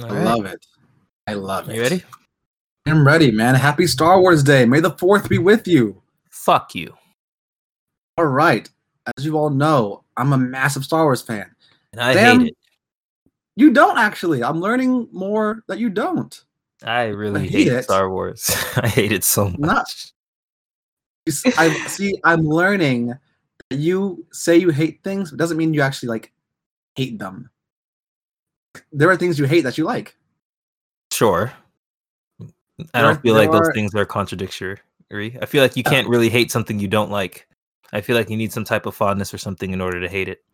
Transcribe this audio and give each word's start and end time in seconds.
All 0.00 0.06
I 0.06 0.10
right. 0.10 0.24
love 0.24 0.44
it. 0.46 0.64
I 1.26 1.34
love 1.34 1.68
it. 1.68 1.76
You 1.76 1.82
ready? 1.82 2.02
I'm 2.86 3.06
ready, 3.06 3.30
man. 3.30 3.54
Happy 3.54 3.86
Star 3.86 4.20
Wars 4.20 4.42
Day. 4.42 4.64
May 4.64 4.80
the 4.80 4.92
4th 4.92 5.28
be 5.28 5.38
with 5.38 5.68
you. 5.68 6.00
Fuck 6.30 6.74
you. 6.74 6.94
All 8.16 8.24
right. 8.26 8.68
As 9.16 9.24
you 9.24 9.36
all 9.36 9.50
know, 9.50 10.04
I'm 10.16 10.32
a 10.32 10.38
massive 10.38 10.84
Star 10.84 11.04
Wars 11.04 11.22
fan. 11.22 11.50
And 11.92 12.00
I 12.00 12.14
Damn. 12.14 12.40
hate 12.40 12.48
it. 12.48 12.56
You 13.56 13.72
don't 13.72 13.98
actually. 13.98 14.42
I'm 14.42 14.60
learning 14.60 15.08
more 15.12 15.62
that 15.68 15.78
you 15.78 15.90
don't. 15.90 16.44
I 16.84 17.06
really 17.06 17.48
hate 17.48 17.68
hate. 17.68 17.84
Star 17.84 18.08
Wars. 18.10 18.50
I 18.76 18.88
hate 18.88 19.12
it 19.12 19.24
so 19.24 19.46
much. 19.50 19.58
Not- 19.58 20.12
You 21.26 21.32
see, 21.32 21.52
I 21.58 21.70
see. 21.88 22.14
I'm 22.24 22.42
learning. 22.42 23.14
that 23.70 23.76
You 23.78 24.24
say 24.32 24.56
you 24.56 24.70
hate 24.70 25.00
things, 25.02 25.30
but 25.30 25.38
doesn't 25.38 25.56
mean 25.56 25.74
you 25.74 25.82
actually 25.82 26.10
like 26.10 26.32
hate 26.94 27.18
them. 27.18 27.50
There 28.92 29.10
are 29.10 29.16
things 29.16 29.38
you 29.38 29.46
hate 29.46 29.62
that 29.62 29.78
you 29.78 29.84
like. 29.84 30.16
Sure. 31.12 31.52
I 32.94 33.02
don't 33.02 33.20
feel 33.20 33.34
there 33.34 33.46
like 33.46 33.52
those 33.52 33.70
things 33.74 33.94
are 33.94 34.04
contradictory. 34.04 34.78
I 35.10 35.46
feel 35.46 35.62
like 35.62 35.76
you 35.76 35.82
can't 35.82 36.08
really 36.08 36.28
hate 36.28 36.50
something 36.50 36.78
you 36.78 36.88
don't 36.88 37.10
like. 37.10 37.48
I 37.92 38.00
feel 38.00 38.16
like 38.16 38.30
you 38.30 38.36
need 38.36 38.52
some 38.52 38.64
type 38.64 38.86
of 38.86 38.94
fondness 38.94 39.32
or 39.32 39.38
something 39.38 39.72
in 39.72 39.80
order 39.80 40.00
to 40.00 40.08
hate 40.08 40.28
it. 40.28 40.44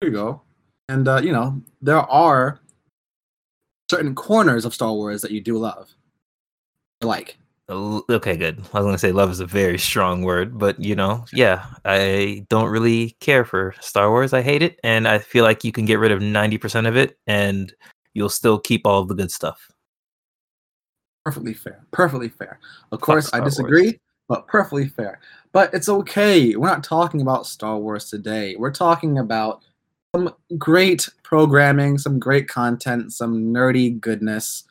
There 0.00 0.10
you 0.10 0.16
go. 0.16 0.42
And 0.88 1.08
uh, 1.08 1.20
you 1.22 1.32
know, 1.32 1.60
there 1.80 1.98
are 1.98 2.60
certain 3.90 4.14
corners 4.14 4.64
of 4.64 4.74
Star 4.74 4.92
Wars 4.92 5.22
that 5.22 5.30
you 5.30 5.40
do 5.40 5.56
love. 5.56 5.90
Like, 7.00 7.38
Okay, 7.68 8.36
good. 8.36 8.60
I 8.72 8.78
was 8.78 8.84
gonna 8.86 8.98
say 8.98 9.10
love 9.10 9.30
is 9.30 9.40
a 9.40 9.46
very 9.46 9.78
strong 9.78 10.22
word, 10.22 10.56
but 10.58 10.78
you 10.78 10.94
know, 10.94 11.24
yeah, 11.32 11.66
I 11.84 12.46
don't 12.48 12.70
really 12.70 13.16
care 13.20 13.44
for 13.44 13.74
Star 13.80 14.08
Wars. 14.10 14.32
I 14.32 14.42
hate 14.42 14.62
it, 14.62 14.78
and 14.84 15.08
I 15.08 15.18
feel 15.18 15.42
like 15.44 15.64
you 15.64 15.72
can 15.72 15.84
get 15.84 15.98
rid 15.98 16.12
of 16.12 16.22
ninety 16.22 16.58
percent 16.58 16.86
of 16.86 16.96
it, 16.96 17.18
and 17.26 17.74
you'll 18.14 18.28
still 18.28 18.58
keep 18.60 18.86
all 18.86 19.02
of 19.02 19.08
the 19.08 19.14
good 19.14 19.32
stuff. 19.32 19.70
perfectly 21.24 21.54
fair. 21.54 21.84
Perfectly 21.90 22.28
fair. 22.28 22.60
Of 22.92 23.00
course, 23.00 23.26
I 23.26 23.28
Star 23.28 23.40
Wars. 23.40 23.54
disagree, 23.56 24.00
but 24.28 24.46
perfectly 24.46 24.88
fair. 24.88 25.20
But 25.52 25.74
it's 25.74 25.88
okay. 25.88 26.54
We're 26.56 26.68
not 26.68 26.84
talking 26.84 27.20
about 27.20 27.46
Star 27.46 27.78
Wars 27.78 28.08
today. 28.10 28.54
We're 28.56 28.72
talking 28.72 29.18
about 29.18 29.62
some 30.14 30.32
great 30.58 31.08
programming, 31.24 31.98
some 31.98 32.18
great 32.20 32.48
content, 32.48 33.12
some 33.12 33.52
nerdy 33.52 34.00
goodness. 34.00 34.64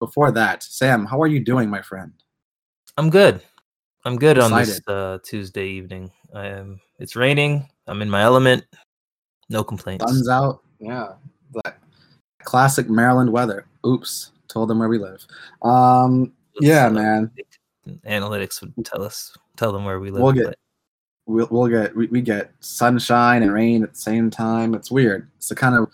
Before 0.00 0.32
that, 0.32 0.64
Sam, 0.64 1.06
how 1.06 1.22
are 1.22 1.28
you 1.28 1.38
doing, 1.38 1.70
my 1.70 1.82
friend? 1.82 2.12
I'm 2.96 3.10
good. 3.10 3.40
I'm 4.04 4.16
good 4.16 4.38
on 4.38 4.50
this 4.52 4.80
uh, 4.86 5.18
Tuesday 5.24 5.68
evening. 5.68 6.10
I 6.34 6.46
am. 6.46 6.80
It's 6.98 7.16
raining. 7.16 7.68
I'm 7.86 8.02
in 8.02 8.10
my 8.10 8.22
element. 8.22 8.64
No 9.48 9.62
complaints. 9.64 10.04
Sun's 10.04 10.28
out. 10.28 10.62
Yeah. 10.80 11.12
That 11.64 11.78
classic 12.42 12.88
Maryland 12.88 13.32
weather. 13.32 13.66
Oops. 13.86 14.30
Told 14.48 14.68
them 14.68 14.78
where 14.78 14.88
we 14.88 14.98
live. 14.98 15.24
Um, 15.62 16.32
yeah, 16.60 16.86
uh, 16.86 16.90
man. 16.90 17.30
Analytics 18.06 18.60
would 18.60 18.74
tell 18.84 19.02
us, 19.02 19.36
tell 19.56 19.72
them 19.72 19.84
where 19.84 19.98
we 20.00 20.10
live. 20.10 20.22
We'll 20.22 20.32
get- 20.32 20.44
but 20.46 20.58
we'll, 21.26 21.48
we'll 21.50 21.68
get 21.68 21.96
we, 21.96 22.06
we 22.08 22.20
get 22.20 22.52
sunshine 22.60 23.42
and 23.42 23.52
rain 23.52 23.82
at 23.82 23.94
the 23.94 23.98
same 23.98 24.30
time. 24.30 24.74
It's 24.74 24.90
weird. 24.90 25.28
It's 25.36 25.48
the 25.48 25.54
kind 25.54 25.74
of 25.76 25.90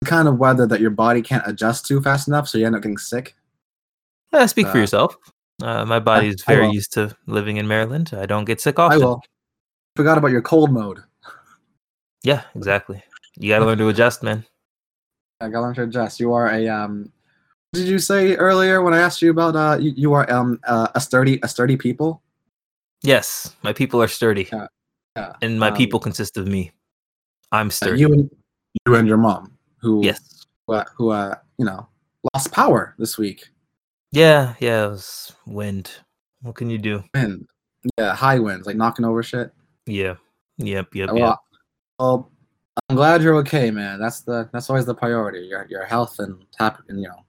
the 0.00 0.06
kind 0.06 0.28
of 0.28 0.38
weather 0.38 0.66
that 0.66 0.80
your 0.80 0.90
body 0.90 1.22
can't 1.22 1.46
adjust 1.46 1.86
to 1.86 2.00
fast 2.02 2.28
enough, 2.28 2.48
so 2.48 2.58
you 2.58 2.66
end 2.66 2.74
up 2.76 2.82
getting 2.82 2.98
sick. 2.98 3.34
Yeah, 4.32 4.44
speak 4.46 4.66
for 4.66 4.76
uh, 4.76 4.80
yourself. 4.80 5.16
Uh, 5.62 5.84
my 5.84 5.98
body's 5.98 6.42
I 6.46 6.54
very 6.54 6.70
used 6.70 6.92
to 6.94 7.16
living 7.26 7.56
in 7.56 7.66
Maryland. 7.66 8.12
I 8.16 8.26
don't 8.26 8.44
get 8.44 8.60
sick 8.60 8.78
often. 8.78 9.02
I 9.02 9.04
will. 9.04 9.22
Forgot 9.96 10.18
about 10.18 10.30
your 10.30 10.42
cold 10.42 10.70
mode. 10.70 11.02
Yeah, 12.22 12.42
exactly. 12.54 13.02
You 13.38 13.48
got 13.50 13.60
to 13.60 13.66
learn 13.66 13.78
to 13.78 13.88
adjust, 13.88 14.22
man. 14.22 14.44
I 15.40 15.48
got 15.48 15.60
to 15.60 15.62
learn 15.62 15.74
to 15.76 15.82
adjust. 15.84 16.20
You 16.20 16.32
are 16.34 16.50
a 16.50 16.68
um. 16.68 17.10
Did 17.72 17.88
you 17.88 17.98
say 17.98 18.36
earlier 18.36 18.82
when 18.82 18.94
I 18.94 18.98
asked 18.98 19.20
you 19.22 19.30
about 19.30 19.56
uh 19.56 19.78
you, 19.80 19.92
you 19.96 20.12
are 20.12 20.30
um 20.30 20.58
uh, 20.66 20.88
a 20.94 21.00
sturdy 21.00 21.38
a 21.42 21.48
sturdy 21.48 21.76
people? 21.76 22.22
Yes, 23.02 23.54
my 23.62 23.72
people 23.72 24.02
are 24.02 24.08
sturdy, 24.08 24.48
Yeah, 24.50 24.66
Yeah. 25.16 25.32
and 25.42 25.60
my 25.60 25.68
um, 25.68 25.76
people 25.76 26.00
consist 26.00 26.36
of 26.36 26.46
me. 26.46 26.72
I'm 27.52 27.68
uh, 27.68 27.70
sturdy. 27.70 28.00
you 28.00 28.12
and 28.12 28.30
you 28.86 28.94
and 28.94 29.06
your 29.06 29.18
mom 29.18 29.56
who 29.78 30.04
yes. 30.04 30.46
who, 30.66 30.74
uh, 30.74 30.84
who 30.96 31.10
uh 31.10 31.34
you 31.58 31.64
know 31.64 31.86
lost 32.34 32.52
power 32.52 32.94
this 32.98 33.18
week. 33.18 33.48
Yeah, 34.12 34.54
yeah. 34.60 34.86
It 34.86 34.90
was 34.90 35.32
wind. 35.46 35.90
What 36.42 36.54
can 36.54 36.70
you 36.70 36.78
do? 36.78 37.02
Wind. 37.14 37.46
Yeah, 37.98 38.14
high 38.14 38.38
winds, 38.38 38.66
like 38.66 38.76
knocking 38.76 39.04
over 39.04 39.22
shit. 39.22 39.52
Yeah. 39.86 40.14
Yep. 40.58 40.94
Yep. 40.94 41.10
well, 41.12 41.18
Yep. 41.18 41.38
well, 41.98 42.30
I'm 42.88 42.96
glad 42.96 43.22
you're 43.22 43.36
okay, 43.36 43.70
man. 43.70 43.98
That's 44.00 44.20
the 44.22 44.48
that's 44.52 44.68
always 44.70 44.86
the 44.86 44.94
priority. 44.94 45.40
Your 45.46 45.66
your 45.68 45.84
health 45.84 46.18
and 46.18 46.36
tap 46.52 46.82
and 46.88 47.00
you 47.00 47.08
know 47.08 47.24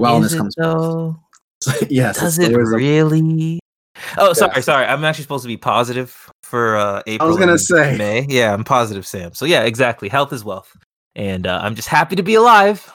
wellness 0.00 0.26
Is 0.26 0.32
it 0.34 0.38
comes 0.38 0.54
though? 0.56 1.16
first. 1.64 1.86
yes. 1.90 2.20
Does 2.20 2.38
it 2.38 2.52
always 2.52 2.72
a- 2.72 2.76
really? 2.76 3.60
Oh, 4.16 4.32
sorry, 4.32 4.52
Yeah. 4.56 4.60
sorry. 4.60 4.86
I'm 4.86 5.04
actually 5.04 5.22
supposed 5.24 5.42
to 5.42 5.48
be 5.48 5.56
positive 5.56 6.30
for 6.44 6.76
uh, 6.76 7.02
April. 7.06 7.26
I 7.26 7.30
was 7.30 7.38
gonna 7.38 7.58
say. 7.58 7.96
May. 7.96 8.26
Yeah, 8.28 8.54
I'm 8.54 8.62
positive, 8.64 9.06
Sam. 9.06 9.34
So 9.34 9.44
yeah, 9.44 9.62
exactly. 9.62 10.08
Health 10.08 10.32
is 10.32 10.44
wealth, 10.44 10.76
and 11.16 11.46
uh, 11.46 11.60
I'm 11.62 11.74
just 11.74 11.88
happy 11.88 12.14
to 12.16 12.22
be 12.22 12.34
alive. 12.34 12.90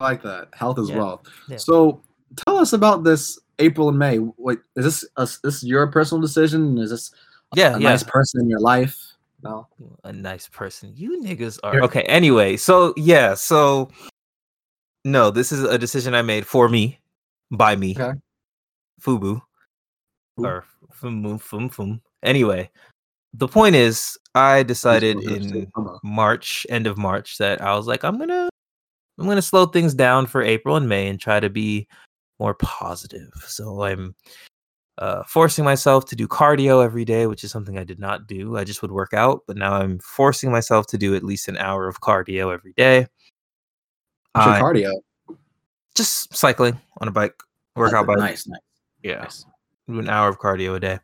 Like 0.00 0.22
that. 0.22 0.48
Health 0.52 0.78
is 0.78 0.90
Yeah, 0.90 0.98
wealth. 0.98 1.22
yeah. 1.48 1.56
So 1.56 2.02
tell 2.36 2.58
us 2.58 2.72
about 2.72 3.04
this 3.04 3.38
April 3.58 3.88
and 3.88 3.98
May. 3.98 4.18
Wait, 4.18 4.58
is 4.76 4.84
this? 4.84 5.04
Uh, 5.16 5.26
a, 5.26 5.46
this 5.46 5.62
your 5.64 5.86
personal 5.86 6.20
decision? 6.20 6.76
Is 6.78 6.90
this 6.90 7.10
Yeah, 7.54 7.76
a 7.76 7.80
yeah. 7.80 7.88
nice 7.90 8.02
person 8.02 8.42
in 8.42 8.50
your 8.50 8.60
life? 8.60 8.98
No. 9.42 9.68
a 10.04 10.12
nice 10.12 10.48
person. 10.48 10.92
You 10.96 11.20
niggas 11.22 11.58
are 11.62 11.80
okay. 11.82 12.02
Anyway, 12.02 12.56
so 12.56 12.92
yeah, 12.96 13.34
so 13.34 13.90
no, 15.04 15.30
this 15.30 15.52
is 15.52 15.62
a 15.62 15.78
decision 15.78 16.14
I 16.14 16.22
made 16.22 16.46
for 16.46 16.68
me, 16.68 16.98
by 17.50 17.76
me, 17.76 17.94
Okay. 17.98 18.18
Fubu, 19.00 19.40
Fu- 20.36 20.44
or 20.46 20.64
fum 20.90 21.38
fum 21.38 21.68
fum. 21.68 22.00
Anyway, 22.24 22.70
the 23.34 23.46
point 23.46 23.76
is, 23.76 24.18
I 24.34 24.62
decided 24.64 25.22
in 25.22 25.70
March, 26.02 26.66
end 26.68 26.86
of 26.88 26.98
March, 26.98 27.38
that 27.38 27.60
I 27.62 27.76
was 27.76 27.86
like, 27.86 28.02
I'm 28.04 28.18
gonna, 28.18 28.48
I'm 29.18 29.26
gonna 29.26 29.42
slow 29.42 29.66
things 29.66 29.94
down 29.94 30.26
for 30.26 30.42
April 30.42 30.76
and 30.76 30.88
May 30.88 31.08
and 31.08 31.18
try 31.20 31.40
to 31.40 31.48
be 31.50 31.88
more 32.38 32.54
positive. 32.54 33.32
So 33.46 33.82
I'm 33.82 34.14
uh, 34.98 35.22
forcing 35.24 35.64
myself 35.64 36.04
to 36.06 36.16
do 36.16 36.26
cardio 36.28 36.84
every 36.84 37.04
day, 37.04 37.26
which 37.26 37.44
is 37.44 37.50
something 37.50 37.78
I 37.78 37.84
did 37.84 37.98
not 37.98 38.26
do. 38.26 38.56
I 38.56 38.64
just 38.64 38.82
would 38.82 38.92
work 38.92 39.12
out, 39.14 39.42
but 39.46 39.56
now 39.56 39.74
I'm 39.74 39.98
forcing 40.00 40.50
myself 40.50 40.86
to 40.88 40.98
do 40.98 41.14
at 41.14 41.22
least 41.22 41.48
an 41.48 41.56
hour 41.58 41.88
of 41.88 42.00
cardio 42.00 42.52
every 42.52 42.72
day. 42.74 43.06
What's 44.32 44.46
I- 44.48 44.60
cardio. 44.60 44.92
just 45.94 46.34
cycling 46.34 46.78
on 47.00 47.08
a 47.08 47.10
bike, 47.10 47.34
workout 47.74 48.06
bike. 48.06 48.18
Nice, 48.18 48.46
nice. 48.46 48.60
Yeah, 49.02 49.20
nice. 49.20 49.44
do 49.88 49.98
an 49.98 50.08
hour 50.10 50.28
of 50.28 50.38
cardio 50.38 50.74
a 50.76 50.80
day. 50.80 50.98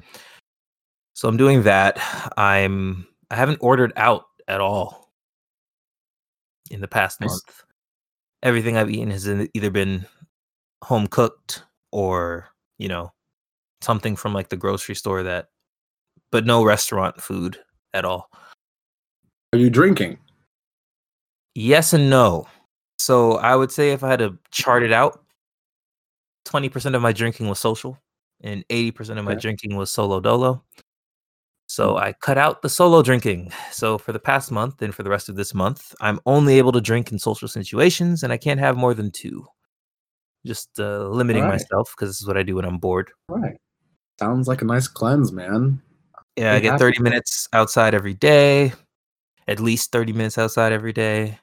So 1.15 1.29
I'm 1.29 1.37
doing 1.37 1.63
that. 1.63 1.99
I'm 2.37 3.07
I 3.31 3.37
haven't 3.37 3.59
ordered 3.61 3.93
out 3.97 4.25
at 4.49 4.61
all 4.61 5.11
in 6.71 6.81
the 6.81 6.89
past 6.89 7.21
Nice. 7.21 7.31
month. 7.31 7.63
Everything 8.43 8.77
I've 8.77 8.91
eaten 8.91 9.11
has 9.11 9.29
either 9.29 9.71
been 9.71 10.05
home 10.83 11.07
cooked 11.07 11.63
or, 11.93 12.49
you 12.79 12.89
know, 12.89 13.13
something 13.83 14.17
from 14.17 14.33
like 14.35 14.49
the 14.49 14.57
grocery 14.57 14.95
store 14.95 15.23
that 15.23 15.49
but 16.31 16.47
no 16.47 16.65
restaurant 16.65 17.21
food 17.21 17.59
at 17.95 18.05
all. 18.05 18.31
Are 19.53 19.59
you 19.59 19.71
drinking? 19.71 20.19
Yes 21.55 21.93
and 21.93 22.09
no. 22.09 22.47
So 22.99 23.33
I 23.35 23.55
would 23.57 23.71
say 23.71 23.91
if 23.93 24.03
I 24.03 24.09
had 24.09 24.21
to 24.21 24.39
chart 24.51 24.83
it 24.83 24.93
out, 24.93 25.25
20% 26.47 26.95
of 26.95 27.03
my 27.03 27.13
drinking 27.13 27.49
was 27.49 27.61
social 27.61 27.99
and 28.43 28.65
80% 28.71 29.19
of 29.19 29.25
my 29.25 29.33
Okay. 29.33 29.41
drinking 29.41 29.77
was 29.77 29.91
solo 29.91 30.21
dolo. 30.21 30.65
So 31.73 31.97
I 31.97 32.13
cut 32.13 32.37
out 32.37 32.61
the 32.61 32.69
solo 32.69 33.01
drinking. 33.01 33.51
So 33.71 33.97
for 33.97 34.13
the 34.13 34.19
past 34.19 34.53
month 34.53 34.83
and 34.83 34.95
for 34.95 35.03
the 35.03 35.09
rest 35.09 35.31
of 35.31 35.37
this 35.37 35.55
month, 35.55 35.95
I'm 36.03 36.21
only 36.27 36.59
able 36.59 36.73
to 36.73 36.83
drink 36.83 37.11
in 37.11 37.19
social 37.19 37.49
situations 37.49 38.23
and 38.23 38.31
I 38.31 38.37
can't 38.37 38.61
have 38.61 38.77
more 38.77 38.93
than 38.93 39.11
two. 39.11 39.47
Just 40.45 40.79
uh, 40.79 41.09
limiting 41.09 41.45
Alright. 41.45 41.63
myself 41.63 41.95
because 41.97 42.11
this 42.11 42.21
is 42.21 42.27
what 42.27 42.37
I 42.37 42.43
do 42.43 42.57
when 42.57 42.67
I'm 42.67 42.77
bored. 42.77 43.11
All 43.31 43.39
right. 43.39 43.57
Sounds 44.21 44.49
like 44.49 44.61
a 44.61 44.67
nice 44.67 44.87
cleanse, 44.87 45.33
man. 45.33 45.81
Yeah, 46.37 46.53
I 46.53 46.61
get 46.61 46.79
30 46.79 46.97
to. 46.99 47.03
minutes 47.03 47.49
outside 47.55 47.95
every 47.95 48.13
day, 48.13 48.75
at 49.49 49.59
least 49.59 49.93
30 49.93 50.13
minutes 50.13 50.37
outside 50.37 50.73
every 50.73 50.93
day. 50.93 51.39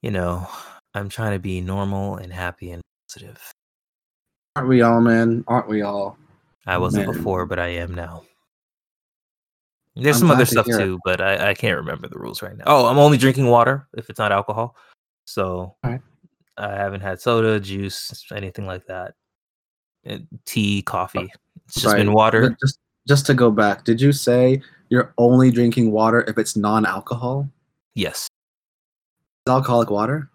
You 0.00 0.12
know, 0.12 0.48
I'm 0.94 1.10
trying 1.10 1.34
to 1.34 1.38
be 1.38 1.60
normal 1.60 2.16
and 2.16 2.32
happy 2.32 2.70
and 2.70 2.80
positive. 3.06 3.52
Aren't 4.56 4.70
we 4.70 4.80
all, 4.80 5.02
man? 5.02 5.44
Aren't 5.46 5.68
we 5.68 5.82
all? 5.82 6.16
I 6.66 6.78
wasn't 6.78 7.06
Man. 7.06 7.14
before, 7.14 7.44
but 7.44 7.58
I 7.58 7.66
am 7.68 7.94
now. 7.94 8.22
There's 10.02 10.16
I'm 10.16 10.20
some 10.20 10.30
other 10.30 10.44
to 10.44 10.50
stuff 10.50 10.66
hear 10.66 10.80
it. 10.80 10.84
too, 10.84 10.98
but 11.04 11.20
I, 11.20 11.50
I 11.50 11.54
can't 11.54 11.76
remember 11.76 12.08
the 12.08 12.18
rules 12.18 12.42
right 12.42 12.56
now. 12.56 12.64
Oh, 12.66 12.86
I'm 12.86 12.98
only 12.98 13.18
drinking 13.18 13.46
water 13.46 13.88
if 13.96 14.08
it's 14.10 14.18
not 14.18 14.32
alcohol. 14.32 14.76
So. 15.24 15.76
I 16.58 16.74
haven't 16.74 17.02
had 17.02 17.20
soda, 17.20 17.60
juice, 17.60 18.24
anything 18.34 18.66
like 18.66 18.86
that. 18.86 19.14
Uh, 20.08 20.18
tea, 20.44 20.82
coffee. 20.82 21.30
It's 21.66 21.80
just 21.80 21.96
been 21.96 22.12
water. 22.12 22.56
Just 22.60 22.80
just 23.06 23.26
to 23.26 23.34
go 23.34 23.50
back, 23.50 23.84
did 23.84 24.00
you 24.00 24.12
say 24.12 24.60
you're 24.90 25.14
only 25.18 25.50
drinking 25.50 25.92
water 25.92 26.24
if 26.26 26.36
it's 26.36 26.56
non-alcohol? 26.56 27.48
Yes. 27.94 28.28
Is 29.46 29.52
Alcoholic 29.52 29.90
water? 29.90 30.30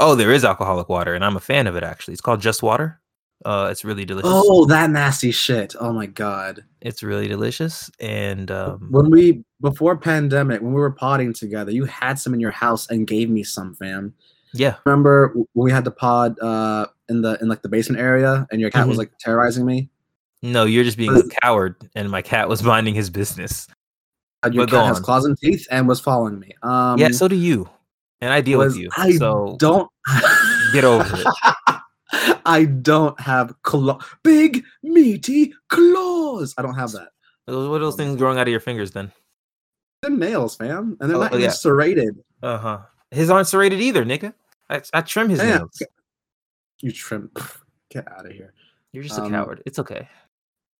Oh, 0.00 0.14
there 0.14 0.32
is 0.32 0.44
alcoholic 0.44 0.88
water, 0.88 1.14
and 1.14 1.24
I'm 1.24 1.36
a 1.36 1.40
fan 1.40 1.66
of 1.66 1.76
it. 1.76 1.82
Actually, 1.82 2.12
it's 2.12 2.20
called 2.22 2.40
Just 2.40 2.62
Water. 2.62 3.00
Uh, 3.44 3.68
it's 3.70 3.84
really 3.84 4.04
delicious. 4.04 4.30
Oh, 4.32 4.66
that 4.66 4.90
nasty 4.90 5.30
shit! 5.30 5.74
Oh 5.80 5.92
my 5.92 6.06
god, 6.06 6.64
it's 6.82 7.02
really 7.02 7.26
delicious. 7.26 7.90
And 7.98 8.50
um, 8.50 8.88
when 8.90 9.10
we 9.10 9.44
before 9.62 9.96
pandemic, 9.96 10.60
when 10.60 10.72
we 10.74 10.80
were 10.80 10.90
potting 10.90 11.32
together, 11.32 11.70
you 11.70 11.84
had 11.84 12.18
some 12.18 12.34
in 12.34 12.40
your 12.40 12.50
house 12.50 12.88
and 12.90 13.06
gave 13.06 13.30
me 13.30 13.42
some, 13.42 13.74
fam. 13.74 14.14
Yeah. 14.52 14.76
Remember 14.84 15.32
when 15.34 15.64
we 15.64 15.70
had 15.70 15.84
the 15.84 15.90
pod 15.90 16.38
uh, 16.40 16.86
in 17.08 17.22
the 17.22 17.38
in 17.40 17.48
like 17.48 17.62
the 17.62 17.68
basement 17.68 18.00
area, 18.00 18.46
and 18.50 18.60
your 18.60 18.70
cat 18.70 18.82
mm-hmm. 18.82 18.90
was 18.90 18.98
like 18.98 19.12
terrorizing 19.18 19.64
me? 19.64 19.88
No, 20.42 20.64
you're 20.64 20.84
just 20.84 20.98
being 20.98 21.14
a 21.14 21.22
coward, 21.42 21.76
and 21.94 22.10
my 22.10 22.22
cat 22.22 22.48
was 22.48 22.62
minding 22.64 22.94
his 22.94 23.10
business. 23.10 23.68
Uh, 24.42 24.50
your 24.52 24.66
but 24.66 24.72
cat 24.72 24.86
has 24.86 25.00
claws 25.00 25.24
and 25.24 25.38
teeth 25.38 25.66
and 25.70 25.86
was 25.86 26.00
following 26.00 26.38
me. 26.38 26.52
Um, 26.62 26.98
yeah, 26.98 27.08
so 27.10 27.28
do 27.28 27.36
you, 27.36 27.68
and 28.20 28.32
I 28.32 28.40
deal 28.40 28.58
with 28.58 28.76
you. 28.76 28.90
I 28.96 29.12
so 29.12 29.56
don't 29.58 29.88
get 30.72 30.84
over 30.84 31.06
it. 31.16 31.26
I 32.46 32.64
don't 32.64 33.18
have 33.20 33.54
claw, 33.62 33.98
big 34.22 34.64
meaty 34.82 35.52
claws. 35.68 36.54
I 36.58 36.62
don't 36.62 36.74
have 36.74 36.92
that. 36.92 37.08
What 37.46 37.56
are 37.56 37.78
those 37.78 37.96
things 37.96 38.16
growing 38.16 38.38
out 38.38 38.46
of 38.46 38.50
your 38.50 38.60
fingers 38.60 38.92
then? 38.92 39.12
They're 40.02 40.10
nails, 40.10 40.56
fam, 40.56 40.96
and 41.00 41.10
they're 41.10 41.16
oh, 41.16 41.20
not 41.20 41.32
even 41.32 41.42
yeah. 41.42 41.50
serrated. 41.50 42.22
Uh 42.42 42.58
huh. 42.58 42.78
His 43.10 43.28
aren't 43.28 43.48
serrated 43.48 43.80
either, 43.80 44.04
nigga. 44.04 44.32
I, 44.68 44.80
I 44.94 45.00
trim 45.02 45.28
his 45.28 45.40
Damn. 45.40 45.58
nails. 45.58 45.82
You 46.80 46.92
trim. 46.92 47.30
Get 47.90 48.10
out 48.10 48.24
of 48.24 48.32
here. 48.32 48.54
You're 48.92 49.02
just 49.02 49.18
a 49.18 49.22
um, 49.22 49.30
coward. 49.30 49.62
It's 49.66 49.78
okay. 49.78 50.08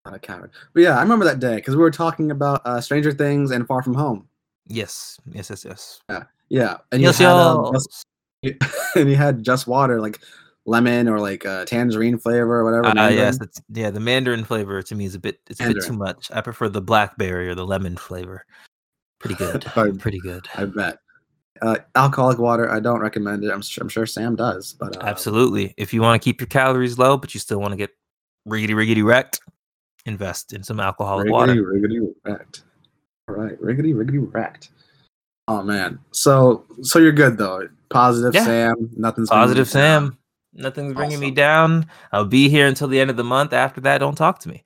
Not 0.05 0.15
a 0.15 0.19
coward. 0.19 0.51
But 0.73 0.83
yeah, 0.83 0.97
I 0.97 1.01
remember 1.01 1.25
that 1.25 1.39
day 1.39 1.55
because 1.55 1.75
we 1.75 1.81
were 1.81 1.91
talking 1.91 2.31
about 2.31 2.61
uh, 2.65 2.81
Stranger 2.81 3.11
Things 3.11 3.51
and 3.51 3.67
Far 3.67 3.83
From 3.83 3.93
Home. 3.93 4.27
Yes. 4.67 5.19
Yes. 5.31 5.49
Yes. 5.49 5.65
Yes. 5.65 6.01
Yeah. 6.09 6.23
Yeah. 6.49 6.77
And 6.91 7.01
yes, 7.01 7.19
you 7.19 7.25
had, 7.25 7.35
um, 7.35 7.73
just, 7.73 8.05
and 8.95 9.09
you 9.09 9.15
had 9.15 9.43
just 9.43 9.67
water, 9.67 10.01
like 10.01 10.19
lemon 10.65 11.07
or 11.07 11.19
like 11.19 11.45
a 11.45 11.65
tangerine 11.65 12.17
flavor 12.17 12.59
or 12.59 12.63
whatever. 12.63 12.97
Uh, 12.97 13.09
yes, 13.09 13.37
yeah. 13.69 13.89
The 13.89 13.99
mandarin 13.99 14.43
flavor 14.43 14.81
to 14.81 14.95
me 14.95 15.05
is 15.05 15.15
a 15.15 15.19
bit 15.19 15.39
it's 15.49 15.59
mandarin. 15.59 15.77
a 15.77 15.81
bit 15.81 15.87
too 15.87 15.97
much. 15.97 16.31
I 16.31 16.41
prefer 16.41 16.69
the 16.69 16.81
blackberry 16.81 17.47
or 17.47 17.55
the 17.55 17.65
lemon 17.65 17.97
flavor. 17.97 18.45
Pretty 19.19 19.35
good. 19.35 19.65
Pretty 19.99 20.19
good. 20.19 20.47
I 20.55 20.65
bet. 20.65 20.97
Uh, 21.61 21.77
alcoholic 21.95 22.39
water, 22.39 22.71
I 22.71 22.79
don't 22.79 23.01
recommend 23.01 23.43
it. 23.43 23.51
I'm, 23.51 23.61
I'm 23.79 23.89
sure 23.89 24.07
Sam 24.07 24.35
does, 24.35 24.73
but 24.73 24.97
uh, 24.97 25.05
absolutely. 25.05 25.75
If 25.77 25.93
you 25.93 26.01
want 26.01 26.19
to 26.19 26.23
keep 26.23 26.41
your 26.41 26.47
calories 26.47 26.97
low, 26.97 27.17
but 27.17 27.35
you 27.35 27.39
still 27.39 27.61
want 27.61 27.71
to 27.71 27.77
get 27.77 27.91
riggedy 28.49 28.71
riggedy 28.71 29.03
wrecked, 29.03 29.39
invest 30.07 30.53
in 30.53 30.63
some 30.63 30.79
alcoholic 30.79 31.27
riggedy, 31.27 31.31
water. 31.31 31.53
Riggedy 31.53 32.13
wrecked. 32.25 32.63
All 33.29 33.35
right, 33.35 33.61
riggedy 33.61 33.93
riggedy 33.93 34.27
wrecked. 34.33 34.71
Oh 35.47 35.61
man, 35.61 35.99
so 36.09 36.65
so 36.81 36.97
you're 36.97 37.11
good 37.11 37.37
though. 37.37 37.67
Positive 37.91 38.33
yeah. 38.33 38.43
Sam. 38.43 38.89
Nothing's 38.97 39.29
positive 39.29 39.69
Sam. 39.69 40.17
Nothing's 40.53 40.93
bringing 40.93 41.17
awesome. 41.17 41.29
me 41.29 41.31
down. 41.31 41.85
I'll 42.11 42.25
be 42.25 42.49
here 42.49 42.67
until 42.67 42.87
the 42.87 42.99
end 42.99 43.09
of 43.09 43.17
the 43.17 43.23
month. 43.23 43.53
After 43.53 43.81
that, 43.81 43.99
don't 43.99 44.15
talk 44.15 44.39
to 44.39 44.49
me. 44.49 44.63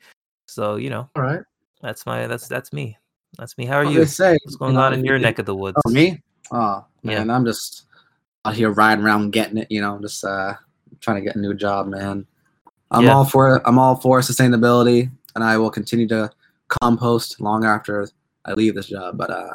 So 0.48 0.76
you 0.78 0.90
know, 0.90 1.10
all 1.16 1.24
right. 1.24 1.42
That's 1.82 2.06
my 2.06 2.28
that's 2.28 2.48
that's 2.48 2.74
me. 2.74 2.98
That's 3.38 3.58
me. 3.58 3.66
How 3.66 3.78
are 3.78 3.86
you? 3.86 4.06
Say, 4.06 4.38
What's 4.44 4.56
going 4.56 4.72
you 4.72 4.78
know, 4.78 4.86
on 4.86 4.94
in 4.94 5.06
your 5.06 5.20
neck 5.20 5.40
of 5.40 5.46
the 5.46 5.56
woods? 5.56 5.78
Oh, 5.86 5.92
me? 5.92 6.22
Oh 6.52 6.86
man, 7.04 7.28
yeah. 7.28 7.36
I'm 7.36 7.46
just 7.46 7.84
out 8.46 8.56
here 8.56 8.72
riding 8.72 9.04
around, 9.04 9.32
getting 9.32 9.58
it. 9.58 9.68
You 9.70 9.82
know, 9.82 10.00
just 10.02 10.24
uh 10.24 10.54
trying 11.02 11.18
to 11.18 11.22
get 11.22 11.36
a 11.36 11.40
new 11.40 11.54
job, 11.54 11.88
man. 11.88 12.26
I'm 12.92 13.06
yeah. 13.06 13.14
all 13.14 13.26
for 13.26 13.62
I'm 13.68 13.78
all 13.78 13.96
for 13.96 14.22
sustainability, 14.22 15.12
and 15.36 15.44
I 15.44 15.58
will 15.58 15.72
continue 15.72 16.08
to 16.08 16.32
compost 16.68 17.40
long 17.42 17.66
after 17.66 18.08
I 18.46 18.54
leave 18.54 18.76
this 18.76 18.88
job. 18.88 19.18
But 19.18 19.30
uh, 19.30 19.54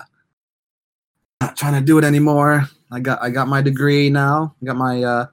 not 1.40 1.56
trying 1.56 1.74
to 1.74 1.80
do 1.80 1.98
it 1.98 2.04
anymore. 2.04 2.68
I 2.92 3.00
got 3.00 3.22
I 3.22 3.30
got 3.30 3.48
my 3.48 3.62
degree 3.62 4.10
now. 4.10 4.54
I 4.62 4.66
got 4.66 4.76
my 4.76 5.02
uh 5.02 5.26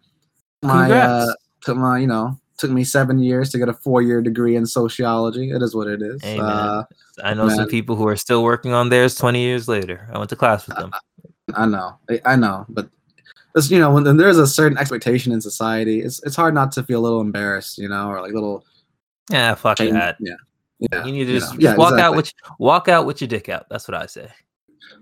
my 0.67 0.91
uh, 0.91 1.33
took 1.61 1.77
my 1.77 1.97
you 1.99 2.07
know 2.07 2.39
took 2.57 2.71
me 2.71 2.83
seven 2.83 3.19
years 3.19 3.49
to 3.51 3.57
get 3.57 3.69
a 3.69 3.73
four 3.73 4.01
year 4.01 4.21
degree 4.21 4.55
in 4.55 4.65
sociology. 4.65 5.51
It 5.51 5.61
is 5.61 5.75
what 5.75 5.87
it 5.87 6.01
is. 6.01 6.23
Uh, 6.23 6.83
I 7.23 7.33
know 7.33 7.47
man. 7.47 7.55
some 7.55 7.67
people 7.67 7.95
who 7.95 8.07
are 8.07 8.15
still 8.15 8.43
working 8.43 8.73
on 8.73 8.89
theirs 8.89 9.15
twenty 9.15 9.41
years 9.41 9.67
later. 9.67 10.09
I 10.13 10.17
went 10.17 10.29
to 10.31 10.35
class 10.35 10.67
with 10.67 10.77
them. 10.77 10.91
I, 11.53 11.63
I 11.63 11.65
know, 11.65 11.97
I 12.25 12.35
know, 12.35 12.65
but 12.69 12.89
it's 13.55 13.71
you 13.71 13.79
know 13.79 13.91
when, 13.91 14.17
there's 14.17 14.37
a 14.37 14.47
certain 14.47 14.77
expectation 14.77 15.31
in 15.31 15.41
society, 15.41 16.01
it's 16.01 16.21
it's 16.23 16.35
hard 16.35 16.53
not 16.53 16.71
to 16.73 16.83
feel 16.83 16.99
a 16.99 17.03
little 17.03 17.21
embarrassed, 17.21 17.77
you 17.77 17.89
know, 17.89 18.09
or 18.09 18.21
like 18.21 18.33
little. 18.33 18.65
Yeah, 19.31 19.55
fuck 19.55 19.77
change, 19.77 19.93
that. 19.93 20.17
Yeah, 20.19 20.35
yeah. 20.79 21.05
You 21.05 21.11
need 21.11 21.25
to 21.25 21.33
just, 21.33 21.53
you 21.53 21.59
know, 21.59 21.71
yeah, 21.71 21.75
walk 21.75 21.93
exactly. 21.93 22.03
out 22.03 22.15
with 22.15 22.33
walk 22.59 22.87
out 22.87 23.05
with 23.05 23.19
your 23.19 23.27
dick 23.27 23.49
out. 23.49 23.67
That's 23.69 23.87
what 23.87 23.95
I 23.95 24.05
say. 24.05 24.29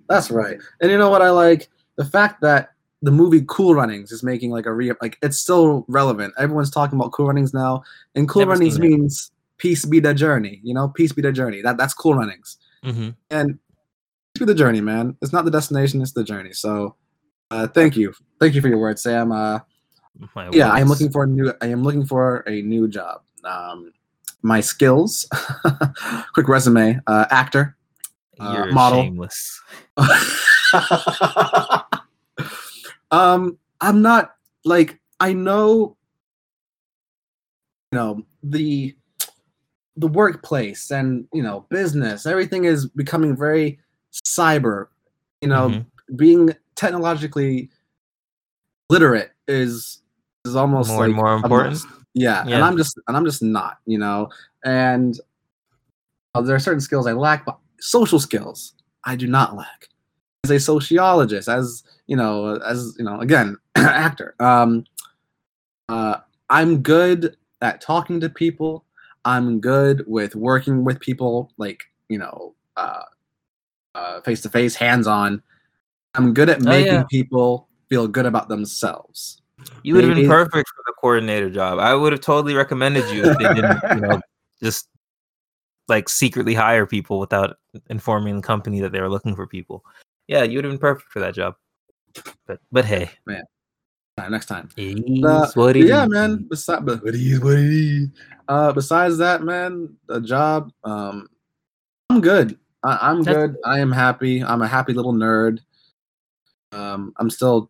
That's 0.09 0.31
right. 0.31 0.57
And 0.81 0.91
you 0.91 0.97
know 0.97 1.09
what 1.09 1.21
I 1.21 1.29
like 1.29 1.69
the 1.95 2.05
fact 2.05 2.41
that 2.41 2.71
the 3.01 3.11
movie 3.11 3.43
Cool 3.47 3.75
Runnings 3.75 4.11
is 4.11 4.23
making 4.23 4.51
like 4.51 4.65
a 4.65 4.73
re 4.73 4.91
like 5.01 5.17
it's 5.21 5.39
still 5.39 5.85
relevant. 5.87 6.33
Everyone's 6.37 6.71
talking 6.71 6.99
about 6.99 7.11
Cool 7.11 7.27
Runnings 7.27 7.53
now, 7.53 7.83
and 8.15 8.27
Cool 8.27 8.41
Never 8.41 8.51
Runnings 8.53 8.79
means 8.79 9.31
peace 9.57 9.85
be 9.85 9.99
the 9.99 10.13
journey. 10.13 10.59
You 10.63 10.73
know, 10.73 10.89
peace 10.89 11.11
be 11.11 11.21
the 11.21 11.31
journey. 11.31 11.61
That 11.61 11.77
that's 11.77 11.93
Cool 11.93 12.15
Runnings, 12.15 12.57
mm-hmm. 12.83 13.09
and 13.29 13.59
peace 14.33 14.39
be 14.39 14.45
the 14.45 14.55
journey, 14.55 14.81
man. 14.81 15.17
It's 15.21 15.33
not 15.33 15.45
the 15.45 15.51
destination; 15.51 16.01
it's 16.01 16.13
the 16.13 16.23
journey. 16.23 16.53
So, 16.53 16.95
uh, 17.51 17.67
thank 17.67 17.95
you, 17.95 18.13
thank 18.39 18.55
you 18.55 18.61
for 18.61 18.69
your 18.69 18.79
words, 18.79 19.03
Sam. 19.03 19.31
Uh, 19.31 19.59
my 20.35 20.49
yeah. 20.51 20.71
I 20.71 20.79
am 20.79 20.87
looking 20.87 21.11
for 21.11 21.23
a 21.23 21.27
new. 21.27 21.53
I 21.61 21.67
am 21.67 21.83
looking 21.83 22.05
for 22.05 22.43
a 22.47 22.61
new 22.61 22.87
job. 22.87 23.21
Um, 23.43 23.91
my 24.41 24.61
skills, 24.61 25.27
quick 26.33 26.47
resume: 26.47 26.99
uh, 27.07 27.25
actor, 27.29 27.75
uh, 28.39 28.67
model. 28.67 29.27
Um, 33.15 33.57
I'm 33.79 34.01
not 34.01 34.35
like 34.65 34.99
I 35.19 35.33
know, 35.33 35.95
you 37.91 37.97
know 37.97 38.25
the 38.43 38.95
the 39.95 40.07
workplace 40.07 40.91
and 40.91 41.27
you 41.33 41.41
know 41.41 41.65
business. 41.69 42.25
Everything 42.25 42.65
is 42.65 42.87
becoming 42.87 43.35
very 43.35 43.79
cyber. 44.11 44.87
You 45.41 45.47
know, 45.47 45.69
mm-hmm. 45.69 46.15
being 46.15 46.55
technologically 46.75 47.69
literate 48.89 49.31
is 49.47 50.01
is 50.43 50.55
almost 50.55 50.89
more 50.89 50.99
like 50.99 51.05
and 51.07 51.15
more 51.15 51.33
important. 51.35 51.83
Yeah, 52.13 52.45
yeah, 52.45 52.55
and 52.55 52.63
I'm 52.63 52.75
just 52.75 52.99
and 53.07 53.15
I'm 53.15 53.25
just 53.25 53.41
not. 53.41 53.77
You 53.85 53.97
know, 53.97 54.29
and 54.65 55.17
uh, 56.33 56.41
there 56.41 56.55
are 56.55 56.59
certain 56.59 56.81
skills 56.81 57.07
I 57.07 57.13
lack, 57.13 57.45
but 57.45 57.57
social 57.79 58.19
skills 58.19 58.73
I 59.05 59.15
do 59.15 59.27
not 59.27 59.55
lack. 59.55 59.87
As 60.45 60.51
a 60.51 60.59
sociologist, 60.59 61.49
as 61.49 61.83
you 62.05 62.15
know, 62.15 62.57
as 62.57 62.95
you 62.99 63.05
know, 63.05 63.19
again, 63.19 63.57
actor. 63.75 64.35
Um, 64.39 64.85
uh, 65.89 66.17
I'm 66.51 66.83
good 66.83 67.35
at 67.61 67.81
talking 67.81 68.19
to 68.19 68.29
people. 68.29 68.85
I'm 69.25 69.59
good 69.59 70.03
with 70.05 70.35
working 70.35 70.83
with 70.83 70.99
people, 70.99 71.51
like 71.57 71.81
you 72.09 72.19
know, 72.19 72.53
face 74.25 74.41
to 74.41 74.49
face, 74.49 74.75
hands 74.75 75.07
on. 75.07 75.41
I'm 76.15 76.33
good 76.33 76.49
at 76.49 76.61
oh, 76.61 76.69
making 76.69 76.93
oh, 76.93 76.97
yeah. 76.97 77.03
people 77.09 77.67
feel 77.89 78.07
good 78.07 78.25
about 78.25 78.49
themselves. 78.49 79.41
You 79.83 79.95
would 79.95 80.03
have 80.03 80.15
been 80.15 80.27
perfect 80.27 80.69
for 80.69 80.83
the 80.85 80.93
coordinator 80.99 81.49
job. 81.49 81.79
I 81.79 81.93
would 81.93 82.11
have 82.11 82.21
totally 82.21 82.55
recommended 82.55 83.09
you 83.09 83.23
if 83.23 83.37
they 83.37 83.53
didn't, 83.53 83.79
you 83.95 84.01
know, 84.01 84.21
just 84.63 84.89
like 85.87 86.09
secretly 86.09 86.53
hire 86.53 86.85
people 86.85 87.19
without 87.19 87.57
informing 87.89 88.35
the 88.35 88.41
company 88.41 88.79
that 88.81 88.91
they 88.91 89.01
were 89.01 89.09
looking 89.09 89.35
for 89.35 89.47
people. 89.47 89.83
Yeah, 90.27 90.43
you 90.43 90.57
would 90.57 90.65
have 90.65 90.71
been 90.71 90.79
perfect 90.79 91.11
for 91.11 91.19
that 91.19 91.35
job. 91.35 91.55
But 92.47 92.59
but 92.71 92.85
hey, 92.85 93.11
man. 93.25 93.43
Next 94.29 94.45
time. 94.45 94.69
Uh, 94.77 95.73
yeah, 95.75 96.05
man. 96.05 96.47
Besides, 96.49 96.83
but 96.85 97.01
it 97.05 97.15
is 97.15 97.41
what 97.41 97.53
it 97.53 97.65
is. 97.65 98.09
Uh, 98.47 98.71
besides 98.71 99.17
that, 99.17 99.43
man, 99.43 99.93
the 100.07 100.21
job. 100.21 100.71
Um, 100.85 101.27
I'm 102.09 102.21
good. 102.21 102.57
I, 102.83 103.11
am 103.11 103.23
good. 103.23 103.57
I 103.65 103.79
am 103.79 103.91
happy. 103.91 104.41
I'm 104.43 104.61
a 104.61 104.67
happy 104.67 104.93
little 104.93 105.13
nerd. 105.13 105.59
Um, 106.71 107.13
I'm 107.17 107.29
still 107.29 107.69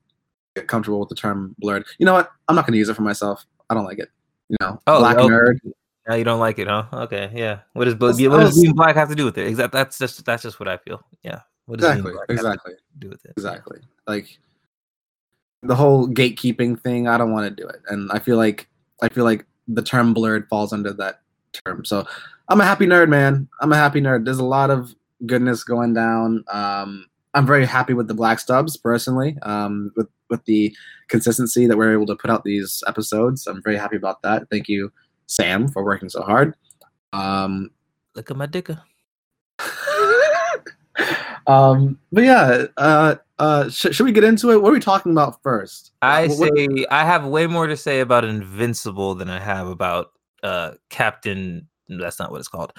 comfortable 0.67 0.99
with 0.99 1.09
the 1.09 1.15
term 1.15 1.55
blerd. 1.61 1.85
You 1.97 2.05
know 2.05 2.13
what? 2.13 2.31
I'm 2.47 2.55
not 2.55 2.67
gonna 2.67 2.77
use 2.77 2.89
it 2.89 2.95
for 2.95 3.01
myself. 3.01 3.45
I 3.69 3.73
don't 3.73 3.85
like 3.85 3.99
it. 3.99 4.09
You 4.49 4.57
know, 4.59 4.79
oh, 4.85 4.99
black 4.99 5.17
oh, 5.17 5.27
nerd. 5.27 5.57
Now 6.07 6.15
you 6.15 6.23
don't 6.23 6.39
like 6.39 6.59
it, 6.59 6.67
huh? 6.67 6.85
Okay, 6.93 7.31
yeah. 7.33 7.59
What 7.73 7.85
does 7.85 7.95
what 7.95 8.17
does 8.17 8.61
being 8.61 8.75
black 8.75 8.95
have 8.95 9.09
to 9.09 9.15
do 9.15 9.25
with 9.25 9.37
it? 9.37 9.47
Exactly. 9.47 9.79
That's 9.79 9.97
just 9.97 10.23
that's 10.25 10.43
just 10.43 10.59
what 10.59 10.67
I 10.67 10.77
feel. 10.77 11.01
Yeah. 11.23 11.41
What 11.65 11.79
does 11.79 11.97
exactly. 11.97 12.13
Exactly. 12.29 12.73
do 12.99 13.09
with 13.09 13.25
it? 13.25 13.31
Exactly. 13.37 13.79
Like 14.07 14.37
the 15.63 15.75
whole 15.75 16.07
gatekeeping 16.07 16.79
thing, 16.79 17.07
I 17.07 17.17
don't 17.17 17.31
want 17.31 17.49
to 17.49 17.63
do 17.63 17.67
it. 17.67 17.81
And 17.87 18.11
I 18.11 18.19
feel 18.19 18.37
like 18.37 18.67
I 19.01 19.09
feel 19.09 19.23
like 19.23 19.45
the 19.67 19.81
term 19.81 20.13
blerd 20.13 20.47
falls 20.47 20.71
under 20.71 20.93
that 20.93 21.21
term. 21.65 21.85
So 21.85 22.05
I'm 22.49 22.61
a 22.61 22.65
happy 22.65 22.85
nerd, 22.85 23.09
man. 23.09 23.47
I'm 23.61 23.71
a 23.71 23.77
happy 23.77 24.01
nerd. 24.01 24.25
There's 24.25 24.39
a 24.39 24.45
lot 24.45 24.69
of 24.69 24.93
goodness 25.25 25.63
going 25.63 25.93
down. 25.93 26.43
Um, 26.51 27.07
I'm 27.33 27.45
very 27.45 27.65
happy 27.65 27.93
with 27.93 28.07
the 28.07 28.13
Black 28.13 28.39
Stubs 28.39 28.77
personally. 28.77 29.37
Um, 29.41 29.91
with 29.95 30.07
with 30.29 30.43
the 30.45 30.75
consistency 31.07 31.67
that 31.67 31.77
we're 31.77 31.93
able 31.93 32.07
to 32.07 32.15
put 32.15 32.29
out 32.29 32.43
these 32.43 32.83
episodes, 32.87 33.47
I'm 33.47 33.61
very 33.63 33.77
happy 33.77 33.95
about 33.95 34.21
that. 34.21 34.49
Thank 34.49 34.67
you, 34.67 34.91
Sam, 35.27 35.67
for 35.67 35.83
working 35.83 36.09
so 36.09 36.21
hard. 36.21 36.55
Um, 37.13 37.71
Look 38.15 38.31
at 38.31 38.37
my 38.37 38.45
dicker. 38.45 38.81
um, 41.47 41.99
but 42.11 42.23
yeah, 42.23 42.65
uh, 42.77 43.15
uh, 43.39 43.69
sh- 43.69 43.87
should 43.91 44.05
we 44.05 44.11
get 44.11 44.23
into 44.23 44.51
it? 44.51 44.61
What 44.61 44.69
are 44.69 44.73
we 44.73 44.79
talking 44.79 45.11
about 45.11 45.41
first? 45.43 45.91
I 46.01 46.27
What- 46.27 46.39
what- 46.39 46.57
say 46.57 46.85
I 46.89 47.03
have 47.05 47.25
way 47.25 47.47
more 47.47 47.67
to 47.67 47.75
say 47.77 47.99
about 47.99 48.23
Invincible 48.25 49.15
than 49.15 49.29
I 49.29 49.39
have 49.39 49.67
about 49.67 50.11
uh 50.43 50.71
Captain. 50.89 51.67
That's 51.89 52.19
not 52.19 52.31
what 52.31 52.39
it's 52.39 52.47
called. 52.47 52.73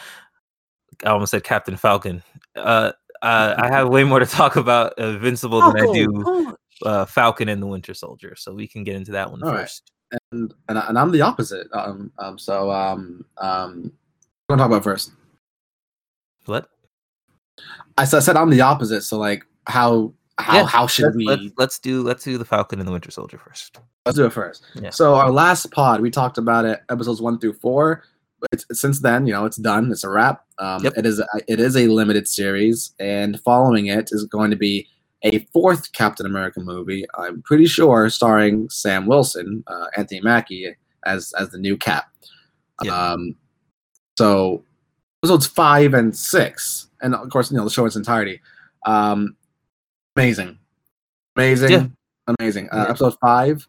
I 1.05 1.11
almost 1.11 1.31
said 1.31 1.45
Captain 1.45 1.77
Falcon. 1.77 2.23
Uh, 2.55 2.93
uh, 3.23 3.55
I 3.59 3.69
have 3.73 3.89
way 3.89 4.05
more 4.05 4.19
to 4.21 4.27
talk 4.27 4.57
about 4.57 4.99
Invincible 4.99 5.61
than 5.61 5.77
I 5.83 5.93
do 5.93 6.23
Punch! 6.23 6.57
uh, 6.85 7.05
Falcon 7.07 7.49
and 7.49 7.61
the 7.63 7.67
Winter 7.67 7.93
Soldier. 7.95 8.35
So 8.37 8.55
we 8.55 8.67
can 8.67 8.83
get 8.85 8.97
into 8.97 9.13
that 9.13 9.31
one 9.31 9.43
All 9.43 9.51
right. 9.53 9.61
first. 9.63 9.91
and 10.33 10.55
and, 10.69 10.79
I- 10.79 10.87
and 10.89 10.99
I'm 10.99 11.11
the 11.13 11.21
opposite. 11.23 11.67
Um, 11.73 12.11
um, 12.19 12.39
so 12.39 12.71
um, 12.71 13.25
um, 13.39 13.93
what 14.47 14.55
am 14.55 14.61
I 14.61 14.63
talk 14.63 14.71
about 14.71 14.85
first? 14.85 15.11
What? 16.47 16.69
I 17.99 18.05
said, 18.05 18.19
I 18.19 18.21
said 18.21 18.37
I'm 18.37 18.51
the 18.51 18.61
opposite. 18.61 19.03
So 19.03 19.19
like, 19.19 19.45
how 19.67 20.13
how 20.39 20.57
Yeah, 20.59 20.67
how 20.67 20.87
should 20.87 21.05
Let's, 21.05 21.17
we? 21.17 21.27
let's, 21.27 21.43
let's 21.57 21.79
do 21.79 22.03
let's 22.03 22.25
do 22.25 22.39
the 22.39 22.45
Falcon 22.45 22.79
and 22.79 22.87
the 22.87 22.93
Winter 22.93 23.11
Soldier 23.11 23.39
first. 23.39 23.79
Let's 24.05 24.17
do 24.17 24.27
it 24.27 24.33
first. 24.33 24.65
Yeah. 24.75 24.91
So 24.91 25.15
our 25.15 25.31
last 25.31 25.71
pod, 25.73 26.01
we 26.01 26.11
talked 26.11 26.39
about 26.39 26.65
it, 26.65 26.83
episodes 26.91 27.21
one 27.23 27.39
through 27.39 27.55
four. 27.55 28.03
But 28.39 28.51
it's, 28.53 28.81
since 28.81 29.01
then, 29.01 29.27
you 29.27 29.33
know, 29.33 29.47
it's 29.47 29.57
done. 29.57 29.91
It's 29.91 30.05
a 30.05 30.11
wrap. 30.11 30.45
Um, 30.59 30.85
Yep. 30.85 30.93
It 30.99 31.07
is 31.07 31.21
a, 31.21 31.27
it 31.49 31.59
is 31.59 31.75
a 31.75 31.89
limited 31.89 32.29
series, 32.29 32.93
and 33.01 33.41
following 33.41 33.87
it 33.87 34.11
is 34.13 34.25
going 34.25 34.51
to 34.51 34.57
be 34.57 34.87
a 35.23 35.39
fourth 35.55 35.93
Captain 35.93 36.27
America 36.27 36.61
movie. 36.61 37.07
I'm 37.15 37.41
pretty 37.43 37.65
sure 37.67 38.11
starring 38.11 38.69
Sam 38.69 39.07
Wilson, 39.07 39.65
uh, 39.67 39.87
Anthony 39.97 40.21
Mackie 40.21 40.77
as 41.07 41.33
as 41.39 41.49
the 41.49 41.59
new 41.59 41.79
Cap. 41.79 42.05
Yeah. 42.85 42.95
Um, 42.95 43.35
so 44.19 44.63
episodes 45.27 45.47
five 45.49 45.93
and 45.93 46.17
six, 46.17 46.89
and 47.03 47.13
of 47.15 47.29
course, 47.31 47.51
you 47.51 47.57
know, 47.57 47.65
the 47.65 47.71
show 47.71 47.83
in 47.83 47.89
its 47.89 47.97
entirety. 47.97 48.41
Um, 48.87 49.37
amazing, 50.15 50.57
amazing, 51.35 51.71
Yeah. 51.71 51.87
amazing. 52.39 52.69
Uh, 52.73 52.77
Yeah. 52.77 52.91
Episode 52.91 53.15
five. 53.21 53.67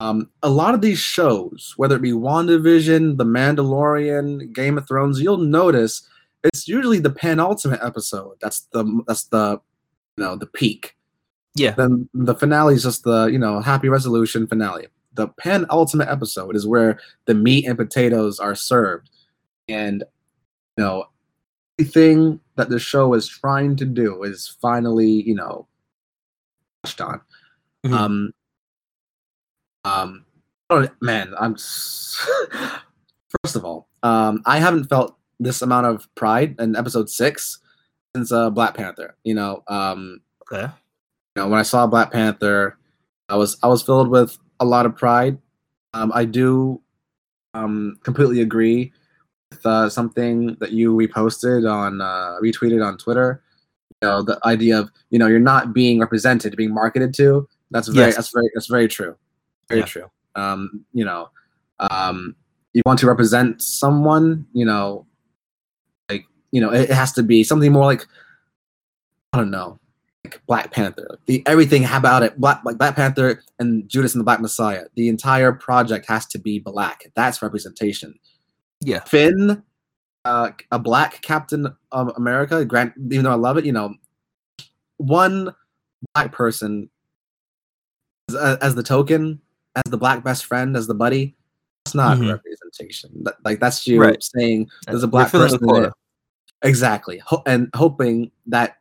Um, 0.00 0.30
a 0.42 0.48
lot 0.48 0.74
of 0.74 0.80
these 0.80 0.98
shows, 0.98 1.74
whether 1.76 1.96
it 1.96 2.02
be 2.02 2.12
WandaVision, 2.12 3.18
The 3.18 3.24
Mandalorian, 3.24 4.52
Game 4.54 4.78
of 4.78 4.86
Thrones, 4.88 5.20
you'll 5.20 5.36
notice 5.38 6.08
it's 6.44 6.66
usually 6.68 7.00
the 7.00 7.10
penultimate 7.10 7.80
episode. 7.82 8.36
That's 8.40 8.60
the 8.72 9.02
that's 9.06 9.24
the 9.24 9.60
you 10.16 10.24
know 10.24 10.36
the 10.36 10.46
peak. 10.46 10.96
Yeah. 11.54 11.72
Then 11.72 12.08
the 12.14 12.34
finale 12.34 12.74
is 12.76 12.82
just 12.84 13.02
the 13.04 13.26
you 13.26 13.38
know 13.38 13.60
happy 13.60 13.90
resolution 13.90 14.46
finale. 14.46 14.86
The 15.12 15.28
penultimate 15.28 16.08
episode 16.08 16.56
is 16.56 16.66
where 16.66 16.98
the 17.26 17.34
meat 17.34 17.66
and 17.66 17.76
potatoes 17.76 18.38
are 18.40 18.54
served, 18.54 19.10
and 19.68 20.04
you 20.78 20.84
know 20.84 21.04
everything 21.78 22.40
that 22.56 22.68
the 22.70 22.78
show 22.78 23.12
is 23.14 23.28
trying 23.28 23.76
to 23.76 23.84
do 23.84 24.22
is 24.22 24.56
finally 24.62 25.10
you 25.10 25.34
know 25.34 25.66
touched 26.84 27.00
on. 27.00 27.20
Mhm. 27.84 27.92
Um, 27.92 28.32
um, 29.84 30.24
oh, 30.70 30.88
man, 31.00 31.34
I'm. 31.38 31.56
First 33.44 33.56
of 33.56 33.64
all, 33.64 33.88
um, 34.02 34.42
I 34.46 34.58
haven't 34.58 34.84
felt 34.84 35.16
this 35.38 35.60
amount 35.62 35.86
of 35.86 36.08
pride 36.14 36.56
in 36.58 36.74
episode 36.76 37.10
six 37.10 37.58
since 38.14 38.32
uh, 38.32 38.48
Black 38.50 38.74
Panther. 38.74 39.16
You 39.24 39.34
know, 39.34 39.62
um, 39.68 40.20
Okay. 40.50 40.62
you 41.36 41.42
know, 41.42 41.48
when 41.48 41.58
I 41.60 41.62
saw 41.62 41.86
Black 41.86 42.10
Panther, 42.12 42.78
I 43.28 43.36
was 43.36 43.58
I 43.62 43.68
was 43.68 43.82
filled 43.82 44.08
with 44.08 44.38
a 44.60 44.64
lot 44.64 44.86
of 44.86 44.96
pride. 44.96 45.38
Um, 45.94 46.10
I 46.14 46.24
do 46.24 46.80
um, 47.54 47.98
completely 48.02 48.40
agree 48.40 48.92
uh, 49.64 49.88
something 49.88 50.54
that 50.60 50.72
you 50.72 50.94
reposted 50.94 51.70
on 51.70 52.00
uh, 52.00 52.36
retweeted 52.42 52.84
on 52.84 52.98
Twitter. 52.98 53.42
You 54.02 54.08
know, 54.08 54.22
the 54.22 54.38
idea 54.44 54.78
of 54.78 54.90
you 55.10 55.18
know 55.18 55.26
you're 55.26 55.38
not 55.40 55.72
being 55.72 56.00
represented, 56.00 56.56
being 56.56 56.72
marketed 56.72 57.14
to. 57.14 57.48
That's 57.70 57.88
very 57.88 58.06
Yes. 58.08 58.16
that's 58.16 58.30
very 58.32 58.50
that's 58.54 58.66
very 58.66 58.88
true. 58.88 59.16
Very 59.68 59.80
Yeah. 59.80 59.86
true. 59.86 60.10
Um, 60.34 60.84
you 60.92 61.04
know, 61.04 61.30
um, 61.90 62.36
you 62.72 62.82
want 62.86 62.98
to 63.00 63.06
represent 63.06 63.60
someone. 63.62 64.46
You 64.52 64.64
know, 64.66 65.06
like 66.08 66.24
you 66.52 66.60
know, 66.60 66.72
it, 66.72 66.90
it 66.90 66.94
has 66.94 67.12
to 67.14 67.22
be 67.22 67.42
something 67.44 67.72
more 67.72 67.84
like 67.84 68.06
I 69.32 69.38
don't 69.38 69.50
know 69.50 69.78
like 70.24 70.40
Black 70.46 70.70
Panther. 70.72 71.18
The 71.26 71.42
everything 71.46 71.84
about 71.90 72.22
it, 72.22 72.40
Black 72.40 72.60
like 72.64 72.78
Black 72.78 72.94
Panther 72.96 73.42
and 73.58 73.88
Judas 73.88 74.14
and 74.14 74.20
the 74.20 74.24
Black 74.24 74.40
Messiah. 74.40 74.84
The 74.94 75.08
entire 75.08 75.52
project 75.52 76.06
has 76.06 76.26
to 76.26 76.38
be 76.38 76.58
black. 76.58 77.10
That's 77.14 77.42
representation. 77.42 78.18
Yeah. 78.80 79.00
Finn, 79.04 79.62
uh, 80.24 80.50
a 80.70 80.78
black 80.78 81.20
Captain 81.22 81.66
of 81.92 82.08
America. 82.16 82.64
Grant, 82.64 82.92
even 83.10 83.24
though 83.24 83.32
I 83.32 83.36
love 83.36 83.56
it, 83.56 83.64
you 83.64 83.72
know, 83.72 83.94
one 84.98 85.54
black 86.14 86.32
person 86.32 86.88
as, 88.30 88.34
as 88.36 88.74
the 88.74 88.82
token, 88.82 89.40
as 89.76 89.90
the 89.90 89.96
black 89.96 90.22
best 90.24 90.44
friend, 90.44 90.76
as 90.76 90.86
the 90.86 90.94
buddy. 90.94 91.34
That's 91.84 91.94
not 91.94 92.18
Mhm. 92.18 92.32
representation. 92.32 93.10
That, 93.24 93.36
like 93.44 93.60
that's 93.60 93.86
you 93.86 94.00
Right. 94.00 94.22
saying 94.22 94.68
there's 94.86 95.02
a 95.02 95.08
black 95.08 95.32
the 95.32 95.38
person 95.38 95.84
it. 95.84 95.92
Exactly, 96.62 97.18
Ho- 97.18 97.42
and 97.46 97.70
hoping 97.74 98.30
that 98.46 98.76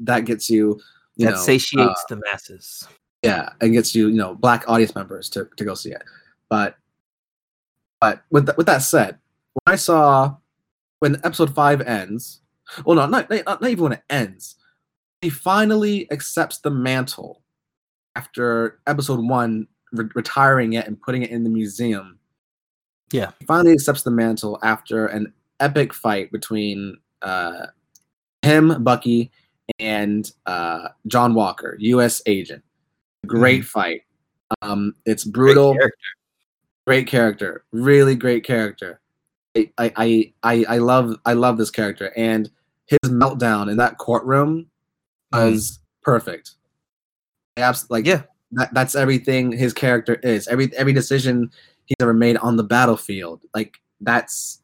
that 0.00 0.24
gets 0.26 0.50
you, 0.50 0.78
you 1.16 1.24
that 1.26 1.32
know, 1.36 1.40
satiates 1.40 2.00
uh, 2.02 2.14
the 2.14 2.16
masses. 2.30 2.86
yeah, 3.22 3.48
and 3.62 3.72
gets 3.72 3.94
you, 3.94 4.08
you 4.08 4.16
know, 4.16 4.34
black 4.34 4.64
audience 4.68 4.94
members 4.94 5.30
to, 5.30 5.48
to 5.56 5.64
go 5.64 5.72
see 5.74 5.90
it. 5.92 6.02
But, 6.50 6.76
but 8.00 8.22
with 8.30 8.46
that, 8.46 8.56
with 8.56 8.66
that 8.66 8.82
said, 8.82 9.18
when 9.52 9.72
I 9.74 9.76
saw 9.76 10.36
when 11.00 11.16
episode 11.24 11.54
five 11.54 11.80
ends, 11.80 12.40
well, 12.84 12.96
no, 12.96 13.06
not 13.06 13.30
not, 13.30 13.44
not 13.46 13.70
even 13.70 13.84
when 13.84 13.92
it 13.92 14.02
ends, 14.10 14.56
he 15.20 15.30
finally 15.30 16.10
accepts 16.10 16.58
the 16.58 16.70
mantle 16.70 17.42
after 18.16 18.80
episode 18.86 19.20
one, 19.20 19.68
re- 19.92 20.08
retiring 20.14 20.72
it 20.72 20.86
and 20.86 21.00
putting 21.00 21.22
it 21.22 21.30
in 21.30 21.44
the 21.44 21.50
museum. 21.50 22.18
Yeah. 23.12 23.32
He 23.38 23.46
finally 23.46 23.72
accepts 23.72 24.02
the 24.02 24.10
mantle 24.10 24.58
after 24.62 25.06
an 25.06 25.32
epic 25.60 25.92
fight 25.92 26.32
between 26.32 26.96
uh, 27.22 27.66
him, 28.42 28.82
Bucky, 28.82 29.30
and 29.78 30.30
uh, 30.46 30.88
John 31.06 31.34
Walker, 31.34 31.76
U.S. 31.78 32.22
agent. 32.26 32.64
Great 33.26 33.64
fight. 33.64 34.02
Um, 34.62 34.94
it's 35.04 35.24
brutal. 35.24 35.76
Great 36.86 37.06
character. 37.06 37.64
Really 37.72 38.14
great 38.14 38.44
character. 38.44 39.00
I, 39.56 39.70
I, 39.78 40.32
I, 40.42 40.64
I 40.68 40.78
love 40.78 41.16
I 41.24 41.32
love 41.32 41.56
this 41.56 41.70
character 41.70 42.12
and 42.16 42.50
his 42.86 43.10
meltdown 43.10 43.70
in 43.70 43.78
that 43.78 43.98
courtroom 43.98 44.66
mm. 45.32 45.50
was 45.50 45.80
perfect. 46.02 46.52
Abs- 47.56 47.90
like 47.90 48.06
Yeah. 48.06 48.22
that, 48.52 48.72
that's 48.74 48.94
everything 48.94 49.50
his 49.50 49.72
character 49.72 50.14
is. 50.22 50.46
Every 50.46 50.70
every 50.76 50.92
decision 50.92 51.50
he's 51.86 51.96
ever 52.00 52.14
made 52.14 52.36
on 52.36 52.56
the 52.56 52.62
battlefield. 52.64 53.42
Like 53.54 53.78
that's 54.00 54.60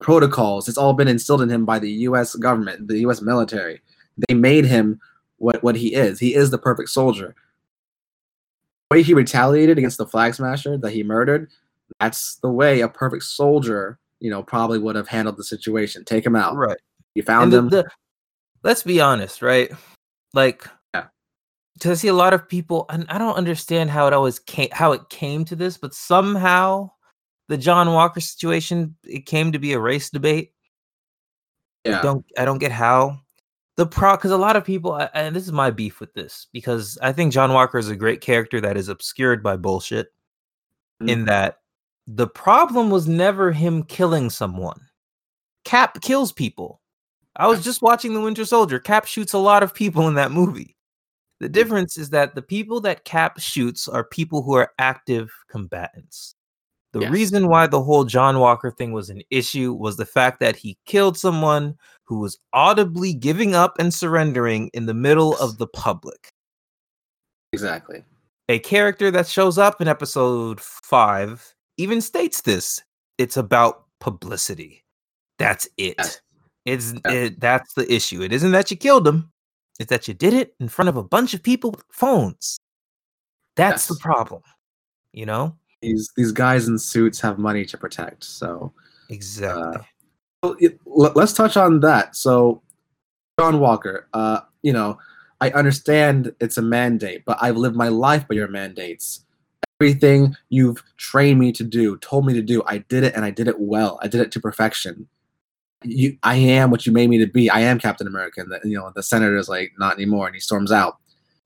protocols. 0.00 0.68
It's 0.68 0.78
all 0.78 0.94
been 0.94 1.08
instilled 1.08 1.42
in 1.42 1.50
him 1.50 1.64
by 1.64 1.78
the 1.80 1.90
US 2.08 2.34
government, 2.36 2.88
the 2.88 2.98
US 3.00 3.20
military. 3.20 3.80
They 4.28 4.34
made 4.34 4.64
him 4.64 5.00
what, 5.38 5.62
what 5.62 5.76
he 5.76 5.94
is. 5.94 6.20
He 6.20 6.34
is 6.34 6.50
the 6.50 6.58
perfect 6.58 6.88
soldier. 6.90 7.34
Way 8.92 9.02
he 9.02 9.14
retaliated 9.14 9.78
against 9.78 9.96
the 9.96 10.06
flag 10.06 10.34
smasher 10.34 10.76
that 10.76 10.90
he 10.90 11.02
murdered, 11.02 11.50
that's 11.98 12.36
the 12.42 12.50
way 12.50 12.82
a 12.82 12.88
perfect 12.88 13.22
soldier, 13.22 13.98
you 14.20 14.28
know, 14.28 14.42
probably 14.42 14.78
would 14.78 14.96
have 14.96 15.08
handled 15.08 15.38
the 15.38 15.44
situation. 15.44 16.04
Take 16.04 16.26
him 16.26 16.36
out. 16.36 16.56
Right. 16.56 16.76
You 17.14 17.22
found 17.22 17.54
and 17.54 17.64
him. 17.64 17.68
the, 17.70 17.84
the, 17.84 17.90
let's 18.62 18.82
be 18.82 19.00
honest, 19.00 19.40
right? 19.40 19.70
Like, 20.34 20.68
Yeah. 20.94 21.06
I 21.84 21.94
see 21.94 22.08
a 22.08 22.12
lot 22.12 22.34
of 22.34 22.46
people, 22.46 22.84
and 22.90 23.06
I 23.08 23.16
don't 23.16 23.36
understand 23.36 23.88
how 23.88 24.06
it 24.08 24.12
always 24.12 24.38
came, 24.38 24.68
how 24.72 24.92
it 24.92 25.08
came 25.08 25.46
to 25.46 25.56
this, 25.56 25.78
but 25.78 25.94
somehow 25.94 26.90
the 27.48 27.56
John 27.56 27.92
Walker 27.94 28.20
situation 28.20 28.94
it 29.04 29.24
came 29.24 29.52
to 29.52 29.58
be 29.58 29.72
a 29.72 29.80
race 29.80 30.10
debate. 30.10 30.52
yeah. 31.86 32.00
I 32.00 32.02
don't, 32.02 32.26
I 32.36 32.44
don't 32.44 32.58
get 32.58 32.72
how 32.72 33.21
the 33.76 33.86
pro 33.86 34.16
because 34.16 34.30
a 34.30 34.36
lot 34.36 34.56
of 34.56 34.64
people, 34.64 34.92
I- 34.92 35.10
and 35.14 35.34
this 35.34 35.44
is 35.44 35.52
my 35.52 35.70
beef 35.70 36.00
with 36.00 36.12
this 36.14 36.46
because 36.52 36.98
I 37.02 37.12
think 37.12 37.32
John 37.32 37.52
Walker 37.52 37.78
is 37.78 37.88
a 37.88 37.96
great 37.96 38.20
character 38.20 38.60
that 38.60 38.76
is 38.76 38.88
obscured 38.88 39.42
by 39.42 39.56
bullshit. 39.56 40.12
Mhm. 41.02 41.08
In 41.08 41.24
that 41.26 41.58
the 42.06 42.26
problem 42.26 42.90
was 42.90 43.08
never 43.08 43.52
him 43.52 43.82
killing 43.84 44.28
someone. 44.30 44.80
Cap 45.64 46.00
kills 46.02 46.32
people. 46.32 46.80
I 47.36 47.46
was 47.46 47.64
just 47.64 47.80
watching 47.80 48.12
The 48.12 48.20
Winter 48.20 48.44
Soldier. 48.44 48.78
Cap 48.78 49.06
shoots 49.06 49.32
a 49.32 49.38
lot 49.38 49.62
of 49.62 49.72
people 49.72 50.08
in 50.08 50.14
that 50.14 50.32
movie. 50.32 50.76
The 51.40 51.48
difference 51.48 51.96
is 51.96 52.10
that 52.10 52.34
the 52.34 52.42
people 52.42 52.80
that 52.82 53.04
Cap 53.04 53.38
shoots 53.40 53.88
are 53.88 54.04
people 54.04 54.42
who 54.42 54.54
are 54.54 54.72
active 54.78 55.32
combatants. 55.48 56.34
The 56.92 57.00
Yes. 57.00 57.10
reason 57.10 57.48
why 57.48 57.66
the 57.66 57.82
whole 57.82 58.04
John 58.04 58.38
Walker 58.38 58.70
thing 58.70 58.92
was 58.92 59.08
an 59.08 59.22
issue 59.30 59.72
was 59.72 59.96
the 59.96 60.06
fact 60.06 60.40
that 60.40 60.56
he 60.56 60.78
killed 60.84 61.16
someone 61.16 61.76
who 62.04 62.18
was 62.18 62.38
audibly 62.52 63.14
giving 63.14 63.54
up 63.54 63.78
and 63.78 63.92
surrendering 63.92 64.68
in 64.74 64.86
the 64.86 64.94
middle 64.94 65.36
of 65.38 65.56
the 65.58 65.66
public. 65.66 66.32
Exactly. 67.52 68.04
A 68.48 68.58
character 68.58 69.10
that 69.10 69.26
shows 69.26 69.56
up 69.56 69.80
in 69.80 69.88
episode 69.88 70.60
five 70.60 71.54
even 71.78 72.00
states 72.00 72.42
this 72.42 72.82
it's 73.18 73.36
about 73.36 73.84
publicity. 74.00 74.84
That's 75.38 75.66
it. 75.76 75.94
Yes. 75.98 76.20
It's 76.64 76.94
yeah. 77.04 77.12
it, 77.12 77.40
that's 77.40 77.74
the 77.74 77.92
issue. 77.92 78.22
It 78.22 78.32
isn't 78.32 78.52
that 78.52 78.70
you 78.70 78.76
killed 78.76 79.06
him; 79.06 79.32
it's 79.80 79.90
that 79.90 80.06
you 80.06 80.14
did 80.14 80.34
it 80.34 80.54
in 80.60 80.68
front 80.68 80.88
of 80.88 80.96
a 80.96 81.02
bunch 81.02 81.34
of 81.34 81.42
people 81.42 81.72
with 81.72 81.84
phones. 81.90 82.58
That's 83.56 83.88
yes. 83.88 83.88
the 83.88 83.96
problem. 84.00 84.42
You 85.12 85.26
know, 85.26 85.56
these 85.82 86.10
these 86.16 86.32
guys 86.32 86.68
in 86.68 86.78
suits 86.78 87.20
have 87.20 87.38
money 87.38 87.64
to 87.66 87.76
protect. 87.76 88.24
So 88.24 88.72
exactly. 89.10 89.80
Uh, 89.80 89.84
well, 90.42 91.12
let's 91.14 91.32
touch 91.32 91.56
on 91.56 91.80
that. 91.80 92.16
So, 92.16 92.62
John 93.38 93.60
Walker, 93.60 94.08
uh, 94.12 94.40
you 94.62 94.72
know, 94.72 94.98
I 95.40 95.50
understand 95.50 96.34
it's 96.40 96.58
a 96.58 96.62
mandate, 96.62 97.24
but 97.24 97.38
I've 97.40 97.56
lived 97.56 97.76
my 97.76 97.88
life 97.88 98.26
by 98.26 98.34
your 98.34 98.48
mandates. 98.48 99.24
Everything 99.80 100.36
you've 100.48 100.82
trained 100.96 101.40
me 101.40 101.52
to 101.52 101.64
do, 101.64 101.96
told 101.98 102.26
me 102.26 102.34
to 102.34 102.42
do, 102.42 102.62
I 102.66 102.78
did 102.78 103.04
it 103.04 103.14
and 103.14 103.24
I 103.24 103.30
did 103.30 103.48
it 103.48 103.58
well. 103.58 103.98
I 104.02 104.08
did 104.08 104.20
it 104.20 104.32
to 104.32 104.40
perfection. 104.40 105.08
You, 105.84 106.16
I 106.22 106.36
am 106.36 106.70
what 106.70 106.86
you 106.86 106.92
made 106.92 107.10
me 107.10 107.18
to 107.18 107.26
be. 107.26 107.50
I 107.50 107.60
am 107.60 107.80
Captain 107.80 108.06
America. 108.06 108.40
And 108.40 108.52
the, 108.52 108.60
you 108.64 108.76
know, 108.76 108.92
the 108.94 109.02
senator 109.02 109.36
is 109.36 109.48
like, 109.48 109.72
not 109.78 109.94
anymore, 109.94 110.26
and 110.26 110.34
he 110.34 110.40
storms 110.40 110.70
out. 110.70 110.98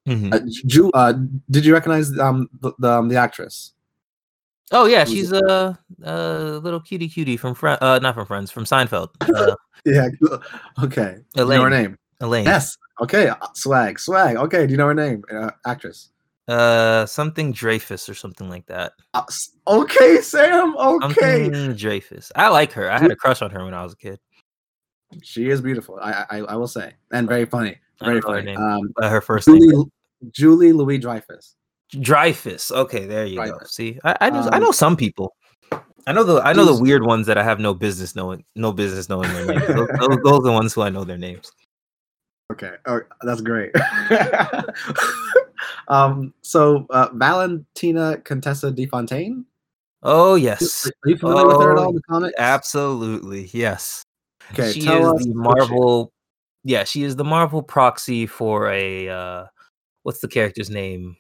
Mm-hmm. 0.07 0.33
Uh, 0.33 0.41
Ju- 0.67 0.91
uh, 0.93 1.15
did 1.51 1.65
you 1.65 1.73
recognize 1.73 2.19
um, 2.19 2.49
the, 2.61 2.73
the, 2.79 2.91
um, 2.91 3.09
the 3.09 3.17
actress? 3.17 3.73
Oh 4.73 4.87
yeah, 4.87 5.05
she's 5.05 5.33
a, 5.33 5.79
a 6.03 6.61
little 6.63 6.81
cutie 6.81 7.09
cutie 7.09 7.37
from 7.37 7.55
Fr- 7.55 7.79
uh 7.81 7.99
not 8.03 8.15
from 8.15 8.27
Friends 8.27 8.51
from 8.51 8.65
Seinfeld. 8.65 9.11
Uh, 9.21 9.55
yeah. 9.85 10.09
Okay. 10.83 11.19
Elaine. 11.37 11.53
You 11.53 11.59
know 11.59 11.65
her 11.65 11.71
name? 11.71 11.99
Elaine. 12.21 12.45
Yes. 12.45 12.77
Okay. 13.01 13.29
Uh, 13.29 13.37
swag. 13.55 14.01
Swag. 14.01 14.37
Okay. 14.37 14.67
Do 14.67 14.73
you 14.73 14.77
know 14.77 14.89
her 14.89 14.95
name? 14.95 15.23
Uh, 15.33 15.51
actress. 15.67 16.11
Uh, 16.49 17.05
something 17.07 17.53
Dreyfus 17.53 18.09
or 18.09 18.15
something 18.15 18.49
like 18.49 18.67
that. 18.67 18.93
Uh, 19.15 19.23
okay, 19.67 20.21
Sam. 20.21 20.77
Okay. 20.77 21.45
Something 21.45 21.75
Dreyfus. 21.75 22.31
I 22.37 22.49
like 22.49 22.73
her. 22.73 22.91
I 22.91 22.99
had 22.99 23.11
a 23.11 23.17
crush 23.17 23.43
on 23.43 23.51
her 23.51 23.65
when 23.65 23.75
I 23.75 23.83
was 23.83 23.95
a 23.95 23.97
kid. 23.97 24.21
She 25.23 25.49
is 25.49 25.61
beautiful. 25.61 25.99
I 26.01 26.25
I, 26.31 26.39
I 26.39 26.57
will 26.57 26.69
say, 26.69 26.95
and 27.13 27.29
very 27.29 27.47
funny. 27.47 27.79
Very 28.01 28.21
funny. 28.21 28.55
Her, 28.55 28.61
um, 28.61 28.93
uh, 29.01 29.09
her 29.09 29.21
first 29.21 29.47
Julie, 29.47 29.69
name. 29.69 29.85
Julie 30.31 30.73
Louis 30.73 30.99
Dreyfus. 30.99 31.57
Dreyfus. 32.01 32.71
Okay, 32.71 33.07
there 33.07 33.27
you 33.27 33.37
Dreyfus. 33.37 33.59
go. 33.59 33.67
See, 33.67 33.99
I 34.05 34.17
I 34.21 34.31
know, 34.31 34.41
um, 34.41 34.49
I 34.53 34.59
know 34.59 34.73
some 34.73 34.97
people. 34.97 35.35
I 36.07 36.13
know 36.13 36.23
the 36.23 36.41
I 36.43 36.53
know 36.53 36.65
the 36.65 36.81
weird 36.81 37.05
ones 37.05 37.27
that 37.27 37.37
I 37.37 37.43
have 37.43 37.59
no 37.59 37.75
business 37.75 38.15
knowing 38.15 38.45
no 38.55 38.73
business 38.73 39.09
knowing 39.09 39.33
their 39.33 39.47
names. 39.47 39.67
those, 39.67 39.89
those, 39.99 40.19
those, 40.23 40.39
are 40.39 40.43
the 40.43 40.53
ones 40.53 40.73
who 40.73 40.83
I 40.83 40.89
know 40.89 41.05
their 41.05 41.19
names. 41.19 41.51
Okay, 42.53 42.75
oh, 42.87 43.01
that's 43.23 43.41
great. 43.41 43.73
um, 45.89 46.33
so 46.43 46.87
uh, 46.91 47.09
Valentina 47.13 48.19
Contessa 48.19 48.71
de 48.71 48.87
Fontaine. 48.87 49.45
Oh 50.05 50.37
yes, 50.37 50.87
are 50.87 51.11
you 51.11 51.17
familiar 51.17 51.45
oh, 51.45 51.49
with 51.49 51.67
her 51.67 51.73
at 51.73 51.79
all? 51.79 51.93
The 51.93 52.03
comics? 52.03 52.35
Absolutely, 52.39 53.51
yes. 53.53 54.05
Okay, 54.53 54.73
she 54.73 54.81
is 54.81 54.87
the 54.87 55.33
Marvel. 55.35 56.13
Yeah, 56.63 56.85
she 56.85 57.03
is 57.03 57.17
the 57.17 57.25
Marvel 57.25 57.63
proxy 57.65 58.27
for 58.27 58.71
a 58.71 59.09
uh, 59.09 59.45
what's 60.05 60.21
the 60.21 60.29
character's 60.29 60.71
name? 60.71 61.17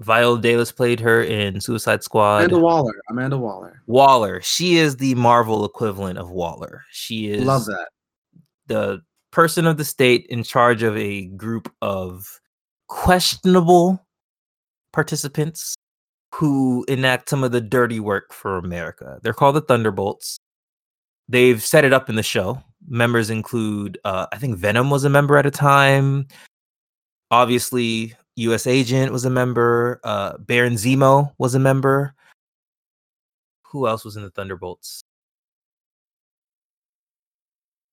Viola 0.00 0.40
Davis 0.40 0.70
played 0.70 1.00
her 1.00 1.22
in 1.22 1.60
Suicide 1.60 2.02
Squad. 2.02 2.44
Amanda 2.44 2.58
Waller. 2.58 2.94
Amanda 3.10 3.38
Waller. 3.38 3.82
Waller. 3.86 4.40
She 4.42 4.76
is 4.76 4.96
the 4.96 5.14
Marvel 5.16 5.64
equivalent 5.64 6.18
of 6.18 6.30
Waller. 6.30 6.84
She 6.92 7.28
is 7.28 7.44
love 7.44 7.64
that. 7.66 7.88
The 8.66 9.00
person 9.32 9.66
of 9.66 9.76
the 9.76 9.84
state 9.84 10.26
in 10.28 10.42
charge 10.42 10.82
of 10.82 10.96
a 10.96 11.26
group 11.26 11.72
of 11.82 12.40
questionable 12.88 14.06
participants 14.92 15.74
who 16.34 16.84
enact 16.88 17.28
some 17.28 17.42
of 17.42 17.52
the 17.52 17.60
dirty 17.60 18.00
work 18.00 18.32
for 18.32 18.56
America. 18.56 19.18
They're 19.22 19.32
called 19.32 19.56
the 19.56 19.60
Thunderbolts. 19.62 20.38
They've 21.28 21.62
set 21.62 21.84
it 21.84 21.92
up 21.92 22.08
in 22.08 22.16
the 22.16 22.22
show. 22.22 22.62
Members 22.86 23.30
include, 23.30 23.98
uh, 24.04 24.26
I 24.32 24.38
think 24.38 24.56
Venom 24.56 24.90
was 24.90 25.04
a 25.04 25.10
member 25.10 25.36
at 25.36 25.46
a 25.46 25.50
time. 25.50 26.28
Obviously, 27.30 28.14
U.S. 28.38 28.66
Agent 28.66 29.12
was 29.12 29.24
a 29.24 29.30
member. 29.30 30.00
Uh, 30.04 30.38
Baron 30.38 30.74
Zemo 30.74 31.32
was 31.38 31.54
a 31.54 31.58
member. 31.58 32.14
Who 33.64 33.86
else 33.86 34.04
was 34.04 34.16
in 34.16 34.22
the 34.22 34.30
Thunderbolts? 34.30 35.02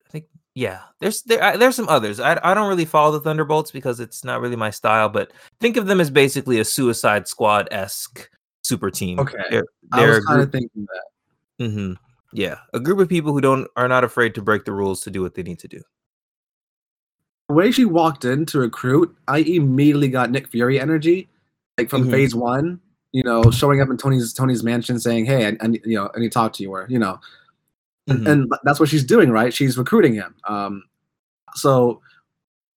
I 0.06 0.10
think 0.10 0.26
yeah. 0.54 0.80
There's 1.00 1.22
there 1.22 1.56
there's 1.58 1.76
some 1.76 1.88
others. 1.88 2.20
I 2.20 2.38
I 2.42 2.54
don't 2.54 2.68
really 2.68 2.84
follow 2.84 3.12
the 3.12 3.20
Thunderbolts 3.20 3.70
because 3.70 4.00
it's 4.00 4.24
not 4.24 4.40
really 4.40 4.56
my 4.56 4.70
style. 4.70 5.08
But 5.08 5.32
think 5.60 5.76
of 5.76 5.86
them 5.86 6.00
as 6.00 6.10
basically 6.10 6.60
a 6.60 6.64
Suicide 6.64 7.28
Squad 7.28 7.68
esque 7.70 8.30
super 8.62 8.90
team. 8.90 9.18
Okay, 9.18 9.36
they're, 9.50 9.66
they're 9.92 10.14
I 10.14 10.16
was 10.16 10.24
kind 10.24 10.42
of 10.42 10.52
thinking 10.52 10.86
that. 10.86 11.64
Mm-hmm. 11.64 11.92
Yeah, 12.32 12.58
a 12.72 12.80
group 12.80 12.98
of 12.98 13.08
people 13.08 13.32
who 13.32 13.40
don't 13.40 13.68
are 13.76 13.88
not 13.88 14.04
afraid 14.04 14.34
to 14.36 14.42
break 14.42 14.64
the 14.64 14.72
rules 14.72 15.02
to 15.02 15.10
do 15.10 15.22
what 15.22 15.34
they 15.34 15.42
need 15.42 15.58
to 15.60 15.68
do. 15.68 15.80
The 17.48 17.54
way 17.54 17.70
she 17.70 17.84
walked 17.84 18.24
in 18.24 18.44
to 18.46 18.58
recruit, 18.58 19.16
I 19.28 19.38
immediately 19.38 20.08
got 20.08 20.30
Nick 20.30 20.48
Fury 20.48 20.80
energy, 20.80 21.28
like 21.78 21.88
from 21.88 22.02
mm-hmm. 22.02 22.10
Phase 22.10 22.34
One. 22.34 22.80
You 23.12 23.22
know, 23.22 23.50
showing 23.50 23.80
up 23.80 23.88
in 23.88 23.96
Tony's 23.96 24.32
Tony's 24.32 24.62
mansion, 24.62 24.98
saying, 24.98 25.26
"Hey, 25.26 25.46
I, 25.46 25.56
I 25.60 25.68
you 25.84 25.96
know, 25.96 26.10
I 26.14 26.18
need 26.18 26.28
to 26.28 26.34
talk 26.34 26.52
to 26.54 26.62
you," 26.62 26.72
or 26.72 26.86
you 26.88 26.98
know, 26.98 27.20
mm-hmm. 28.08 28.26
and, 28.26 28.28
and 28.28 28.52
that's 28.64 28.80
what 28.80 28.88
she's 28.88 29.04
doing, 29.04 29.30
right? 29.30 29.54
She's 29.54 29.78
recruiting 29.78 30.14
him. 30.14 30.34
Um, 30.48 30.82
so 31.54 32.02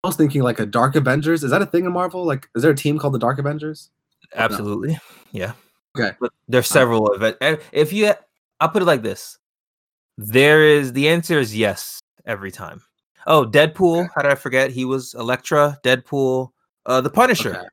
I 0.04 0.08
was 0.08 0.16
thinking 0.16 0.44
like 0.44 0.60
a 0.60 0.66
Dark 0.66 0.96
Avengers. 0.96 1.44
Is 1.44 1.52
that 1.52 1.62
a 1.62 1.66
thing 1.66 1.86
in 1.86 1.92
Marvel? 1.92 2.24
Like, 2.26 2.48
is 2.56 2.62
there 2.62 2.72
a 2.72 2.76
team 2.76 3.00
called 3.00 3.14
the 3.14 3.20
Dark 3.20 3.40
Avengers? 3.40 3.90
Absolutely, 4.36 4.94
no. 4.94 5.00
yeah. 5.32 5.54
Okay, 5.98 6.16
but 6.22 6.32
there's 6.48 6.72
uh, 6.72 6.74
several 6.74 7.12
of 7.12 7.24
it. 7.24 7.38
If 7.72 7.92
you, 7.92 8.14
I'll 8.60 8.70
put 8.70 8.84
it 8.84 8.86
like 8.86 9.02
this: 9.02 9.40
there 10.18 10.64
is 10.64 10.94
the 10.94 11.10
answer 11.10 11.40
is 11.40 11.56
yes 11.58 12.00
every 12.26 12.52
time. 12.52 12.82
Oh, 13.30 13.46
Deadpool. 13.46 14.06
Okay. 14.06 14.10
How 14.16 14.24
did 14.24 14.32
I 14.32 14.36
forget? 14.36 14.72
He 14.72 14.86
was 14.86 15.14
Elektra, 15.14 15.80
Deadpool, 15.84 16.50
uh, 16.88 17.00
the 17.00 17.12
Punisher, 17.12 17.56
okay. 17.56 17.68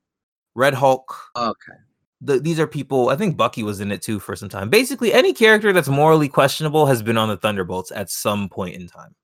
Red 0.54 0.74
Hulk. 0.74 1.12
Okay. 1.34 1.72
The, 2.20 2.38
these 2.38 2.60
are 2.60 2.66
people. 2.66 3.08
I 3.08 3.16
think 3.16 3.36
Bucky 3.36 3.62
was 3.62 3.80
in 3.80 3.90
it 3.90 4.02
too 4.02 4.20
for 4.20 4.36
some 4.36 4.48
time. 4.48 4.68
Basically, 4.68 5.12
any 5.12 5.32
character 5.32 5.72
that's 5.72 5.88
morally 5.88 6.28
questionable 6.28 6.86
has 6.86 7.02
been 7.02 7.16
on 7.16 7.28
the 7.28 7.36
Thunderbolts 7.36 7.90
at 7.90 8.10
some 8.10 8.48
point 8.48 8.74
in 8.74 8.86
time. 8.86 9.14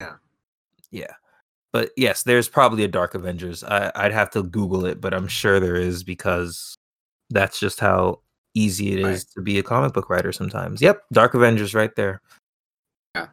Yeah. 0.00 0.14
Yeah. 0.90 1.12
But 1.72 1.90
yes, 1.96 2.22
there's 2.22 2.48
probably 2.48 2.84
a 2.84 2.88
Dark 2.88 3.14
Avengers. 3.14 3.64
I, 3.64 3.90
I'd 3.94 4.12
have 4.12 4.30
to 4.30 4.42
Google 4.42 4.84
it, 4.84 5.00
but 5.00 5.14
I'm 5.14 5.28
sure 5.28 5.58
there 5.58 5.76
is 5.76 6.04
because 6.04 6.76
that's 7.30 7.58
just 7.58 7.80
how 7.80 8.20
easy 8.54 8.92
it 8.92 8.98
is 8.98 9.04
right. 9.04 9.26
to 9.34 9.42
be 9.42 9.58
a 9.58 9.62
comic 9.62 9.92
book 9.92 10.10
writer 10.10 10.32
sometimes. 10.32 10.82
Yep, 10.82 11.02
Dark 11.12 11.34
Avengers 11.34 11.74
right 11.74 11.94
there. 11.96 12.20
Yeah. 13.14 13.28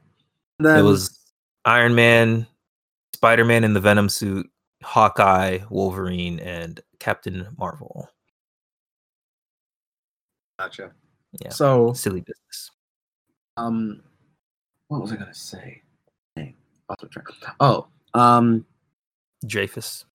Then, 0.60 0.80
it 0.80 0.84
was 0.84 1.19
Iron 1.66 1.96
Man, 1.96 2.48
Spider 3.14 3.46
Man 3.46 3.64
in 3.64 3.74
the 3.74 3.80
Venom 3.80 4.10
suit, 4.10 4.50
Hawkeye, 4.84 5.60
Wolverine, 5.70 6.40
and 6.40 6.80
Captain 7.00 7.48
Marvel. 7.58 8.10
Gotcha. 10.58 10.92
Yeah. 11.42 11.50
So 11.50 11.94
silly 11.94 12.22
business. 12.22 12.72
Um, 13.58 14.02
what 14.88 15.02
was 15.02 15.12
I 15.12 15.16
gonna 15.16 15.34
say? 15.34 15.82
Hey, 16.36 16.56
oh, 17.60 17.88
um, 18.14 18.66
Dreyfus. 19.46 20.06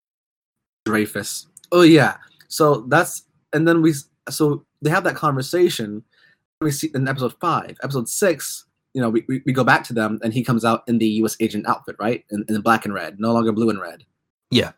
Dreyfus. 0.85 1.46
Oh 1.72 1.83
yeah. 1.83 2.16
So 2.48 2.83
that's 2.88 3.24
and 3.52 3.66
then 3.66 3.83
we 3.83 3.94
so 4.28 4.64
they 4.83 4.90
have 4.90 5.04
that 5.04 5.16
conversation. 5.16 6.02
We 6.61 6.70
see 6.70 6.90
in 6.94 7.09
episode 7.09 7.35
five, 7.40 7.76
episode 7.83 8.09
six 8.09 8.66
you 8.94 9.00
know, 9.00 9.11
we, 9.11 9.24
we, 9.28 9.52
go 9.52 9.64
back 9.64 9.83
to 9.85 9.92
them 9.92 10.20
and 10.22 10.33
he 10.33 10.44
comes 10.44 10.64
out 10.64 10.85
in 10.87 10.98
the 10.98 11.07
U.S. 11.07 11.37
agent 11.40 11.66
outfit, 11.66 11.96
right? 11.98 12.24
In, 12.30 12.44
in 12.48 12.61
black 12.61 12.85
and 12.85 12.94
red, 12.94 13.18
no 13.18 13.33
longer 13.33 13.50
blue 13.50 13.68
and 13.68 13.80
red. 13.80 14.04
Yeah, 14.50 14.70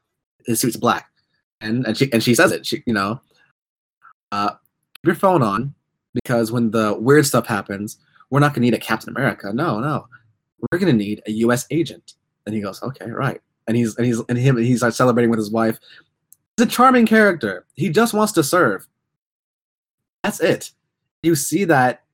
his 0.46 0.58
suit's 0.58 0.76
black, 0.76 1.10
and 1.60 1.86
and 1.86 1.96
she 1.96 2.10
and 2.12 2.22
she 2.22 2.34
says 2.34 2.50
it. 2.50 2.64
She, 2.64 2.82
you 2.86 2.94
know, 2.94 3.20
uh, 4.32 4.50
keep 4.50 5.04
your 5.04 5.14
phone 5.14 5.42
on 5.42 5.74
because 6.14 6.50
when 6.50 6.70
the 6.70 6.96
weird 6.98 7.26
stuff 7.26 7.46
happens, 7.46 7.98
we're 8.30 8.40
not 8.40 8.54
gonna 8.54 8.64
need 8.64 8.74
a 8.74 8.78
Captain 8.78 9.10
America. 9.10 9.52
No, 9.52 9.80
no, 9.80 10.08
we're 10.72 10.78
gonna 10.78 10.94
need 10.94 11.22
a 11.26 11.32
U.S. 11.32 11.66
agent. 11.70 12.14
And 12.46 12.54
he 12.54 12.60
goes, 12.60 12.82
okay, 12.82 13.10
right. 13.10 13.40
And 13.66 13.76
he's 13.76 13.96
and 13.96 14.06
he's 14.06 14.20
and 14.30 14.38
him 14.38 14.56
he 14.56 14.76
starts 14.78 14.96
celebrating 14.96 15.30
with 15.30 15.38
his 15.38 15.50
wife. 15.50 15.78
He's 16.56 16.66
a 16.66 16.70
charming 16.70 17.04
character. 17.04 17.66
He 17.74 17.90
just 17.90 18.14
wants 18.14 18.32
to 18.32 18.42
serve. 18.42 18.86
That's 20.22 20.40
it. 20.40 20.70
You 21.22 21.34
see 21.34 21.64
that 21.64 22.05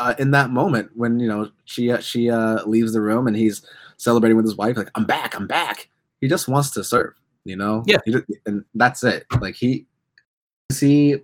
uh, 0.00 0.14
in 0.18 0.30
that 0.30 0.50
moment 0.50 0.90
when 0.94 1.20
you 1.20 1.28
know 1.28 1.50
she 1.66 1.92
uh, 1.92 2.00
she 2.00 2.30
uh, 2.30 2.64
leaves 2.64 2.92
the 2.94 3.00
room 3.00 3.26
and 3.26 3.36
he's 3.36 3.64
celebrating 3.98 4.36
with 4.36 4.46
his 4.46 4.56
wife, 4.56 4.76
like 4.76 4.90
I'm 4.94 5.04
back, 5.04 5.36
I'm 5.36 5.46
back. 5.46 5.88
He 6.22 6.28
just 6.28 6.48
wants 6.48 6.70
to 6.70 6.82
serve, 6.82 7.12
you 7.44 7.54
know. 7.54 7.84
Yeah, 7.86 7.98
just, 8.08 8.24
and 8.46 8.64
that's 8.74 9.04
it. 9.04 9.26
Like 9.40 9.54
he, 9.54 9.86
he, 10.74 11.18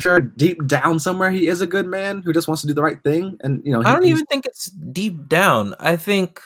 sure, 0.00 0.20
deep 0.20 0.66
down 0.66 1.00
somewhere, 1.00 1.30
he 1.30 1.48
is 1.48 1.62
a 1.62 1.66
good 1.66 1.86
man 1.86 2.20
who 2.20 2.34
just 2.34 2.46
wants 2.46 2.60
to 2.60 2.68
do 2.68 2.74
the 2.74 2.82
right 2.82 3.02
thing. 3.02 3.38
And 3.40 3.62
you 3.64 3.72
know, 3.72 3.80
he, 3.80 3.86
I 3.86 3.94
don't 3.94 4.04
even 4.04 4.26
think 4.26 4.44
it's 4.44 4.66
deep 4.66 5.26
down. 5.26 5.74
I 5.80 5.96
think 5.96 6.42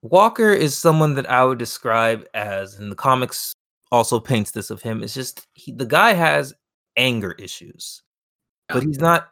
Walker 0.00 0.50
is 0.50 0.76
someone 0.76 1.14
that 1.16 1.30
I 1.30 1.44
would 1.44 1.58
describe 1.58 2.26
as, 2.32 2.78
and 2.78 2.90
the 2.90 2.96
comics 2.96 3.52
also 3.92 4.18
paints 4.18 4.50
this 4.50 4.70
of 4.70 4.80
him. 4.80 5.02
It's 5.02 5.14
just 5.14 5.46
he, 5.52 5.72
the 5.72 5.86
guy 5.86 6.14
has 6.14 6.54
anger 6.96 7.32
issues, 7.32 8.02
but 8.70 8.82
he's 8.82 8.98
not 8.98 9.28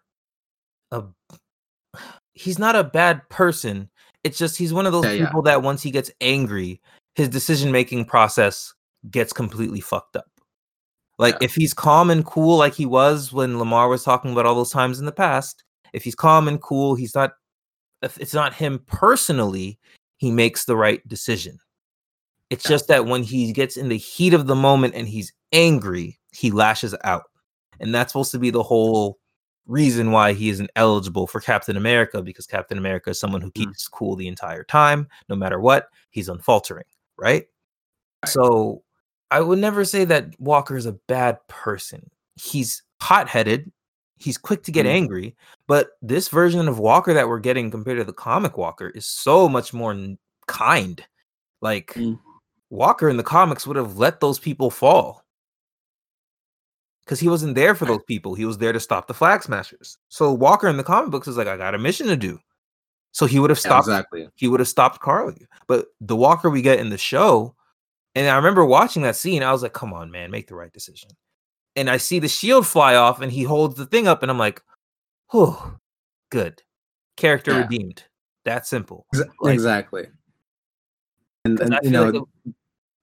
he's 2.36 2.58
not 2.58 2.76
a 2.76 2.84
bad 2.84 3.28
person. 3.30 3.88
It's 4.22 4.38
just 4.38 4.56
he's 4.56 4.72
one 4.72 4.86
of 4.86 4.92
those 4.92 5.04
Yeah, 5.04 5.26
people 5.26 5.42
that 5.42 5.62
once 5.62 5.82
he 5.82 5.90
gets 5.90 6.10
angry, 6.20 6.80
his 7.14 7.28
decision 7.28 7.72
making 7.72 8.04
process 8.04 8.72
gets 9.10 9.32
completely 9.32 9.80
fucked 9.80 10.16
up. 10.16 10.30
Like 11.18 11.34
Yeah. 11.40 11.46
if 11.46 11.54
he's 11.54 11.72
calm 11.72 12.10
and 12.10 12.24
cool 12.24 12.58
like 12.58 12.74
he 12.74 12.86
was 12.86 13.32
when 13.32 13.58
Lamar 13.58 13.88
was 13.88 14.04
talking 14.04 14.32
about 14.32 14.46
all 14.46 14.54
those 14.54 14.70
times 14.70 15.00
in 15.00 15.06
the 15.06 15.12
past, 15.12 15.64
if 15.92 16.04
he's 16.04 16.14
calm 16.14 16.46
and 16.46 16.60
cool, 16.60 16.94
he's 16.94 17.14
not 17.14 17.32
if 18.02 18.18
it's 18.18 18.34
not 18.34 18.52
him 18.52 18.80
personally, 18.86 19.78
he 20.18 20.30
makes 20.30 20.66
the 20.66 20.76
right 20.76 21.06
decision. 21.08 21.58
It's 22.50 22.64
Yeah. 22.64 22.70
just 22.70 22.88
that 22.88 23.06
when 23.06 23.22
he 23.22 23.52
gets 23.52 23.76
in 23.78 23.88
the 23.88 23.96
heat 23.96 24.34
of 24.34 24.46
the 24.46 24.54
moment 24.54 24.94
and 24.94 25.08
he's 25.08 25.32
angry, 25.52 26.18
he 26.32 26.50
lashes 26.50 26.94
out. 27.02 27.24
And 27.80 27.94
that's 27.94 28.12
supposed 28.12 28.32
to 28.32 28.38
be 28.38 28.50
the 28.50 28.62
whole 28.62 29.18
reason 29.66 30.12
why 30.12 30.32
he 30.32 30.48
isn't 30.50 30.70
eligible 30.76 31.26
for 31.26 31.40
Captain 31.40 31.76
America 31.76 32.22
because 32.22 32.46
Captain 32.46 32.78
America 32.78 33.10
is 33.10 33.20
someone 33.20 33.40
who 33.40 33.50
Mhm. 33.50 33.54
keeps 33.66 33.88
cool 33.88 34.16
the 34.16 34.28
entire 34.28 34.64
time, 34.64 35.08
no 35.28 35.36
matter 35.36 35.60
what. 35.60 35.88
He's 36.10 36.28
unfaltering, 36.28 36.84
right? 37.18 37.46
Right. 38.24 38.30
So 38.32 38.82
I 39.30 39.40
would 39.40 39.58
never 39.60 39.84
say 39.84 40.04
that 40.06 40.38
Walker 40.40 40.76
is 40.76 40.86
a 40.86 40.92
bad 41.08 41.38
person. 41.48 42.10
He's 42.36 42.82
hot 43.02 43.28
headed, 43.28 43.72
he's 44.18 44.38
quick 44.38 44.62
to 44.64 44.72
get 44.72 44.86
Mhm. 44.86 44.90
angry, 44.90 45.36
but 45.68 45.92
this 46.02 46.28
version 46.28 46.68
of 46.68 46.78
Walker 46.78 47.12
that 47.14 47.28
we're 47.28 47.40
getting 47.40 47.70
compared 47.70 47.98
to 47.98 48.04
the 48.04 48.12
comic 48.14 48.56
Walker 48.58 48.90
is 48.90 49.06
so 49.06 49.48
much 49.48 49.74
more 49.74 49.94
kind. 50.48 51.04
Like, 51.62 51.94
Mm. 51.94 52.20
Walker 52.70 53.08
in 53.10 53.16
the 53.18 53.24
comics 53.24 53.66
would 53.66 53.76
have 53.76 53.98
let 53.98 54.20
those 54.20 54.38
people 54.40 54.70
fall 54.70 55.24
because 57.06 57.20
he 57.20 57.28
wasn't 57.28 57.54
there 57.54 57.74
for 57.76 57.84
those 57.86 58.02
people. 58.08 58.34
He 58.34 58.44
was 58.44 58.58
there 58.58 58.72
to 58.72 58.80
stop 58.80 59.06
the 59.06 59.14
flag 59.14 59.42
smashers. 59.42 59.96
So 60.08 60.32
Walker 60.32 60.66
in 60.68 60.76
the 60.76 60.82
comic 60.84 61.12
books 61.12 61.28
is 61.28 61.36
like, 61.36 61.46
I 61.46 61.56
got 61.56 61.74
a 61.74 61.78
mission 61.78 62.08
to 62.08 62.16
do. 62.16 62.38
So 63.12 63.26
he 63.26 63.38
would 63.38 63.48
have 63.48 63.60
stopped. 63.60 63.86
exactly. 63.86 64.28
He 64.34 64.48
would 64.48 64.60
have 64.60 64.68
stopped 64.68 65.00
Carly. 65.00 65.46
But 65.68 65.86
the 66.00 66.16
Walker 66.16 66.50
we 66.50 66.60
get 66.62 66.80
in 66.80 66.90
the 66.90 66.98
show, 66.98 67.54
and 68.16 68.28
I 68.28 68.34
remember 68.36 68.64
watching 68.64 69.02
that 69.02 69.16
scene. 69.16 69.42
I 69.44 69.52
was 69.52 69.62
like, 69.62 69.72
come 69.72 69.92
on, 69.94 70.10
man, 70.10 70.30
make 70.30 70.48
the 70.48 70.56
right 70.56 70.72
decision. 70.72 71.10
And 71.76 71.88
I 71.88 71.96
see 71.98 72.18
the 72.18 72.28
shield 72.28 72.66
fly 72.66 72.94
off, 72.96 73.20
and 73.20 73.30
he 73.30 73.42
holds 73.44 73.76
the 73.76 73.86
thing 73.86 74.08
up, 74.08 74.22
and 74.22 74.30
I'm 74.30 74.38
like, 74.38 74.60
oh, 75.32 75.76
good, 76.30 76.60
character 77.16 77.52
Yeah. 77.52 77.62
redeemed. 77.62 78.04
That 78.44 78.66
simple. 78.66 79.06
Like- 79.40 79.54
exactly. 79.54 80.06
And, 81.44 81.60
and 81.60 81.78
you 81.82 81.90
know, 81.90 82.04
like 82.08 82.14
it- 82.46 82.54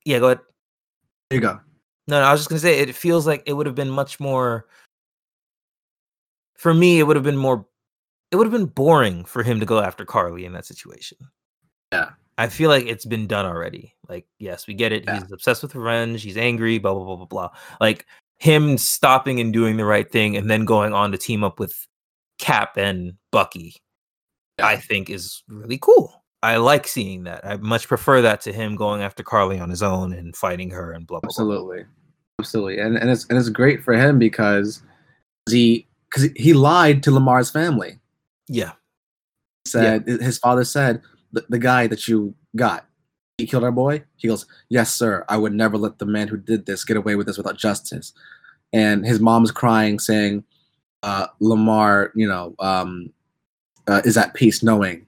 yeah, 0.05 0.19
go 0.19 0.25
ahead. 0.27 0.39
there 1.29 1.37
you 1.37 1.41
go. 1.41 1.59
No, 2.07 2.19
no, 2.19 2.25
I 2.25 2.31
was 2.31 2.41
just 2.41 2.49
gonna 2.49 2.59
say 2.59 2.79
it 2.79 2.95
feels 2.95 3.25
like 3.25 3.43
it 3.45 3.53
would 3.53 3.65
have 3.65 3.75
been 3.75 3.89
much 3.89 4.19
more 4.19 4.67
for 6.55 6.73
me, 6.73 6.99
it 6.99 7.03
would 7.03 7.15
have 7.15 7.25
been 7.25 7.37
more 7.37 7.65
it 8.31 8.35
would 8.35 8.47
have 8.47 8.51
been 8.53 8.65
boring 8.65 9.25
for 9.25 9.43
him 9.43 9.59
to 9.59 9.65
go 9.65 9.79
after 9.79 10.05
Carly 10.05 10.43
in 10.45 10.53
that 10.53 10.65
situation. 10.65 11.17
Yeah. 11.91 12.09
I 12.39 12.47
feel 12.47 12.69
like 12.69 12.87
it's 12.87 13.05
been 13.05 13.27
done 13.27 13.45
already. 13.45 13.93
Like, 14.09 14.25
yes, 14.39 14.65
we 14.65 14.73
get 14.73 14.91
it. 14.91 15.03
Yeah. 15.05 15.19
He's 15.19 15.31
obsessed 15.31 15.61
with 15.61 15.75
revenge, 15.75 16.23
he's 16.23 16.37
angry, 16.37 16.79
blah 16.79 16.93
blah 16.93 17.03
blah 17.05 17.15
blah 17.17 17.25
blah. 17.25 17.49
Like 17.79 18.07
him 18.37 18.77
stopping 18.77 19.39
and 19.39 19.53
doing 19.53 19.77
the 19.77 19.85
right 19.85 20.09
thing 20.09 20.35
and 20.35 20.49
then 20.49 20.65
going 20.65 20.93
on 20.93 21.11
to 21.11 21.17
team 21.17 21.43
up 21.43 21.59
with 21.59 21.87
Cap 22.39 22.75
and 22.77 23.13
Bucky, 23.31 23.75
Yeah. 24.57 24.65
I 24.65 24.77
think 24.77 25.09
is 25.09 25.43
really 25.47 25.77
cool. 25.77 26.22
I 26.43 26.57
like 26.57 26.87
seeing 26.87 27.23
that. 27.23 27.45
I 27.45 27.57
much 27.57 27.87
prefer 27.87 28.21
that 28.21 28.41
to 28.41 28.53
him 28.53 28.75
going 28.75 29.01
after 29.01 29.23
Carly 29.23 29.59
on 29.59 29.69
his 29.69 29.81
own 29.81 30.13
and 30.13 30.35
fighting 30.35 30.69
her 30.71 30.91
and 30.91 31.07
blah 31.07 31.19
blah 31.19 31.29
blah. 31.29 31.29
Absolutely, 31.29 31.85
absolutely, 32.39 32.79
and 32.79 32.97
and 32.97 33.09
it's 33.09 33.25
and 33.27 33.39
it's 33.39 33.49
great 33.49 33.81
for 33.81 33.93
him 33.93 34.19
because 34.19 34.83
he 35.49 35.87
because 36.09 36.29
he 36.35 36.53
lied 36.53 37.01
to 37.03 37.11
Lamar's 37.11 37.49
family. 37.49 37.97
Yeah. 38.47 38.73
He 39.65 39.71
said 39.71 40.05
his 40.05 40.37
father 40.37 40.65
said 40.65 41.01
the, 41.31 41.45
the 41.47 41.57
guy 41.57 41.87
that 41.87 42.07
you 42.07 42.35
got 42.55 42.85
he 43.37 43.47
killed 43.47 43.63
our 43.63 43.71
boy. 43.71 44.03
He 44.17 44.27
goes, 44.27 44.45
yes, 44.69 44.93
sir. 44.93 45.25
I 45.27 45.37
would 45.37 45.53
never 45.53 45.77
let 45.77 45.97
the 45.97 46.05
man 46.05 46.27
who 46.27 46.37
did 46.37 46.65
this 46.65 46.85
get 46.85 46.97
away 46.97 47.15
with 47.15 47.25
this 47.27 47.37
without 47.37 47.57
justice. 47.57 48.13
And 48.71 49.05
his 49.05 49.19
mom's 49.19 49.51
crying, 49.51 49.99
saying, 49.99 50.43
uh, 51.01 51.27
Lamar, 51.39 52.11
you 52.15 52.27
know, 52.27 52.55
um, 52.59 53.11
uh, 53.87 54.01
is 54.05 54.17
at 54.17 54.33
peace 54.33 54.63
knowing 54.63 55.05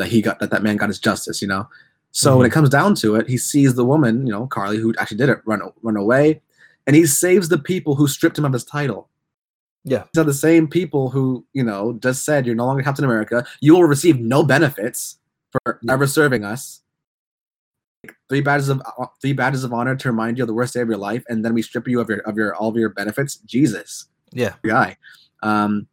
that 0.00 0.08
he 0.08 0.20
got 0.20 0.40
that 0.40 0.50
that 0.50 0.62
man 0.64 0.76
got 0.76 0.88
his 0.88 0.98
justice. 0.98 1.40
You 1.40 1.48
know. 1.48 1.68
So 2.12 2.36
when 2.36 2.46
it 2.46 2.50
comes 2.52 2.68
down 2.68 2.96
to 2.96 3.14
it, 3.14 3.28
he 3.28 3.38
sees 3.38 3.74
the 3.76 3.84
woman, 3.84 4.26
you 4.26 4.32
know, 4.32 4.48
Carly, 4.48 4.78
who 4.78 4.92
actually 4.98 5.18
did 5.18 5.28
it, 5.28 5.38
run 5.44 5.62
run 5.82 5.96
away, 5.96 6.42
and 6.88 6.96
he 6.96 7.06
saves 7.06 7.48
the 7.48 7.58
people 7.58 7.94
who 7.94 8.08
stripped 8.08 8.36
him 8.36 8.44
of 8.44 8.52
his 8.52 8.64
title. 8.64 9.08
Yeah. 9.84 10.04
These 10.12 10.20
are 10.20 10.24
the 10.24 10.34
same 10.34 10.66
people 10.66 11.08
who, 11.10 11.46
you 11.52 11.62
know, 11.62 11.92
just 12.02 12.24
said 12.24 12.46
you're 12.46 12.56
no 12.56 12.66
longer 12.66 12.82
Captain 12.82 13.04
America. 13.04 13.46
You 13.60 13.74
will 13.74 13.84
receive 13.84 14.18
no 14.18 14.42
benefits 14.42 15.18
for 15.52 15.78
Yeah. 15.82 15.92
ever 15.92 16.06
serving 16.08 16.44
us. 16.44 16.82
Three 18.28 18.40
badges 18.40 18.68
of 18.70 18.80
uh, 18.98 19.06
three 19.22 19.32
badges 19.32 19.62
of 19.62 19.72
honor 19.72 19.94
to 19.94 20.08
remind 20.10 20.36
you 20.38 20.44
of 20.44 20.48
the 20.48 20.54
worst 20.54 20.74
day 20.74 20.80
of 20.80 20.88
your 20.88 20.98
life, 20.98 21.22
and 21.28 21.44
then 21.44 21.54
we 21.54 21.62
strip 21.62 21.86
you 21.86 22.00
of 22.00 22.08
your 22.08 22.18
of 22.20 22.36
your 22.36 22.54
all 22.56 22.70
of 22.70 22.76
your 22.76 22.88
benefits. 22.88 23.36
Jesus, 23.36 24.06
Yeah. 24.32 24.54
guy. 24.62 24.96
Um, 25.42 25.86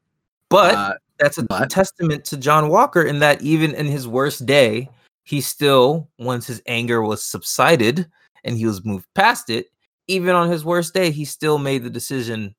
But 0.50 0.76
uh, 0.76 0.94
that's 1.20 1.38
a 1.38 1.44
but- 1.44 1.70
testament 1.70 2.26
to 2.26 2.38
John 2.38 2.70
Walker 2.70 3.02
in 3.02 3.20
that 3.20 3.42
even 3.42 3.74
in 3.74 3.86
his 3.86 4.08
worst 4.08 4.46
day, 4.46 4.90
he 5.24 5.42
still, 5.42 6.10
once 6.20 6.48
his 6.48 6.62
anger 6.68 7.02
was 7.02 7.24
subsided 7.24 8.10
and 8.44 8.58
he 8.58 8.66
was 8.66 8.86
moved 8.86 9.06
past 9.14 9.50
it, 9.50 9.68
even 10.08 10.36
on 10.36 10.50
his 10.50 10.64
worst 10.64 10.94
day, 10.94 11.12
he 11.12 11.26
still 11.26 11.58
made 11.58 11.84
the 11.84 11.90
decision 11.90 12.56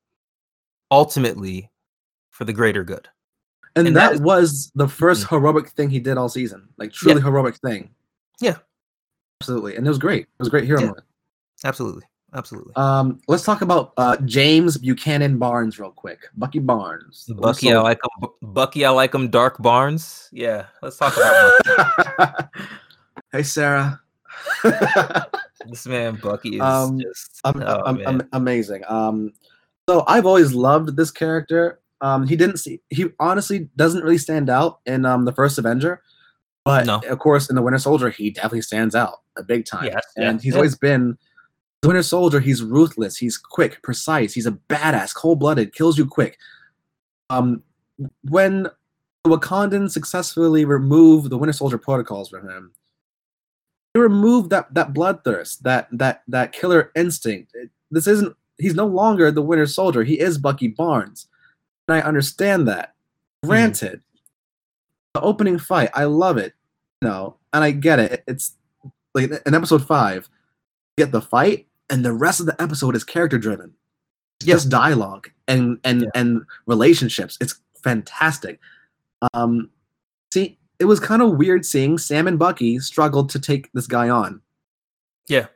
ultimately 0.91 1.71
for 2.31 2.45
the 2.45 2.53
greater 2.53 2.85
good. 2.85 3.09
and, 3.75 3.89
and 3.89 3.97
that, 3.97 4.09
that 4.11 4.15
is- 4.17 4.21
was 4.21 4.73
the 4.75 4.87
1st 4.87 5.25
mm-hmm. 5.25 5.35
heroic 5.35 5.69
thing 5.71 5.89
he 5.89 6.01
did 6.01 6.19
all 6.19 6.29
season, 6.29 6.69
like 6.77 6.93
truly 6.93 7.21
heroic 7.23 7.57
thing. 7.57 7.91
Yeah. 8.41 8.57
absolutely, 9.41 9.77
and 9.77 9.87
it 9.87 9.91
was 9.91 9.99
great. 9.99 10.23
It 10.23 10.29
was 10.39 10.49
a 10.49 10.51
great 10.51 10.65
hero 10.65 10.81
Yeah. 10.81 10.87
moment. 10.87 11.07
Absolutely. 11.65 12.05
Absolutely. 12.35 12.73
Um, 12.77 13.21
let's 13.27 13.43
talk 13.45 13.63
about 13.63 13.93
uh, 13.97 14.17
James 14.25 14.77
Buchanan 14.77 15.39
Barnes 15.39 15.79
real 15.79 15.91
quick. 15.91 16.19
Bucky 16.37 16.59
Barnes. 16.59 17.25
the 17.27 17.35
Winter 17.35 17.43
Bucky, 17.49 17.73
I 17.73 17.81
like 17.81 17.99
him. 17.99 18.11
Bu- 18.21 18.47
Bucky, 18.53 18.85
I 18.85 18.91
like 18.91 19.15
him. 19.15 19.29
Dark 19.31 19.57
Barnes. 19.63 20.29
Yeah, 20.31 20.67
let's 20.83 20.99
talk 20.99 21.17
about 21.17 21.53
Bucky. 22.19 22.49
hey, 23.33 23.43
Sarah. 23.43 24.01
this 24.63 25.87
man. 25.87 26.17
Bucky 26.23 26.57
is 26.57 26.61
Um, 26.61 27.01
just 27.01 27.41
Am- 27.45 27.63
oh, 27.65 27.83
am- 27.87 27.97
man. 27.97 28.07
am- 28.07 28.29
amazing. 28.33 28.83
Um, 28.89 29.33
so 29.89 30.05
I've 30.07 30.27
always 30.27 30.53
loved 30.53 30.97
this 30.97 31.11
character. 31.11 31.81
Um, 32.03 32.27
he 32.27 32.37
didn't 32.37 32.59
see. 32.59 32.81
He 32.91 33.07
honestly 33.19 33.69
doesn't 33.77 34.03
really 34.05 34.19
stand 34.19 34.51
out 34.51 34.81
in 34.87 35.05
um 35.05 35.25
the 35.25 35.33
first 35.33 35.59
Avenger, 35.59 36.03
but 36.65 36.87
No. 36.87 37.01
of 37.09 37.19
course 37.19 37.49
in 37.49 37.57
the 37.57 37.63
Winter 37.63 37.79
Soldier 37.79 38.11
he 38.11 38.31
definitely 38.31 38.61
stands 38.63 38.95
out 38.95 39.21
a 39.37 39.43
big 39.43 39.65
time. 39.65 39.87
Yes, 39.87 40.05
and 40.17 40.37
yes, 40.37 40.43
he's 40.43 40.51
yes. 40.53 40.57
always 40.57 40.77
been 40.77 41.11
the 41.11 41.19
Winter 41.85 42.03
Soldier. 42.03 42.41
He's 42.41 42.63
ruthless. 42.63 43.17
He's 43.17 43.39
quick, 43.39 43.83
precise. 43.83 44.35
He's 44.35 44.47
a 44.47 44.53
badass, 44.53 45.15
cold 45.15 45.39
blooded, 45.39 45.73
kills 45.73 45.97
you 45.97 46.07
quick. 46.07 46.39
Um, 47.31 47.63
when 48.23 48.65
the 49.25 49.31
Wakandans 49.31 49.91
successfully 49.91 50.65
remove 50.65 51.31
the 51.31 51.39
Winter 51.39 51.53
Soldier 51.53 51.79
protocols 51.79 52.31
from 52.31 52.49
him, 52.49 52.73
they 53.95 54.01
remove 54.01 54.51
that 54.51 54.73
that 54.75 54.93
bloodthirst, 54.93 55.61
that 55.61 55.89
that 55.93 56.23
that 56.29 56.53
killer 56.53 56.91
instinct. 56.97 57.55
This 57.91 58.07
isn't. 58.07 58.37
He's 58.59 58.75
no 58.75 58.87
longer 58.87 59.31
the 59.31 59.43
Winter 59.43 59.67
Soldier. 59.67 60.03
He 60.03 60.19
is 60.19 60.37
Bucky 60.37 60.69
Barnes, 60.69 61.29
and 61.87 61.97
I 61.97 62.01
understand 62.01 62.67
that. 62.69 62.95
Granted, 63.45 64.03
the 65.15 65.21
opening 65.21 65.59
fight, 65.59 65.91
I 65.95 66.05
love 66.05 66.39
it. 66.39 66.55
You 67.01 67.09
know, 67.09 67.37
and 67.53 67.63
I 67.63 67.71
get 67.71 68.01
it. 68.01 68.25
It's 68.27 68.55
like 69.15 69.31
in 69.47 69.55
episode 69.55 69.87
five, 69.87 70.29
get 70.97 71.13
the 71.13 71.23
fight, 71.23 71.68
and 71.91 72.05
the 72.05 72.13
rest 72.13 72.41
of 72.41 72.47
the 72.47 72.61
episode 72.61 72.95
is 72.97 73.05
character 73.05 73.39
driven. 73.39 73.73
Yeah. 74.43 74.55
Just 74.55 74.69
dialogue 74.69 75.31
and 75.49 75.79
and 75.85 76.03
Yeah. 76.03 76.09
and 76.15 76.43
relationships. 76.67 77.37
It's 77.41 77.59
fantastic. 77.83 78.61
Um, 79.35 79.71
see, 80.33 80.59
it 80.79 80.85
was 80.85 81.01
kind 81.01 81.23
of 81.23 81.37
weird 81.37 81.67
seeing 81.67 81.99
Sam 81.99 82.29
and 82.29 82.39
Bucky 82.39 82.79
struggle 82.79 83.27
to 83.27 83.39
take 83.41 83.71
this 83.73 83.87
guy 83.87 84.09
on. 84.09 84.41
Yeah. 85.27 85.47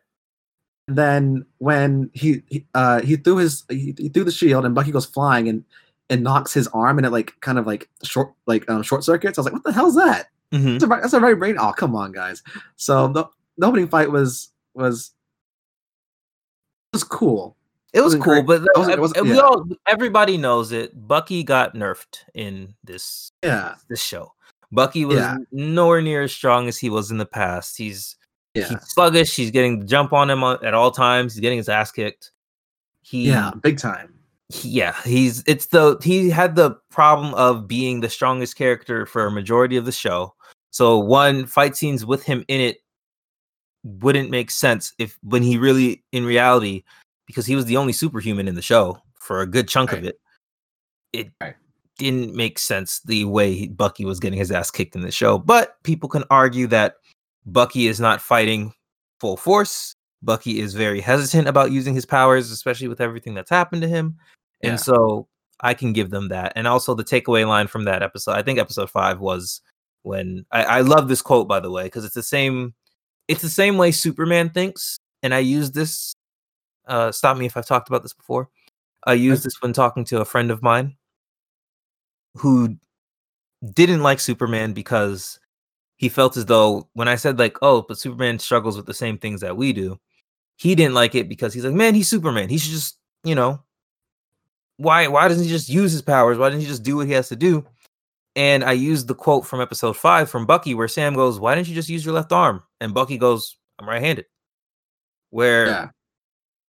And 0.88 0.98
then 0.98 1.46
when 1.58 2.10
he 2.12 2.42
he, 2.48 2.66
uh, 2.74 3.02
he 3.02 3.16
threw 3.16 3.36
his 3.36 3.64
he, 3.68 3.94
he 3.96 4.08
threw 4.08 4.24
the 4.24 4.32
shield 4.32 4.64
and 4.64 4.74
Bucky 4.74 4.90
goes 4.90 5.06
flying 5.06 5.48
and 5.48 5.64
and 6.10 6.24
knocks 6.24 6.52
his 6.52 6.66
arm 6.68 6.98
and 6.98 7.06
it 7.06 7.10
like 7.10 7.34
kind 7.40 7.58
of 7.58 7.66
like 7.66 7.88
short 8.02 8.32
like 8.46 8.68
um, 8.68 8.82
short 8.82 9.04
circuits. 9.04 9.38
I 9.38 9.42
was 9.42 9.46
like, 9.46 9.54
what 9.54 9.62
the 9.64 9.72
hell's 9.72 9.94
that? 9.94 10.26
Mhm. 10.52 10.72
That's 10.80 10.84
a, 10.84 10.86
that's 10.88 11.12
a 11.14 11.20
vibranium. 11.20 11.56
Oh, 11.60 11.72
come 11.72 11.94
on, 11.94 12.10
guys. 12.12 12.42
So 12.76 13.08
the, 13.08 13.24
the 13.58 13.66
opening 13.66 13.86
fight 13.88 14.10
was 14.10 14.50
was 14.74 15.12
was 16.92 17.04
cool. 17.04 17.56
It 17.92 18.00
was 18.00 18.14
cool, 18.14 18.42
great. 18.42 18.46
but 18.46 18.62
It 18.62 18.68
wasn't- 18.76 18.92
it 18.94 18.98
uh, 18.98 19.02
wasn't- 19.02 19.22
we 19.24 19.34
yeah. 19.34 19.40
all 19.40 19.64
everybody 19.86 20.36
knows 20.38 20.72
it. 20.72 20.92
Bucky 21.06 21.42
got 21.42 21.74
nerfed 21.74 22.18
in 22.34 22.74
this 22.84 23.32
Yeah, 23.42 23.74
this 23.88 24.02
show. 24.02 24.32
Bucky 24.70 25.04
was 25.04 25.16
Yeah. 25.18 25.36
nowhere 25.52 26.00
near 26.00 26.22
as 26.22 26.32
strong 26.32 26.68
as 26.68 26.78
he 26.78 26.88
was 26.88 27.10
in 27.10 27.18
the 27.18 27.26
past. 27.26 27.76
He's 27.76 28.16
yeah, 28.54 28.68
he's 28.68 28.78
sluggish. 28.92 29.34
He's 29.36 29.50
getting 29.50 29.80
the 29.80 29.86
jump 29.86 30.12
on 30.14 30.30
him 30.30 30.42
at 30.42 30.72
all 30.74 30.90
times. 30.90 31.34
He's 31.34 31.40
getting 31.40 31.58
his 31.58 31.68
ass 31.68 31.92
kicked. 31.92 32.32
He 33.02 33.28
yeah, 33.28 33.50
big 33.62 33.78
time. 33.78 34.14
yeah, 34.62 34.94
he's 35.04 35.42
it's 35.46 35.66
the 35.66 35.98
he 36.02 36.30
had 36.30 36.56
the 36.56 36.76
problem 36.90 37.34
of 37.34 37.66
being 37.68 38.00
the 38.00 38.08
strongest 38.08 38.56
character 38.56 39.04
for 39.06 39.26
a 39.26 39.30
majority 39.30 39.76
of 39.76 39.84
the 39.84 39.92
show. 39.92 40.34
So 40.70 40.98
one 40.98 41.44
fight 41.44 41.76
scenes 41.76 42.06
with 42.06 42.22
him 42.22 42.44
in 42.48 42.60
it 42.62 42.78
wouldn't 43.84 44.30
make 44.30 44.50
sense 44.50 44.92
if 44.98 45.18
when 45.22 45.42
he 45.42 45.58
really 45.58 46.02
in 46.12 46.24
reality 46.24 46.84
because 47.26 47.46
he 47.46 47.56
was 47.56 47.64
the 47.64 47.76
only 47.76 47.92
superhuman 47.92 48.48
in 48.48 48.54
the 48.54 48.62
show 48.62 49.00
for 49.20 49.40
a 49.40 49.46
good 49.46 49.68
chunk 49.68 49.90
Right. 49.92 49.98
of 49.98 50.04
it. 50.04 50.20
It 51.12 51.32
Right. 51.40 51.54
didn't 51.98 52.34
make 52.34 52.58
sense 52.58 53.00
the 53.00 53.24
way 53.24 53.54
he- 53.54 53.68
Bucky 53.68 54.04
was 54.04 54.20
getting 54.20 54.38
his 54.38 54.50
ass 54.50 54.70
kicked 54.70 54.94
in 54.96 55.02
the 55.02 55.10
show. 55.10 55.38
But 55.38 55.82
people 55.82 56.08
can 56.08 56.24
argue 56.30 56.66
that 56.68 56.96
Bucky 57.46 57.86
is 57.86 58.00
not 58.00 58.20
fighting 58.20 58.72
full 59.20 59.36
force. 59.36 59.94
Bucky 60.22 60.60
is 60.60 60.74
very 60.74 61.00
hesitant 61.00 61.48
about 61.48 61.72
using 61.72 61.94
his 61.94 62.06
powers, 62.06 62.50
especially 62.50 62.88
with 62.88 63.00
everything 63.00 63.34
that's 63.34 63.50
happened 63.50 63.82
to 63.82 63.88
him. 63.88 64.16
And 64.62 64.78
so 64.78 65.28
I 65.60 65.74
can 65.74 65.92
give 65.92 66.10
them 66.10 66.28
that. 66.28 66.52
And 66.54 66.68
also 66.68 66.94
the 66.94 67.04
takeaway 67.04 67.46
line 67.46 67.66
from 67.66 67.84
that 67.84 68.02
episode, 68.02 68.32
I 68.32 68.42
think 68.42 68.58
episode 68.58 68.90
five 68.90 69.18
was 69.20 69.60
when 70.02 70.44
I, 70.52 70.64
I 70.64 70.80
love 70.80 71.08
this 71.08 71.22
quote 71.22 71.48
by 71.48 71.58
the 71.60 71.70
way, 71.70 71.84
because 71.84 72.04
it's 72.04 72.14
the 72.14 72.22
same 72.22 72.74
it's 73.28 73.42
the 73.42 73.48
same 73.48 73.76
way 73.76 73.90
Superman 73.90 74.50
thinks. 74.50 74.98
And 75.22 75.34
I 75.34 75.38
use 75.38 75.70
this 75.72 76.14
uh 76.86 77.12
stop 77.12 77.36
me 77.36 77.46
if 77.46 77.56
I've 77.56 77.66
talked 77.66 77.88
about 77.88 78.02
this 78.02 78.14
before. 78.14 78.48
I 79.04 79.14
used 79.14 79.44
this 79.44 79.60
when 79.60 79.72
talking 79.72 80.04
to 80.06 80.20
a 80.20 80.24
friend 80.24 80.50
of 80.50 80.62
mine 80.62 80.96
who 82.36 82.76
didn't 83.74 84.02
like 84.02 84.20
Superman 84.20 84.72
because 84.72 85.38
he 85.96 86.08
felt 86.08 86.36
as 86.36 86.46
though 86.46 86.88
when 86.94 87.08
I 87.08 87.14
said 87.16 87.38
like, 87.38 87.56
oh, 87.62 87.82
but 87.86 87.98
Superman 87.98 88.38
struggles 88.38 88.76
with 88.76 88.86
the 88.86 88.94
same 88.94 89.18
things 89.18 89.40
that 89.40 89.56
we 89.56 89.72
do, 89.72 89.98
he 90.56 90.74
didn't 90.74 90.94
like 90.94 91.14
it 91.14 91.28
because 91.28 91.54
he's 91.54 91.64
like, 91.64 91.74
man, 91.74 91.94
he's 91.94 92.08
Superman. 92.08 92.48
He 92.48 92.58
should 92.58 92.72
just, 92.72 92.98
you 93.24 93.34
know, 93.34 93.62
why 94.76 95.06
why 95.08 95.28
doesn't 95.28 95.44
he 95.44 95.50
just 95.50 95.68
use 95.68 95.92
his 95.92 96.02
powers? 96.02 96.38
Why 96.38 96.48
doesn't 96.48 96.60
he 96.60 96.66
just 96.66 96.82
do 96.82 96.96
what 96.96 97.06
he 97.06 97.12
has 97.12 97.28
to 97.28 97.36
do? 97.36 97.64
And 98.34 98.64
I 98.64 98.72
used 98.72 99.08
the 99.08 99.14
quote 99.14 99.46
from 99.46 99.60
episode 99.60 99.96
five 99.96 100.30
from 100.30 100.46
Bucky 100.46 100.74
where 100.74 100.88
Sam 100.88 101.14
goes, 101.14 101.38
Why 101.38 101.54
didn't 101.54 101.68
you 101.68 101.74
just 101.74 101.88
use 101.88 102.04
your 102.04 102.14
left 102.14 102.32
arm? 102.32 102.62
And 102.80 102.94
Bucky 102.94 103.18
goes, 103.18 103.56
I'm 103.78 103.88
right-handed. 103.88 104.24
Where 105.30 105.66
Yeah. 105.66 105.88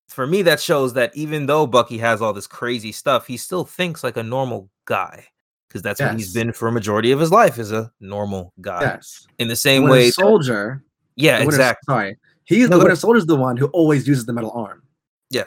for 0.09 0.27
me 0.27 0.43
that 0.43 0.61
shows 0.61 0.95
that 0.95 1.15
even 1.17 1.47
though 1.47 1.67
Bucky 1.67 1.99
has 1.99 2.21
all 2.21 2.33
this 2.33 2.47
crazy 2.47 2.93
stuff, 2.93 3.27
he 3.27 3.37
still 3.37 3.65
thinks 3.65 4.03
like 4.03 4.17
a 4.17 4.23
normal 4.23 4.71
guy. 4.87 5.27
Because 5.69 5.83
that's 5.83 6.01
what 6.01 6.17
he's 6.17 6.35
been 6.35 6.53
for 6.53 6.69
a 6.69 6.73
majority 6.73 7.13
of 7.13 7.21
his 7.21 7.31
life 7.31 7.59
is 7.59 7.73
a 7.73 7.91
normal 7.99 8.53
guy. 8.61 8.83
Yes. 8.83 9.27
In 9.39 9.49
the 9.49 9.57
same 9.57 9.85
Winter 9.85 9.95
way, 9.95 10.11
Soldier. 10.11 10.85
yeah, 11.17 11.39
exactly. 11.43 11.91
Sorry, 11.91 12.17
he's 12.45 12.69
No, 12.69 12.77
the 12.77 12.85
Winter 12.85 12.97
Soldier's 12.97 13.25
the 13.25 13.37
one 13.37 13.57
who 13.57 13.69
always 13.69 14.07
uses 14.07 14.27
the 14.27 14.35
metal 14.35 14.51
arm. 14.51 14.83
Yeah. 15.31 15.45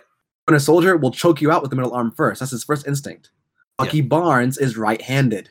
Winter 0.47 0.59
Soldier 0.59 0.97
will 0.97 1.11
choke 1.11 1.41
you 1.41 1.51
out 1.51 1.61
with 1.61 1.69
the 1.69 1.75
metal 1.75 1.93
arm 1.93 2.11
first. 2.11 2.39
That's 2.39 2.51
his 2.51 2.63
first 2.63 2.87
instinct. 2.87 3.29
Yeah. 3.79 3.85
Bucky 3.85 4.01
Barnes 4.01 4.57
is 4.57 4.77
right-handed. 4.77 5.49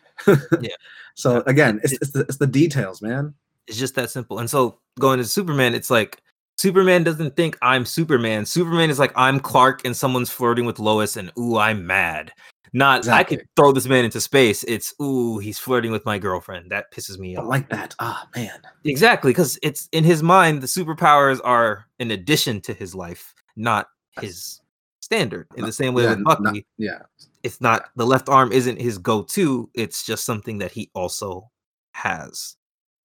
Yeah. 0.61 0.71
So 1.17 1.45
again, 1.47 1.79
it's, 1.85 1.93
it's 1.93 2.11
the 2.11 2.21
it's 2.23 2.39
the 2.39 2.47
details, 2.49 3.01
man. 3.01 3.35
It's 3.69 3.79
just 3.79 3.95
that 3.95 4.11
simple. 4.11 4.41
And 4.41 4.51
so 4.51 4.81
going 4.99 5.19
to 5.19 5.25
Superman, 5.25 5.73
it's 5.73 5.89
like 5.89 6.21
Superman 6.59 7.05
doesn't 7.05 7.37
think 7.37 7.57
I'm 7.63 7.85
Superman. 7.85 8.45
Superman 8.47 8.91
is 8.91 8.99
like 8.99 9.13
I'm 9.15 9.39
Clark 9.39 9.85
and 9.85 9.97
someone's 9.97 10.31
flirting 10.31 10.65
with 10.67 10.81
Lois 10.81 11.17
and 11.17 11.31
ooh, 11.39 11.57
I'm 11.57 11.87
mad. 11.87 12.33
Not 12.73 12.99
Exactly. 12.99 13.37
I 13.37 13.39
could 13.39 13.49
throw 13.55 13.71
this 13.71 13.87
man 13.87 14.05
into 14.05 14.21
space. 14.21 14.65
It's 14.65 14.93
ooh, 15.01 15.39
he's 15.39 15.61
flirting 15.61 15.93
with 15.93 16.05
my 16.05 16.19
girlfriend. 16.19 16.73
That 16.73 16.93
pisses 16.93 17.17
me 17.17 17.37
I 17.37 17.41
off. 17.43 17.47
like 17.47 17.69
that. 17.69 17.95
Ah, 18.01 18.29
man. 18.35 18.61
Exactly, 18.85 19.31
because 19.31 19.57
it's 19.63 19.89
in 19.93 20.03
his 20.03 20.21
mind, 20.21 20.61
the 20.61 20.67
superpowers 20.67 21.41
are 21.45 21.87
an 22.01 22.11
addition 22.11 22.61
to 22.63 22.75
his 22.75 22.93
life, 22.93 23.33
not 23.55 23.87
his 24.21 24.61
standard. 25.01 25.47
In 25.57 25.65
the 25.65 25.73
same 25.73 25.95
way 25.95 26.03
yeah, 26.03 26.15
with 26.15 26.25
Bucky, 26.25 26.43
not- 26.43 26.57
yeah. 26.77 27.03
It's 27.45 27.61
not 27.61 27.91
the 27.95 28.05
left 28.07 28.29
arm 28.29 28.51
isn't 28.51 28.81
his 28.81 28.99
go-to 28.99 29.71
it's 29.75 30.05
just 30.05 30.25
something 30.25 30.59
that 30.59 30.73
he 30.73 30.91
also 30.95 31.49
has 31.93 32.57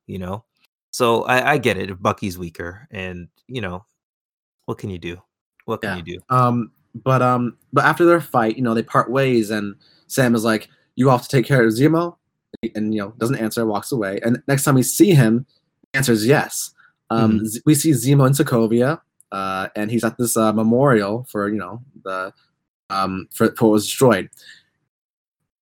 you 0.08 0.18
know 0.18 0.44
so 0.92 1.24
i, 1.26 1.52
I 1.54 1.58
get 1.60 1.78
it 1.78 1.92
if 1.92 2.02
bucky's 2.02 2.38
weaker 2.40 2.88
and 2.90 3.28
you 3.48 3.62
know 3.62 3.86
what 4.66 4.78
can 4.80 4.90
you 4.90 4.98
do 4.98 5.22
what 5.66 5.82
can 5.82 5.92
Yeah. 5.92 5.96
you 5.98 6.04
do 6.18 6.20
Um, 6.30 6.72
but 7.06 7.22
um, 7.22 7.56
but 7.72 7.86
after 7.86 8.04
their 8.06 8.20
fight, 8.20 8.58
you 8.58 8.64
know, 8.64 8.74
they 8.74 8.82
part 8.82 9.12
ways, 9.12 9.52
and 9.52 9.76
Sam 10.08 10.34
is 10.34 10.44
like, 10.44 10.68
"You 10.96 11.08
have 11.10 11.22
to 11.22 11.28
take 11.30 11.46
care 11.46 11.64
of 11.64 11.72
Zemo," 11.72 12.16
and 12.74 12.96
you 12.96 13.00
know, 13.02 13.14
doesn't 13.20 13.36
answer, 13.38 13.64
walks 13.64 13.92
away. 13.92 14.20
And 14.26 14.42
next 14.48 14.64
time 14.64 14.74
we 14.74 14.82
see 14.82 15.12
him, 15.14 15.46
answers 15.94 16.26
yes. 16.26 16.74
Um, 17.12 17.46
Z- 17.46 17.62
we 17.68 17.76
see 17.76 17.92
Zemo 17.92 18.26
in 18.26 18.34
Sokovia, 18.34 19.02
uh, 19.32 19.68
and 19.76 19.92
he's 19.92 20.04
at 20.04 20.18
this 20.18 20.36
uh, 20.36 20.52
memorial 20.52 21.28
for 21.30 21.48
you 21.48 21.60
know 21.60 21.84
the 22.04 22.34
um 22.90 23.28
for, 23.34 23.54
for 23.56 23.66
what 23.66 23.74
was 23.74 23.86
destroyed. 23.86 24.30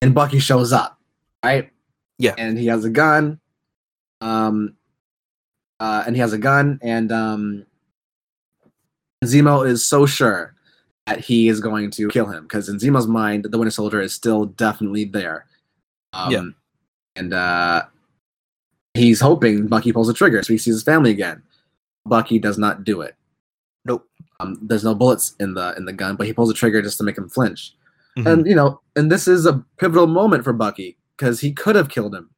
And 0.02 0.14
Bucky 0.14 0.40
shows 0.40 0.72
up, 0.72 1.00
right? 1.44 1.70
Yeah. 2.20 2.36
And 2.38 2.58
he 2.58 2.68
has 2.68 2.86
a 2.86 2.90
gun. 2.90 3.40
Um, 4.22 4.76
uh, 5.80 6.04
and 6.08 6.16
he 6.16 6.20
has 6.20 6.34
a 6.34 6.38
gun, 6.40 6.80
and 6.82 7.12
um, 7.12 7.66
Zemo 9.24 9.68
is 9.68 9.86
so 9.86 10.06
sure 10.06 10.56
that 11.06 11.20
he 11.20 11.48
is 11.48 11.60
going 11.60 11.92
to 11.92 12.08
kill 12.10 12.26
him 12.26 12.44
because 12.44 12.68
in 12.68 12.78
Zemo's 12.78 13.08
mind, 13.08 13.46
the 13.46 13.58
Winter 13.58 13.72
Soldier 13.72 14.02
is 14.02 14.14
still 14.14 14.46
definitely 14.46 15.06
there. 15.06 15.46
Um, 16.14 16.32
Yeah. 16.32 16.44
And 17.16 17.34
uh, 17.34 17.84
he's 18.94 19.20
hoping 19.20 19.68
Bucky 19.68 19.92
pulls 19.92 20.08
the 20.08 20.14
trigger 20.14 20.44
so 20.44 20.54
he 20.54 20.58
sees 20.58 20.76
his 20.76 20.84
family 20.84 21.12
again. 21.12 21.42
Bucky 22.06 22.40
does 22.40 22.58
not 22.58 22.84
do 22.84 23.02
it. 23.02 23.16
Um, 24.40 24.58
there's 24.62 24.84
no 24.84 24.94
bullets 24.94 25.34
in 25.40 25.54
the 25.54 25.74
in 25.78 25.86
the 25.86 25.94
gun, 25.94 26.16
but 26.16 26.28
he 26.28 26.34
pulls 26.34 26.50
the 26.50 26.56
trigger 26.56 26.82
just 26.82 26.98
to 27.00 27.04
make 27.04 27.18
him 27.18 27.30
flinch. 27.30 27.74
Mhm. 28.18 28.32
And 28.32 28.48
you 28.48 28.56
know, 28.56 28.82
and 28.96 29.12
this 29.12 29.28
is 29.28 29.46
a 29.46 29.64
pivotal 29.78 30.08
moment 30.08 30.44
for 30.44 30.54
Bucky 30.54 30.98
because 31.18 31.40
he 31.40 31.54
could 31.54 31.76
have 31.76 31.90
killed 31.90 32.14
him. 32.14 32.30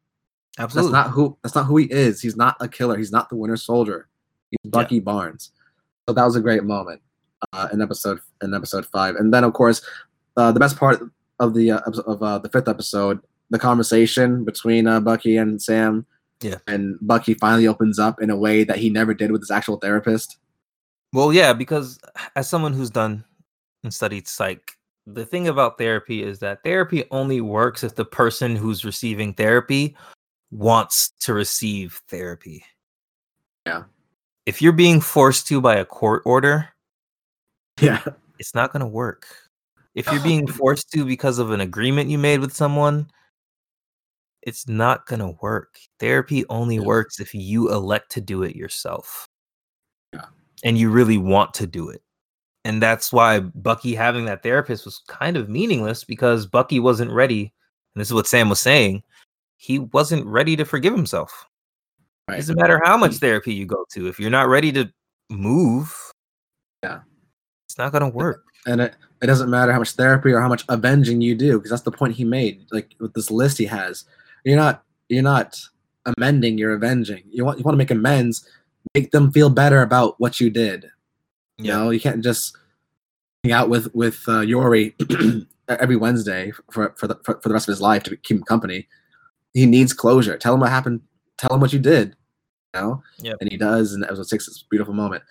absolutely 0.58 0.92
That's 0.92 1.08
not 1.08 1.14
who. 1.14 1.38
That's 1.44 1.56
not 1.56 1.66
who 1.66 1.78
he 1.78 1.86
is. 1.86 2.22
He's 2.22 2.36
not 2.36 2.56
a 2.60 2.68
killer. 2.68 2.98
He's 2.98 3.12
not 3.12 3.30
the 3.30 3.36
Winter 3.36 3.58
Soldier. 3.58 4.08
He's 4.50 4.72
Bucky 4.72 5.00
Barnes. 5.00 5.52
So 6.08 6.14
that 6.14 6.24
was 6.24 6.36
a 6.36 6.42
great 6.42 6.64
moment 6.64 7.02
uh, 7.54 7.68
in 7.72 7.82
episode 7.82 8.20
in 8.42 8.54
episode 8.54 8.86
five. 8.86 9.16
And 9.16 9.34
then 9.34 9.44
of 9.44 9.54
course, 9.54 9.82
uh, 10.38 10.52
the 10.52 10.60
best 10.60 10.78
part 10.78 11.02
of 11.40 11.54
the 11.54 11.72
uh, 11.72 11.80
of 12.06 12.22
uh, 12.22 12.40
the 12.40 12.50
fifth 12.50 12.68
episode, 12.68 13.20
the 13.50 13.60
conversation 13.60 14.44
between 14.44 14.88
uh, 14.88 15.00
Bucky 15.00 15.38
and 15.38 15.62
Sam. 15.62 16.06
Yeah. 16.42 16.56
And 16.68 16.98
Bucky 17.02 17.34
finally 17.34 17.68
opens 17.68 18.00
up 18.00 18.22
in 18.22 18.30
a 18.30 18.38
way 18.38 18.64
that 18.64 18.78
he 18.78 18.90
never 18.90 19.14
did 19.14 19.32
with 19.32 19.42
his 19.42 19.52
actual 19.52 19.78
therapist. 19.78 20.38
Well 21.14 21.34
yeah 21.34 21.54
because 21.54 22.00
as 22.36 22.48
someone 22.50 22.74
who's 22.74 22.90
done 22.90 23.24
and 23.84 23.94
studied 23.94 24.28
psych 24.28 24.72
the 25.08 25.26
thing 25.26 25.48
about 25.48 25.78
therapy 25.78 26.22
is 26.24 26.40
that 26.40 26.64
therapy 26.64 27.04
only 27.12 27.42
works 27.42 27.84
if 27.84 27.96
the 27.96 28.06
person 28.06 28.56
who's 28.56 28.86
receiving 28.86 29.34
therapy 29.34 29.96
wants 30.52 31.12
to 31.20 31.34
receive 31.34 32.02
therapy 32.10 32.64
Yeah. 33.66 33.84
if 34.46 34.62
you're 34.62 34.74
being 34.74 35.00
forced 35.02 35.48
to 35.48 35.62
by 35.62 35.76
a 35.76 35.86
court 35.86 36.24
order 36.26 36.70
Yeah. 37.82 38.04
it's 38.40 38.54
not 38.56 38.72
going 38.74 38.82
to 38.82 38.88
work. 38.88 39.26
If 39.96 40.12
you're 40.12 40.22
being 40.24 40.48
forced 40.62 40.92
to 40.92 41.06
because 41.06 41.40
of 41.40 41.52
an 41.52 41.62
agreement 41.62 42.10
you 42.10 42.18
made 42.18 42.40
with 42.42 42.54
someone, 42.54 43.10
it's 44.42 44.68
not 44.68 45.06
going 45.08 45.20
to 45.20 45.38
work. 45.42 45.80
Therapy 46.00 46.46
only 46.50 46.76
Yeah. 46.76 46.84
works 46.84 47.20
if 47.22 47.34
you 47.34 47.72
elect 47.72 48.12
to 48.14 48.22
do 48.22 48.44
it 48.44 48.56
yourself. 48.56 49.29
And 50.64 50.78
you 50.78 50.90
really 50.90 51.18
want 51.18 51.54
to 51.56 51.68
do 51.68 51.90
it. 51.90 52.02
And 52.66 52.82
that's 52.82 53.14
why 53.14 53.40
Bucky 53.40 53.96
having 53.96 54.26
that 54.26 54.44
therapist 54.44 54.86
was 54.86 55.02
kind 55.08 55.38
of 55.38 55.50
meaningless 55.50 56.04
because 56.04 56.46
Bucky 56.46 56.80
wasn't 56.80 57.12
ready. 57.12 57.54
And 57.96 58.02
this 58.02 58.10
is 58.10 58.14
what 58.14 58.28
Sam 58.28 58.50
was 58.50 58.60
saying. 58.60 59.02
He 59.58 59.80
wasn't 59.80 60.26
ready 60.26 60.56
to 60.58 60.66
forgive 60.66 60.94
himself. 60.94 61.46
Right. 62.30 62.38
Doesn't 62.38 62.58
matter 62.60 62.82
how 62.84 62.98
much 62.98 63.16
therapy 63.16 63.54
you 63.54 63.66
go 63.66 63.86
to. 63.94 64.08
If 64.08 64.20
you're 64.20 64.30
not 64.30 64.50
ready 64.50 64.72
to 64.74 64.92
move, 65.30 65.96
Yeah. 66.84 67.00
it's 67.68 67.78
not 67.78 67.92
going 67.92 68.04
to 68.04 68.16
work. 68.16 68.44
and 68.68 68.82
it, 68.82 68.96
it 69.22 69.28
doesn't 69.28 69.50
matter 69.50 69.72
how 69.72 69.80
much 69.80 69.92
therapy 69.92 70.32
or 70.32 70.42
how 70.42 70.48
much 70.50 70.66
avenging 70.70 71.22
you 71.22 71.34
do 71.36 71.58
because 71.58 71.70
that's 71.72 71.84
the 71.84 71.92
point 71.92 72.14
he 72.14 72.24
made 72.26 72.66
like 72.72 72.94
with 73.00 73.14
this 73.14 73.32
list 73.32 73.58
he 73.58 73.64
has 73.66 74.04
you're 74.44 74.58
not 74.58 74.84
you're 75.08 75.24
not 75.24 75.58
amending 76.18 76.58
you're 76.58 76.74
avenging 76.74 77.24
you 77.32 77.46
want 77.46 77.58
you 77.58 77.64
want 77.64 77.74
to 77.74 77.78
make 77.78 77.90
amends 77.92 78.46
make 78.96 79.12
them 79.12 79.32
feel 79.32 79.50
better 79.50 79.82
about 79.82 80.16
what 80.20 80.40
you 80.40 80.50
did 80.50 80.84
you 81.58 81.66
Yeah. 81.66 81.78
know 81.78 81.90
you 81.90 82.00
can't 82.00 82.24
just 82.24 82.56
hang 83.44 83.54
out 83.54 83.70
with 83.70 83.94
with 83.94 84.24
uh, 84.28 84.42
yori 84.42 84.96
every 85.68 85.96
wednesday 85.96 86.52
for 86.72 86.94
for 86.98 87.08
the, 87.08 87.16
for, 87.24 87.40
for 87.42 87.50
the 87.50 87.54
rest 87.54 87.68
of 87.68 87.74
his 87.74 87.82
life 87.82 88.04
to 88.04 88.16
keep 88.18 88.38
him 88.38 88.44
company 88.44 88.88
he 89.54 89.66
needs 89.66 89.94
closure 89.94 90.38
tell 90.38 90.54
him 90.54 90.60
what 90.62 90.70
happened 90.70 91.02
tell 91.38 91.54
him 91.54 91.62
what 91.62 91.74
you 91.74 91.80
did 91.80 92.16
you 92.74 92.82
know 92.82 93.04
Yep. 93.20 93.38
and 93.42 93.52
he 93.52 93.58
does 93.58 93.94
in 93.94 94.04
episode 94.04 94.28
six 94.28 94.48
it's 94.48 94.62
a 94.62 94.70
beautiful 94.70 94.94
moment 94.94 95.24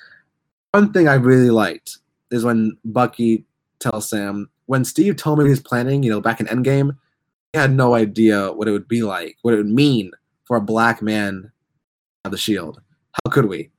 one 0.73 0.93
thing 0.93 1.09
i 1.09 1.15
really 1.15 1.51
liked 1.51 1.99
is 2.31 2.45
when 2.45 2.77
Bucky 2.85 3.47
tells 3.81 4.11
Sam, 4.11 4.51
when 4.67 4.85
Steve 4.85 5.17
told 5.17 5.39
me 5.39 5.47
he 5.47 5.51
was 5.51 5.61
planning, 5.61 6.03
you 6.03 6.11
know, 6.11 6.21
back 6.21 6.41
in 6.41 6.47
Endgame, 6.47 6.95
he 7.55 7.59
had 7.59 7.73
no 7.73 7.95
idea 7.95 8.53
what 8.53 8.69
it 8.69 8.73
would 8.73 8.87
be 8.87 9.03
like, 9.03 9.39
what 9.41 9.55
it 9.55 9.57
would 9.57 9.71
mean 9.71 10.11
for 10.45 10.59
a 10.59 10.61
black 10.61 11.01
man 11.01 11.45
to 11.45 11.51
have 12.27 12.33
the 12.33 12.37
shield. 12.37 12.83
How 13.25 13.31
could 13.31 13.47
we? 13.47 13.71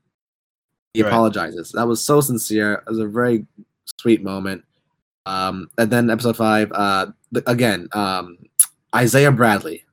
He 0.94 1.02
Right. 1.04 1.10
apologizes. 1.10 1.72
That 1.74 1.88
was 1.88 2.04
so 2.04 2.22
sincere. 2.22 2.74
It 2.88 2.90
was 2.90 3.00
a 3.00 3.08
very 3.08 3.46
sweet 4.00 4.24
moment. 4.24 4.64
Um, 5.26 5.70
and 5.78 5.92
then 5.92 6.10
episode 6.10 6.38
five, 6.38 6.72
uh, 6.74 7.08
again, 7.46 7.88
um, 7.94 8.38
Isaiah 8.96 9.32
Bradley. 9.32 9.86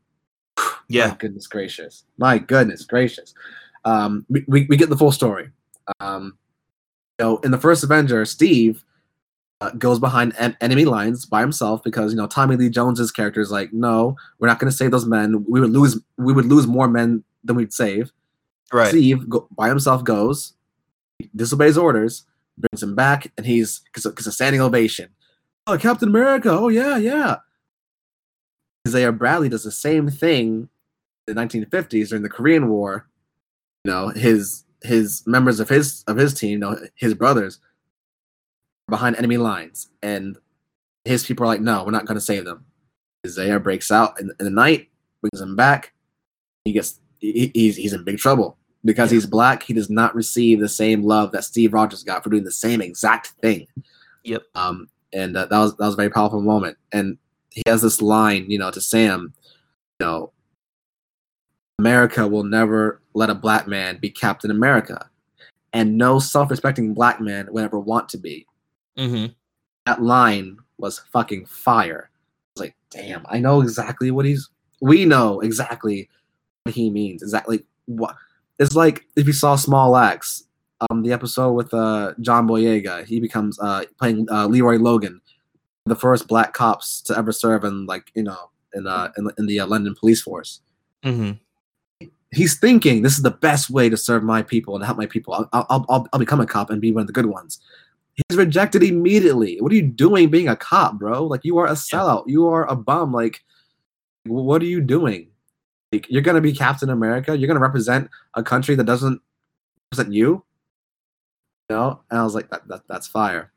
Yeah. 0.88 1.08
My 1.08 1.14
goodness 1.16 1.46
gracious. 1.48 2.04
My 2.16 2.38
goodness 2.38 2.84
gracious. 2.84 3.34
Um, 3.84 4.24
we, 4.28 4.44
we, 4.46 4.66
we 4.70 4.76
get 4.76 4.88
the 4.88 4.96
full 4.96 5.10
story. 5.10 5.50
Um, 5.98 6.38
you 7.18 7.24
know, 7.24 7.38
in 7.38 7.50
the 7.50 7.58
first 7.58 7.82
Avenger, 7.82 8.24
Steve 8.24 8.84
uh, 9.60 9.70
goes 9.72 9.98
behind 9.98 10.34
en- 10.38 10.56
enemy 10.60 10.84
lines 10.84 11.26
by 11.26 11.40
himself 11.40 11.82
because 11.82 12.12
you 12.12 12.16
know 12.16 12.28
Tommy 12.28 12.54
Lee 12.54 12.68
Jones's 12.70 13.10
character 13.10 13.40
is 13.40 13.50
like, 13.50 13.72
no, 13.72 14.16
we're 14.38 14.46
not 14.46 14.60
going 14.60 14.70
to 14.70 14.76
save 14.76 14.92
those 14.92 15.06
men. 15.06 15.44
We 15.48 15.60
would 15.60 15.70
lose. 15.70 15.98
We 16.18 16.32
would 16.32 16.46
lose 16.46 16.68
more 16.68 16.86
men 16.86 17.24
than 17.42 17.56
we'd 17.56 17.72
save. 17.72 18.12
Right. 18.72 18.88
Steve 18.88 19.28
go, 19.28 19.48
by 19.56 19.68
himself 19.68 20.04
goes, 20.04 20.54
disobeys 21.34 21.78
orders, 21.78 22.24
brings 22.58 22.82
him 22.82 22.94
back, 22.94 23.32
and 23.36 23.46
he's 23.46 23.80
because 23.80 24.26
a 24.26 24.32
standing 24.32 24.60
ovation. 24.60 25.10
Oh, 25.66 25.78
Captain 25.78 26.08
America! 26.08 26.50
Oh 26.50 26.68
yeah, 26.68 26.96
yeah. 26.96 27.36
Isaiah 28.86 29.12
Bradley 29.12 29.48
does 29.48 29.64
the 29.64 29.72
same 29.72 30.08
thing 30.08 30.68
in 31.26 31.34
the 31.34 31.40
1950s 31.40 32.08
during 32.08 32.22
the 32.22 32.28
Korean 32.28 32.68
War. 32.68 33.08
You 33.84 33.92
know, 33.92 34.08
his 34.08 34.64
his 34.82 35.24
members 35.26 35.60
of 35.60 35.68
his 35.68 36.04
of 36.06 36.16
his 36.16 36.34
team, 36.34 36.50
you 36.50 36.58
know, 36.58 36.78
his 36.94 37.14
brothers, 37.14 37.58
behind 38.88 39.16
enemy 39.16 39.36
lines, 39.36 39.88
and 40.02 40.36
his 41.04 41.24
people 41.24 41.44
are 41.44 41.48
like, 41.48 41.60
"No, 41.60 41.84
we're 41.84 41.90
not 41.90 42.06
going 42.06 42.18
to 42.18 42.24
save 42.24 42.44
them." 42.44 42.64
Isaiah 43.26 43.58
breaks 43.58 43.90
out 43.90 44.20
in, 44.20 44.30
in, 44.38 44.44
the 44.44 44.50
night, 44.50 44.88
brings 45.20 45.40
him 45.40 45.56
back. 45.56 45.92
He 46.64 46.72
gets 46.72 47.00
he, 47.18 47.50
he's 47.54 47.76
he's 47.76 47.92
in 47.92 48.04
big 48.04 48.18
trouble 48.18 48.56
because 48.84 49.10
he's 49.10 49.26
black. 49.26 49.62
He 49.62 49.72
does 49.72 49.90
not 49.90 50.14
receive 50.14 50.60
the 50.60 50.68
same 50.68 51.02
love 51.02 51.32
that 51.32 51.44
Steve 51.44 51.74
Rogers 51.74 52.04
got 52.04 52.22
for 52.22 52.30
doing 52.30 52.44
the 52.44 52.52
same 52.52 52.80
exact 52.80 53.28
thing. 53.42 53.66
Yep. 54.24 54.42
Um, 54.54 54.88
and 55.12 55.36
uh, 55.36 55.46
that 55.46 55.58
was 55.58 55.76
that 55.76 55.86
was 55.86 55.94
a 55.94 55.96
very 55.96 56.10
powerful 56.10 56.40
moment. 56.40 56.76
And 56.92 57.18
he 57.50 57.62
has 57.66 57.82
this 57.82 58.02
line, 58.02 58.50
you 58.50 58.58
know, 58.58 58.70
to 58.70 58.80
Sam, 58.80 59.32
you 59.98 60.06
know, 60.06 60.32
America 61.78 62.26
will 62.26 62.44
never 62.44 63.00
let 63.14 63.30
a 63.30 63.34
black 63.34 63.66
man 63.66 63.98
be 63.98 64.10
Captain 64.10 64.50
America, 64.50 65.08
and 65.72 65.96
no 65.96 66.18
self-respecting 66.18 66.94
black 66.94 67.20
man 67.20 67.48
would 67.50 67.64
ever 67.64 67.78
want 67.78 68.08
to 68.10 68.18
be. 68.18 68.46
Mm-hmm. 68.98 69.32
That 69.86 70.02
line 70.02 70.58
was 70.78 70.98
fucking 71.12 71.46
fire. 71.46 72.10
I 72.10 72.20
was 72.54 72.60
like, 72.66 72.76
damn, 72.90 73.24
I 73.28 73.38
know 73.38 73.62
exactly 73.62 74.10
what 74.10 74.26
he's. 74.26 74.50
We 74.80 75.04
know 75.06 75.40
exactly 75.40 76.08
he 76.68 76.90
means. 76.90 77.22
Exactly 77.22 77.64
what. 77.86 78.14
It's 78.58 78.74
like 78.74 79.06
if 79.16 79.26
you 79.26 79.32
saw 79.32 79.56
Small 79.56 79.96
Axe, 79.96 80.44
um, 80.90 81.02
the 81.02 81.12
episode 81.12 81.52
with 81.52 81.72
uh 81.74 82.14
John 82.20 82.46
Boyega, 82.48 83.04
he 83.04 83.20
becomes 83.20 83.58
uh 83.60 83.84
playing 83.98 84.26
uh, 84.30 84.46
Leroy 84.46 84.76
Logan, 84.76 85.20
the 85.84 85.96
first 85.96 86.28
black 86.28 86.52
cops 86.52 87.00
to 87.02 87.16
ever 87.16 87.32
serve 87.32 87.64
in 87.64 87.86
like 87.86 88.10
you 88.14 88.22
know 88.22 88.50
in 88.74 88.86
uh 88.86 89.12
in, 89.16 89.30
in 89.38 89.46
the 89.46 89.60
uh, 89.60 89.66
London 89.66 89.94
police 89.98 90.22
force. 90.22 90.60
Mm-hmm 91.04 91.32
he's 92.32 92.58
thinking 92.58 93.02
this 93.02 93.16
is 93.16 93.22
the 93.22 93.30
best 93.30 93.70
way 93.70 93.88
to 93.88 93.96
serve 93.96 94.22
my 94.22 94.42
people 94.42 94.74
and 94.74 94.84
help 94.84 94.98
my 94.98 95.06
people. 95.06 95.34
I'll, 95.34 95.48
I'll, 95.52 95.86
I'll, 95.88 96.08
I'll 96.12 96.20
become 96.20 96.40
a 96.40 96.46
cop 96.46 96.70
and 96.70 96.80
be 96.80 96.92
one 96.92 97.02
of 97.02 97.06
the 97.06 97.12
good 97.12 97.26
ones. 97.26 97.60
He's 98.28 98.38
rejected 98.38 98.82
immediately. 98.82 99.58
What 99.60 99.72
are 99.72 99.74
you 99.74 99.82
doing 99.82 100.30
being 100.30 100.48
a 100.48 100.56
cop, 100.56 100.98
bro? 100.98 101.24
Like 101.24 101.44
you 101.44 101.58
are 101.58 101.66
a 101.66 101.72
sellout. 101.72 102.24
You 102.26 102.48
are 102.48 102.66
a 102.70 102.74
bum. 102.74 103.12
Like, 103.12 103.44
what 104.24 104.62
are 104.62 104.66
you 104.66 104.80
doing? 104.80 105.28
Like, 105.92 106.06
you're 106.10 106.22
gonna 106.22 106.40
be 106.40 106.52
Captain 106.52 106.90
America. 106.90 107.36
You're 107.36 107.48
gonna 107.48 107.60
represent 107.60 108.10
a 108.34 108.42
country 108.42 108.74
that 108.74 108.84
doesn't 108.84 109.20
represent 109.92 110.14
you. 110.14 110.44
You 111.70 111.76
know? 111.76 112.00
And 112.10 112.20
I 112.20 112.22
was 112.24 112.34
like, 112.34 112.50
that, 112.50 112.66
that 112.68 112.82
that's 112.88 113.06
fire. 113.06 113.52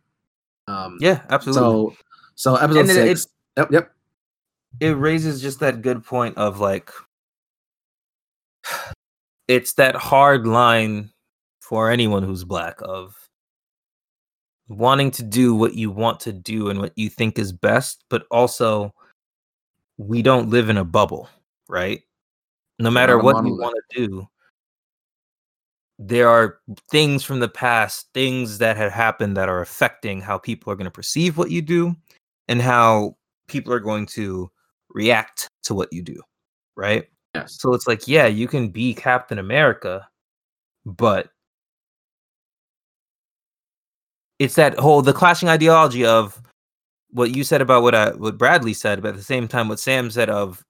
Um, 0.68 0.98
yeah, 1.02 1.22
absolutely. 1.30 1.62
So, 1.62 1.96
so 2.36 2.56
episode 2.56 2.80
And 2.82 2.90
it- 2.92 3.18
six. 3.18 3.28
yep, 3.58 3.72
yep. 3.72 3.92
it 4.80 4.96
raises 4.98 5.42
just 5.42 5.60
that 5.62 5.82
good 5.82 6.04
point 6.04 6.38
of 6.38 6.60
like 6.60 6.92
it's 9.48 9.74
that 9.74 9.96
hard 9.96 10.46
line 10.46 11.10
for 11.62 11.90
anyone 11.90 12.24
who's 12.24 12.44
black 12.44 12.78
of 12.82 13.16
wanting 14.68 15.10
to 15.12 15.24
do 15.24 15.56
what 15.56 15.74
you 15.74 15.90
want 15.90 16.20
to 16.20 16.32
do 16.32 16.70
and 16.70 16.80
what 16.80 16.94
you 16.96 17.10
think 17.10 17.40
is 17.40 17.52
best 17.52 18.04
but 18.10 18.26
also 18.30 18.94
we 19.98 20.22
don't 20.22 20.50
live 20.50 20.70
in 20.70 20.78
a 20.78 20.84
bubble 20.84 21.28
right 21.68 22.02
no 22.80 22.90
matter 22.90 23.18
what 23.18 23.46
you 23.46 23.56
want 23.56 23.76
to 23.92 24.08
do 24.08 24.28
there 26.02 26.30
are 26.30 26.60
things 26.90 27.24
from 27.24 27.40
the 27.40 27.50
past 27.50 28.08
things 28.14 28.58
that 28.58 28.78
had 28.78 28.92
happened 28.92 29.36
that 29.36 29.50
are 29.50 29.62
affecting 29.62 30.22
how 30.22 30.38
people 30.38 30.72
are 30.72 30.76
going 30.76 30.86
to 30.86 30.92
perceive 30.92 31.38
what 31.38 31.52
you 31.52 31.62
do 31.62 31.96
and 32.48 32.62
how 32.62 33.16
people 33.48 33.74
are 33.74 33.82
going 33.82 34.06
to 34.06 34.50
react 34.90 35.50
to 35.62 35.74
what 35.74 35.92
you 35.92 36.02
do 36.02 36.20
right 36.76 37.10
Yes. 37.36 37.58
so 37.60 37.74
it's 37.74 37.88
like, 37.88 38.08
yeah, 38.08 38.26
you 38.26 38.48
can 38.48 38.70
be 38.70 38.94
Captain 38.94 39.38
America, 39.38 40.08
but 40.86 41.30
it's 44.40 44.56
that 44.56 44.78
whole 44.80 45.02
the 45.02 45.14
clashing 45.14 45.50
ideology 45.50 46.06
of 46.06 46.42
what 47.12 47.36
you 47.36 47.44
said 47.44 47.62
about 47.62 47.84
what 47.84 47.94
I, 47.94 48.12
what 48.12 48.38
Bradley 48.38 48.74
said, 48.74 49.02
but 49.02 49.10
at 49.10 49.16
the 49.16 49.24
same 49.24 49.48
time 49.48 49.68
what 49.68 49.80
Sam 49.80 50.10
said 50.10 50.30
of 50.30 50.64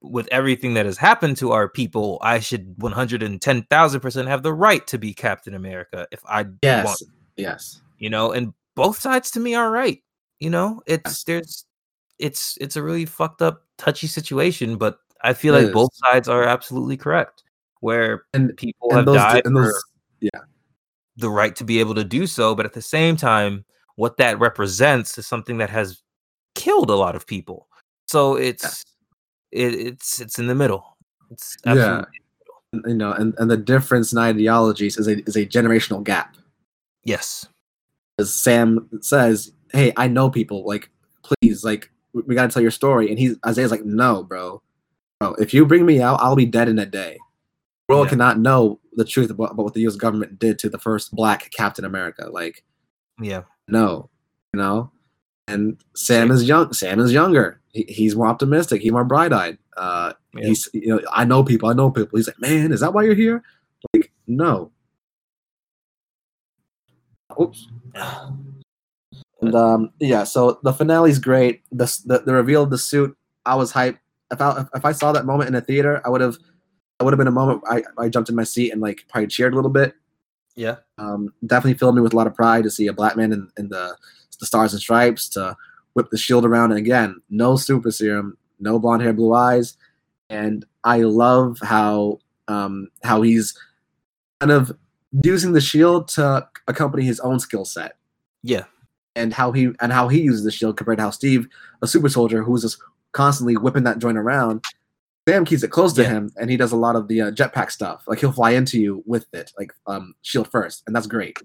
with 0.00 0.28
everything 0.30 0.74
that 0.74 0.86
has 0.86 0.96
happened 0.98 1.36
to 1.38 1.52
our 1.52 1.68
people, 1.68 2.18
I 2.22 2.38
should 2.40 2.76
110,000% 2.78 4.28
have 4.28 4.42
the 4.42 4.52
right 4.54 4.86
to 4.86 4.98
be 4.98 5.12
Captain 5.14 5.54
America 5.54 6.06
if 6.12 6.20
I 6.26 6.46
Yes. 6.62 6.84
want, 6.84 7.02
Yes. 7.36 7.80
you 7.98 8.08
know, 8.10 8.32
and 8.32 8.52
both 8.76 8.98
sides 9.00 9.30
to 9.32 9.40
me 9.40 9.54
are 9.54 9.70
right. 9.70 10.02
You 10.40 10.50
know, 10.50 10.82
it's 10.86 11.24
there's 11.24 11.64
it's 12.20 12.56
it's 12.60 12.76
a 12.76 12.82
really 12.82 13.06
fucked 13.06 13.42
up 13.42 13.64
touchy 13.76 14.06
situation, 14.06 14.76
but 14.76 14.98
I 15.22 15.32
feel 15.34 15.54
It 15.56 15.64
like 15.64 15.72
both 15.72 15.90
sides 15.94 16.28
are 16.28 16.44
absolutely 16.44 16.96
correct. 16.96 17.42
Where 17.80 18.22
And 18.34 18.56
people 18.56 18.88
and 18.90 18.98
have 18.98 19.06
those, 19.06 19.16
died 19.16 19.42
and 19.46 19.56
for 19.56 19.62
those 19.64 19.82
the 21.16 21.30
right 21.30 21.56
to 21.56 21.64
be 21.64 21.80
able 21.80 21.94
to 21.96 22.04
do 22.04 22.26
so, 22.28 22.54
but 22.54 22.64
at 22.66 22.72
the 22.72 22.82
same 22.82 23.16
time, 23.16 23.64
what 23.96 24.16
that 24.18 24.38
represents 24.38 25.18
is 25.18 25.26
something 25.26 25.58
that 25.58 25.70
has 25.70 26.00
killed 26.54 26.90
a 26.90 26.94
lot 26.94 27.16
of 27.16 27.26
people. 27.26 27.66
So 28.06 28.36
it's. 28.36 28.84
It, 29.52 29.74
it's 29.74 30.20
it's 30.20 30.38
in 30.38 30.46
the 30.46 30.54
middle. 30.54 30.96
It's 31.30 31.56
Yeah. 31.64 32.04
you 32.86 32.94
know, 32.94 33.12
and, 33.12 33.34
and 33.38 33.50
the 33.50 33.56
difference 33.56 34.12
in 34.12 34.18
ideologies 34.18 34.96
is 34.98 35.06
a 35.08 35.22
is 35.28 35.36
a 35.36 35.46
generational 35.46 36.02
gap. 36.02 36.36
yes. 37.04 37.46
As 38.20 38.34
Sam 38.34 38.88
says, 39.00 39.52
"Hey, 39.72 39.92
I 39.96 40.08
know 40.08 40.28
people. 40.28 40.64
Like, 40.66 40.90
please, 41.22 41.62
like, 41.62 41.88
we, 42.12 42.22
we 42.22 42.34
gotta 42.34 42.52
tell 42.52 42.62
your 42.62 42.72
story." 42.72 43.08
And 43.10 43.16
he's 43.18 43.36
Isaiah's 43.46 43.70
like, 43.70 43.84
"No, 43.84 44.24
bro, 44.24 44.60
bro. 45.20 45.34
If 45.34 45.54
you 45.54 45.64
bring 45.64 45.86
me 45.86 46.02
out, 46.02 46.18
I'll 46.20 46.34
be 46.34 46.44
dead 46.46 46.68
in 46.68 46.78
a 46.80 46.86
day." 46.86 47.18
The 47.88 47.94
world 47.94 48.06
Yeah. 48.08 48.10
cannot 48.10 48.40
know 48.40 48.80
the 48.94 49.04
truth 49.04 49.30
about, 49.30 49.52
about 49.52 49.62
what 49.64 49.74
the 49.74 49.82
U.S. 49.82 49.94
government 49.94 50.38
did 50.40 50.58
to 50.58 50.68
the 50.68 50.78
first 50.80 51.14
Black 51.14 51.48
Captain 51.52 51.84
America. 51.84 52.28
Like, 52.28 52.64
Yeah. 53.20 53.42
no, 53.68 54.10
you 54.52 54.58
know. 54.58 54.90
And 55.48 55.76
Sam 55.96 56.30
is 56.30 56.44
young. 56.44 56.72
Sam 56.72 57.00
is 57.00 57.12
younger. 57.12 57.60
He, 57.72 57.84
he's 57.88 58.14
more 58.14 58.26
optimistic. 58.28 58.82
He's 58.82 58.92
more 58.92 59.04
bright-eyed. 59.04 59.58
Uh, 59.76 60.12
Yeah. 60.34 60.46
He's, 60.48 60.68
you 60.72 60.88
know, 60.88 61.00
I 61.12 61.24
know 61.24 61.42
people. 61.42 61.68
I 61.68 61.72
know 61.72 61.90
people. 61.90 62.18
He's 62.18 62.28
like, 62.28 62.40
man, 62.40 62.70
is 62.70 62.80
that 62.80 62.92
why 62.92 63.02
you're 63.02 63.14
here? 63.14 63.42
Like, 63.94 64.12
no. 64.26 64.70
Oops. 67.40 67.66
And 69.40 69.54
um, 69.54 69.90
yeah, 70.00 70.24
so 70.24 70.58
the 70.62 70.72
finale's 70.72 71.18
great. 71.18 71.62
The, 71.70 71.86
the 72.06 72.18
the 72.26 72.32
reveal 72.34 72.64
of 72.64 72.70
the 72.70 72.78
suit, 72.78 73.16
I 73.46 73.54
was 73.54 73.72
hyped. 73.72 73.98
If 74.32 74.40
I 74.40 74.66
if 74.74 74.84
I 74.84 74.92
saw 74.92 75.12
that 75.12 75.26
moment 75.26 75.48
in 75.48 75.54
a 75.54 75.60
theater, 75.60 76.02
I 76.04 76.08
would 76.08 76.20
have, 76.20 76.36
I 76.98 77.04
would 77.04 77.12
have 77.12 77.18
been 77.18 77.28
a 77.28 77.32
moment 77.32 77.62
I, 77.70 77.84
I 77.96 78.08
jumped 78.08 78.28
in 78.28 78.34
my 78.34 78.44
seat 78.44 78.72
and 78.72 78.80
like 78.80 79.04
probably 79.08 79.28
cheered 79.28 79.52
a 79.52 79.56
little 79.56 79.70
bit. 79.70 79.94
Yeah. 80.56 80.76
Um, 80.98 81.32
definitely 81.46 81.78
filled 81.78 81.94
me 81.94 82.02
with 82.02 82.12
a 82.12 82.16
lot 82.16 82.26
of 82.26 82.34
pride 82.34 82.64
to 82.64 82.70
see 82.70 82.88
a 82.88 82.92
black 82.92 83.16
man 83.16 83.32
in, 83.32 83.48
in 83.56 83.68
the 83.68 83.96
the 84.40 84.46
stars 84.46 84.72
and 84.72 84.80
stripes 84.80 85.28
to 85.30 85.56
whip 85.94 86.08
the 86.10 86.18
shield 86.18 86.44
around. 86.44 86.70
And 86.70 86.78
again, 86.78 87.20
no 87.30 87.56
super 87.56 87.90
serum, 87.90 88.36
no 88.60 88.78
blonde 88.78 89.02
hair, 89.02 89.12
blue 89.12 89.34
eyes, 89.34 89.76
and 90.30 90.64
I 90.84 90.98
love 91.00 91.58
how 91.62 92.18
um 92.48 92.88
how 93.02 93.22
he's 93.22 93.58
kind 94.40 94.52
of 94.52 94.72
using 95.24 95.52
the 95.52 95.60
shield 95.60 96.08
to 96.08 96.46
accompany 96.68 97.04
his 97.04 97.18
own 97.20 97.40
skill 97.40 97.64
set 97.64 97.96
Yeah. 98.42 98.64
and 99.16 99.32
how 99.32 99.52
he 99.52 99.70
and 99.80 99.92
how 99.92 100.08
he 100.08 100.20
uses 100.20 100.44
the 100.44 100.50
shield 100.50 100.76
compared 100.76 100.98
to 100.98 101.04
how 101.04 101.10
Steve, 101.10 101.48
a 101.82 101.86
super 101.86 102.08
soldier 102.08 102.42
who's 102.42 102.62
just 102.62 102.78
constantly 103.12 103.56
whipping 103.56 103.84
that 103.84 103.98
joint 103.98 104.18
around, 104.18 104.62
Sam 105.28 105.44
keeps 105.44 105.62
it 105.62 105.68
close 105.70 105.92
to 105.94 106.02
Yeah. 106.02 106.08
him, 106.10 106.30
and 106.36 106.50
he 106.50 106.56
does 106.56 106.72
a 106.72 106.76
lot 106.76 106.94
of 106.96 107.08
the 107.08 107.22
uh, 107.22 107.30
jetpack 107.30 107.70
stuff. 107.70 108.04
Like 108.06 108.20
he'll 108.20 108.32
fly 108.32 108.50
into 108.52 108.78
you 108.80 109.02
with 109.06 109.26
it, 109.32 109.52
like 109.58 109.72
um, 109.86 110.14
shield 110.22 110.50
first, 110.50 110.82
and 110.86 110.94
that's 110.94 111.06
great. 111.06 111.38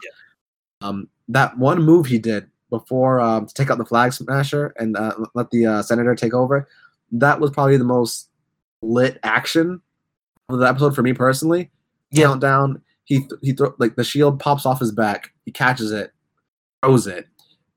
Um, 0.82 1.08
that 1.30 1.58
one 1.58 1.82
move 1.82 2.06
he 2.08 2.20
did 2.20 2.50
before 2.74 3.21
um, 3.21 3.45
to 3.45 3.53
take 3.53 3.69
out 3.69 3.78
the 3.78 3.86
flag 3.86 4.11
smasher 4.13 4.74
and 4.78 4.97
uh, 4.97 5.13
let 5.36 5.51
the 5.51 5.67
uh, 5.67 5.82
senator 5.84 6.15
take 6.15 6.34
over, 6.34 6.67
that 7.11 7.39
was 7.39 7.51
probably 7.51 7.78
the 7.78 7.84
most 7.84 8.30
lit 8.82 9.19
action 9.21 9.80
of 10.49 10.57
the 10.57 10.67
episode 10.67 10.95
for 10.95 11.03
me 11.03 11.13
personally. 11.13 11.69
Yeah. 12.09 12.26
Countdown. 12.26 12.82
He 13.05 13.19
th- 13.19 13.39
he 13.43 13.53
throw 13.53 13.76
like 13.78 13.95
the 13.95 14.03
shield 14.03 14.39
pops 14.39 14.65
off 14.65 14.80
his 14.80 14.91
back. 14.91 15.32
He 15.45 15.51
catches 15.51 15.91
it, 15.91 16.13
throws 16.82 17.05
it. 17.05 17.28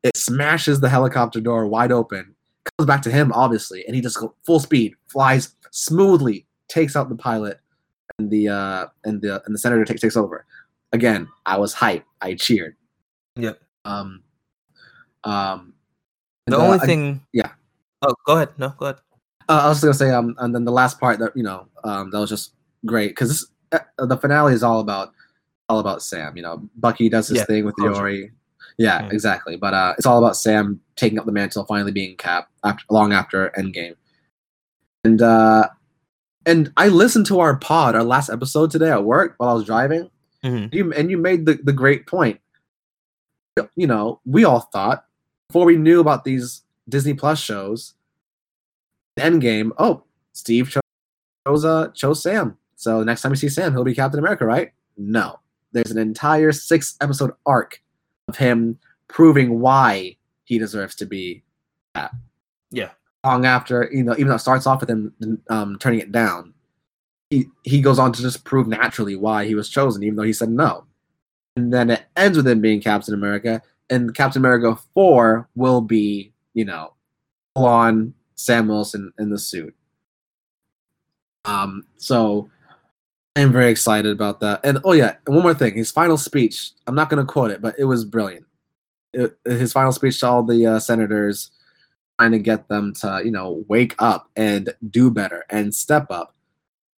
It 0.02 0.16
smashes 0.16 0.80
the 0.80 0.88
helicopter 0.88 1.40
door 1.40 1.66
wide 1.66 1.92
open. 1.92 2.34
Comes 2.78 2.86
back 2.86 3.02
to 3.02 3.10
him, 3.10 3.32
obviously, 3.32 3.84
and 3.86 3.94
he 3.94 4.00
just 4.00 4.18
go 4.18 4.34
full 4.46 4.60
speed, 4.60 4.94
flies 5.08 5.54
smoothly, 5.72 6.46
takes 6.68 6.96
out 6.96 7.10
the 7.10 7.16
pilot, 7.16 7.60
and 8.18 8.30
the 8.30 8.48
uh, 8.48 8.86
and 9.04 9.20
the 9.20 9.42
and 9.44 9.54
the 9.54 9.58
senator 9.58 9.84
takes 9.84 10.00
takes 10.00 10.16
over. 10.16 10.46
Again, 10.92 11.28
I 11.44 11.58
was 11.58 11.74
hyped. 11.74 12.04
I 12.22 12.34
cheered. 12.34 12.76
Yep. 13.36 13.60
Um, 13.84 14.22
um, 15.26 15.74
the 16.46 16.56
uh, 16.58 16.62
only 16.64 16.78
I- 16.80 16.86
thing. 16.86 17.20
yeah. 17.32 17.50
Oh, 18.02 18.14
go 18.26 18.34
ahead. 18.36 18.50
No, 18.58 18.74
go 18.78 18.86
ahead. 18.86 18.96
Uh, 19.48 19.60
I 19.64 19.68
was 19.68 19.80
gonna 19.80 19.94
say, 19.94 20.10
um, 20.10 20.34
and 20.38 20.54
then 20.54 20.64
the 20.64 20.72
last 20.72 20.98
part 21.00 21.18
that 21.20 21.36
you 21.36 21.42
know, 21.42 21.66
um, 21.84 22.10
that 22.10 22.18
was 22.18 22.28
just 22.30 22.52
great 22.84 23.08
because 23.10 23.48
uh, 23.72 23.78
the 23.98 24.16
finale 24.16 24.52
is 24.54 24.62
all 24.62 24.80
about 24.80 25.12
all 25.68 25.78
about 25.78 26.02
Sam. 26.02 26.36
You 26.36 26.42
know, 26.42 26.68
Bucky 26.76 27.08
does 27.08 27.28
his 27.28 27.38
Yeah, 27.38 27.44
thing 27.44 27.64
with. 27.64 27.74
Yori. 27.78 28.32
Yeah, 28.78 29.02
Mhm. 29.02 29.12
exactly. 29.12 29.56
But 29.56 29.72
uh, 29.72 29.94
it's 29.96 30.06
all 30.06 30.18
about 30.18 30.36
Sam 30.36 30.80
taking 30.96 31.18
up 31.18 31.24
the 31.26 31.32
mantle, 31.32 31.64
finally 31.64 31.92
being 31.92 32.16
Cap 32.16 32.48
after 32.64 32.84
long 32.90 33.12
after 33.14 33.50
Endgame. 33.56 33.94
And 35.04 35.22
uh, 35.22 35.68
and 36.44 36.70
I 36.76 36.88
listened 36.88 37.26
to 37.26 37.40
our 37.40 37.56
pod, 37.56 37.94
our 37.94 38.04
last 38.04 38.28
episode 38.28 38.70
today 38.70 38.90
at 38.90 39.04
work 39.04 39.34
while 39.38 39.48
I 39.50 39.54
was 39.54 39.64
driving. 39.64 40.10
Mhm. 40.44 40.74
You 40.74 40.92
and 40.92 41.10
you 41.10 41.16
made 41.18 41.46
the, 41.46 41.54
the 41.62 41.72
great 41.72 42.06
point. 42.06 42.40
You 43.74 43.86
know, 43.86 44.20
we 44.26 44.44
all 44.44 44.60
thought 44.60 45.05
before 45.48 45.66
we 45.66 45.76
knew 45.76 46.00
about 46.00 46.24
these 46.24 46.62
Disney 46.88 47.14
Plus 47.14 47.40
shows, 47.40 47.94
Endgame. 49.18 49.70
Oh, 49.78 50.04
Steve 50.32 50.76
chose 51.46 51.64
uh, 51.64 51.88
chose 51.88 52.22
Sam. 52.22 52.56
So 52.76 53.02
next 53.02 53.22
time 53.22 53.30
we 53.30 53.36
see 53.36 53.48
Sam, 53.48 53.72
he'll 53.72 53.84
be 53.84 53.94
Captain 53.94 54.18
America, 54.18 54.44
right? 54.44 54.72
No, 54.96 55.40
there's 55.72 55.90
an 55.90 55.98
entire 55.98 56.52
six 56.52 56.96
episode 57.00 57.32
arc 57.44 57.82
of 58.28 58.36
him 58.36 58.78
proving 59.08 59.60
why 59.60 60.16
he 60.44 60.58
deserves 60.58 60.94
to 60.96 61.06
be 61.06 61.42
Cap. 61.94 62.14
Yeah. 62.70 62.90
Long 63.24 63.44
after, 63.44 63.88
you 63.92 64.04
know, 64.04 64.12
even 64.12 64.28
though 64.28 64.36
it 64.36 64.40
starts 64.40 64.66
off 64.66 64.80
with 64.80 64.90
him 64.90 65.12
um, 65.48 65.78
turning 65.78 66.00
it 66.00 66.12
down, 66.12 66.54
he 67.30 67.46
he 67.64 67.80
goes 67.80 67.98
on 67.98 68.12
to 68.12 68.22
just 68.22 68.44
prove 68.44 68.68
naturally 68.68 69.16
why 69.16 69.46
he 69.46 69.54
was 69.54 69.68
chosen, 69.68 70.02
even 70.02 70.16
though 70.16 70.22
he 70.22 70.32
said 70.32 70.50
no. 70.50 70.84
And 71.56 71.72
then 71.72 71.90
it 71.90 72.04
ends 72.16 72.36
with 72.36 72.46
him 72.46 72.60
being 72.60 72.80
Captain 72.80 73.14
America, 73.14 73.62
and 73.90 74.14
Captain 74.14 74.40
America 74.40 74.78
four 74.94 75.48
will 75.54 75.80
be, 75.80 76.32
you 76.54 76.64
know, 76.64 76.92
full 77.54 77.66
on 77.66 78.14
Sam 78.34 78.68
Wilson 78.68 79.12
in 79.18 79.30
the 79.30 79.38
suit. 79.38 79.74
Um, 81.44 81.84
so 81.96 82.50
I'm 83.36 83.52
very 83.52 83.70
excited 83.70 84.12
about 84.12 84.40
that. 84.40 84.60
And 84.64 84.78
oh 84.84 84.92
yeah, 84.92 85.16
one 85.26 85.42
more 85.42 85.54
thing, 85.54 85.74
his 85.74 85.90
final 85.90 86.16
speech. 86.16 86.72
I'm 86.86 86.94
not 86.94 87.10
gonna 87.10 87.24
quote 87.24 87.50
it, 87.50 87.60
but 87.62 87.74
it 87.78 87.84
was 87.84 88.04
brilliant. 88.04 88.46
It, 89.12 89.38
his 89.44 89.72
final 89.72 89.92
speech 89.92 90.20
to 90.20 90.28
all 90.28 90.42
the 90.42 90.66
uh, 90.66 90.78
senators, 90.78 91.50
trying 92.18 92.32
to 92.32 92.38
get 92.38 92.68
them 92.68 92.92
to, 92.94 93.22
you 93.24 93.30
know, 93.30 93.64
wake 93.68 93.94
up 93.98 94.30
and 94.36 94.74
do 94.90 95.10
better 95.10 95.44
and 95.48 95.74
step 95.74 96.10
up. 96.10 96.34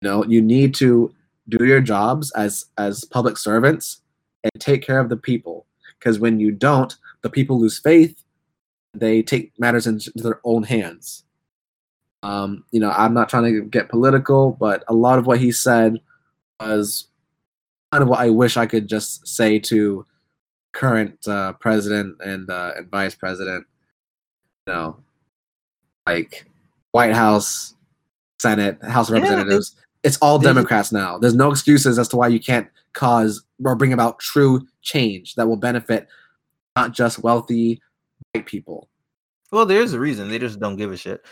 You 0.01 0.09
know, 0.09 0.25
you 0.25 0.41
need 0.41 0.75
to 0.77 1.15
do 1.49 1.65
your 1.65 1.81
jobs 1.81 2.31
as 2.33 2.67
as 2.79 3.05
public 3.05 3.37
servants 3.37 4.01
and 4.45 4.53
take 4.61 4.83
care 4.83 5.01
of 5.01 5.09
the 5.09 5.17
people. 5.17 5.67
Because 5.99 6.19
when 6.19 6.39
you 6.41 6.51
don't, 6.53 6.95
the 7.23 7.31
people 7.31 7.59
lose 7.59 7.79
faith. 7.79 8.23
They 8.95 9.23
take 9.23 9.53
matters 9.59 9.87
into 9.87 10.11
their 10.15 10.41
own 10.45 10.63
hands. 10.63 11.25
Um, 12.23 12.65
you 12.73 12.81
know, 12.81 12.91
I'm 12.91 13.15
not 13.15 13.29
trying 13.29 13.45
to 13.45 13.63
get 13.63 13.89
political, 13.89 14.53
but 14.53 14.83
a 14.89 14.95
lot 14.95 15.19
of 15.19 15.27
what 15.27 15.39
he 15.39 15.53
said 15.53 16.01
was 16.61 17.07
kind 17.93 18.03
of 18.03 18.09
what 18.09 18.21
I 18.21 18.31
wish 18.31 18.57
I 18.57 18.67
could 18.67 18.89
just 18.89 19.27
say 19.27 19.59
to 19.61 20.05
current 20.73 21.27
uh, 21.29 21.53
president 21.55 22.17
and 22.25 22.51
uh, 22.51 22.73
and 22.77 22.91
vice 22.91 23.15
president. 23.15 23.67
You 24.67 24.73
know, 24.75 24.97
like 26.07 26.47
White 26.93 27.15
House, 27.15 27.75
Senate, 28.41 28.83
House 28.83 29.09
of 29.11 29.17
Yeah, 29.17 29.23
Representatives. 29.23 29.77
it's 30.03 30.17
all 30.19 30.39
Democrats 30.39 30.91
now. 30.93 31.19
There's 31.19 31.35
no 31.35 31.51
excuses 31.51 31.99
as 31.99 32.09
to 32.09 32.17
why 32.17 32.29
you 32.29 32.41
can't 32.41 32.69
cause 32.93 33.45
or 33.65 33.75
bring 33.77 33.93
about 33.93 34.19
true 34.19 34.67
change 34.83 35.35
that 35.35 35.47
will 35.47 35.57
benefit 35.57 36.09
not 36.77 36.93
just 36.93 37.19
wealthy 37.21 37.81
white 38.33 38.47
people. 38.47 38.89
Well, 39.51 39.67
there's 39.67 39.93
a 39.93 40.01
reason. 40.01 40.29
They 40.29 40.39
just 40.39 40.61
don't 40.61 40.77
give 40.77 40.93
a 40.93 40.97
shit. 40.97 41.25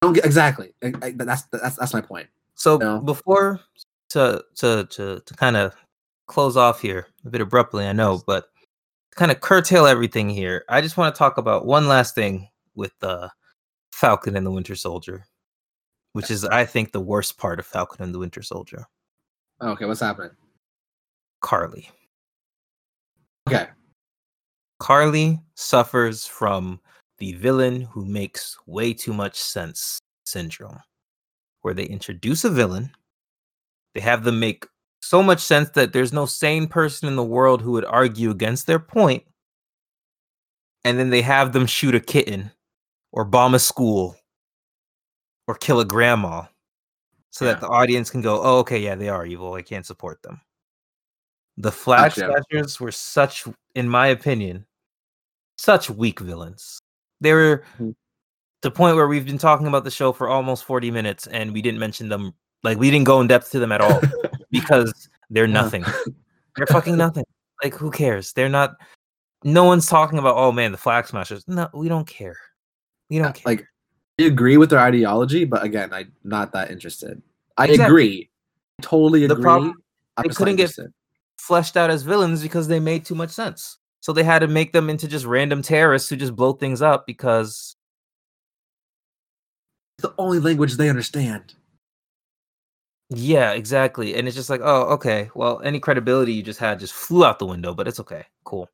Don't 0.00 0.12
get 0.12 0.24
exactly. 0.24 0.72
I- 0.82 0.92
I- 1.02 1.10
that's 1.16 1.42
that's 1.52 1.76
that's 1.76 1.92
my 1.94 2.00
point. 2.00 2.28
So 2.54 2.76
No. 2.76 3.00
before 3.00 3.60
to 4.10 4.44
to 4.56 4.86
to 4.90 5.20
to 5.24 5.34
kind 5.34 5.56
of 5.56 5.74
close 6.26 6.56
off 6.56 6.80
here 6.80 7.06
a 7.24 7.30
bit 7.30 7.40
abruptly, 7.40 7.86
I 7.86 7.92
know, 7.92 8.22
but 8.26 8.50
kind 9.16 9.30
of 9.32 9.40
curtail 9.40 9.86
everything 9.86 10.28
here. 10.28 10.64
I 10.68 10.80
just 10.80 10.96
want 10.96 11.14
to 11.14 11.18
talk 11.18 11.38
about 11.38 11.66
one 11.66 11.88
last 11.88 12.14
thing 12.14 12.48
with 12.74 12.92
the 13.00 13.30
Falcon 13.92 14.36
and 14.36 14.46
the 14.46 14.50
Winter 14.52 14.76
Soldier, 14.76 15.26
which 16.12 16.30
is 16.30 16.44
I 16.44 16.64
think 16.64 16.92
the 16.92 17.00
worst 17.00 17.36
part 17.38 17.58
of 17.58 17.66
Falcon 17.66 18.02
and 18.04 18.14
the 18.14 18.18
Winter 18.20 18.42
Soldier. 18.42 18.86
Okay, 19.60 19.86
what's 19.86 20.00
happening? 20.00 20.30
Carly. 21.40 21.90
Okay, 23.48 23.68
Carly 24.78 25.40
suffers 25.54 26.26
from 26.26 26.80
the 27.18 27.32
villain 27.34 27.82
who 27.82 28.04
makes 28.04 28.56
way 28.66 28.92
too 28.92 29.12
much 29.12 29.36
sense 29.40 29.98
syndrome, 30.26 30.80
where 31.62 31.74
they 31.74 31.84
introduce 31.84 32.44
a 32.44 32.50
villain, 32.50 32.90
they 33.94 34.00
have 34.00 34.24
them 34.24 34.38
make 34.40 34.66
so 35.00 35.22
much 35.22 35.40
sense 35.40 35.70
that 35.70 35.92
there's 35.92 36.12
no 36.12 36.26
sane 36.26 36.66
person 36.68 37.08
in 37.08 37.16
the 37.16 37.24
world 37.24 37.62
who 37.62 37.72
would 37.72 37.84
argue 37.84 38.30
against 38.30 38.66
their 38.66 38.78
point, 38.78 39.24
and 40.84 40.98
then 40.98 41.10
they 41.10 41.22
have 41.22 41.52
them 41.52 41.66
shoot 41.66 41.94
a 41.94 42.00
kitten, 42.00 42.50
or 43.12 43.24
bomb 43.24 43.54
a 43.54 43.58
school, 43.58 44.16
or 45.48 45.54
kill 45.54 45.80
a 45.80 45.84
grandma, 45.84 46.44
so 47.30 47.44
that 47.44 47.60
the 47.60 47.68
audience 47.68 48.10
can 48.10 48.22
go, 48.22 48.40
"Oh, 48.42 48.58
okay, 48.60 48.78
yeah, 48.78 48.94
they 48.94 49.08
are 49.08 49.26
evil. 49.26 49.54
I 49.54 49.62
can't 49.62 49.86
support 49.86 50.22
them." 50.22 50.40
The 51.60 51.72
Flag 51.72 52.12
Smashers 52.12 52.78
were 52.80 52.92
such, 52.92 53.44
in 53.74 53.88
my 53.88 54.06
opinion, 54.08 54.64
such 55.56 55.90
weak 55.90 56.20
villains. 56.20 56.78
They 57.20 57.32
were 57.32 57.64
Mhm. 57.80 57.94
the 58.62 58.70
point 58.70 58.94
where 58.94 59.08
we've 59.08 59.26
been 59.26 59.38
talking 59.38 59.66
about 59.66 59.82
the 59.84 59.90
show 59.90 60.12
for 60.12 60.28
almost 60.28 60.64
40 60.64 60.90
minutes 60.92 61.26
and 61.26 61.52
we 61.52 61.60
didn't 61.60 61.80
mention 61.80 62.08
them 62.08 62.32
like 62.62 62.78
we 62.78 62.90
didn't 62.90 63.06
go 63.06 63.20
in 63.20 63.26
depth 63.26 63.50
to 63.52 63.58
them 63.58 63.72
at 63.72 63.80
all 63.80 64.00
because 64.50 65.08
they're 65.30 65.46
nothing. 65.48 65.84
They're 66.56 66.66
fucking 66.66 66.96
nothing. 66.96 67.24
Like 67.62 67.74
who 67.74 67.90
cares? 67.90 68.32
They're 68.32 68.48
not 68.48 68.74
no 69.44 69.62
one's 69.64 69.86
talking 69.86 70.18
about 70.18 70.34
oh 70.36 70.50
man, 70.50 70.72
the 70.72 70.78
flag 70.78 71.06
smashers. 71.06 71.46
No, 71.46 71.68
we 71.72 71.88
don't 71.88 72.06
care. 72.06 72.36
We 73.10 73.18
don't 73.18 73.32
care. 73.34 73.42
like 73.46 73.66
I 74.20 74.24
agree 74.24 74.56
with 74.56 74.70
their 74.70 74.80
ideology, 74.80 75.44
but 75.44 75.62
again, 75.62 75.92
I'm 75.92 76.12
not 76.24 76.50
that 76.52 76.70
interested. 76.72 77.22
I 77.56 77.66
Exactly. 77.66 77.84
agree. 77.84 78.30
Totally 78.82 79.24
agree. 79.24 79.36
The 79.36 79.40
problem- 79.42 79.74
I'm 80.16 80.24
they 80.24 80.34
couldn't 80.34 80.56
get- 80.56 80.62
interested. 80.70 80.92
Fleshed 81.38 81.76
out 81.76 81.90
as 81.90 82.02
villains 82.02 82.42
because 82.42 82.68
they 82.68 82.80
made 82.80 83.04
too 83.04 83.14
much 83.14 83.30
sense. 83.30 83.78
So 84.00 84.12
they 84.12 84.24
had 84.24 84.40
to 84.40 84.48
make 84.48 84.72
them 84.72 84.90
into 84.90 85.08
just 85.08 85.24
random 85.26 85.62
terrorists 85.62 86.08
who 86.08 86.16
just 86.16 86.36
blow 86.36 86.52
things 86.52 86.82
up 86.82 87.06
because 87.06 87.74
It's 89.98 90.08
the 90.08 90.14
only 90.18 90.38
language 90.40 90.74
they 90.76 90.88
understand. 90.88 91.54
yeah, 93.10 93.52
exactly. 93.52 94.14
And 94.14 94.28
it's 94.28 94.36
just 94.36 94.50
like, 94.50 94.60
oh, 94.62 94.82
okay. 94.94 95.30
Well, 95.34 95.60
any 95.64 95.80
credibility 95.80 96.32
you 96.34 96.42
just 96.42 96.60
had 96.60 96.78
just 96.78 96.92
flew 96.92 97.24
out 97.24 97.38
the 97.38 97.46
window, 97.46 97.74
but 97.74 97.88
it's 97.88 98.00
okay. 98.00 98.24
Cool. 98.44 98.68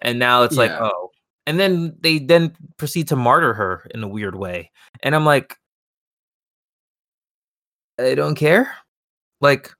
And 0.00 0.18
now 0.18 0.42
it's 0.42 0.56
like, 0.56 0.70
oh. 0.72 1.10
And 1.46 1.60
then 1.60 1.94
they 2.00 2.18
then 2.18 2.56
proceed 2.78 3.08
to 3.08 3.16
martyr 3.16 3.52
her 3.52 3.86
in 3.94 4.02
a 4.02 4.08
weird 4.08 4.34
way. 4.34 4.70
And 5.02 5.14
I'm 5.14 5.26
like, 5.26 5.58
I 7.98 8.14
don't 8.14 8.34
care. 8.34 8.74
Like, 9.40 9.70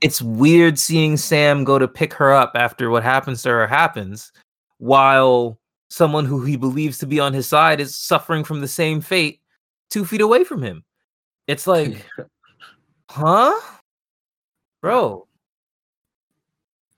it's 0.00 0.20
weird 0.20 0.78
seeing 0.78 1.16
Sam 1.16 1.64
go 1.64 1.78
to 1.78 1.88
pick 1.88 2.12
her 2.14 2.32
up 2.32 2.52
after 2.54 2.90
what 2.90 3.02
happens 3.02 3.42
to 3.42 3.50
her 3.50 3.66
happens, 3.66 4.32
while 4.78 5.58
someone 5.88 6.24
who 6.24 6.44
he 6.44 6.56
believes 6.56 6.98
to 6.98 7.06
be 7.06 7.20
on 7.20 7.32
his 7.32 7.46
side 7.48 7.80
is 7.80 7.94
suffering 7.94 8.44
from 8.44 8.60
the 8.60 8.68
same 8.68 9.00
fate 9.00 9.40
two 9.90 10.04
feet 10.04 10.20
away 10.20 10.44
from 10.44 10.62
him. 10.62 10.84
It's 11.46 11.66
like, 11.66 12.04
huh? 13.10 13.52
Bro. 14.82 15.26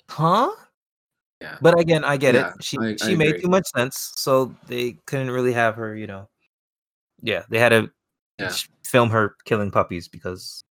Huh? 0.09 0.51
Yeah. 1.41 1.59
But 1.61 1.79
again, 1.79 2.03
I 2.03 2.17
get 2.17 2.35
Yeah, 2.35 2.49
it. 2.57 2.65
She 2.65 2.79
I- 2.79 2.87
I 2.89 2.97
she 2.97 3.15
made 3.15 3.29
agree. 3.29 3.43
too 3.43 3.49
much 3.49 3.67
sense, 3.77 4.13
so 4.17 4.53
they 4.67 4.97
couldn't 5.07 5.31
really 5.31 5.53
have 5.53 5.77
her, 5.77 5.95
you 5.95 6.07
know. 6.07 6.29
Yeah, 7.23 7.45
they 7.51 7.59
had 7.59 7.69
to 7.69 7.91
Yeah. 8.39 8.53
film 8.85 9.11
her 9.11 9.37
killing 9.45 9.71
puppies 9.71 10.09
because 10.09 10.65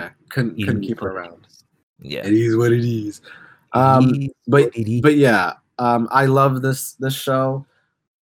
Yeah, 0.00 0.10
couldn't 0.30 0.56
he 0.56 0.64
couldn't 0.64 0.82
keep 0.82 1.00
her 1.00 1.10
around. 1.10 1.46
Yeah. 2.00 2.26
It 2.26 2.32
is 2.32 2.56
what 2.56 2.72
it 2.72 2.84
is. 2.84 3.20
Um, 3.72 4.14
It 4.14 4.22
is 4.22 4.30
but 4.46 4.62
what 4.74 5.02
but 5.02 5.16
yeah, 5.16 5.52
um, 5.78 6.08
I 6.10 6.26
love 6.26 6.62
this 6.62 6.94
this 6.94 7.14
show. 7.14 7.66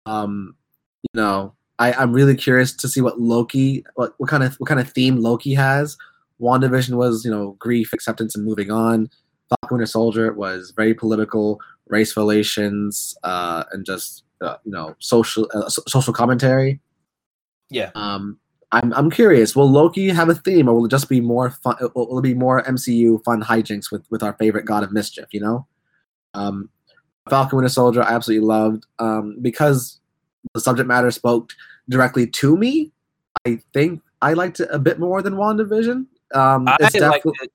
Um, 0.06 0.56
you 1.02 1.20
know, 1.20 1.54
I 1.78 1.92
I'm 1.92 2.12
really 2.12 2.34
curious 2.34 2.72
to 2.74 2.88
see 2.88 3.00
what 3.00 3.20
Loki 3.20 3.84
what 3.94 4.14
what 4.18 4.28
kind 4.28 4.42
of 4.42 4.56
what 4.56 4.68
kind 4.68 4.80
of 4.80 4.90
theme 4.90 5.16
Loki 5.18 5.54
has. 5.54 5.96
WandaVision 6.40 6.94
was 6.94 7.24
you 7.24 7.30
know 7.30 7.56
grief, 7.58 7.92
acceptance, 7.92 8.34
and 8.34 8.44
moving 8.44 8.70
on. 8.70 9.08
Falcon 9.48 9.78
Winter 9.78 9.86
Soldier 9.86 10.32
was 10.32 10.72
very 10.76 10.94
political, 10.94 11.60
race 11.88 12.16
relations, 12.16 13.16
uh, 13.24 13.64
and 13.72 13.84
just 13.86 14.24
uh, 14.40 14.56
you 14.64 14.72
know 14.72 14.94
social 14.98 15.48
uh, 15.54 15.68
so- 15.68 15.82
social 15.86 16.12
commentary. 16.12 16.80
Yeah. 17.70 17.90
Um, 17.94 18.38
I'm 18.72 18.92
I'm 18.92 19.10
curious. 19.10 19.56
Will 19.56 19.70
Loki 19.70 20.08
have 20.08 20.28
a 20.28 20.34
theme, 20.34 20.68
or 20.68 20.74
will 20.74 20.84
it 20.84 20.90
just 20.90 21.08
be 21.08 21.20
more 21.20 21.50
fun? 21.50 21.76
Will 21.94 22.18
it 22.18 22.22
be 22.22 22.34
more 22.34 22.62
MCU 22.62 23.22
fun 23.24 23.42
hijinks 23.42 23.90
with 23.90 24.04
with 24.10 24.22
our 24.22 24.34
favorite 24.34 24.66
God 24.66 24.82
of 24.82 24.92
Mischief? 24.92 25.26
You 25.32 25.40
know, 25.40 25.66
um, 26.34 26.68
Falcon 27.30 27.56
Winter 27.56 27.70
Soldier 27.70 28.02
I 28.02 28.12
absolutely 28.12 28.46
loved 28.46 28.86
um, 28.98 29.38
because 29.40 30.00
the 30.54 30.60
subject 30.60 30.86
matter 30.86 31.10
spoke 31.10 31.52
directly 31.88 32.26
to 32.26 32.56
me. 32.56 32.92
I 33.46 33.60
think 33.72 34.02
I 34.20 34.34
liked 34.34 34.60
it 34.60 34.68
a 34.70 34.78
bit 34.78 34.98
more 34.98 35.22
than 35.22 35.34
WandaVision. 35.34 36.06
Um, 36.34 36.68
I 36.68 36.76
it's 36.80 37.00
liked 37.00 37.24
it 37.24 37.50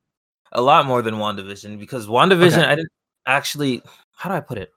a 0.53 0.61
lot 0.61 0.85
more 0.85 1.01
than 1.01 1.15
WandaVision 1.15 1.79
because 1.79 2.07
WandaVision, 2.07 2.59
Okay. 2.59 2.65
I 2.65 2.75
didn't 2.75 2.91
actually. 3.27 3.83
How 4.15 4.29
do 4.29 4.35
I 4.35 4.39
put 4.39 4.57
it? 4.57 4.71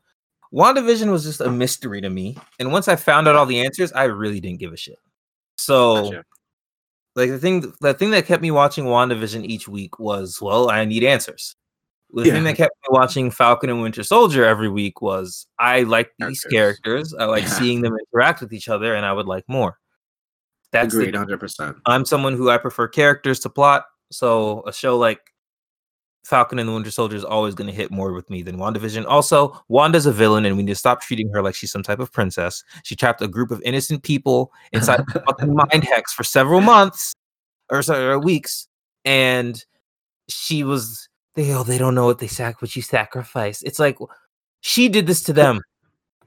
WandaVision 0.53 1.11
was 1.11 1.24
just 1.24 1.41
a 1.41 1.51
mystery 1.51 2.01
to 2.01 2.11
me, 2.11 2.37
and 2.59 2.72
once 2.72 2.89
I 2.89 2.97
found 2.97 3.26
out 3.26 3.37
all 3.37 3.47
the 3.47 3.61
answers, 3.61 3.93
I 3.93 4.05
really 4.05 4.41
didn't 4.41 4.61
give 4.61 4.72
a 4.72 4.76
shit. 4.76 4.99
So, 5.66 6.04
Gotcha. 6.04 6.24
like 7.16 7.30
the 7.30 7.38
thing, 7.38 7.72
the 7.80 7.94
thing 7.94 8.10
that 8.12 8.26
kept 8.26 8.40
me 8.42 8.50
watching 8.52 8.84
WandaVision 8.84 9.44
each 9.44 9.66
week 9.66 9.98
was, 9.98 10.40
well, 10.40 10.70
I 10.70 10.84
need 10.84 11.02
answers. 11.02 11.56
The 12.12 12.24
Yeah. 12.24 12.34
thing 12.34 12.44
that 12.44 12.56
kept 12.56 12.72
me 12.84 12.88
watching 12.96 13.32
Falcon 13.32 13.68
and 13.68 13.82
Winter 13.82 14.04
Soldier 14.04 14.44
every 14.44 14.68
week 14.68 15.02
was 15.02 15.46
I 15.58 15.82
like 15.82 16.10
these 16.20 16.40
Characters. 16.44 16.80
characters. 16.80 17.14
I 17.18 17.24
like 17.24 17.42
Yeah. 17.42 17.58
seeing 17.58 17.80
them 17.82 17.96
interact 18.12 18.40
with 18.40 18.52
each 18.52 18.68
other, 18.68 18.94
and 18.94 19.04
I 19.04 19.12
would 19.12 19.26
like 19.26 19.44
more. 19.48 19.76
That's 20.70 20.94
agreed, 20.94 21.16
hundred 21.16 21.40
percent. 21.40 21.76
I'm 21.86 22.04
someone 22.04 22.34
who 22.36 22.48
I 22.50 22.58
prefer 22.58 22.86
characters 22.86 23.40
to 23.40 23.48
plot. 23.50 23.86
So 24.12 24.62
a 24.66 24.72
show 24.72 24.96
like 24.96 25.20
Falcon 26.27 26.59
and 26.59 26.68
the 26.68 26.72
Winter 26.72 26.91
Soldier 26.91 27.14
is 27.14 27.24
always 27.24 27.55
going 27.55 27.68
to 27.68 27.72
hit 27.72 27.93
more 27.93 28.12
with 28.12 28.29
me 28.29 28.43
than 28.43 28.57
WandaVision. 28.59 29.07
Also, 29.07 29.62
Wanda's 29.68 30.07
a 30.07 30.12
villain, 30.12 30.45
and 30.45 30.57
we 30.57 30.64
need 30.64 30.72
to 30.72 30.77
stop 30.77 31.01
treating 31.01 31.31
her 31.31 31.41
like 31.41 31.55
she's 31.55 31.70
some 31.70 31.85
type 31.85 32.01
of 32.01 32.12
princess. 32.12 32.64
She 32.83 32.97
trapped 32.97 33.22
a 33.22 33.29
group 33.29 33.53
of 33.53 33.62
innocent 33.64 34.03
people 34.03 34.53
inside 34.72 35.05
a 35.14 35.20
fucking 35.20 35.55
mind 35.55 35.85
hex 35.85 36.12
for 36.12 36.24
several 36.24 36.61
months 36.61 37.14
or, 37.70 37.81
sorry, 37.81 38.05
or 38.05 38.18
weeks, 38.18 38.66
and 39.05 39.64
she 40.29 40.64
was 40.64 41.09
they 41.37 41.53
oh 41.53 41.62
they 41.62 41.79
don't 41.79 41.95
know 41.95 42.07
what 42.07 42.18
they 42.18 42.27
sac 42.27 42.61
what 42.61 42.74
you 42.74 42.83
sacrificed. 42.83 43.62
It's 43.64 43.79
like 43.79 43.97
she 44.62 44.89
did 44.89 45.07
this 45.07 45.22
to 45.24 45.33
them. 45.33 45.61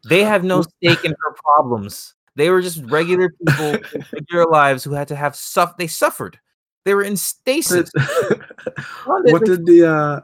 They 0.07 0.23
have 0.23 0.45
no 0.45 0.61
stake 0.81 1.03
in 1.03 1.11
her 1.11 1.35
problems. 1.43 2.15
They 2.37 2.49
were 2.49 2.61
just 2.61 2.81
regular 2.85 3.33
people 3.45 3.65
in 3.93 4.05
regular 4.13 4.45
lives 4.45 4.85
who 4.85 4.93
had 4.93 5.09
to 5.09 5.15
have 5.17 5.35
suff. 5.35 5.75
They 5.75 5.87
suffered. 5.87 6.39
They 6.85 6.93
were 6.95 7.03
in 7.03 7.17
stasis. 7.17 7.91
what 9.05 9.45
did 9.45 9.65
the 9.65 9.85
uh 9.87 10.21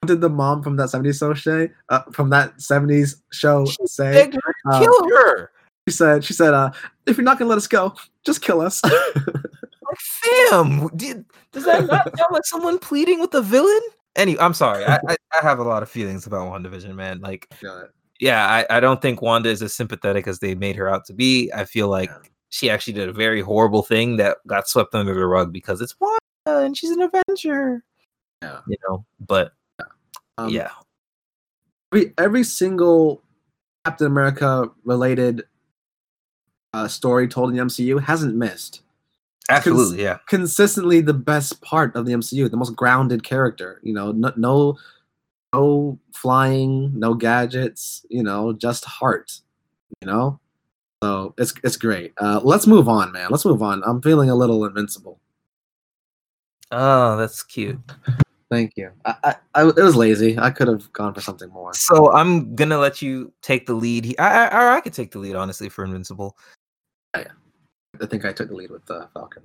what 0.00 0.08
did 0.08 0.20
the 0.20 0.28
mom 0.28 0.62
from 0.62 0.76
that 0.76 0.88
70s 0.88 1.18
show 1.18 1.34
say 1.34 1.70
uh, 1.88 2.02
from 2.12 2.30
that 2.30 2.56
70s 2.58 3.22
show 3.32 3.64
She 3.66 3.86
say 3.86 4.24
her 4.24 4.30
to 4.30 4.40
uh, 4.70 4.78
kill 4.80 5.08
her. 5.16 5.50
she 5.88 5.92
said 5.94 6.24
she 6.24 6.32
said 6.32 6.52
uh 6.54 6.70
if 7.06 7.16
you're 7.16 7.24
not 7.24 7.38
gonna 7.38 7.48
let 7.48 7.56
us 7.58 7.66
go 7.66 7.94
just 8.24 8.42
kill 8.42 8.60
us 8.60 8.82
Like, 9.88 9.98
fam, 10.50 10.88
did, 10.96 11.24
does 11.52 11.64
that 11.64 11.86
not 11.86 12.04
sound 12.18 12.32
like 12.32 12.44
someone 12.44 12.78
pleading 12.78 13.20
with 13.20 13.30
the 13.30 13.40
villain? 13.42 13.80
Anyway, 14.16 14.40
I'm 14.40 14.54
sorry. 14.54 14.84
I, 14.84 14.96
I, 15.08 15.16
I 15.38 15.42
have 15.42 15.58
a 15.60 15.62
lot 15.62 15.82
of 15.84 15.88
feelings 15.88 16.26
about 16.26 16.50
WandaVision, 16.50 16.94
man. 16.96 17.20
Like, 17.20 17.48
yeah, 18.18 18.46
I, 18.48 18.66
I 18.68 18.80
don't 18.80 19.00
think 19.00 19.22
Wanda 19.22 19.48
is 19.48 19.62
as 19.62 19.74
sympathetic 19.74 20.26
as 20.26 20.40
they 20.40 20.54
made 20.56 20.74
her 20.76 20.88
out 20.88 21.04
to 21.06 21.14
be. 21.14 21.52
I 21.54 21.64
feel 21.66 21.88
like 21.88 22.10
Yeah. 22.10 22.18
She 22.50 22.70
actually 22.70 22.92
did 22.94 23.08
a 23.08 23.12
very 23.12 23.40
horrible 23.40 23.82
thing 23.82 24.16
that 24.16 24.38
got 24.46 24.68
swept 24.68 24.94
under 24.94 25.14
the 25.14 25.26
rug 25.26 25.52
because 25.52 25.80
it's 25.80 25.94
Wanda 26.00 26.18
and 26.46 26.76
she's 26.76 26.90
an 26.90 27.02
Avenger. 27.02 27.82
Yeah. 28.42 28.60
You 28.68 28.76
know, 28.88 29.04
but 29.20 29.52
Um, 30.38 30.50
yeah. 30.50 30.70
every, 31.92 32.12
every 32.18 32.44
single 32.44 33.22
captain 33.86 34.06
america 34.06 34.68
related 34.84 35.44
uh, 36.74 36.86
story 36.88 37.26
told 37.26 37.50
in 37.50 37.56
the 37.56 37.62
mcu 37.62 38.02
hasn't 38.02 38.34
missed 38.36 38.82
Absolutely, 39.48 40.02
yeah. 40.02 40.18
consistently 40.26 41.00
the 41.00 41.14
best 41.14 41.62
part 41.62 41.94
of 41.96 42.04
the 42.04 42.12
mcu 42.12 42.50
the 42.50 42.56
most 42.56 42.74
grounded 42.76 43.22
character 43.22 43.80
you 43.82 43.92
know 43.94 44.12
no 44.12 44.32
no, 44.36 44.76
no 45.54 45.98
flying 46.12 46.92
no 46.98 47.14
gadgets 47.14 48.04
you 48.10 48.22
know 48.22 48.52
just 48.52 48.84
heart 48.84 49.40
you 50.02 50.06
know 50.06 50.38
so 51.06 51.34
it's 51.38 51.54
it's 51.62 51.76
great 51.76 52.12
uh 52.20 52.40
let's 52.42 52.66
move 52.66 52.88
on 52.88 53.12
man 53.12 53.28
let's 53.30 53.44
move 53.44 53.62
on 53.62 53.82
i'm 53.84 54.02
feeling 54.02 54.28
a 54.30 54.34
little 54.34 54.64
invincible 54.64 55.20
Oh, 56.72 57.16
that's 57.16 57.44
cute. 57.44 57.78
thank 58.50 58.72
you 58.76 58.90
i 59.04 59.14
i, 59.22 59.34
I 59.54 59.68
it 59.68 59.76
was 59.76 59.94
lazy 59.94 60.36
i 60.38 60.50
could 60.50 60.66
have 60.68 60.92
gone 60.92 61.14
for 61.14 61.20
something 61.20 61.48
more 61.50 61.72
So 61.74 62.12
I'm 62.12 62.54
gonna 62.56 62.78
let 62.78 63.00
you 63.02 63.32
take 63.42 63.66
the 63.66 63.74
lead. 63.74 64.14
I, 64.18 64.46
I, 64.48 64.76
I 64.76 64.80
could 64.80 64.92
take 64.92 65.12
the 65.12 65.18
lead, 65.18 65.36
honestly, 65.36 65.68
for 65.68 65.84
Invincible. 65.84 66.36
Yeah, 67.14 67.30
i 68.02 68.06
think 68.06 68.24
i 68.24 68.32
took 68.32 68.48
the 68.48 68.54
lead 68.54 68.70
with 68.70 68.90
uh, 68.90 69.06
falcon 69.14 69.42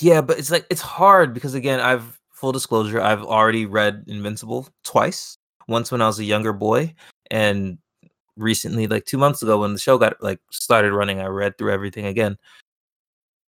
Yeah, 0.00 0.20
but 0.22 0.38
it's 0.38 0.50
like 0.50 0.66
it's 0.70 0.80
hard 0.80 1.34
because 1.34 1.54
again, 1.54 1.80
I've 1.80 2.18
full 2.32 2.52
disclosure, 2.52 3.00
I've 3.00 3.22
already 3.22 3.66
read 3.66 4.04
Invincible 4.06 4.68
twice. 4.84 5.36
Once 5.66 5.92
when 5.92 6.00
I 6.00 6.06
was 6.06 6.18
a 6.18 6.24
younger 6.24 6.52
boy, 6.54 6.94
and 7.30 7.76
recently, 8.38 8.86
like 8.86 9.04
two 9.04 9.18
months 9.18 9.42
ago, 9.42 9.58
when 9.60 9.72
the 9.72 9.78
show 9.78 9.98
got 9.98 10.22
like 10.22 10.40
started 10.50 10.92
running, 10.92 11.20
I 11.20 11.26
read 11.26 11.58
through 11.58 11.72
everything 11.72 12.06
again. 12.06 12.38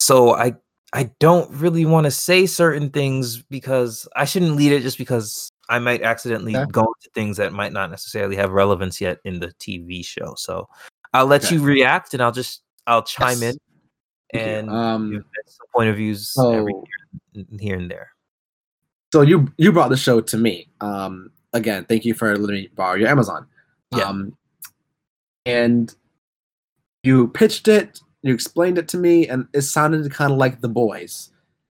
So 0.00 0.34
I 0.34 0.54
I 0.92 1.10
don't 1.20 1.50
really 1.52 1.84
want 1.86 2.04
to 2.06 2.10
say 2.10 2.46
certain 2.46 2.90
things 2.90 3.42
because 3.42 4.08
I 4.16 4.24
shouldn't 4.24 4.56
lead 4.56 4.72
it 4.72 4.82
just 4.82 4.98
because 4.98 5.50
I 5.68 5.78
might 5.78 6.02
accidentally 6.02 6.56
Okay. 6.56 6.70
go 6.72 6.80
into 6.80 7.10
things 7.14 7.36
that 7.36 7.52
might 7.52 7.72
not 7.72 7.90
necessarily 7.90 8.34
have 8.36 8.50
relevance 8.50 9.00
yet 9.00 9.18
in 9.24 9.38
the 9.38 9.48
TV 9.60 10.04
show. 10.04 10.34
So 10.36 10.68
I'll 11.14 11.26
let 11.26 11.44
Okay. 11.44 11.54
you 11.54 11.62
react 11.62 12.12
and 12.12 12.22
I'll 12.22 12.32
just 12.32 12.62
I'll 12.86 13.04
chime 13.04 13.40
Yes. 13.42 13.56
in 14.32 14.40
and 14.40 14.68
um 14.70 15.24
some 15.46 15.66
point 15.74 15.88
of 15.90 15.96
views 15.96 16.34
every 16.36 16.72
so 16.72 16.84
here, 17.34 17.44
here 17.58 17.76
and 17.76 17.90
there. 17.90 18.10
so 19.12 19.22
you 19.22 19.52
you 19.58 19.72
brought 19.72 19.90
the 19.90 19.96
show 19.96 20.20
to 20.20 20.36
me. 20.36 20.68
Um, 20.80 21.30
again, 21.52 21.84
thank 21.84 22.04
you 22.04 22.14
for 22.14 22.36
letting 22.36 22.62
me 22.62 22.68
borrow 22.74 22.94
your 22.96 23.08
Amazon. 23.08 23.46
Yeah. 23.92 24.04
Um, 24.04 24.36
and 25.46 25.94
you 27.02 27.28
pitched 27.28 27.68
it, 27.68 28.00
you 28.22 28.34
explained 28.34 28.78
it 28.78 28.88
to 28.88 28.98
me, 28.98 29.28
and 29.28 29.46
it 29.54 29.62
sounded 29.62 30.10
kind 30.12 30.32
of 30.32 30.38
like 30.38 30.60
the 30.60 30.68
boys. 30.68 31.30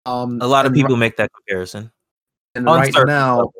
Um, 0.05 0.39
A 0.41 0.47
lot 0.47 0.65
of 0.65 0.73
people 0.73 0.95
make 0.97 1.17
that 1.17 1.31
comparison. 1.33 1.91
and 2.55 2.67
on 2.67 2.79
right 2.79 2.93
now, 3.05 3.35
level. 3.37 3.53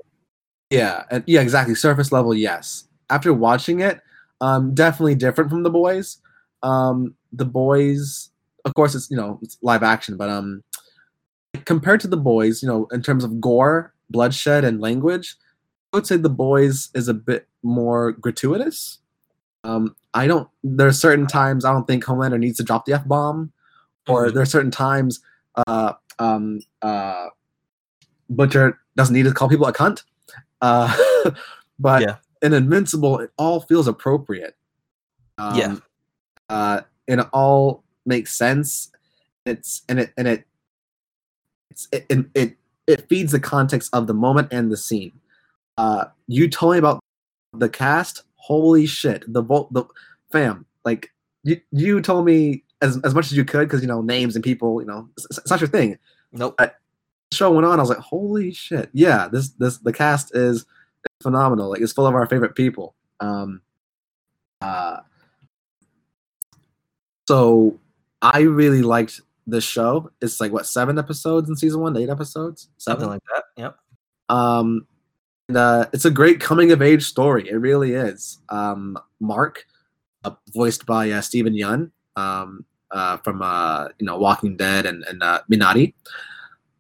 yeah, 0.72 1.04
and 1.12 1.24
yeah, 1.28 1.42
exactly. 1.42 1.76
Surface 1.76 2.12
level, 2.12 2.34
yes. 2.34 2.88
After 3.10 3.34
watching 3.34 3.82
it, 3.82 4.02
um, 4.42 4.74
definitely 4.74 5.16
different 5.16 5.50
from 5.50 5.64
the 5.64 5.70
boys. 5.70 6.18
Um, 6.64 7.14
the 7.32 7.46
boys, 7.46 8.30
of 8.66 8.74
course, 8.74 8.96
it's 8.96 9.10
you 9.12 9.18
know 9.18 9.38
it's 9.44 9.58
live 9.62 9.84
action, 9.84 10.18
but 10.18 10.30
um, 10.30 10.64
compared 11.66 12.00
to 12.02 12.08
the 12.08 12.18
boys, 12.18 12.64
you 12.64 12.68
know, 12.68 12.88
in 12.92 13.04
terms 13.04 13.24
of 13.24 13.40
gore, 13.40 13.94
bloodshed, 14.10 14.64
and 14.64 14.82
language, 14.82 15.36
I 15.94 15.98
would 15.98 16.08
say 16.08 16.18
the 16.18 16.30
boys 16.30 16.90
is 16.96 17.08
a 17.08 17.14
bit 17.14 17.48
more 17.62 18.14
gratuitous. 18.14 18.98
Um, 19.64 19.96
I 20.14 20.28
don't. 20.28 20.50
There 20.64 20.88
are 20.88 20.92
certain 20.94 21.28
times 21.28 21.66
I 21.66 21.72
don't 21.72 21.86
think 21.88 22.04
Homelander 22.04 22.40
needs 22.40 22.58
to 22.58 22.64
drop 22.64 22.86
the 22.86 22.94
f 22.94 23.08
bomb, 23.08 23.52
or 24.08 24.28
Mhm. 24.28 24.34
there 24.34 24.44
are 24.44 24.46
certain 24.48 24.72
times 24.72 25.20
uh, 25.68 25.94
um, 26.20 26.60
uh, 26.82 27.28
Butcher 28.30 28.80
doesn't 28.96 29.14
need 29.14 29.24
to 29.24 29.34
call 29.34 29.50
people 29.50 29.68
a 29.68 29.74
cunt. 29.74 30.04
Uh, 30.62 30.96
but 31.80 32.02
Yeah. 32.02 32.18
in 32.42 32.54
Invincible, 32.54 33.20
it 33.20 33.32
all 33.38 33.62
feels 33.62 33.88
appropriate. 33.88 34.56
Um, 35.38 35.58
Yeah. 35.58 35.76
Uh, 36.50 36.82
and 37.08 37.22
it 37.22 37.28
all 37.34 37.84
makes 38.06 38.36
sense. 38.36 38.92
It's 39.46 39.84
and 39.90 40.00
it 40.00 40.14
and 40.18 40.28
it 40.28 40.46
it's 41.70 41.88
it 41.92 42.06
it, 42.10 42.26
it, 42.36 42.58
it 42.88 43.10
feeds 43.10 43.32
the 43.32 43.40
context 43.40 43.90
of 43.94 44.08
the 44.08 44.14
moment 44.14 44.50
and 44.52 44.72
the 44.72 44.78
scene. 44.78 45.20
Uh, 45.78 46.06
you 46.28 46.50
told 46.50 46.74
me 46.74 46.80
about 46.80 47.00
the 47.54 47.70
cast. 47.70 48.24
Holy 48.42 48.86
shit! 48.86 49.24
The 49.32 49.42
vo- 49.42 49.70
the 49.72 49.86
fam 50.32 50.66
like 50.84 51.12
you 51.44 51.60
you 51.72 52.02
told 52.02 52.26
me 52.26 52.64
as 52.82 53.00
as 53.04 53.14
much 53.14 53.26
as 53.26 53.34
you 53.34 53.46
could 53.46 53.68
because 53.68 53.82
you 53.82 53.88
know 53.88 54.02
names 54.02 54.36
and 54.36 54.44
people 54.44 54.82
you 54.82 54.88
know 54.88 55.08
it's, 55.18 55.38
it's 55.38 55.50
not 55.50 55.60
your 55.60 55.68
thing 55.68 55.98
Nope. 56.32 56.60
show 57.34 57.52
went 57.52 57.66
on, 57.66 57.80
I 57.80 57.82
was 57.82 57.90
like, 57.90 57.98
holy 57.98 58.54
shit, 58.54 58.90
yeah, 58.94 59.28
this 59.28 59.50
this 59.52 59.78
the 59.80 59.94
cast 59.94 60.36
is 60.36 60.66
phenomenal. 61.22 61.70
Like 61.70 61.82
it's 61.82 61.94
full 61.94 62.08
of 62.08 62.16
our 62.16 62.26
favorite 62.26 62.56
people. 62.56 62.96
Um 63.20 63.62
uh 64.62 65.02
so 67.28 67.80
I 68.22 68.42
really 68.42 68.82
liked 68.82 69.22
this 69.48 69.64
show. 69.64 70.12
It's 70.22 70.40
like 70.40 70.52
what 70.52 70.66
seven 70.66 70.98
episodes 70.98 71.50
in 71.50 71.56
season 71.56 71.82
one, 71.82 71.98
eight 71.98 72.10
episodes? 72.10 72.70
Something 72.78 73.08
like 73.08 73.22
that. 73.34 73.44
Yep. 73.58 73.78
Um, 74.30 74.88
and, 75.52 75.58
uh, 75.58 75.86
it's 75.92 76.06
a 76.06 76.12
great 76.12 76.40
coming 76.40 76.72
of 76.72 76.82
age 76.82 77.04
story. 77.04 77.50
It 77.50 77.56
really 77.56 77.94
is. 77.94 78.40
Um, 78.48 78.98
Mark, 79.20 79.66
uh, 80.24 80.32
voiced 80.54 80.86
by 80.86 81.12
uh, 81.12 81.20
Steven 81.20 81.54
Yeun, 81.54 81.92
um, 82.16 82.66
uh, 82.92 83.18
from 83.18 83.42
uh, 83.42 83.90
you 84.00 84.06
know 84.06 84.18
Walking 84.18 84.56
Dead 84.56 84.86
and 84.86 85.04
and 85.04 85.22
uh, 85.22 85.42
Minari. 85.52 85.94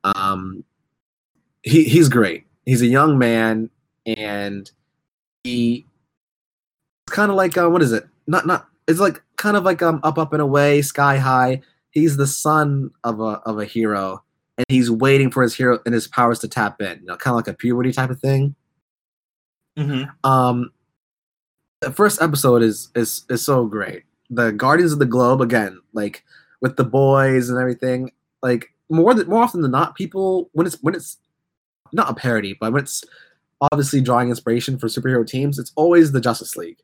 Um, 0.05 0.63
he 1.63 1.83
he's 1.83 2.07
great. 2.07 2.45
He's 2.65 2.81
a 2.81 2.87
young 2.87 3.17
man, 3.17 3.69
and 4.05 4.71
he 5.43 5.85
kind 7.07 7.29
of 7.29 7.35
like 7.35 7.57
uh, 7.57 7.69
what 7.69 7.81
is 7.81 7.91
it? 7.91 8.07
Not 8.25 8.47
not. 8.47 8.69
it's 8.87 9.01
like 9.01 9.21
kind 9.35 9.57
of 9.57 9.65
like 9.65 9.81
um 9.81 9.99
up 10.03 10.17
up 10.17 10.31
and 10.31 10.41
away, 10.41 10.81
sky 10.81 11.17
high. 11.17 11.61
He's 11.89 12.15
the 12.15 12.27
son 12.27 12.91
of 13.03 13.19
a 13.19 13.41
of 13.45 13.59
a 13.59 13.65
hero, 13.65 14.23
and 14.57 14.65
he's 14.69 14.89
waiting 14.89 15.29
for 15.29 15.43
his 15.43 15.53
hero 15.53 15.79
and 15.85 15.93
his 15.93 16.07
powers 16.07 16.39
to 16.39 16.47
tap 16.47 16.81
in. 16.81 16.99
You 17.01 17.07
know, 17.07 17.17
kind 17.17 17.33
of 17.33 17.35
like 17.35 17.53
a 17.53 17.53
puberty 17.53 17.91
type 17.91 18.09
of 18.09 18.21
thing. 18.21 18.55
Mm-hmm. 19.77 20.29
Um, 20.29 20.71
the 21.81 21.91
first 21.91 22.21
episode 22.21 22.61
is 22.61 22.89
is 22.95 23.25
is 23.29 23.43
so 23.43 23.65
great. 23.65 24.03
The 24.29 24.51
Guardians 24.51 24.93
of 24.93 24.99
the 24.99 25.05
Globe 25.05 25.41
again, 25.41 25.79
like 25.93 26.23
with 26.61 26.77
the 26.77 26.83
boys 26.83 27.49
and 27.49 27.59
everything. 27.59 28.11
Like 28.41 28.73
more 28.89 29.13
than 29.13 29.27
more 29.27 29.43
often 29.43 29.61
than 29.61 29.71
not, 29.71 29.95
people 29.95 30.49
when 30.53 30.67
it's 30.67 30.77
when 30.81 30.95
it's 30.95 31.17
not 31.93 32.09
a 32.09 32.13
parody, 32.13 32.55
but 32.59 32.71
when 32.71 32.83
it's 32.83 33.03
obviously 33.71 34.01
drawing 34.01 34.29
inspiration 34.29 34.77
for 34.77 34.87
superhero 34.87 35.25
teams, 35.25 35.59
it's 35.59 35.71
always 35.75 36.11
the 36.11 36.21
Justice 36.21 36.55
League. 36.55 36.79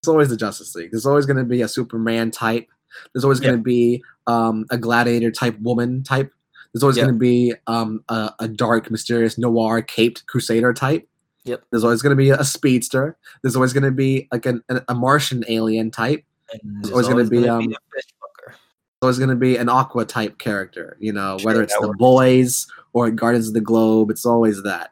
It's 0.00 0.08
always 0.08 0.28
the 0.28 0.36
Justice 0.36 0.74
League. 0.74 0.90
There's 0.90 1.06
always 1.06 1.26
going 1.26 1.38
to 1.38 1.44
be 1.44 1.62
a 1.62 1.68
Superman 1.68 2.30
type. 2.30 2.68
There's 3.12 3.24
always 3.24 3.40
going 3.40 3.56
to 3.56 3.62
be 3.62 4.02
um, 4.26 4.64
a 4.70 4.78
gladiator 4.78 5.30
type 5.30 5.58
woman 5.60 6.02
type. 6.02 6.32
There's 6.72 6.82
always 6.82 6.96
going 6.96 7.08
to 7.08 7.18
be 7.18 7.54
um, 7.66 8.04
a, 8.08 8.32
a 8.40 8.48
dark, 8.48 8.90
mysterious, 8.90 9.38
noir, 9.38 9.82
caped 9.82 10.26
crusader 10.26 10.72
type. 10.72 11.08
Yep. 11.48 11.64
There's 11.70 11.84
always 11.84 12.02
going 12.02 12.10
to 12.10 12.16
be 12.16 12.30
a 12.30 12.44
speedster. 12.44 13.16
There's 13.42 13.56
always 13.56 13.72
going 13.72 13.84
to 13.84 13.90
be 13.90 14.28
like 14.30 14.46
an, 14.46 14.62
a 14.88 14.94
Martian 14.94 15.44
alien 15.48 15.90
type. 15.90 16.24
And 16.52 16.84
There's 16.84 16.92
always 16.92 17.08
going 17.08 17.24
to 17.24 17.30
be 17.30 17.48
um, 17.48 17.62
a 17.64 17.66
fish 17.66 18.04
fucker. 18.22 18.46
there's 18.46 19.02
always 19.02 19.18
going 19.18 19.30
to 19.30 19.36
be 19.36 19.56
an 19.56 19.68
aqua 19.68 20.04
type 20.04 20.38
character. 20.38 20.96
You 21.00 21.12
know, 21.12 21.38
Sure, 21.38 21.46
whether 21.46 21.62
it's 21.62 21.76
the 21.80 21.88
works. 21.88 21.98
boys 21.98 22.66
or 22.92 23.10
Guardians 23.10 23.48
of 23.48 23.54
the 23.54 23.60
Globe, 23.60 24.10
it's 24.10 24.24
always 24.24 24.62
that. 24.62 24.90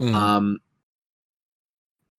Mm. 0.00 0.14
Um, 0.14 0.58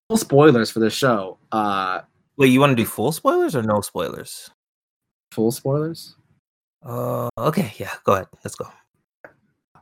no 0.09 0.15
spoilers 0.15 0.71
for 0.71 0.79
the 0.79 0.89
show. 0.89 1.37
Uh, 1.51 2.01
Wait, 2.37 2.47
you 2.47 2.59
want 2.59 2.71
to 2.71 2.75
do 2.75 2.85
full 2.85 3.11
spoilers 3.11 3.55
or 3.55 3.61
no 3.63 3.81
spoilers? 3.81 4.49
full 5.31 5.51
spoilers. 5.51 6.15
Uh, 6.83 7.29
okay, 7.37 7.71
yeah, 7.77 7.93
go 8.03 8.13
ahead. 8.13 8.27
Let's 8.43 8.55
go. 8.55 8.65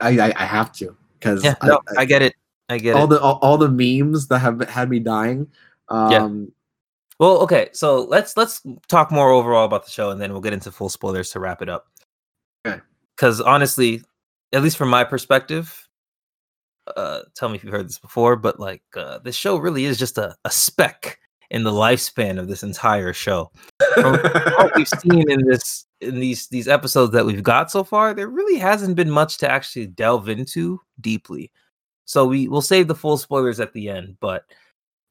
I 0.01 0.09
I, 0.19 0.33
I 0.35 0.45
have 0.45 0.71
to 0.73 0.95
because 1.17 1.43
Yeah, 1.43 1.55
no, 1.63 1.79
I, 1.97 2.03
get 2.05 2.21
it. 2.21 2.33
I 2.69 2.77
get 2.77 2.95
all 2.95 3.05
it. 3.05 3.09
the 3.09 3.21
all, 3.21 3.39
all 3.41 3.57
the 3.57 3.69
memes 3.69 4.27
that 4.27 4.39
have 4.39 4.61
had 4.69 4.89
me 4.89 4.99
dying. 4.99 5.47
Um, 5.89 6.51
Well, 7.19 7.39
okay, 7.39 7.69
so 7.73 8.03
let's 8.03 8.37
let's 8.37 8.61
talk 8.87 9.11
more 9.11 9.31
overall 9.31 9.65
about 9.65 9.85
the 9.85 9.91
show, 9.91 10.11
and 10.11 10.21
then 10.21 10.31
we'll 10.31 10.41
get 10.41 10.53
into 10.53 10.71
full 10.71 10.89
spoilers 10.89 11.31
to 11.31 11.39
wrap 11.39 11.61
it 11.61 11.69
up. 11.69 11.87
Okay. 12.65 12.79
Because 13.15 13.41
honestly, 13.41 14.03
at 14.53 14.61
least 14.61 14.77
from 14.77 14.89
my 14.89 15.03
perspective, 15.03 15.87
uh, 16.95 17.21
tell 17.35 17.49
me 17.49 17.55
if 17.55 17.63
you've 17.63 17.73
heard 17.73 17.87
this 17.87 17.97
before, 17.99 18.35
but 18.35 18.59
like 18.59 18.83
uh, 18.95 19.17
this 19.19 19.35
show 19.35 19.57
really 19.57 19.85
is 19.85 19.97
just 19.97 20.17
a, 20.17 20.35
a 20.45 20.51
speck 20.51 21.19
in 21.49 21.63
the 21.63 21.71
lifespan 21.71 22.37
of 22.37 22.47
this 22.47 22.61
entire 22.61 23.13
show. 23.13 23.51
From 23.95 24.13
what 24.13 24.75
we've 24.75 24.87
seen 24.99 25.29
in 25.29 25.47
this 25.47 25.85
in 26.01 26.19
these 26.19 26.47
these 26.49 26.67
episodes 26.67 27.13
that 27.13 27.25
we've 27.25 27.43
got 27.43 27.71
so 27.71 27.83
far, 27.83 28.13
there 28.13 28.27
really 28.27 28.59
hasn't 28.59 28.95
been 28.95 29.09
much 29.09 29.37
to 29.39 29.49
actually 29.49 29.87
delve 29.87 30.29
into 30.29 30.81
deeply. 31.01 31.51
So 32.07 32.25
we 32.25 32.47
will 32.47 32.61
save 32.61 32.87
the 32.87 32.95
full 32.95 33.17
spoilers 33.17 33.59
at 33.59 33.73
the 33.73 33.89
end, 33.89 34.17
but 34.19 34.45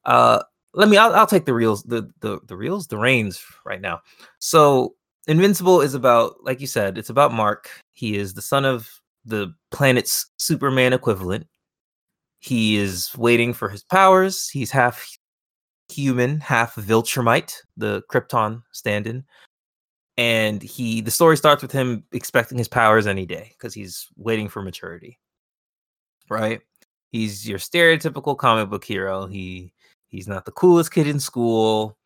uh 0.03 0.43
let 0.73 0.89
me 0.89 0.97
I'll, 0.97 1.13
I'll 1.13 1.27
take 1.27 1.45
the 1.45 1.53
reels 1.53 1.83
the, 1.83 2.11
the 2.19 2.39
the 2.47 2.57
reels 2.57 2.87
the 2.87 2.97
reins 2.97 3.43
right 3.65 3.81
now. 3.81 4.01
So 4.39 4.95
Invincible 5.27 5.81
is 5.81 5.93
about 5.93 6.43
like 6.43 6.59
you 6.59 6.67
said, 6.67 6.97
it's 6.97 7.09
about 7.09 7.33
Mark. 7.33 7.69
He 7.93 8.17
is 8.17 8.33
the 8.33 8.41
son 8.41 8.65
of 8.65 8.89
the 9.25 9.53
planet's 9.71 10.25
Superman 10.37 10.93
equivalent. 10.93 11.47
He 12.39 12.77
is 12.77 13.15
waiting 13.17 13.53
for 13.53 13.69
his 13.69 13.83
powers. 13.83 14.49
He's 14.49 14.71
half 14.71 15.07
human, 15.89 16.39
half 16.39 16.75
Viltrumite, 16.75 17.55
the 17.75 18.03
Krypton 18.11 18.61
stand-in. 18.71 19.23
And 20.17 20.63
he 20.63 21.01
the 21.01 21.11
story 21.11 21.37
starts 21.37 21.61
with 21.61 21.71
him 21.71 22.03
expecting 22.11 22.57
his 22.57 22.67
powers 22.67 23.05
any 23.05 23.25
day 23.25 23.51
because 23.53 23.73
he's 23.73 24.07
waiting 24.15 24.49
for 24.49 24.61
maturity. 24.63 25.19
Right? 26.29 26.61
He's 27.17 27.49
your 27.49 27.57
stereotypical 27.57 28.37
comic 28.37 28.69
book 28.69 28.85
hero. 28.85 29.25
He 29.25 29.73
he's 30.07 30.27
not 30.27 30.45
the 30.45 30.51
coolest 30.51 30.91
kid 30.91 31.07
in 31.07 31.19
school. 31.19 31.97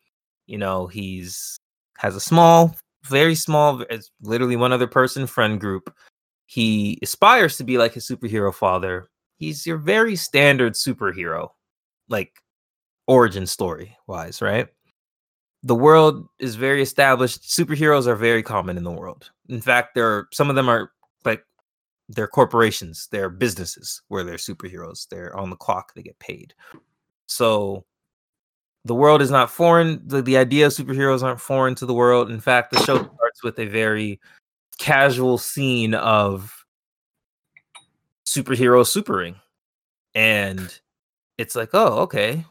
You 0.46 0.56
know, 0.56 0.86
he's 0.86 1.58
has 1.98 2.16
a 2.16 2.20
small, 2.20 2.74
very 3.04 3.34
small, 3.34 3.84
literally 4.22 4.56
one 4.56 4.72
other 4.72 4.86
person 4.86 5.26
friend 5.26 5.60
group. 5.60 5.94
He 6.46 6.98
aspires 7.02 7.58
to 7.58 7.64
be 7.64 7.76
like 7.76 7.92
his 7.92 8.08
superhero 8.08 8.54
father. 8.54 9.10
He's 9.36 9.66
your 9.66 9.76
very 9.76 10.16
standard 10.16 10.72
superhero, 10.72 11.50
like 12.08 12.32
origin 13.06 13.46
story 13.46 13.94
wise, 14.06 14.40
right? 14.40 14.68
The 15.62 15.74
world 15.74 16.26
is 16.38 16.54
very 16.54 16.80
established. 16.80 17.42
Superheroes 17.42 18.06
are 18.06 18.16
very 18.16 18.42
common 18.42 18.78
in 18.78 18.84
the 18.84 18.90
world. 18.90 19.30
In 19.50 19.60
fact, 19.60 19.94
there 19.94 20.08
are 20.08 20.28
some 20.32 20.48
of 20.48 20.56
them 20.56 20.70
are 20.70 20.90
like 21.26 21.44
they're 22.14 22.28
corporations, 22.28 23.08
they're 23.10 23.28
businesses 23.28 24.02
where 24.08 24.24
they're 24.24 24.36
superheroes. 24.36 25.08
They're 25.08 25.36
on 25.36 25.50
the 25.50 25.56
clock, 25.56 25.94
they 25.94 26.02
get 26.02 26.18
paid. 26.18 26.54
So 27.26 27.84
the 28.84 28.94
world 28.94 29.22
is 29.22 29.30
not 29.30 29.50
foreign. 29.50 30.02
The, 30.06 30.22
the 30.22 30.36
idea 30.36 30.66
of 30.66 30.72
superheroes 30.72 31.22
aren't 31.22 31.40
foreign 31.40 31.74
to 31.76 31.86
the 31.86 31.94
world. 31.94 32.30
In 32.30 32.40
fact, 32.40 32.72
the 32.72 32.82
show 32.84 32.96
starts 32.96 33.42
with 33.42 33.58
a 33.58 33.66
very 33.66 34.20
casual 34.78 35.38
scene 35.38 35.94
of 35.94 36.64
superhero 38.26 38.84
supering. 38.86 39.36
And 40.14 40.78
it's 41.38 41.54
like, 41.54 41.70
oh, 41.72 42.00
okay, 42.00 42.44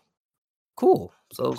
cool. 0.76 1.14
So, 1.34 1.56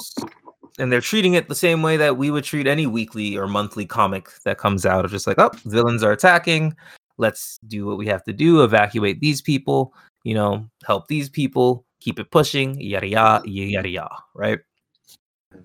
and 0.79 0.91
they're 0.91 1.01
treating 1.01 1.35
it 1.35 1.49
the 1.49 1.55
same 1.55 1.83
way 1.83 1.97
that 1.99 2.17
we 2.17 2.31
would 2.31 2.45
treat 2.45 2.67
any 2.67 2.87
weekly 2.87 3.37
or 3.37 3.47
monthly 3.47 3.87
comic 3.87 4.29
that 4.45 4.59
comes 4.59 4.87
out 4.87 5.05
of 5.05 5.11
just 5.11 5.27
like, 5.27 5.39
oh, 5.39 5.51
villains 5.67 6.03
are 6.03 6.13
attacking. 6.13 6.75
Let's 7.19 7.59
do 7.67 7.87
what 7.87 7.99
we 7.99 8.07
have 8.07 8.25
to 8.25 8.33
do, 8.33 8.63
evacuate 8.63 9.21
these 9.21 9.43
people, 9.43 9.95
you 10.25 10.35
know, 10.35 10.69
help 10.87 11.09
these 11.09 11.29
people, 11.29 11.85
keep 12.01 12.19
it 12.19 12.31
pushing, 12.31 12.81
yada 12.81 13.07
yada 13.07 13.49
yada 13.49 13.89
yada, 13.89 14.17
right? 14.35 14.59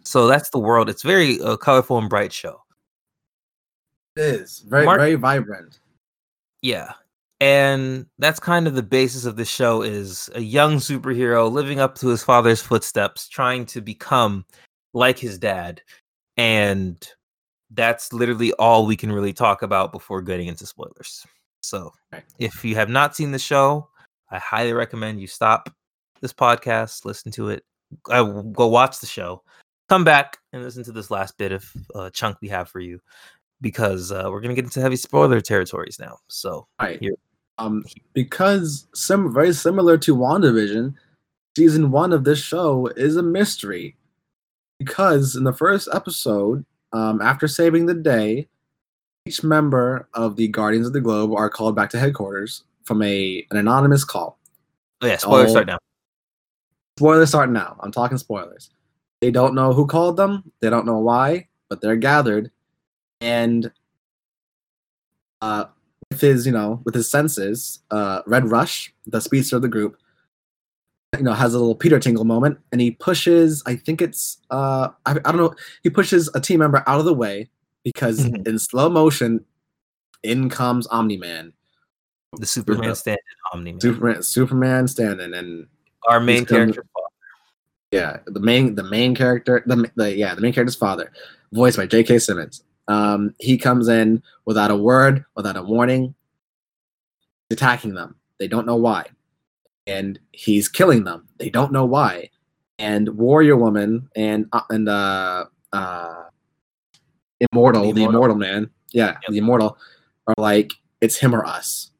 So 0.03 0.27
that's 0.27 0.49
the 0.49 0.59
world. 0.59 0.89
It's 0.89 1.03
very 1.03 1.41
uh, 1.41 1.57
colorful 1.57 1.97
and 1.97 2.09
bright 2.09 2.33
show. 2.33 2.61
it 4.15 4.21
is 4.21 4.59
very 4.67 4.85
Mark- 4.85 4.99
very 4.99 5.15
vibrant. 5.15 5.79
Yeah. 6.61 6.93
And 7.39 8.07
that's 8.17 8.39
kind 8.39 8.65
of 8.67 8.73
the 8.73 8.83
basis 8.83 9.25
of 9.25 9.35
the 9.35 9.45
show 9.45 9.83
is 9.83 10.29
a 10.33 10.41
young 10.41 10.77
superhero 10.77 11.51
living 11.51 11.79
up 11.79 11.95
to 11.99 12.07
his 12.07 12.23
father's 12.23 12.61
footsteps, 12.61 13.27
trying 13.29 13.65
to 13.67 13.79
become 13.79 14.43
like 14.93 15.19
his 15.19 15.37
dad. 15.37 15.81
And 16.35 17.07
that's 17.71 18.11
literally 18.11 18.53
all 18.53 18.87
we 18.87 18.95
can 18.95 19.11
really 19.11 19.33
talk 19.33 19.61
about 19.61 19.91
before 19.91 20.21
getting 20.23 20.47
into 20.47 20.65
spoilers. 20.65 21.25
So 21.67 21.93
Right. 22.11 22.23
if 22.39 22.63
you 22.63 22.75
have 22.75 22.89
not 22.89 23.15
seen 23.15 23.31
the 23.31 23.39
show, 23.39 23.89
I 24.31 24.39
highly 24.39 24.73
recommend 24.73 25.19
you 25.19 25.27
stop 25.27 25.69
this 26.21 26.33
podcast, 26.33 27.05
listen 27.05 27.31
to 27.33 27.49
it, 27.49 27.63
uh, 28.09 28.23
go 28.23 28.67
watch 28.67 28.99
the 28.99 29.05
show, 29.05 29.43
come 29.89 30.03
back 30.03 30.37
and 30.51 30.63
listen 30.63 30.83
to 30.85 30.91
this 30.91 31.11
last 31.11 31.37
bit 31.37 31.51
of 31.51 31.71
uh, 31.95 32.09
chunk 32.09 32.37
we 32.41 32.47
have 32.49 32.69
for 32.69 32.79
you 32.79 32.99
because 33.61 34.11
uh, 34.11 34.23
we're 34.25 34.41
going 34.41 34.49
to 34.49 34.55
get 34.55 34.65
into 34.65 34.81
heavy 34.81 34.95
spoiler 34.95 35.41
territories 35.41 35.97
now. 35.99 36.17
So 36.27 36.67
Right. 36.81 36.99
Here. 36.99 37.15
Um, 37.59 37.83
because 38.13 38.87
some 38.93 39.33
very 39.33 39.51
similar 39.51 39.97
to 39.99 40.15
WandaVision, 40.15 40.93
season 41.57 41.89
one 41.91 42.13
of 42.13 42.23
this 42.23 42.39
show 42.39 42.87
is 42.95 43.17
a 43.17 43.23
mystery. 43.23 43.95
Because 44.79 45.35
in 45.35 45.43
the 45.43 45.53
first 45.53 45.89
episode, 45.91 46.63
um, 46.93 47.19
after 47.19 47.47
saving 47.47 47.87
the 47.87 47.95
day, 47.95 48.47
each 49.27 49.43
member 49.43 50.07
of 50.13 50.35
the 50.35 50.47
Guardians 50.47 50.87
of 50.87 50.93
the 50.93 51.01
Globe 51.01 51.33
are 51.33 51.49
called 51.49 51.75
back 51.75 51.89
to 51.91 51.99
headquarters 51.99 52.63
from 52.83 53.01
a 53.01 53.45
an 53.51 53.57
anonymous 53.57 54.03
call. 54.03 54.39
Oh 55.01 55.07
yeah, 55.07 55.17
spoilers 55.17 55.49
Oh. 55.49 55.51
start 55.51 55.67
now. 55.67 55.77
Spoilers 56.97 57.29
start 57.29 57.49
now. 57.51 57.77
I'm 57.81 57.91
talking 57.91 58.17
spoilers. 58.17 58.69
They 59.21 59.31
don't 59.31 59.53
know 59.53 59.73
who 59.73 59.85
called 59.85 60.17
them. 60.17 60.51
They 60.61 60.69
don't 60.69 60.85
know 60.85 60.99
why, 60.99 61.47
but 61.69 61.81
they're 61.81 61.95
gathered, 61.95 62.51
and 63.21 63.71
uh, 65.41 65.65
with 66.09 66.21
his, 66.21 66.45
you 66.45 66.51
know, 66.51 66.81
with 66.85 66.95
his 66.95 67.09
senses, 67.09 67.79
uh, 67.91 68.21
Red 68.25 68.49
Rush, 68.49 68.93
the 69.05 69.19
speedster 69.21 69.57
of 69.57 69.61
the 69.61 69.67
group, 69.67 69.97
you 71.17 71.23
know, 71.23 71.33
has 71.33 71.53
a 71.53 71.59
little 71.59 71.75
Peter 71.75 71.99
Tingle 71.99 72.25
moment, 72.25 72.57
and 72.71 72.79
he 72.81 72.91
pushes. 72.91 73.61
I 73.65 73.75
think 73.75 74.01
it's, 74.01 74.37
uh, 74.49 74.89
I, 75.05 75.11
I 75.11 75.13
don't 75.31 75.37
know. 75.37 75.53
He 75.83 75.89
pushes 75.89 76.29
a 76.33 76.39
team 76.41 76.59
member 76.59 76.83
out 76.87 76.99
of 76.99 77.05
the 77.05 77.13
way 77.13 77.49
because 77.93 78.19
Mhm. 78.19 78.45
in 78.47 78.59
slow 78.59 78.89
motion, 78.89 79.45
in 80.23 80.49
comes 80.49 80.87
Omni 80.87 81.15
Man, 81.17 81.53
The 82.37 82.45
Superman 82.45 82.89
Yeah. 82.89 82.93
stand 82.93 83.17
Omni 83.53 83.71
Man. 83.71 83.81
Superman, 83.81 84.23
Superman 84.23 84.87
standing, 84.89 85.33
and 85.33 85.67
Our 86.09 86.19
main 86.19 86.45
character. 86.45 86.83
father. 86.93 87.07
Yeah, 87.91 88.19
the 88.25 88.41
main 88.41 88.75
the 88.75 88.83
main 88.83 89.15
character, 89.15 89.63
the, 89.65 89.89
the 89.95 90.13
yeah, 90.15 90.35
the 90.35 90.41
main 90.41 90.51
character's 90.51 90.75
father, 90.75 91.11
voiced 91.53 91.77
by 91.77 91.87
J.K. 91.87 92.19
Simmons. 92.19 92.63
Um, 92.89 93.33
he 93.39 93.57
comes 93.57 93.87
in 93.87 94.21
without 94.45 94.71
a 94.71 94.75
word, 94.75 95.23
without 95.35 95.55
a 95.55 95.63
warning, 95.63 96.13
attacking 97.49 97.93
them. 97.93 98.15
They 98.39 98.49
don't 98.49 98.67
know 98.67 98.75
why, 98.75 99.05
and 99.87 100.19
he's 100.33 100.67
killing 100.67 101.05
them. 101.05 101.27
They 101.37 101.49
don't 101.49 101.71
know 101.71 101.85
why. 101.85 102.29
And 102.79 103.09
Warrior 103.17 103.55
Woman 103.55 104.09
and 104.17 104.47
uh, 104.51 104.61
and 104.69 104.89
uh, 104.89 105.45
uh, 105.71 106.23
immortal, 107.51 107.83
the, 107.83 107.91
the 107.93 108.03
immortal. 108.03 108.35
immortal. 108.35 108.37
man, 108.37 108.69
yeah, 108.91 109.07
yep. 109.07 109.21
the 109.29 109.37
immortal, 109.37 109.77
are 110.27 110.35
like 110.37 110.73
it's 111.01 111.17
him 111.17 111.35
or 111.35 111.45
us. 111.45 111.91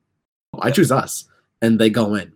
I 0.60 0.72
choose 0.72 0.92
us, 0.92 1.26
and 1.62 1.80
they 1.80 1.90
go 1.90 2.16
in. 2.16 2.34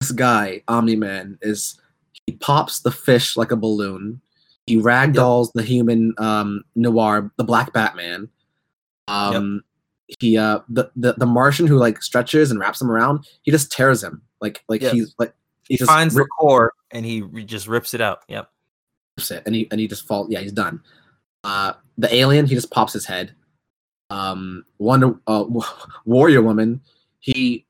This 0.00 0.12
guy, 0.12 0.62
Omni 0.68 0.96
Man, 0.96 1.38
is 1.42 1.80
he 2.26 2.32
pops 2.32 2.80
the 2.80 2.90
fish 2.90 3.36
like 3.36 3.50
a 3.50 3.56
balloon. 3.56 4.20
He 4.66 4.76
ragdolls 4.76 5.46
yep. 5.46 5.52
the 5.54 5.62
human 5.62 6.14
um, 6.18 6.62
noir, 6.76 7.32
the 7.36 7.44
Black 7.44 7.72
Batman. 7.72 8.28
Um, 9.08 9.62
he 10.18 10.36
uh 10.36 10.60
the, 10.68 10.90
the 10.96 11.14
the 11.14 11.26
Martian 11.26 11.66
who 11.66 11.76
like 11.76 12.02
stretches 12.02 12.50
and 12.50 12.58
wraps 12.58 12.80
him 12.80 12.90
around. 12.90 13.26
He 13.42 13.50
just 13.50 13.70
tears 13.70 14.02
him 14.02 14.22
like 14.40 14.62
like 14.68 14.82
he's 14.82 15.14
like 15.18 15.34
he, 15.68 15.76
he 15.76 15.84
finds 15.84 16.14
rip- 16.14 16.24
the 16.24 16.28
core 16.28 16.72
and 16.90 17.06
he 17.06 17.22
re- 17.22 17.44
just 17.44 17.68
rips 17.68 17.94
it 17.94 18.00
out. 18.00 18.22
Yep. 18.28 18.50
It 19.18 19.42
and 19.46 19.54
he 19.54 19.68
and 19.70 19.80
he 19.80 19.86
just 19.86 20.06
falls. 20.06 20.28
Yeah, 20.30 20.40
he's 20.40 20.52
done. 20.52 20.80
Uh, 21.44 21.72
the 21.98 22.12
alien, 22.14 22.46
he 22.46 22.54
just 22.54 22.70
pops 22.70 22.92
his 22.92 23.06
head. 23.06 23.34
Um, 24.10 24.64
Wonder 24.78 25.14
uh, 25.26 25.44
Warrior 26.04 26.42
Woman, 26.42 26.80
he 27.20 27.64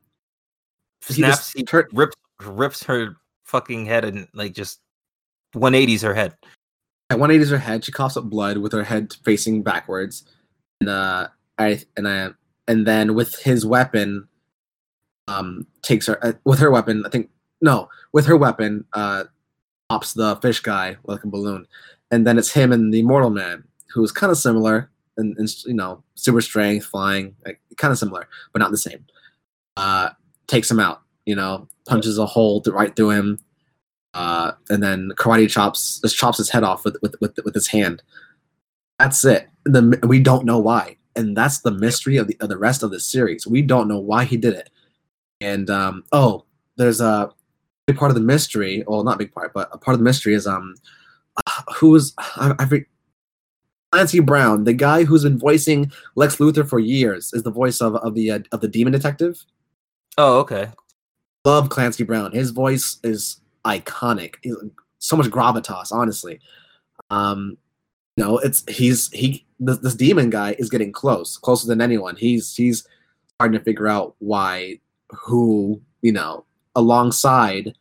snaps, 1.03 1.53
he, 1.53 1.63
just, 1.63 1.73
he 1.73 1.97
rips 1.97 2.17
rips 2.43 2.83
her 2.85 3.17
fucking 3.45 3.85
head 3.85 4.05
and 4.05 4.27
like 4.33 4.55
just 4.55 4.81
180s 5.55 6.03
her 6.03 6.15
head. 6.15 6.35
At 7.11 7.19
180s 7.19 7.51
her 7.51 7.59
head, 7.59 7.85
she 7.85 7.93
coughs 7.93 8.17
up 8.17 8.25
blood 8.25 8.59
with 8.59 8.73
her 8.73 8.85
head 8.85 9.15
facing 9.25 9.63
backwards, 9.63 10.25
and 10.81 10.89
uh, 10.89 11.29
I 11.59 11.83
and 11.97 12.09
I 12.09 12.31
and 12.69 12.87
then 12.87 13.15
with 13.15 13.35
his 13.41 13.67
weapon, 13.67 14.29
um, 15.27 15.67
takes 15.83 16.07
her 16.07 16.25
uh, 16.25 16.33
with 16.45 16.61
her 16.61 16.71
weapon. 16.71 17.05
I 17.05 17.09
think 17.09 17.31
no, 17.61 17.89
with 18.13 18.27
her 18.27 18.37
weapon, 18.37 18.85
uh, 18.93 19.25
pops 19.89 20.15
the 20.15 20.37
fish 20.37 20.61
guy 20.61 20.97
like 21.05 21.25
a 21.25 21.27
balloon, 21.27 21.67
and 22.11 22.27
then 22.27 22.39
it's 22.39 22.53
him 22.53 22.73
and 22.73 22.93
the 22.93 23.01
Immortal 23.01 23.31
Man, 23.31 23.65
who's 23.93 24.13
kind 24.13 24.31
of 24.31 24.39
similar 24.39 24.91
and, 25.17 25.37
you 25.67 25.75
know 25.75 26.03
super 26.15 26.41
strength, 26.41 26.87
flying, 26.87 27.35
like, 27.45 27.61
kind 27.77 27.93
of 27.93 27.99
similar, 27.99 28.29
but 28.53 28.59
not 28.59 28.71
the 28.71 28.79
same. 28.79 29.05
Uh, 29.77 30.11
takes 30.47 30.71
him 30.71 30.81
out, 30.81 31.03
you 31.25 31.35
know, 31.35 31.67
punches 31.87 32.19
a 32.19 32.27
hole 32.27 32.63
right 32.67 32.95
through 32.95 33.11
him, 33.11 33.39
uh, 34.15 34.53
and 34.69 34.83
then 34.83 35.11
karate 35.17 35.49
chops 35.49 36.01
just 36.01 36.17
chops 36.17 36.39
his 36.39 36.51
head 36.51 36.65
off 36.65 36.85
with 36.85 36.97
with 37.03 37.15
with, 37.21 37.39
with 37.45 37.55
his 37.55 37.69
hand. 37.69 38.03
That's 38.99 39.25
it. 39.25 39.49
The 39.65 39.99
we 40.07 40.21
don't 40.21 40.45
know 40.45 40.59
why, 40.59 40.97
and 41.17 41.37
that's 41.37 41.61
the 41.61 41.71
mystery 41.71 42.17
of 42.17 42.27
the 42.27 42.37
of 42.41 42.49
the 42.49 42.59
rest 42.59 42.83
of 42.83 42.91
the 42.91 43.01
series. 43.01 43.47
We 43.47 43.63
don't 43.63 43.89
know 43.89 44.01
why 44.01 44.25
he 44.25 44.37
did 44.37 44.55
it. 44.55 44.71
And 45.41 45.71
um, 45.71 46.05
oh, 46.13 46.45
there's 46.77 47.01
a 47.01 47.31
big 47.87 47.97
part 47.97 48.11
of 48.11 48.15
the 48.15 48.21
mystery. 48.21 48.85
Well, 48.87 49.05
not 49.05 49.19
big 49.19 49.33
part, 49.33 49.53
but 49.55 49.71
a 49.73 49.79
part 49.79 49.95
of 49.95 50.01
the 50.01 50.05
mystery 50.05 50.35
is 50.35 50.47
um, 50.47 50.75
who 51.77 51.95
is 51.95 52.15
I, 52.19 52.55
I 52.59 52.85
Clancy 53.93 54.21
Brown, 54.21 54.65
the 54.65 54.73
guy 54.73 55.05
who's 55.05 55.25
been 55.25 55.39
voicing 55.39 55.91
Lex 56.15 56.37
Luthor 56.37 56.69
for 56.69 56.79
years, 56.79 57.33
is 57.33 57.43
the 57.43 57.51
voice 57.51 57.81
of 57.81 57.97
of 57.97 58.15
the 58.15 58.31
uh, 58.31 58.39
of 58.53 58.61
the 58.61 58.69
demon 58.69 58.93
detective. 58.93 59.45
Oh, 60.17 60.39
okay. 60.41 60.69
Love 61.45 61.71
Clancy 61.71 62.05
Brown. 62.05 62.33
His 62.33 62.51
voice 62.51 62.99
is 63.03 63.41
iconic. 63.65 64.35
He's 64.43 64.57
so 64.99 65.17
much 65.17 65.27
gravitas, 65.27 65.91
honestly. 65.91 66.41
Um, 67.11 67.57
you 68.17 68.25
know, 68.25 68.39
it's 68.39 68.65
he's 68.69 69.11
he 69.13 69.47
this, 69.59 69.79
this 69.79 69.95
demon 69.95 70.31
guy 70.31 70.55
is 70.59 70.71
getting 70.71 70.93
close, 70.93 71.37
closer 71.37 71.67
than 71.67 71.81
anyone. 71.81 72.17
He's 72.17 72.55
he's 72.55 72.87
starting 73.35 73.59
to 73.59 73.65
figure 73.65 73.89
out 73.89 74.15
why 74.19 74.79
who 75.11 75.81
you 76.03 76.13
know 76.13 76.45
alongside 76.77 77.75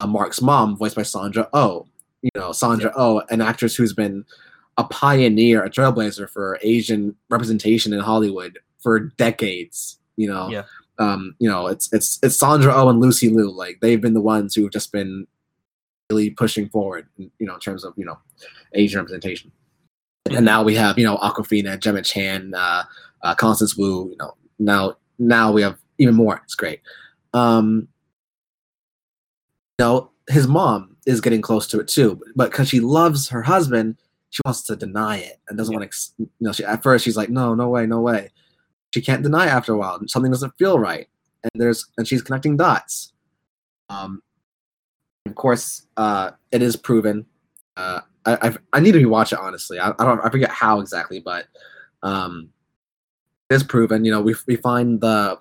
uh, 0.00 0.06
Mark's 0.06 0.40
mom, 0.40 0.76
voiced 0.76 0.96
by 0.96 1.02
Sandra 1.02 1.48
Oh. 1.52 1.86
You 2.22 2.30
know, 2.36 2.52
Sandra 2.52 2.90
yeah. 2.90 3.02
Oh, 3.02 3.22
an 3.30 3.40
actress 3.40 3.74
who's 3.74 3.92
been 3.92 4.24
a 4.78 4.84
pioneer, 4.84 5.62
a 5.62 5.70
trailblazer 5.70 6.28
for 6.28 6.58
Asian 6.62 7.14
representation 7.30 7.92
in 7.92 8.00
Hollywood 8.00 8.58
for 8.78 8.98
decades. 9.00 9.98
You 10.16 10.28
know, 10.28 10.48
yeah. 10.48 10.62
um, 10.98 11.34
you 11.38 11.48
know, 11.48 11.66
it's 11.66 11.92
it's 11.92 12.18
it's 12.22 12.38
Sandra 12.38 12.72
Oh 12.74 12.88
and 12.88 13.00
Lucy 13.00 13.28
Liu. 13.28 13.50
Like 13.50 13.80
they've 13.80 14.00
been 14.00 14.14
the 14.14 14.20
ones 14.20 14.54
who've 14.54 14.72
just 14.72 14.92
been 14.92 15.26
really 16.10 16.30
pushing 16.30 16.68
forward. 16.68 17.08
You 17.16 17.30
know, 17.40 17.54
in 17.54 17.60
terms 17.60 17.84
of 17.84 17.94
you 17.96 18.04
know 18.04 18.18
Asian 18.74 19.00
representation. 19.00 19.50
Mm-hmm. 20.28 20.36
And 20.36 20.46
now 20.46 20.62
we 20.62 20.74
have 20.76 20.98
you 20.98 21.04
know 21.04 21.16
Awkwafina, 21.16 21.80
Gemma 21.80 22.02
Chan, 22.02 22.54
uh, 22.54 22.84
uh, 23.22 23.34
Constance 23.34 23.76
Wu. 23.76 24.10
You 24.10 24.16
know, 24.18 24.34
now 24.58 24.96
now 25.18 25.52
we 25.52 25.62
have 25.62 25.78
even 25.98 26.14
more. 26.14 26.40
It's 26.44 26.54
great. 26.54 26.80
Um, 27.34 27.88
you 29.78 29.84
know, 29.86 30.10
his 30.28 30.46
mom 30.46 30.91
is 31.06 31.20
getting 31.20 31.42
close 31.42 31.66
to 31.68 31.80
it 31.80 31.88
too, 31.88 32.20
but 32.36 32.50
because 32.50 32.68
she 32.68 32.80
loves 32.80 33.28
her 33.28 33.42
husband, 33.42 33.96
she 34.30 34.40
wants 34.44 34.62
to 34.62 34.76
deny 34.76 35.18
it 35.18 35.40
and 35.48 35.58
doesn't 35.58 35.72
yeah. 35.72 35.78
want 35.78 35.92
to. 35.92 36.12
You 36.18 36.28
know, 36.40 36.52
she 36.52 36.64
at 36.64 36.82
first 36.82 37.04
she's 37.04 37.16
like, 37.16 37.28
no, 37.28 37.54
no 37.54 37.68
way, 37.68 37.86
no 37.86 38.00
way. 38.00 38.30
She 38.94 39.02
can't 39.02 39.22
deny 39.22 39.46
after 39.46 39.72
a 39.72 39.76
while. 39.76 40.00
Something 40.06 40.32
doesn't 40.32 40.56
feel 40.58 40.78
right, 40.78 41.08
and 41.42 41.50
there's 41.54 41.86
and 41.98 42.08
she's 42.08 42.22
connecting 42.22 42.56
dots. 42.56 43.12
Um, 43.88 44.22
of 45.26 45.34
course, 45.34 45.86
uh, 45.96 46.32
it 46.50 46.62
is 46.62 46.76
proven. 46.76 47.26
Uh, 47.76 48.00
I 48.24 48.38
I've, 48.42 48.58
i 48.72 48.80
need 48.80 48.92
to 48.92 49.00
rewatch 49.00 49.32
it 49.32 49.38
honestly. 49.38 49.78
I, 49.78 49.90
I 49.90 50.04
don't 50.04 50.20
I 50.24 50.30
forget 50.30 50.50
how 50.50 50.80
exactly, 50.80 51.20
but 51.20 51.46
um, 52.02 52.50
it 53.50 53.54
is 53.54 53.62
proven. 53.62 54.04
You 54.04 54.12
know, 54.12 54.20
we 54.20 54.34
we 54.46 54.56
find 54.56 55.00
the 55.00 55.38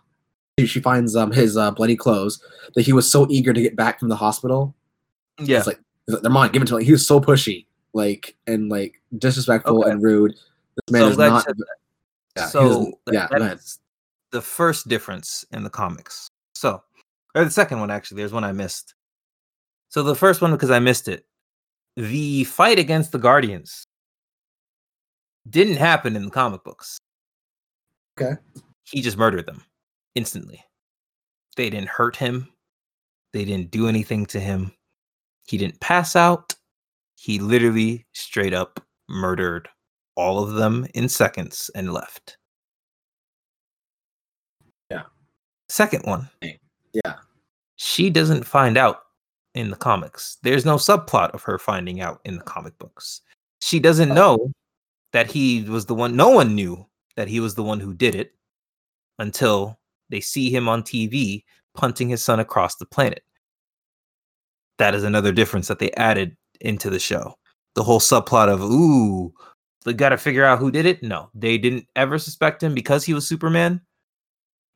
she 0.66 0.80
finds 0.80 1.16
um 1.16 1.32
his 1.32 1.58
uh, 1.58 1.72
bloody 1.72 1.96
clothes 1.96 2.44
that 2.76 2.84
he 2.84 2.94
was 2.94 3.10
so 3.10 3.26
eager 3.30 3.54
to 3.54 3.62
get 3.62 3.76
back 3.76 4.00
from 4.00 4.10
the 4.10 4.16
hospital. 4.16 4.76
Yeah, 5.46 5.60
it's 5.60 5.68
like 5.68 5.80
they're 6.08 6.32
mine. 6.32 6.52
Give 6.52 6.62
it 6.62 6.68
to 6.68 6.78
him. 6.78 6.84
He 6.84 6.92
was 6.92 7.06
so 7.06 7.20
pushy, 7.20 7.66
like 7.94 8.36
and 8.48 8.70
like 8.70 9.02
disrespectful 9.18 9.82
okay. 9.82 9.92
and 9.92 10.04
rude. 10.04 10.32
This 10.32 10.92
man 10.92 11.02
so 11.02 11.08
is 11.10 11.18
not. 11.18 11.48
Yeah, 12.38 12.46
so 12.48 13.00
yeah, 13.12 13.28
ahead. 13.32 13.60
The 14.32 14.42
first 14.42 14.88
difference 14.88 15.46
in 15.52 15.64
the 15.64 15.70
comics. 15.70 16.30
So, 16.56 16.82
or 17.36 17.44
the 17.44 17.52
second 17.52 17.80
one 17.80 17.92
actually. 17.92 18.22
There's 18.22 18.34
one 18.34 18.44
I 18.44 18.54
missed. 18.54 18.96
So 19.90 20.04
the 20.04 20.16
first 20.16 20.42
one 20.42 20.52
because 20.52 20.72
I 20.72 20.80
missed 20.80 21.08
it. 21.08 21.26
The 21.98 22.46
fight 22.46 22.80
against 22.80 23.12
the 23.12 23.20
Guardians 23.20 23.86
didn't 25.50 25.78
happen 25.78 26.16
in 26.16 26.24
the 26.26 26.32
comic 26.32 26.64
books. 26.64 26.98
Okay. 28.20 28.40
He 28.84 29.02
just 29.02 29.18
murdered 29.18 29.46
them 29.46 29.64
instantly. 30.16 30.64
They 31.58 31.70
didn't 31.70 31.90
hurt 31.90 32.16
him. 32.16 32.48
They 33.34 33.44
didn't 33.44 33.72
do 33.72 33.88
anything 33.88 34.26
to 34.28 34.40
him. 34.40 34.72
He 35.48 35.58
didn't 35.58 35.80
pass 35.80 36.16
out. 36.16 36.56
He 37.16 37.40
literally 37.40 38.06
straight 38.14 38.54
up 38.54 38.84
murdered 39.10 39.68
all 40.16 40.44
of 40.44 40.54
them 40.54 40.88
in 40.94 41.10
seconds 41.10 41.70
and 41.76 41.94
left. 41.94 42.38
Yeah. 44.90 45.04
Second 45.70 46.04
one. 46.06 46.30
Yeah. 46.94 47.16
She 47.76 48.10
doesn't 48.10 48.46
find 48.46 48.78
out 48.78 49.02
in 49.54 49.70
the 49.70 49.76
comics. 49.76 50.38
There's 50.44 50.66
no 50.66 50.76
subplot 50.76 51.32
of 51.32 51.44
her 51.44 51.58
finding 51.58 52.02
out 52.02 52.22
in 52.26 52.38
the 52.38 52.44
comic 52.44 52.78
books. 52.78 53.22
She 53.62 53.80
doesn't 53.80 54.12
oh. 54.12 54.16
know 54.16 54.52
that 55.14 55.30
he 55.30 55.64
was 55.64 55.86
the 55.86 55.96
one. 55.96 56.16
No 56.16 56.30
one 56.30 56.56
knew 56.56 56.86
that 57.16 57.28
he 57.28 57.40
was 57.40 57.56
the 57.56 57.64
one 57.64 57.80
who 57.80 57.94
did 57.94 58.16
it 58.16 58.34
until 59.20 59.80
they 60.10 60.22
see 60.22 60.50
him 60.50 60.68
on 60.68 60.84
TV 60.84 61.44
punting 61.76 62.10
his 62.10 62.24
son 62.24 62.40
across 62.40 62.76
the 62.76 62.86
planet. 62.86 63.24
That 64.82 64.96
is 64.96 65.04
another 65.04 65.32
difference 65.32 65.68
that 65.68 65.78
they 65.78 65.92
added 65.92 66.36
into 66.60 66.90
the 66.90 66.98
show. 66.98 67.36
The 67.76 67.84
whole 67.84 68.00
subplot 68.00 68.50
of, 68.50 68.64
ooh, 68.64 69.32
they 69.86 69.94
got 69.94 70.10
to 70.10 70.18
figure 70.18 70.44
out 70.44 70.58
who 70.58 70.72
did 70.72 70.88
it. 70.88 71.04
No, 71.04 71.30
they 71.36 71.60
didn't 71.60 71.86
ever 71.96 72.18
suspect 72.18 72.64
him 72.64 72.74
because 72.74 73.06
he 73.06 73.14
was 73.14 73.28
Superman. 73.28 73.80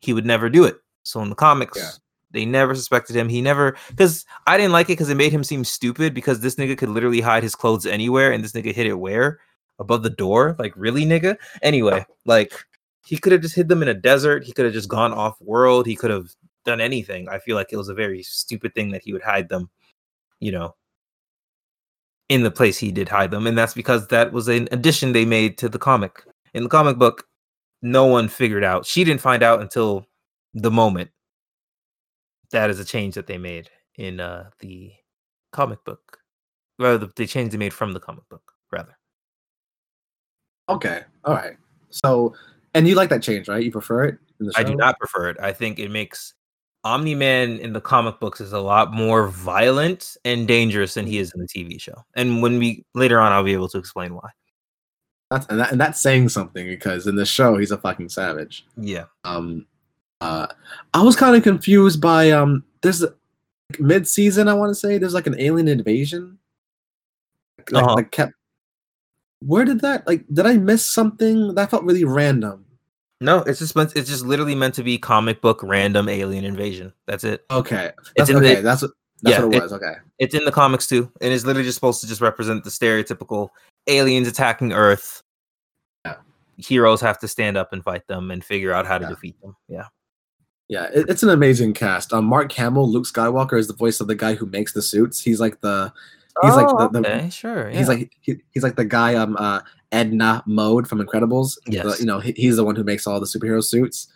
He 0.01 0.13
would 0.13 0.25
never 0.25 0.47
do 0.47 0.63
it. 0.63 0.77
So 1.05 1.21
in 1.21 1.29
the 1.29 1.35
comics, 1.35 1.79
yeah. 1.79 1.89
they 2.29 2.45
never 2.45 2.75
suspected 2.75 3.15
him. 3.15 3.29
He 3.29 3.41
never, 3.41 3.75
because 3.89 4.25
I 4.45 4.57
didn't 4.57 4.73
like 4.73 4.85
it 4.85 4.93
because 4.93 5.09
it 5.09 5.17
made 5.17 5.31
him 5.31 5.43
seem 5.43 5.63
stupid 5.63 6.13
because 6.13 6.39
this 6.39 6.53
nigga 6.53 6.77
could 6.77 6.89
literally 6.89 7.21
hide 7.21 7.41
his 7.41 7.55
clothes 7.55 7.87
anywhere 7.87 8.31
and 8.31 8.43
this 8.43 8.51
nigga 8.51 8.75
hid 8.75 8.85
it 8.85 8.99
where? 8.99 9.39
Above 9.79 10.03
the 10.03 10.11
door? 10.11 10.55
Like, 10.59 10.73
really, 10.75 11.03
nigga? 11.03 11.35
Anyway, 11.63 12.05
like, 12.25 12.53
he 13.07 13.17
could 13.17 13.31
have 13.31 13.41
just 13.41 13.55
hid 13.55 13.69
them 13.69 13.81
in 13.81 13.87
a 13.87 13.95
desert. 13.95 14.43
He 14.43 14.53
could 14.53 14.65
have 14.65 14.73
just 14.75 14.87
gone 14.87 15.13
off 15.13 15.41
world. 15.41 15.87
He 15.87 15.95
could 15.95 16.11
have 16.11 16.27
done 16.63 16.79
anything. 16.79 17.27
I 17.27 17.39
feel 17.39 17.55
like 17.55 17.73
it 17.73 17.77
was 17.77 17.89
a 17.89 17.95
very 17.95 18.21
stupid 18.21 18.75
thing 18.75 18.91
that 18.91 19.03
he 19.03 19.13
would 19.13 19.23
hide 19.23 19.49
them, 19.49 19.69
you 20.45 20.51
know, 20.51 20.75
in 22.29 22.43
the 22.43 22.51
place 22.51 22.77
he 22.77 22.91
did 22.91 23.09
hide 23.09 23.31
them. 23.31 23.47
And 23.47 23.57
that's 23.57 23.73
because 23.73 24.07
that 24.09 24.31
was 24.31 24.47
an 24.47 24.67
addition 24.71 25.11
they 25.11 25.25
made 25.25 25.57
to 25.57 25.67
the 25.67 25.79
comic. 25.79 26.23
In 26.53 26.61
the 26.61 26.69
comic 26.69 26.97
book, 26.97 27.25
no 27.81 28.05
one 28.05 28.27
figured 28.27 28.63
out. 28.63 28.85
She 28.85 29.03
didn't 29.03 29.21
find 29.21 29.41
out 29.41 29.59
until 29.59 30.05
the 30.53 30.69
moment. 30.69 31.09
That 32.51 32.69
is 32.69 32.79
a 32.79 32.85
change 32.85 33.15
that 33.15 33.25
they 33.25 33.39
made 33.39 33.71
in 33.97 34.19
uh, 34.19 34.51
the 34.59 34.93
comic 35.51 35.83
book. 35.83 36.19
Rather, 36.77 36.99
the, 36.99 37.11
the 37.15 37.25
change 37.25 37.51
they 37.51 37.57
made 37.57 37.73
from 37.73 37.93
the 37.93 37.99
comic 37.99 38.29
book, 38.29 38.51
rather. 38.71 38.95
Okay. 40.69 41.01
All 41.23 41.33
right. 41.33 41.57
So 41.89 42.35
and 42.75 42.87
you 42.87 42.93
like 42.93 43.09
that 43.09 43.23
change, 43.23 43.47
right? 43.47 43.63
You 43.63 43.71
prefer 43.71 44.03
it? 44.03 44.19
I 44.55 44.63
do 44.63 44.75
not 44.75 44.99
prefer 44.99 45.29
it. 45.29 45.37
I 45.39 45.53
think 45.53 45.79
it 45.79 45.89
makes 45.89 46.35
Omni 46.85 47.15
Man 47.15 47.57
in 47.57 47.73
the 47.73 47.81
comic 47.81 48.19
books 48.19 48.39
is 48.39 48.53
a 48.53 48.59
lot 48.59 48.93
more 48.93 49.27
violent 49.27 50.15
and 50.23 50.47
dangerous 50.47 50.93
than 50.93 51.07
he 51.07 51.17
is 51.17 51.33
in 51.33 51.41
the 51.41 51.47
TV 51.47 51.81
show. 51.81 52.05
And 52.15 52.43
when 52.43 52.59
we 52.59 52.85
later 52.93 53.19
on, 53.19 53.31
I'll 53.31 53.43
be 53.43 53.53
able 53.53 53.69
to 53.69 53.79
explain 53.79 54.13
why. 54.13 54.29
That's 55.31 55.47
and, 55.47 55.59
that, 55.59 55.71
and 55.71 55.81
that's 55.81 55.99
saying 55.99 56.29
something 56.29 56.67
because 56.67 57.07
in 57.07 57.15
the 57.15 57.25
show 57.25 57.57
he's 57.57 57.71
a 57.71 57.77
fucking 57.79 58.09
savage. 58.09 58.67
Yeah. 58.77 59.05
Um, 59.23 59.65
uh, 60.21 60.45
I 60.93 61.01
was 61.01 61.15
kind 61.15 61.35
of 61.35 61.43
confused 61.43 61.99
by 61.99 62.29
um. 62.31 62.63
There's 62.81 63.01
a, 63.01 63.07
like, 63.71 63.79
mid-season. 63.79 64.47
I 64.47 64.53
want 64.53 64.69
to 64.69 64.75
say 64.75 64.99
there's 64.99 65.15
like 65.15 65.25
an 65.25 65.39
alien 65.39 65.67
invasion. 65.67 66.37
Like, 67.57 67.83
Uh-huh. 67.83 67.95
like 67.95 68.11
kept. 68.11 68.33
Where 69.39 69.65
did 69.65 69.81
that 69.81 70.05
like? 70.05 70.23
Did 70.31 70.45
I 70.45 70.57
miss 70.57 70.85
something? 70.85 71.55
That 71.55 71.71
felt 71.71 71.83
really 71.83 72.05
random. 72.05 72.64
No, 73.25 73.39
it's 73.39 73.59
just 73.59 73.75
meant, 73.75 73.93
it's 73.95 74.09
just 74.09 74.23
literally 74.25 74.55
meant 74.55 74.75
to 74.75 74.83
be 74.83 74.97
comic 74.97 75.41
book 75.41 75.59
random 75.63 76.07
alien 76.07 76.45
invasion. 76.45 76.93
That's 77.07 77.23
it. 77.23 77.43
Okay, 77.51 77.91
It's 78.15 78.29
in 78.29 78.37
okay. 78.37 78.55
the- 78.55 78.61
that's 78.61 78.83
what 78.83 78.91
that's 79.23 79.37
yeah, 79.37 79.43
what 79.43 79.53
it 79.53 79.57
it- 79.57 79.63
was. 79.63 79.73
Okay, 79.73 79.93
It's 80.19 80.35
in 80.35 80.45
the 80.45 80.51
comics 80.51 80.87
too, 80.87 81.11
and 81.21 81.33
it's 81.33 81.43
literally 81.45 81.65
just 81.65 81.75
supposed 81.75 82.01
to 82.01 82.07
just 82.07 82.21
represent 82.21 82.63
the 82.63 82.69
stereotypical 82.69 83.49
aliens 83.87 84.27
attacking 84.27 84.71
Earth. 84.73 85.21
Yeah. 86.05 86.15
Heroes 86.57 87.01
have 87.01 87.17
to 87.19 87.27
stand 87.27 87.57
up 87.57 87.73
and 87.73 87.83
fight 87.83 88.05
them 88.07 88.29
and 88.31 88.43
figure 88.43 88.71
out 88.73 88.85
how 88.85 88.97
to 88.99 89.05
Yeah. 89.05 89.09
defeat 89.09 89.41
them. 89.41 89.55
Yeah. 89.67 89.87
yeah, 90.67 90.85
it, 90.93 91.09
it's 91.09 91.23
an 91.23 91.29
amazing 91.29 91.73
cast. 91.73 92.11
Um, 92.13 92.25
Mark 92.25 92.51
Hamill, 92.53 92.91
Luke 92.91 93.05
Skywalker 93.05 93.57
is 93.57 93.67
the 93.67 93.73
voice 93.73 93.99
of 93.99 94.07
the 94.07 94.15
guy 94.15 94.33
who 94.35 94.45
makes 94.47 94.73
the 94.73 94.81
suits. 94.81 95.21
He's 95.21 95.39
like 95.39 95.61
the 95.61 95.91
He's 96.41 96.55
like 96.55 96.67
Oh, 96.69 96.89
the- 96.89 97.01
the- 97.01 97.07
okay, 97.17 97.29
sure. 97.29 97.69
he's 97.69 97.87
like 97.87 98.11
he, 98.21 98.35
he's 98.51 98.63
like 98.63 98.75
the 98.75 98.85
guy 98.85 99.15
um 99.15 99.37
uh 99.39 99.61
Edna 99.91 100.43
Mode 100.45 100.87
from 100.87 100.99
Incredibles. 101.05 101.55
The- 101.65 101.71
Yes. 101.73 101.99
you 101.99 102.05
know 102.05 102.19
he, 102.19 102.33
he's 102.33 102.57
the 102.57 102.65
one 102.65 102.75
who 102.75 102.83
makes 102.83 103.07
all 103.07 103.19
the 103.19 103.25
superhero 103.25 103.63
suits, 103.63 104.07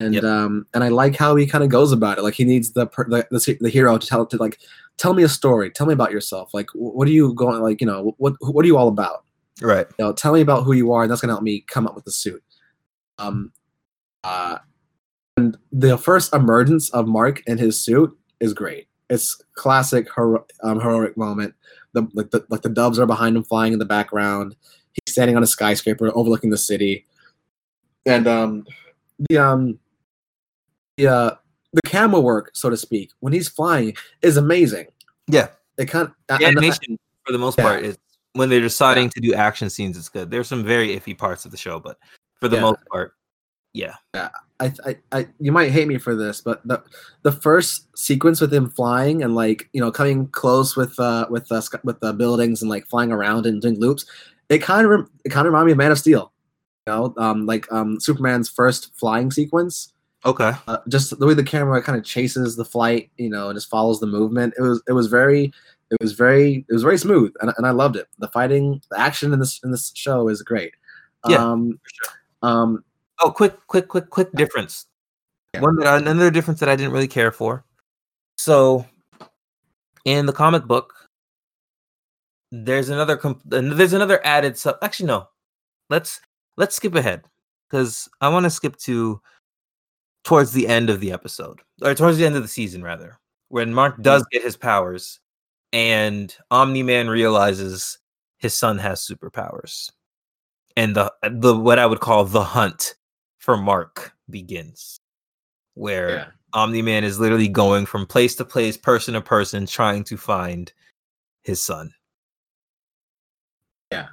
and 0.00 0.14
Yep. 0.14 0.24
um 0.24 0.66
and 0.74 0.84
I 0.84 0.88
like 0.88 1.16
how 1.16 1.34
he 1.36 1.46
kind 1.46 1.64
of 1.64 1.70
goes 1.70 1.90
about 1.92 2.18
it. 2.18 2.22
Like 2.22 2.34
he 2.34 2.44
needs 2.44 2.72
the 2.72 2.86
per, 2.86 3.08
the, 3.08 3.26
the 3.30 3.56
the 3.60 3.70
hero 3.70 3.96
to 3.96 4.06
tell 4.06 4.26
to 4.26 4.36
like 4.36 4.58
tell 4.98 5.14
me 5.14 5.22
a 5.22 5.28
story, 5.28 5.70
tell 5.70 5.86
me 5.86 5.94
about 5.94 6.12
yourself. 6.12 6.52
Like 6.52 6.68
what 6.74 7.08
are 7.08 7.12
you 7.12 7.32
going 7.34 7.60
like 7.62 7.80
you 7.80 7.86
know 7.86 8.14
what 8.18 8.34
what 8.40 8.62
are 8.64 8.68
you 8.68 8.76
all 8.76 8.88
about? 8.88 9.24
right. 9.62 9.86
You 9.98 10.04
know, 10.06 10.12
tell 10.12 10.32
me 10.34 10.40
about 10.42 10.64
who 10.64 10.72
you 10.72 10.92
are, 10.92 11.02
and 11.02 11.10
that's 11.10 11.20
gonna 11.22 11.32
help 11.32 11.42
me 11.44 11.64
come 11.68 11.86
up 11.86 11.94
with 11.94 12.04
the 12.04 12.10
suit. 12.12 12.42
Um, 13.18 13.52
uh, 14.24 14.58
and 15.36 15.56
the 15.72 15.96
first 15.96 16.34
emergence 16.34 16.90
of 16.90 17.06
Mark 17.06 17.42
in 17.46 17.56
his 17.58 17.80
suit 17.80 18.16
is 18.40 18.52
great. 18.52 18.88
It's 19.10 19.40
classic 19.54 20.08
hero- 20.14 20.46
um, 20.62 20.80
heroic 20.80 21.16
moment. 21.16 21.54
The 21.92 22.08
like 22.14 22.30
the 22.30 22.44
like 22.48 22.62
the 22.62 22.68
doves 22.68 22.98
are 22.98 23.06
behind 23.06 23.36
him, 23.36 23.44
flying 23.44 23.72
in 23.72 23.78
the 23.78 23.84
background. 23.84 24.56
He's 24.92 25.12
standing 25.12 25.36
on 25.36 25.42
a 25.42 25.46
skyscraper 25.46 26.10
overlooking 26.14 26.50
the 26.50 26.56
city, 26.58 27.06
and 28.06 28.26
um, 28.26 28.66
the 29.28 29.38
um, 29.38 29.78
the 30.96 31.08
uh, 31.08 31.34
the 31.72 31.82
camera 31.86 32.20
work, 32.20 32.50
so 32.54 32.70
to 32.70 32.76
speak, 32.76 33.10
when 33.20 33.32
he's 33.32 33.48
flying 33.48 33.94
is 34.22 34.36
amazing. 34.36 34.86
Yeah. 35.26 35.48
It 35.76 35.86
kind 35.86 36.08
of 36.28 36.38
The 36.38 36.46
animation, 36.46 36.98
for 37.26 37.32
the 37.32 37.38
most 37.38 37.58
yeah. 37.58 37.64
part, 37.64 37.82
is 37.84 37.98
when 38.34 38.48
they're 38.48 38.60
deciding 38.60 39.10
to 39.10 39.20
do 39.20 39.34
action 39.34 39.68
scenes. 39.68 39.96
It's 39.98 40.08
good. 40.08 40.30
There's 40.30 40.46
some 40.46 40.62
very 40.62 40.96
iffy 40.96 41.16
parts 41.18 41.44
of 41.44 41.50
the 41.50 41.56
show, 41.56 41.80
but 41.80 41.98
for 42.40 42.48
the 42.48 42.56
Yeah. 42.56 42.62
most 42.62 42.78
part, 42.90 43.14
yeah. 43.72 43.96
I, 44.60 44.72
I, 44.86 44.96
I, 45.12 45.28
you 45.40 45.50
might 45.50 45.72
hate 45.72 45.88
me 45.88 45.98
for 45.98 46.14
this, 46.14 46.40
but 46.40 46.66
the 46.66 46.82
the 47.22 47.32
first 47.32 47.88
sequence 47.98 48.40
with 48.40 48.54
him 48.54 48.70
flying 48.70 49.22
and 49.22 49.34
like 49.34 49.68
you 49.72 49.80
know 49.80 49.90
coming 49.90 50.28
close 50.28 50.76
with 50.76 50.98
uh 51.00 51.26
with 51.28 51.48
the 51.48 51.80
with 51.82 51.98
the 52.00 52.12
buildings 52.12 52.62
and 52.62 52.70
like 52.70 52.86
flying 52.86 53.10
around 53.12 53.46
and 53.46 53.60
doing 53.60 53.78
loops, 53.80 54.06
it 54.48 54.58
kind 54.58 54.84
of 54.84 54.90
rem- 54.90 55.10
it 55.24 55.30
kind 55.30 55.46
of 55.46 55.52
reminded 55.52 55.66
me 55.66 55.72
of 55.72 55.78
Man 55.78 55.90
of 55.90 55.98
Steel, 55.98 56.32
you 56.86 56.92
know, 56.92 57.14
um 57.16 57.46
like 57.46 57.70
um 57.72 57.98
Superman's 57.98 58.48
first 58.48 58.94
flying 58.96 59.30
sequence, 59.32 59.92
Okay. 60.24 60.52
uh, 60.68 60.78
just 60.88 61.18
the 61.18 61.26
way 61.26 61.34
the 61.34 61.42
camera 61.42 61.82
kind 61.82 61.98
of 61.98 62.04
chases 62.04 62.54
the 62.54 62.64
flight, 62.64 63.10
you 63.18 63.28
know, 63.28 63.48
and 63.48 63.56
just 63.56 63.68
follows 63.68 63.98
the 63.98 64.06
movement. 64.06 64.54
It 64.56 64.62
was 64.62 64.80
it 64.86 64.92
was 64.92 65.08
very 65.08 65.52
it 65.90 65.98
was 66.00 66.12
very 66.12 66.64
it 66.68 66.72
was 66.72 66.82
very 66.84 66.96
smooth 66.98 67.32
and, 67.40 67.52
and 67.56 67.66
I 67.66 67.70
loved 67.70 67.96
it. 67.96 68.06
The 68.18 68.28
fighting, 68.28 68.80
the 68.90 69.00
action 69.00 69.32
in 69.32 69.40
this 69.40 69.60
in 69.64 69.72
this 69.72 69.90
show 69.96 70.28
is 70.28 70.42
great. 70.42 70.74
Yeah, 71.28 71.42
Um, 71.44 71.80
um, 72.42 72.84
Oh, 73.20 73.30
quick, 73.30 73.54
quick, 73.66 73.88
quick, 73.88 74.10
quick 74.10 74.32
difference. 74.32 74.86
Yeah. 75.52 75.60
One 75.60 75.76
that 75.76 75.86
I, 75.86 75.96
another 75.98 76.30
difference 76.30 76.60
that 76.60 76.68
I 76.68 76.76
didn't 76.76 76.92
really 76.92 77.08
care 77.08 77.30
for. 77.30 77.64
So, 78.36 78.86
in 80.04 80.26
the 80.26 80.32
comic 80.32 80.64
book, 80.64 80.92
there's 82.50 82.88
another 82.88 83.16
comp- 83.16 83.52
and 83.52 83.72
there's 83.72 83.92
another 83.92 84.24
added 84.24 84.56
sub. 84.56 84.76
Actually, 84.82 85.06
no. 85.06 85.28
Let's 85.90 86.20
let's 86.56 86.76
skip 86.76 86.94
ahead 86.94 87.22
because 87.68 88.08
I 88.20 88.28
want 88.28 88.44
to 88.44 88.50
skip 88.50 88.76
to 88.78 89.20
towards 90.24 90.52
the 90.52 90.66
end 90.68 90.90
of 90.90 91.00
the 91.00 91.12
episode 91.12 91.60
or 91.82 91.94
towards 91.94 92.18
the 92.18 92.26
end 92.26 92.36
of 92.36 92.42
the 92.42 92.48
season 92.48 92.82
rather, 92.82 93.18
when 93.48 93.74
Mark 93.74 94.00
does 94.02 94.24
get 94.32 94.42
his 94.42 94.56
powers 94.56 95.20
and 95.72 96.34
Omni 96.50 96.82
Man 96.82 97.08
realizes 97.08 97.98
his 98.38 98.54
son 98.54 98.78
has 98.78 99.06
superpowers 99.06 99.90
and 100.76 100.94
the 100.96 101.12
the 101.30 101.56
what 101.56 101.78
I 101.78 101.86
would 101.86 102.00
call 102.00 102.24
the 102.24 102.44
hunt 102.44 102.94
for 103.44 103.58
Mark 103.58 104.14
begins, 104.30 104.98
where 105.74 106.10
yeah. 106.10 106.26
Omni 106.54 106.80
Man 106.80 107.04
is 107.04 107.20
literally 107.20 107.46
going 107.46 107.84
from 107.84 108.06
place 108.06 108.34
to 108.36 108.44
place, 108.44 108.78
person 108.78 109.12
to 109.12 109.20
person, 109.20 109.66
trying 109.66 110.02
to 110.04 110.16
find 110.16 110.72
his 111.42 111.62
son. 111.62 111.92
Yeah. 113.92 114.06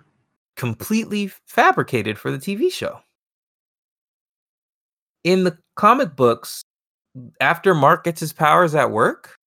Completely 0.58 1.32
fabricated 1.48 2.20
for 2.20 2.30
the 2.30 2.40
TV 2.40 2.70
show. 2.70 3.00
In 5.24 5.46
the 5.46 5.58
comic 5.78 6.18
books, 6.18 6.62
after 7.40 7.74
Mark 7.74 8.04
gets 8.04 8.20
his 8.20 8.34
powers 8.34 8.76
at 8.76 8.92
work, 8.92 9.38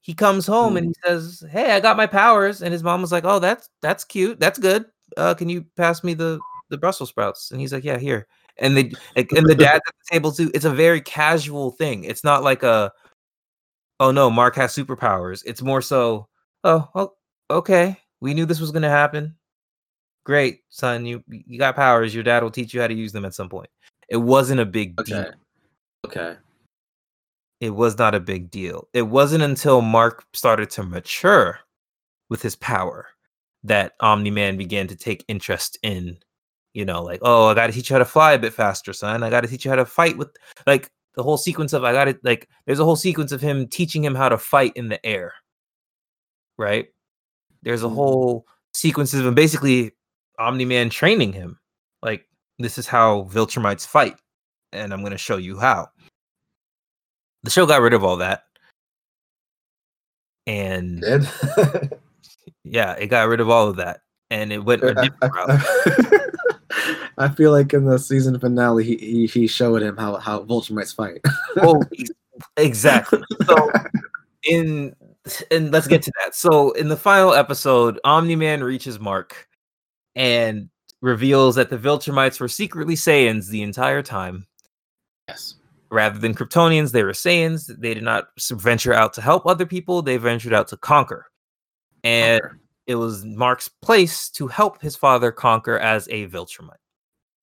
he 0.00 0.12
comes 0.12 0.44
home 0.44 0.76
and 0.76 0.88
he 0.88 0.94
says, 1.06 1.44
"Hey, 1.52 1.70
I 1.70 1.78
got 1.78 1.96
my 1.96 2.08
powers." 2.08 2.62
And 2.62 2.72
his 2.72 2.82
mom 2.82 3.00
was 3.00 3.12
like, 3.12 3.24
"Oh, 3.24 3.38
that's 3.38 3.68
that's 3.80 4.02
cute. 4.02 4.40
That's 4.40 4.58
good. 4.58 4.86
Uh, 5.16 5.34
can 5.34 5.48
you 5.48 5.64
pass 5.76 6.02
me 6.02 6.14
the 6.14 6.40
the 6.70 6.78
Brussels 6.78 7.10
sprouts?" 7.10 7.50
And 7.50 7.60
he's 7.60 7.72
like, 7.72 7.84
"Yeah, 7.84 7.98
here." 7.98 8.26
And 8.58 8.76
they 8.76 8.92
like, 9.16 9.32
and 9.32 9.46
the 9.48 9.54
dad 9.54 9.76
at 9.76 9.82
the 9.84 10.14
table 10.14 10.32
too. 10.32 10.50
It's 10.54 10.64
a 10.64 10.70
very 10.70 11.00
casual 11.00 11.72
thing. 11.72 12.04
It's 12.04 12.24
not 12.24 12.42
like 12.42 12.62
a, 12.62 12.92
"Oh 14.00 14.10
no, 14.10 14.30
Mark 14.30 14.56
has 14.56 14.74
superpowers." 14.74 15.42
It's 15.46 15.62
more 15.62 15.82
so, 15.82 16.28
"Oh, 16.64 16.88
oh 16.94 17.12
okay, 17.50 17.96
we 18.20 18.34
knew 18.34 18.46
this 18.46 18.60
was 18.60 18.70
gonna 18.70 18.90
happen. 18.90 19.36
Great, 20.24 20.60
son. 20.70 21.06
You 21.06 21.22
you 21.28 21.58
got 21.58 21.76
powers. 21.76 22.14
Your 22.14 22.24
dad 22.24 22.42
will 22.42 22.50
teach 22.50 22.74
you 22.74 22.80
how 22.80 22.86
to 22.88 22.94
use 22.94 23.12
them 23.12 23.24
at 23.24 23.34
some 23.34 23.48
point." 23.48 23.70
It 24.08 24.18
wasn't 24.18 24.60
a 24.60 24.66
big 24.66 24.96
deal 25.04 25.20
Okay. 25.20 25.30
Okay. 26.06 26.36
it 27.60 27.70
was 27.70 27.96
not 27.98 28.14
a 28.14 28.20
big 28.20 28.50
deal. 28.50 28.88
It 28.92 29.02
wasn't 29.02 29.42
until 29.42 29.80
Mark 29.80 30.24
started 30.34 30.68
to 30.70 30.82
mature 30.82 31.60
with 32.28 32.42
his 32.42 32.56
power 32.56 33.08
that 33.64 33.94
Omni 34.00 34.30
Man 34.30 34.56
began 34.58 34.86
to 34.88 34.96
take 34.96 35.24
interest 35.28 35.78
in, 35.82 36.18
you 36.74 36.84
know, 36.84 37.02
like, 37.02 37.20
oh, 37.22 37.46
I 37.46 37.54
got 37.54 37.68
to 37.68 37.72
teach 37.72 37.88
you 37.88 37.94
how 37.94 37.98
to 37.98 38.04
fly 38.04 38.32
a 38.32 38.38
bit 38.38 38.52
faster, 38.52 38.92
son. 38.92 39.22
I 39.22 39.30
got 39.30 39.40
to 39.42 39.48
teach 39.48 39.64
you 39.64 39.70
how 39.70 39.76
to 39.76 39.86
fight 39.86 40.18
with, 40.18 40.28
like, 40.66 40.90
the 41.14 41.22
whole 41.22 41.36
sequence 41.36 41.72
of, 41.72 41.84
I 41.84 41.92
got 41.92 42.04
to, 42.06 42.18
like, 42.24 42.48
there's 42.66 42.80
a 42.80 42.84
whole 42.84 42.96
sequence 42.96 43.30
of 43.32 43.40
him 43.40 43.68
teaching 43.68 44.04
him 44.04 44.14
how 44.14 44.28
to 44.28 44.36
fight 44.36 44.72
in 44.76 44.88
the 44.88 45.04
air, 45.06 45.32
right? 46.58 46.88
There's 47.62 47.84
a 47.84 47.86
Mhm. 47.86 47.94
whole 47.94 48.46
sequences 48.74 49.20
of 49.20 49.26
him 49.26 49.34
basically 49.34 49.92
Omni 50.38 50.64
Man 50.64 50.90
training 50.90 51.32
him, 51.32 51.58
like, 52.02 52.28
this 52.58 52.76
is 52.76 52.88
how 52.88 53.22
Viltrumites 53.32 53.86
fight, 53.86 54.16
and 54.72 54.92
I'm 54.92 55.00
going 55.00 55.12
to 55.12 55.18
show 55.18 55.36
you 55.36 55.58
how 55.58 55.88
the 57.44 57.50
show 57.50 57.66
got 57.66 57.80
rid 57.82 57.92
of 57.94 58.02
all 58.02 58.16
that 58.16 58.44
and 60.46 61.02
yeah 62.64 62.92
it 62.94 63.08
got 63.08 63.28
rid 63.28 63.40
of 63.40 63.50
all 63.50 63.68
of 63.68 63.76
that 63.76 64.00
and 64.30 64.52
it 64.52 64.64
went 64.64 64.82
a 64.82 64.94
different 64.94 65.34
route. 65.34 65.60
I- 67.18 67.28
feel 67.28 67.52
like 67.52 67.72
in 67.72 67.84
the 67.84 67.98
season 67.98 68.38
finale, 68.38 68.84
he 68.84 68.96
he, 68.96 69.26
he 69.26 69.46
showed 69.46 69.82
him 69.82 69.96
how 69.96 70.16
how 70.16 70.42
Vulture 70.42 70.80
fight. 70.86 71.20
oh 71.58 71.82
exactly 72.56 73.22
so 73.46 73.70
in 74.44 74.94
and 75.50 75.70
let's 75.72 75.86
get 75.86 76.02
to 76.02 76.12
that 76.22 76.34
so 76.34 76.72
in 76.72 76.88
the 76.88 76.96
final 76.96 77.32
episode 77.32 77.98
omni-man 78.04 78.62
reaches 78.62 78.98
mark 79.00 79.48
and 80.16 80.68
reveals 81.00 81.54
that 81.54 81.70
the 81.70 81.78
viltrumites 81.78 82.40
were 82.40 82.48
secretly 82.48 82.94
saiyans 82.94 83.48
the 83.48 83.62
entire 83.62 84.02
time 84.02 84.46
yes. 85.28 85.54
rather 85.90 86.18
than 86.18 86.34
kryptonians 86.34 86.92
they 86.92 87.04
were 87.04 87.12
saiyans 87.12 87.66
they 87.78 87.94
did 87.94 88.02
not 88.02 88.28
venture 88.50 88.92
out 88.92 89.12
to 89.12 89.22
help 89.22 89.46
other 89.46 89.66
people 89.66 90.02
they 90.02 90.16
ventured 90.16 90.52
out 90.52 90.68
to 90.68 90.76
conquer 90.76 91.26
and 92.02 92.42
Conquer. 92.42 92.58
it 92.86 92.94
was 92.96 93.24
Mark's 93.24 93.68
place 93.68 94.28
to 94.30 94.46
help 94.46 94.82
his 94.82 94.94
father 94.96 95.32
conquer 95.32 95.78
as 95.78 96.06
a 96.08 96.26
Viltrumite. 96.28 96.76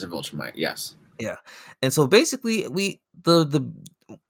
Vulture 0.07 0.51
Yes. 0.55 0.95
Yeah. 1.19 1.35
And 1.81 1.93
so 1.93 2.07
basically, 2.07 2.67
we 2.67 2.99
the 3.23 3.45
the 3.45 3.71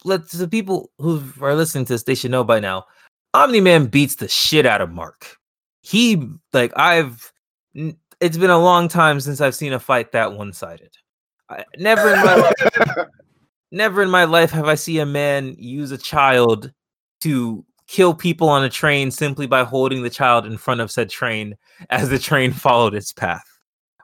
let's 0.04 0.32
the 0.34 0.48
people 0.48 0.92
who 0.98 1.24
are 1.42 1.56
listening 1.56 1.86
to 1.86 1.94
this, 1.94 2.04
they 2.04 2.16
should 2.16 2.32
know 2.32 2.44
by 2.44 2.60
now. 2.60 2.86
Omni 3.34 3.62
Man 3.62 3.86
beats 3.86 4.16
the 4.16 4.28
shit 4.28 4.66
out 4.66 4.82
of 4.82 4.92
Mark. 4.92 5.38
He 5.82 6.28
like 6.54 6.74
I've 6.76 7.32
it's 7.74 8.38
been 8.38 8.50
a 8.50 8.60
long 8.60 8.88
time 8.88 9.20
since 9.20 9.42
I've 9.42 9.56
seen 9.56 9.74
a 9.74 9.80
fight 9.80 10.12
that 10.12 10.34
one 10.34 10.54
sided. 10.54 10.92
Never 11.78 12.14
in 12.14 12.20
my 12.24 12.36
life, 12.36 13.08
never 13.72 14.02
in 14.02 14.10
my 14.10 14.26
life 14.26 14.52
have 14.52 14.68
I 14.68 14.76
seen 14.76 15.00
a 15.00 15.06
man 15.06 15.56
use 15.58 15.92
a 15.92 15.98
child 15.98 16.72
to 17.22 17.66
kill 17.88 18.14
people 18.14 18.48
on 18.48 18.64
a 18.64 18.70
train 18.70 19.12
simply 19.12 19.48
by 19.48 19.64
holding 19.64 20.02
the 20.02 20.10
child 20.10 20.46
in 20.46 20.58
front 20.58 20.80
of 20.80 20.90
said 20.90 21.10
train 21.10 21.58
as 21.90 22.10
the 22.10 22.20
train 22.20 22.52
followed 22.52 22.94
its 22.94 23.12
path. 23.12 23.44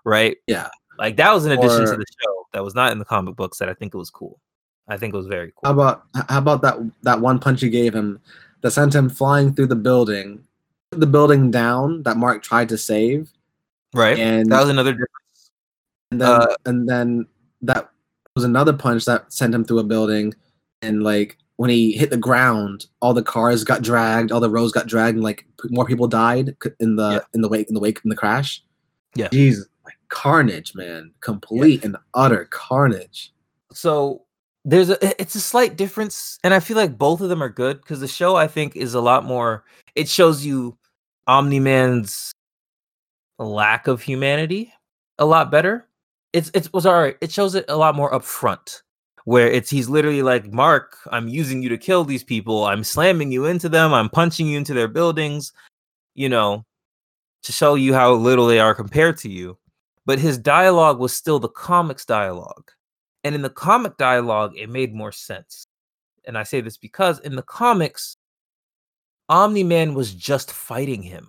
right? 0.04 0.38
Yeah. 0.48 0.70
Like 0.98 1.18
that 1.18 1.34
was 1.34 1.46
an 1.46 1.52
addition 1.52 1.84
Or- 1.84 1.92
to 1.92 1.98
the 1.98 2.06
show 2.24 2.48
that 2.54 2.64
was 2.64 2.76
not 2.76 2.92
in 2.92 3.00
the 3.00 3.06
comic 3.06 3.36
books 3.36 3.58
that 3.60 3.70
I 3.70 3.74
think 3.74 3.94
it 3.94 3.98
was 3.98 4.10
cool. 4.10 4.40
I 4.88 4.98
think 4.98 5.14
it 5.14 5.18
was 5.18 5.28
very 5.28 5.52
cool. 5.56 5.62
How 5.66 5.72
about 5.74 6.04
how 6.30 6.38
about 6.38 6.62
that 6.62 6.78
that 7.04 7.20
one 7.20 7.40
punch 7.40 7.62
you 7.62 7.70
gave 7.70 7.94
him 7.94 8.20
that 8.62 8.72
sent 8.72 8.96
him 8.96 9.10
flying 9.10 9.54
through 9.54 9.68
the 9.68 9.76
building, 9.76 10.44
the 10.92 11.06
building 11.06 11.52
down 11.52 12.04
that 12.04 12.18
Mark 12.18 12.42
tried 12.42 12.70
to 12.70 12.78
save, 12.78 13.30
Right? 13.94 14.18
and 14.18 14.52
that 14.52 14.62
was 14.62 14.70
another 14.70 14.92
difference. 14.94 15.52
and 16.12 16.22
then 16.22 16.30
uh, 16.30 16.56
and 16.66 16.88
then 16.90 17.28
that 17.62 17.90
was 18.36 18.44
another 18.46 18.72
punch 18.74 19.06
that 19.06 19.32
sent 19.34 19.54
him 19.54 19.66
through 19.66 19.80
a 19.80 19.84
building, 19.84 20.34
and 20.82 21.04
like 21.04 21.38
when 21.58 21.70
he 21.70 21.92
hit 21.92 22.10
the 22.12 22.18
ground, 22.18 22.86
all 23.02 23.14
the 23.14 23.24
cars 23.24 23.64
got 23.64 23.82
dragged, 23.82 24.32
all 24.32 24.40
the 24.40 24.50
roads 24.50 24.72
got 24.72 24.88
dragged, 24.88 25.16
and 25.16 25.24
like 25.24 25.46
more 25.66 25.86
people 25.86 26.08
died 26.08 26.56
in 26.80 26.96
the 26.96 27.10
Yeah. 27.14 27.20
in 27.34 27.42
the 27.42 27.50
wake 27.50 27.68
in 27.68 27.74
the 27.74 27.80
wake 27.82 28.00
in 28.06 28.10
the 28.10 28.16
crash. 28.16 28.64
Yeah. 29.16 29.28
Jesus, 29.34 29.68
carnage, 30.10 30.74
man, 30.76 31.12
complete 31.22 31.84
and 31.84 31.98
utter 32.14 32.46
carnage. 32.46 33.34
so 33.72 34.24
there's 34.66 34.90
a 34.90 35.22
it's 35.22 35.36
a 35.36 35.40
slight 35.40 35.78
difference 35.78 36.40
and 36.44 36.54
i 36.54 36.60
feel 36.60 36.76
like 36.76 36.98
both 36.98 37.22
of 37.22 37.30
them 37.30 37.42
are 37.42 37.48
good 37.48 37.80
because 37.80 38.02
the 38.02 38.08
show 38.08 38.36
i 38.36 38.46
think 38.48 38.76
is 38.76 38.96
a 38.96 39.00
lot 39.00 39.24
more 39.24 39.64
it 39.96 40.10
shows 40.10 40.46
you 40.46 40.78
omni-man's 41.28 42.34
lack 43.40 43.88
of 43.88 44.02
humanity 44.02 44.74
a 45.20 45.26
lot 45.26 45.52
better. 45.52 45.88
It's 46.34 46.52
it 46.54 46.72
was 46.74 46.86
all 46.86 47.02
right 47.02 47.18
it 47.22 47.32
shows 47.32 47.56
it 47.56 47.66
a 47.70 47.78
lot 47.78 47.96
more 47.96 48.12
upfront 48.12 48.82
where 49.24 49.50
it's 49.50 49.70
he's 49.70 49.90
literally 49.90 50.22
like 50.22 50.52
mark 50.52 50.98
i'm 51.12 51.28
using 51.28 51.62
you 51.62 51.70
to 51.70 51.78
kill 51.78 52.04
these 52.04 52.24
people. 52.24 52.66
I'm 52.66 52.84
slamming 52.84 53.32
you 53.32 53.46
into 53.46 53.70
them. 53.70 53.94
I'm 53.94 54.10
punching 54.10 54.48
you 54.48 54.58
into 54.58 54.74
their 54.74 54.88
buildings 54.88 55.54
you 56.16 56.30
know 56.30 56.66
to 57.44 57.52
show 57.52 57.76
you 57.76 57.94
how 57.94 58.14
little 58.14 58.48
they 58.48 58.60
are 58.60 58.76
compared 58.76 59.18
to 59.20 59.30
you 59.30 59.58
but 60.08 60.18
his 60.18 60.38
dialogue 60.38 61.00
was 61.00 61.14
still 61.14 61.38
the 61.38 61.50
comics 61.50 62.06
dialogue 62.06 62.72
and 63.28 63.36
in 63.36 63.42
the 63.42 63.50
comic 63.50 63.98
dialogue, 63.98 64.54
it 64.56 64.70
made 64.70 64.94
more 64.94 65.12
sense. 65.12 65.68
And 66.26 66.38
I 66.38 66.44
say 66.44 66.62
this 66.62 66.78
because 66.78 67.20
in 67.20 67.36
the 67.36 67.42
comics, 67.42 68.16
Omni 69.28 69.66
Man 69.66 69.94
was 69.94 70.14
just 70.14 70.50
fighting 70.54 71.04
him. 71.04 71.28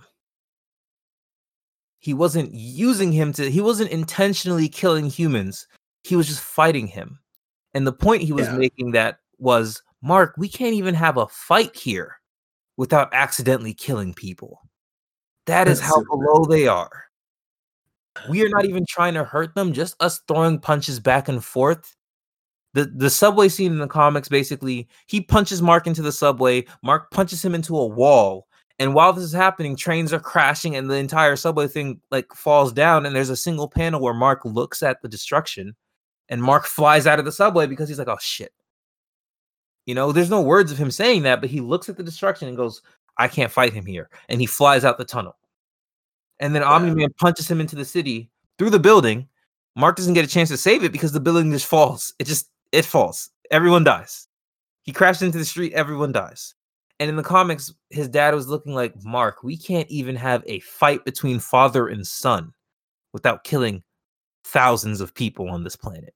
He 1.98 2.14
wasn't 2.14 2.54
using 2.54 3.10
him 3.10 3.32
to, 3.32 3.50
he 3.50 3.60
wasn't 3.60 3.90
intentionally 3.90 4.68
killing 4.68 5.10
humans. 5.10 5.66
He 6.04 6.14
was 6.14 6.28
just 6.28 6.40
fighting 6.40 6.86
him. 6.86 7.18
And 7.74 7.84
the 7.84 7.92
point 7.92 8.22
he 8.22 8.32
was 8.32 8.46
Yeah. 8.46 8.56
making 8.58 8.92
that 8.92 9.18
was 9.38 9.82
Mark, 10.00 10.34
we 10.38 10.48
can't 10.48 10.74
even 10.74 10.94
have 10.94 11.16
a 11.16 11.26
fight 11.26 11.74
here 11.74 12.20
without 12.76 13.12
accidentally 13.12 13.74
killing 13.74 14.14
people. 14.14 14.60
That 15.46 15.66
is 15.66 15.80
That's 15.80 15.90
how 15.90 16.04
below 16.04 16.44
they 16.44 16.68
are 16.68 17.07
we 18.28 18.44
are 18.44 18.48
not 18.48 18.64
even 18.64 18.84
trying 18.88 19.14
to 19.14 19.24
hurt 19.24 19.54
them 19.54 19.72
just 19.72 20.00
us 20.02 20.20
throwing 20.28 20.58
punches 20.58 21.00
back 21.00 21.28
and 21.28 21.44
forth. 21.44 21.94
The 22.74 22.84
the 22.84 23.10
subway 23.10 23.48
scene 23.48 23.72
in 23.72 23.78
the 23.78 23.88
comics 23.88 24.28
basically 24.28 24.88
he 25.06 25.20
punches 25.20 25.62
mark 25.62 25.86
into 25.86 26.02
the 26.02 26.12
subway 26.12 26.66
mark 26.82 27.10
punches 27.10 27.42
him 27.42 27.54
into 27.54 27.76
a 27.76 27.86
wall 27.86 28.46
and 28.78 28.94
while 28.94 29.12
this 29.12 29.24
is 29.24 29.32
happening 29.32 29.74
trains 29.74 30.12
are 30.12 30.20
crashing 30.20 30.76
and 30.76 30.90
the 30.90 30.94
entire 30.96 31.34
subway 31.34 31.66
thing 31.66 32.00
like 32.10 32.32
falls 32.34 32.72
down 32.72 33.06
and 33.06 33.16
there's 33.16 33.30
a 33.30 33.36
single 33.36 33.68
panel 33.68 34.02
where 34.02 34.12
mark 34.12 34.44
looks 34.44 34.82
at 34.82 35.00
the 35.00 35.08
destruction 35.08 35.74
and 36.28 36.42
mark 36.42 36.66
flies 36.66 37.06
out 37.06 37.18
of 37.18 37.24
the 37.24 37.32
subway 37.32 37.66
because 37.66 37.88
he's 37.88 37.98
like 37.98 38.08
oh 38.08 38.18
shit. 38.20 38.52
You 39.86 39.94
know 39.94 40.12
there's 40.12 40.30
no 40.30 40.42
words 40.42 40.70
of 40.70 40.76
him 40.76 40.90
saying 40.90 41.22
that 41.22 41.40
but 41.40 41.48
he 41.50 41.60
looks 41.60 41.88
at 41.88 41.96
the 41.96 42.04
destruction 42.04 42.48
and 42.48 42.56
goes 42.56 42.82
i 43.16 43.26
can't 43.28 43.50
fight 43.50 43.72
him 43.72 43.86
here 43.86 44.10
and 44.28 44.42
he 44.42 44.46
flies 44.46 44.84
out 44.84 44.98
the 44.98 45.04
tunnel 45.06 45.36
and 46.40 46.54
then 46.54 46.62
Omni 46.62 46.94
Man 46.94 47.12
punches 47.18 47.50
him 47.50 47.60
into 47.60 47.76
the 47.76 47.84
city 47.84 48.30
through 48.58 48.70
the 48.70 48.78
building. 48.78 49.28
Mark 49.76 49.96
doesn't 49.96 50.14
get 50.14 50.24
a 50.24 50.28
chance 50.28 50.48
to 50.48 50.56
save 50.56 50.84
it 50.84 50.92
because 50.92 51.12
the 51.12 51.20
building 51.20 51.50
just 51.52 51.66
falls. 51.66 52.12
It 52.18 52.26
just 52.26 52.50
it 52.72 52.84
falls. 52.84 53.30
Everyone 53.50 53.84
dies. 53.84 54.28
He 54.82 54.92
crashes 54.92 55.22
into 55.22 55.38
the 55.38 55.44
street. 55.44 55.72
Everyone 55.72 56.12
dies. 56.12 56.54
And 57.00 57.08
in 57.08 57.16
the 57.16 57.22
comics, 57.22 57.72
his 57.90 58.08
dad 58.08 58.34
was 58.34 58.48
looking 58.48 58.74
like 58.74 58.92
Mark. 59.04 59.42
We 59.44 59.56
can't 59.56 59.88
even 59.88 60.16
have 60.16 60.42
a 60.46 60.60
fight 60.60 61.04
between 61.04 61.38
father 61.38 61.88
and 61.88 62.06
son 62.06 62.52
without 63.12 63.44
killing 63.44 63.82
thousands 64.44 65.00
of 65.00 65.14
people 65.14 65.48
on 65.48 65.62
this 65.62 65.76
planet. 65.76 66.14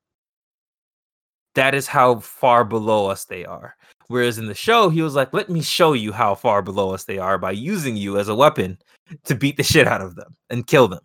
That 1.55 1.75
is 1.75 1.87
how 1.87 2.19
far 2.21 2.65
below 2.65 3.07
us 3.07 3.27
they 3.27 3.45
are. 3.45 3.77
Whereas 4.09 4.39
in 4.39 4.47
the 4.47 4.55
show, 4.55 4.89
he 4.89 5.03
was 5.03 5.15
like, 5.15 5.33
let 5.33 5.49
me 5.49 5.63
show 5.63 5.93
you 5.93 6.13
how 6.13 6.35
far 6.35 6.63
below 6.63 6.93
us 6.93 7.05
they 7.05 7.19
are 7.19 7.39
by 7.39 7.53
using 7.53 7.97
you 7.97 8.19
as 8.19 8.29
a 8.29 8.35
weapon 8.35 8.79
to 9.25 9.35
beat 9.35 9.57
the 9.57 9.63
shit 9.63 9.87
out 9.87 10.01
of 10.01 10.17
them 10.17 10.37
and 10.51 10.67
kill 10.67 10.89
them. 10.89 11.01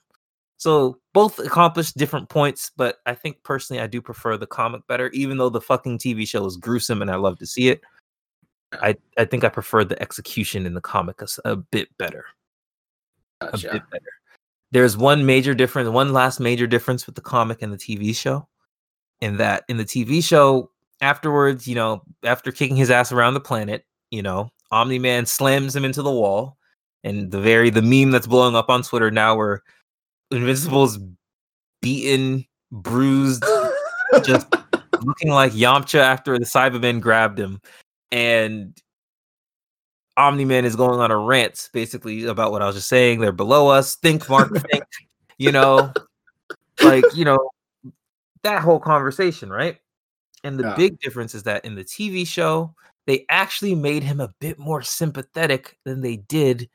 So 0.57 0.97
both 1.13 1.37
accomplish 1.39 1.91
different 1.93 2.29
points, 2.29 2.71
but 2.75 2.97
I 3.05 3.13
think 3.13 3.43
personally 3.43 3.81
I 3.81 3.87
do 3.87 4.01
prefer 4.01 4.37
the 4.37 4.47
comic 4.47 4.85
better, 4.87 5.09
even 5.09 5.37
though 5.37 5.49
the 5.49 5.61
fucking 5.61 5.99
TV 5.99 6.27
show 6.27 6.45
is 6.45 6.57
gruesome 6.57 7.01
and 7.01 7.11
I 7.11 7.15
love 7.15 7.37
to 7.39 7.45
see 7.45 7.69
it. 7.69 7.81
I, 8.81 8.95
I 9.17 9.25
think 9.25 9.43
I 9.43 9.49
prefer 9.49 9.83
the 9.83 10.01
execution 10.01 10.65
in 10.65 10.73
the 10.73 10.81
comic 10.81 11.21
a, 11.21 11.27
a 11.45 11.55
bit 11.55 11.89
better. 11.97 12.25
A 13.41 13.51
bit 13.57 13.83
better. 13.91 14.05
There's 14.71 14.97
one 14.97 15.25
major 15.25 15.53
difference, 15.53 15.89
one 15.89 16.11
last 16.11 16.39
major 16.39 16.67
difference 16.67 17.05
with 17.05 17.15
the 17.15 17.21
comic 17.21 17.61
and 17.61 17.71
the 17.71 17.77
TV 17.77 18.15
show. 18.15 18.47
In 19.21 19.37
that 19.37 19.63
in 19.67 19.77
the 19.77 19.85
TV 19.85 20.23
show, 20.23 20.69
afterwards, 21.01 21.67
you 21.67 21.75
know, 21.75 22.03
after 22.23 22.51
kicking 22.51 22.75
his 22.75 22.91
ass 22.91 23.11
around 23.11 23.33
the 23.33 23.39
planet, 23.39 23.83
you 24.11 24.21
know, 24.21 24.51
Omni 24.71 24.99
Man 24.99 25.25
slams 25.25 25.75
him 25.75 25.85
into 25.85 26.01
the 26.01 26.11
wall. 26.11 26.57
And 27.03 27.31
the 27.31 27.39
very 27.39 27.69
the 27.69 27.81
meme 27.81 28.11
that's 28.11 28.27
blowing 28.27 28.55
up 28.55 28.69
on 28.69 28.83
Twitter 28.83 29.11
now 29.11 29.35
where 29.35 29.63
Invincible's 30.31 30.99
beaten, 31.81 32.45
bruised, 32.71 33.43
just 34.23 34.47
looking 35.01 35.29
like 35.29 35.53
Yamcha 35.53 35.99
after 35.99 36.37
the 36.37 36.45
Saibamen 36.45 36.99
grabbed 36.99 37.39
him. 37.39 37.61
And 38.11 38.77
Omni 40.17 40.45
Man 40.45 40.65
is 40.65 40.75
going 40.75 40.99
on 40.99 41.11
a 41.11 41.17
rant 41.17 41.69
basically 41.71 42.25
about 42.25 42.51
what 42.51 42.61
I 42.61 42.65
was 42.65 42.75
just 42.75 42.89
saying. 42.89 43.19
They're 43.19 43.31
below 43.31 43.67
us. 43.67 43.95
Think, 43.95 44.27
Mark, 44.27 44.51
think, 44.69 44.83
you 45.37 45.51
know, 45.51 45.93
like, 46.81 47.05
you 47.15 47.23
know, 47.23 47.51
that 48.43 48.61
whole 48.61 48.79
conversation, 48.79 49.49
right? 49.49 49.77
And 50.43 50.59
the 50.59 50.63
Yeah. 50.63 50.75
big 50.75 50.99
difference 50.99 51.35
is 51.35 51.43
that 51.43 51.65
in 51.65 51.75
the 51.75 51.83
TV 51.83 52.25
show, 52.25 52.73
they 53.05 53.25
actually 53.29 53.75
made 53.75 54.03
him 54.03 54.19
a 54.19 54.33
bit 54.39 54.59
more 54.59 54.81
sympathetic 54.81 55.77
than 55.85 56.01
they 56.01 56.17
did 56.17 56.69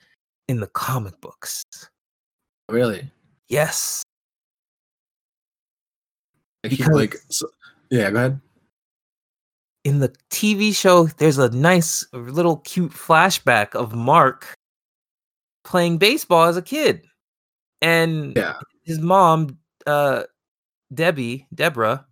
in 0.48 0.60
the 0.60 0.66
comic 0.68 1.20
books. 1.20 1.64
Really? 2.68 3.10
Yes. 3.48 4.02
Like, 6.64 6.72
he, 6.72 6.76
Because- 6.78 6.94
like 6.94 7.16
so, 7.28 7.48
yeah, 7.90 8.10
go 8.10 8.16
ahead. 8.16 8.40
in 9.84 9.98
the 9.98 10.14
TV 10.30 10.72
show, 10.74 11.06
there's 11.18 11.38
a 11.38 11.50
nice 11.50 12.06
little 12.12 12.58
cute 12.58 12.92
flashback 12.92 13.74
of 13.74 13.94
Mark 13.94 14.54
playing 15.64 15.98
baseball 15.98 16.44
as 16.44 16.56
a 16.56 16.62
kid. 16.62 17.04
And 17.80 18.36
Yeah. 18.36 18.60
his 18.84 19.00
mom, 19.00 19.58
uh, 19.86 20.24
Debbie, 20.94 21.46
Deborah, 21.54 22.06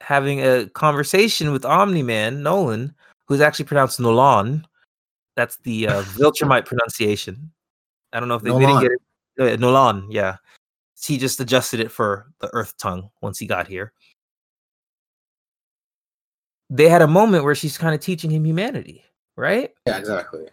having 0.00 0.40
a 0.40 0.68
conversation 0.70 1.52
with 1.52 1.64
Omni 1.64 2.02
Man, 2.02 2.42
Nolan, 2.42 2.94
who's 3.26 3.40
actually 3.40 3.66
pronounced 3.66 4.00
Nolan. 4.00 4.66
That's 5.38 5.56
the 5.58 5.86
uh, 5.86 6.02
Viltrumite 6.02 6.64
pronunciation. 6.64 7.52
I 8.12 8.18
don't 8.18 8.28
know 8.28 8.34
if 8.34 8.42
they, 8.42 8.50
they 8.50 8.58
didn't 8.58 8.80
get 8.80 8.90
it. 8.90 9.52
Uh, 9.52 9.56
Nolan, 9.56 10.10
yeah. 10.10 10.38
He 11.00 11.16
just 11.16 11.38
adjusted 11.38 11.78
it 11.78 11.92
for 11.92 12.26
the 12.40 12.50
Earth 12.52 12.76
tongue 12.76 13.10
once 13.22 13.38
he 13.38 13.46
got 13.46 13.68
here. 13.68 13.92
They 16.70 16.88
had 16.88 17.02
a 17.02 17.06
moment 17.06 17.44
where 17.44 17.54
she's 17.54 17.78
kind 17.78 17.94
of 17.94 18.00
teaching 18.00 18.32
him 18.32 18.44
humanity, 18.44 19.04
right? 19.36 19.70
Yeah, 19.86 19.98
exactly. 19.98 20.48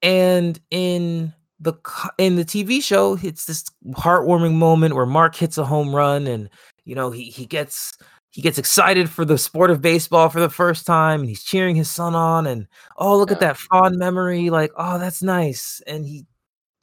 and 0.00 0.60
in 0.70 1.34
the 1.58 1.74
in 2.16 2.36
the 2.36 2.44
TV 2.44 2.80
show, 2.80 3.18
it's 3.20 3.46
this 3.46 3.64
heartwarming 3.88 4.54
moment 4.54 4.94
where 4.94 5.06
Mark 5.06 5.34
hits 5.34 5.58
a 5.58 5.64
home 5.64 5.92
run, 5.92 6.28
and 6.28 6.48
you 6.84 6.94
know 6.94 7.10
he 7.10 7.24
he 7.24 7.46
gets 7.46 7.98
he 8.30 8.42
gets 8.42 8.58
excited 8.58 9.10
for 9.10 9.24
the 9.24 9.36
sport 9.36 9.70
of 9.70 9.82
baseball 9.82 10.28
for 10.28 10.40
the 10.40 10.48
first 10.50 10.86
time, 10.86 11.20
and 11.20 11.28
he's 11.28 11.42
cheering 11.42 11.74
his 11.76 11.90
son 11.90 12.14
on, 12.14 12.46
and 12.46 12.66
oh 12.96 13.16
look 13.18 13.30
at 13.32 13.40
that 13.40 13.56
fond 13.56 13.96
memory, 13.98 14.50
like 14.50 14.70
oh 14.76 14.98
that's 14.98 15.22
nice, 15.22 15.82
and 15.86 16.06
he 16.06 16.26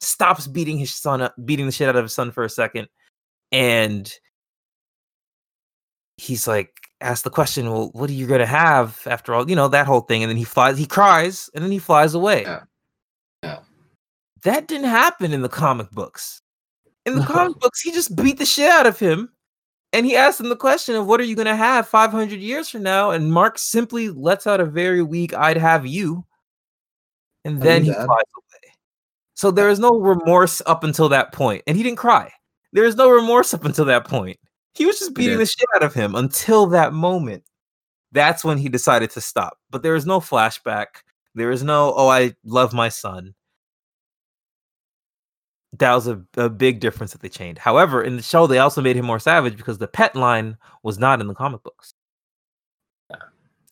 stops 0.00 0.46
beating 0.46 0.78
his 0.78 0.92
son 0.94 1.22
up, 1.22 1.34
beating 1.44 1.66
the 1.66 1.72
shit 1.72 1.88
out 1.88 1.96
of 1.96 2.04
his 2.04 2.14
son 2.14 2.30
for 2.30 2.44
a 2.44 2.50
second, 2.50 2.88
and 3.52 4.12
he's 6.18 6.46
like 6.46 6.72
asked 7.00 7.24
the 7.24 7.30
question, 7.30 7.70
well, 7.70 7.90
what 7.92 8.10
are 8.10 8.12
you 8.14 8.26
gonna 8.26 8.44
have 8.46 9.00
after 9.06 9.32
all, 9.34 9.48
you 9.48 9.56
know 9.56 9.68
that 9.68 9.86
whole 9.86 10.00
thing, 10.02 10.22
and 10.22 10.28
then 10.30 10.36
he 10.36 10.44
flies, 10.44 10.76
he 10.78 10.86
cries, 10.86 11.48
and 11.54 11.64
then 11.64 11.70
he 11.70 11.78
flies 11.78 12.14
away 12.14 12.42
Yeah. 12.42 12.62
Yeah. 13.42 13.58
that 14.42 14.68
didn't 14.68 14.88
happen 14.88 15.32
in 15.32 15.42
the 15.42 15.48
comic 15.48 15.90
books. 15.92 16.42
In 17.06 17.14
the 17.16 17.24
comic 17.24 17.58
books, 17.58 17.80
he 17.80 17.90
just 17.92 18.14
beat 18.16 18.38
the 18.38 18.44
shit 18.44 18.68
out 18.68 18.86
of 18.86 18.98
him. 18.98 19.30
And 19.92 20.04
he 20.04 20.16
asked 20.16 20.40
him 20.40 20.50
the 20.50 20.56
question 20.56 20.94
of 20.96 21.06
what 21.06 21.20
are 21.20 21.24
you 21.24 21.34
going 21.34 21.46
to 21.46 21.56
have 21.56 21.88
500 21.88 22.38
years 22.38 22.68
from 22.68 22.82
now? 22.82 23.10
And 23.10 23.32
Mark 23.32 23.58
simply 23.58 24.10
lets 24.10 24.46
out 24.46 24.60
a 24.60 24.64
very 24.64 25.02
weak, 25.02 25.32
I'd 25.34 25.56
have 25.56 25.86
you. 25.86 26.24
And 27.44 27.62
then 27.62 27.84
he 27.84 27.92
flies 27.92 28.06
away. 28.06 28.72
So 29.34 29.50
there 29.50 29.70
is 29.70 29.78
no 29.78 29.98
remorse 29.98 30.60
up 30.66 30.84
until 30.84 31.08
that 31.08 31.32
point. 31.32 31.62
And 31.66 31.76
he 31.76 31.82
didn't 31.82 31.98
cry. 31.98 32.30
There 32.72 32.84
is 32.84 32.96
no 32.96 33.08
remorse 33.08 33.54
up 33.54 33.64
until 33.64 33.86
that 33.86 34.06
point. 34.06 34.38
He 34.74 34.84
was 34.84 34.98
just 34.98 35.14
beating 35.14 35.38
the 35.38 35.46
shit 35.46 35.66
out 35.76 35.82
of 35.82 35.94
him 35.94 36.14
until 36.14 36.66
that 36.66 36.92
moment. 36.92 37.44
That's 38.12 38.44
when 38.44 38.58
he 38.58 38.68
decided 38.68 39.10
to 39.10 39.20
stop. 39.20 39.58
But 39.70 39.82
there 39.82 39.94
is 39.94 40.06
no 40.06 40.20
flashback. 40.20 40.86
There 41.34 41.50
is 41.50 41.62
no, 41.62 41.94
oh, 41.96 42.08
I 42.08 42.34
love 42.44 42.74
my 42.74 42.88
son. 42.88 43.34
That 45.74 45.94
was 45.94 46.06
a, 46.06 46.22
a 46.36 46.48
big 46.48 46.80
difference 46.80 47.12
that 47.12 47.20
they 47.20 47.28
changed. 47.28 47.60
However, 47.60 48.02
in 48.02 48.16
the 48.16 48.22
show, 48.22 48.46
they 48.46 48.58
also 48.58 48.80
made 48.80 48.96
him 48.96 49.04
more 49.04 49.18
savage 49.18 49.56
because 49.56 49.78
the 49.78 49.88
pet 49.88 50.16
line 50.16 50.56
was 50.82 50.98
not 50.98 51.20
in 51.20 51.26
the 51.26 51.34
comic 51.34 51.62
books. 51.62 51.92
Yeah. 53.10 53.16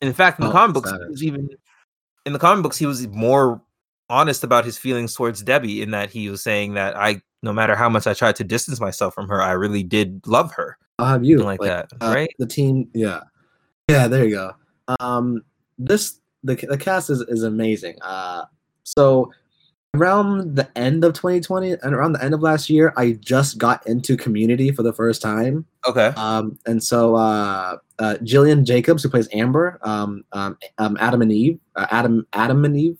In 0.01 0.13
fact, 0.13 0.39
in 0.39 0.45
the 0.45 0.51
oh, 0.51 0.53
comic 0.53 0.75
books, 0.75 0.91
he 0.91 1.09
was 1.09 1.23
even 1.23 1.49
in 2.25 2.33
the 2.33 2.39
comic 2.39 2.61
books, 2.61 2.77
he 2.77 2.85
was 2.85 3.07
more 3.07 3.61
honest 4.09 4.43
about 4.43 4.65
his 4.65 4.77
feelings 4.77 5.15
towards 5.15 5.41
Debbie 5.41 5.81
in 5.81 5.91
that 5.91 6.09
he 6.09 6.29
was 6.29 6.43
saying 6.43 6.75
that 6.75 6.95
I, 6.95 7.21
no 7.41 7.51
matter 7.53 7.75
how 7.75 7.89
much 7.89 8.05
I 8.05 8.13
tried 8.13 8.35
to 8.37 8.43
distance 8.43 8.79
myself 8.79 9.13
from 9.13 9.27
her, 9.29 9.41
I 9.41 9.51
really 9.51 9.83
did 9.83 10.25
love 10.27 10.51
her. 10.53 10.77
I'll 10.99 11.07
have 11.07 11.23
you 11.23 11.39
like, 11.39 11.59
like, 11.59 11.69
that, 11.69 11.89
uh, 12.01 12.13
right? 12.13 12.29
The 12.37 12.45
team, 12.45 12.89
yeah, 12.93 13.21
yeah. 13.87 14.07
There 14.07 14.25
you 14.25 14.35
go. 14.35 14.53
Um, 14.99 15.43
this 15.77 16.19
the 16.43 16.55
the 16.55 16.77
cast 16.77 17.09
is 17.09 17.21
is 17.21 17.43
amazing. 17.43 17.97
Uh, 18.01 18.45
so 18.83 19.31
around 19.97 20.55
the 20.55 20.69
end 20.77 21.03
of 21.03 21.13
2020 21.13 21.71
and 21.71 21.93
around 21.93 22.13
the 22.13 22.23
end 22.23 22.33
of 22.33 22.41
last 22.41 22.69
year, 22.69 22.93
I 22.97 23.13
just 23.13 23.57
got 23.57 23.85
into 23.87 24.17
Community 24.17 24.71
for 24.71 24.83
the 24.83 24.93
first 24.93 25.21
time. 25.21 25.65
Okay. 25.87 26.07
Um, 26.15 26.57
and 26.65 26.83
so 26.83 27.15
uh, 27.15 27.77
uh, 27.99 28.17
Gillian 28.23 28.65
Jacobs, 28.65 29.03
who 29.03 29.09
plays 29.09 29.27
Amber, 29.33 29.79
um, 29.81 30.23
um, 30.31 30.57
um 30.77 30.97
Adam 30.99 31.21
and 31.21 31.31
Eve, 31.31 31.59
uh, 31.75 31.87
Adam, 31.91 32.25
Adam 32.33 32.65
and 32.65 32.77
Eve, 32.77 32.97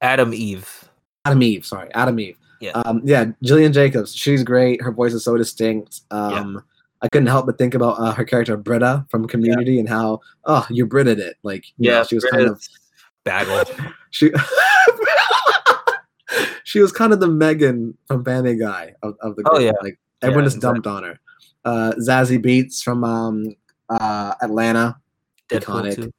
Adam 0.00 0.32
Eve, 0.32 0.88
Adam 1.24 1.42
Eve. 1.42 1.66
Sorry, 1.66 1.90
Adam 1.94 2.18
Eve. 2.20 2.36
Yeah. 2.60 2.72
Um, 2.72 3.00
yeah, 3.04 3.26
Gillian 3.42 3.72
Jacobs. 3.72 4.14
She's 4.14 4.42
great. 4.42 4.82
Her 4.82 4.92
voice 4.92 5.14
is 5.14 5.24
so 5.24 5.36
distinct. 5.36 6.00
Um, 6.10 6.54
yeah. 6.54 6.60
I 7.02 7.08
couldn't 7.08 7.28
help 7.28 7.46
but 7.46 7.56
think 7.56 7.74
about 7.74 7.98
uh, 7.98 8.12
her 8.12 8.24
character 8.24 8.56
Britta 8.56 9.06
from 9.08 9.26
Community 9.26 9.74
yeah. 9.74 9.80
and 9.80 9.88
how 9.88 10.20
oh 10.44 10.66
you 10.68 10.86
Britted 10.86 11.18
it 11.18 11.36
like 11.42 11.64
yeah 11.78 11.98
know, 11.98 12.04
she 12.04 12.14
was 12.14 12.24
kind 12.24 12.46
of 12.46 12.62
bagel. 13.24 13.64
she 14.10 14.30
she 16.64 16.80
was 16.80 16.92
kind 16.92 17.12
of 17.12 17.20
the 17.20 17.28
Megan 17.28 17.96
from 18.06 18.24
Family 18.24 18.56
Guy 18.56 18.94
of, 19.02 19.16
of 19.20 19.36
the 19.36 19.42
group. 19.42 19.56
Oh 19.56 19.58
yeah, 19.58 19.72
like 19.82 19.98
everyone 20.22 20.44
yeah, 20.44 20.50
just 20.50 20.60
dumped 20.60 20.86
on 20.86 21.02
her. 21.04 21.20
Uh, 21.64 21.92
Zazie 21.98 22.42
Beetz 22.42 22.82
from 22.82 23.04
um, 23.04 23.54
uh, 23.88 24.34
Atlanta, 24.42 24.96
Deadpool 25.48 25.82
iconic. 25.82 26.12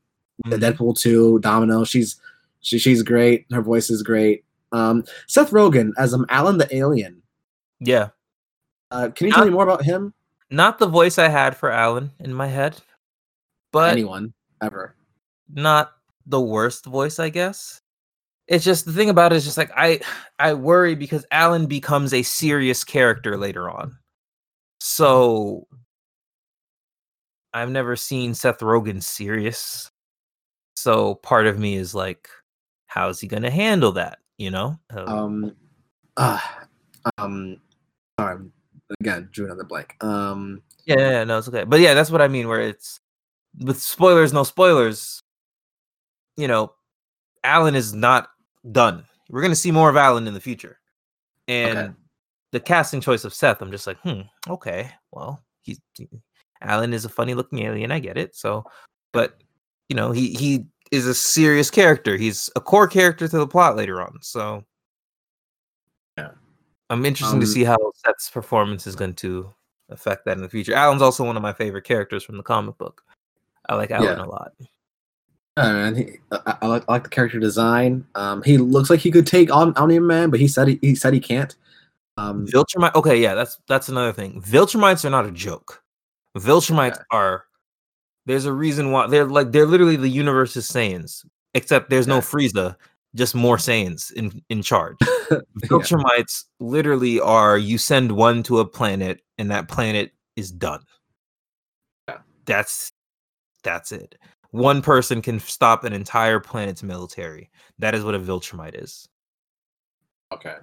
Mm-hmm. 0.45 0.53
Deadpool 0.53 0.99
two, 0.99 1.39
Domino. 1.39 1.83
She's 1.83 2.19
she, 2.61 2.77
she's 2.77 3.03
great. 3.03 3.45
Her 3.51 3.61
voice 3.61 3.89
is 3.89 4.03
great. 4.03 4.43
Um, 4.71 5.03
Seth 5.27 5.51
Rogen 5.51 5.91
as 5.97 6.13
um 6.13 6.25
Alan 6.29 6.57
the 6.57 6.73
alien. 6.75 7.21
Yeah. 7.79 8.09
Uh, 8.89 9.09
can 9.09 9.27
you 9.27 9.33
tell 9.33 9.45
me 9.45 9.51
more 9.51 9.63
about 9.63 9.83
him? 9.83 10.13
Not 10.49 10.79
the 10.79 10.87
voice 10.87 11.17
I 11.17 11.29
had 11.29 11.55
for 11.55 11.71
Alan 11.71 12.11
in 12.19 12.33
my 12.33 12.47
head, 12.47 12.77
but 13.71 13.91
anyone 13.91 14.33
ever. 14.61 14.95
Not 15.49 15.93
the 16.25 16.41
worst 16.41 16.85
voice, 16.85 17.17
I 17.17 17.29
guess. 17.29 17.81
It's 18.51 18.65
just 18.65 18.83
the 18.83 18.91
thing 18.91 19.09
about 19.09 19.31
it 19.31 19.37
is 19.37 19.45
just 19.45 19.57
like 19.57 19.71
I 19.77 20.01
I 20.37 20.53
worry 20.53 20.93
because 20.93 21.25
Alan 21.31 21.67
becomes 21.67 22.13
a 22.13 22.21
serious 22.21 22.83
character 22.83 23.37
later 23.37 23.69
on. 23.69 23.97
So 24.81 25.67
I've 27.53 27.69
never 27.69 27.95
seen 27.95 28.33
Seth 28.33 28.59
Rogen 28.59 29.01
serious. 29.01 29.89
So 30.75 31.15
part 31.15 31.47
of 31.47 31.57
me 31.57 31.75
is 31.75 31.95
like, 31.95 32.27
how's 32.87 33.21
he 33.21 33.27
gonna 33.29 33.49
handle 33.49 33.93
that? 33.93 34.19
You 34.37 34.51
know? 34.51 34.77
Um 34.89 35.55
uh, 36.17 36.39
um 37.17 37.61
sorry, 38.19 38.49
again, 38.99 39.29
drew 39.31 39.45
another 39.45 39.63
blank. 39.63 39.95
Um, 40.03 40.61
yeah, 40.85 40.97
yeah, 40.97 41.09
yeah, 41.09 41.23
no, 41.23 41.37
it's 41.37 41.47
okay. 41.47 41.63
But 41.63 41.79
yeah, 41.79 41.93
that's 41.93 42.11
what 42.11 42.21
I 42.21 42.27
mean. 42.27 42.49
Where 42.49 42.59
it's 42.59 42.99
with 43.59 43.81
spoilers, 43.81 44.33
no 44.33 44.43
spoilers. 44.43 45.21
You 46.35 46.49
know, 46.49 46.73
Alan 47.45 47.75
is 47.75 47.93
not 47.93 48.29
done. 48.69 49.05
We're 49.29 49.41
gonna 49.41 49.55
see 49.55 49.71
more 49.71 49.89
of 49.89 49.97
Alan 49.97 50.27
in 50.27 50.33
the 50.33 50.41
future, 50.41 50.79
and 51.47 51.77
okay. 51.77 51.93
the 52.51 52.59
casting 52.59 53.01
choice 53.01 53.23
of 53.23 53.33
Seth, 53.33 53.61
I'm 53.61 53.71
just 53.71 53.87
like, 53.87 53.97
hmm, 53.99 54.21
okay, 54.47 54.91
well, 55.11 55.43
he's 55.61 55.79
he, 55.97 56.07
Alan 56.61 56.93
is 56.93 57.05
a 57.05 57.09
funny 57.09 57.33
looking 57.33 57.59
alien. 57.59 57.91
I 57.91 57.99
get 57.99 58.17
it. 58.17 58.35
So, 58.35 58.65
but 59.13 59.41
you 59.89 59.95
know, 59.95 60.11
he 60.11 60.33
he 60.33 60.65
is 60.91 61.07
a 61.07 61.15
serious 61.15 61.71
character. 61.71 62.17
He's 62.17 62.49
a 62.55 62.61
core 62.61 62.87
character 62.87 63.27
to 63.27 63.37
the 63.37 63.47
plot 63.47 63.75
later 63.75 64.01
on. 64.01 64.17
So 64.21 64.63
yeah, 66.17 66.31
I'm 66.89 67.05
interested 67.05 67.35
um, 67.35 67.41
to 67.41 67.47
see 67.47 67.63
how 67.63 67.77
Seth's 68.05 68.29
performance 68.29 68.85
is 68.85 68.95
going 68.95 69.15
to 69.15 69.51
affect 69.89 70.25
that 70.25 70.37
in 70.37 70.43
the 70.43 70.49
future. 70.49 70.73
Alan's 70.73 71.01
also 71.01 71.25
one 71.25 71.37
of 71.37 71.43
my 71.43 71.53
favorite 71.53 71.85
characters 71.85 72.23
from 72.23 72.37
the 72.37 72.43
comic 72.43 72.77
book. 72.77 73.01
I 73.69 73.75
like 73.75 73.91
Alan 73.91 74.17
yeah. 74.17 74.25
a 74.25 74.27
lot. 74.27 74.51
And 75.57 75.97
he, 75.97 76.19
I, 76.31 76.57
I, 76.61 76.67
like, 76.67 76.83
I 76.87 76.91
like 76.93 77.03
the 77.03 77.09
character 77.09 77.39
design. 77.39 78.05
Um, 78.15 78.41
he 78.43 78.57
looks 78.57 78.89
like 78.89 78.99
he 78.99 79.11
could 79.11 79.27
take 79.27 79.53
on 79.53 79.73
Omni 79.75 79.99
Man, 79.99 80.29
but 80.29 80.39
he 80.39 80.47
said 80.47 80.67
he, 80.67 80.79
he 80.81 80.95
said 80.95 81.13
he 81.13 81.19
can't. 81.19 81.55
Um, 82.17 82.47
Viltrumite. 82.47 82.95
Okay, 82.95 83.21
yeah, 83.21 83.35
that's 83.35 83.59
that's 83.67 83.89
another 83.89 84.13
thing. 84.13 84.41
Viltrumites 84.41 85.05
are 85.05 85.09
not 85.09 85.25
a 85.25 85.31
joke. 85.31 85.83
Viltrumites 86.37 86.97
yeah. 86.97 87.17
are. 87.17 87.45
There's 88.25 88.45
a 88.45 88.53
reason 88.53 88.91
why 88.91 89.07
they're 89.07 89.25
like 89.25 89.51
they're 89.51 89.65
literally 89.65 89.95
the 89.95 90.09
universe's 90.09 90.69
Saiyans, 90.69 91.25
except 91.53 91.89
there's 91.89 92.07
yeah. 92.07 92.15
no 92.15 92.21
Frieza 92.21 92.75
just 93.15 93.35
more 93.35 93.57
Saiyans 93.57 94.11
in, 94.13 94.41
in 94.49 94.61
charge. 94.61 94.97
Viltrumites 95.65 96.45
yeah. 96.59 96.67
literally 96.67 97.19
are 97.19 97.57
you 97.57 97.77
send 97.77 98.11
one 98.11 98.43
to 98.43 98.59
a 98.59 98.65
planet 98.65 99.21
and 99.37 99.51
that 99.51 99.67
planet 99.67 100.11
is 100.35 100.51
done. 100.51 100.83
Yeah. 102.07 102.19
That's 102.45 102.91
that's 103.63 103.91
it. 103.91 104.15
One 104.51 104.81
person 104.81 105.21
can 105.21 105.39
stop 105.39 105.83
an 105.83 105.93
entire 105.93 106.39
planet's 106.39 106.83
military. 106.83 107.49
That 107.79 107.95
is 107.95 108.03
what 108.03 108.15
a 108.15 108.19
Viltrumite 108.19 108.81
is. 108.81 109.07
Okay. 110.33 110.55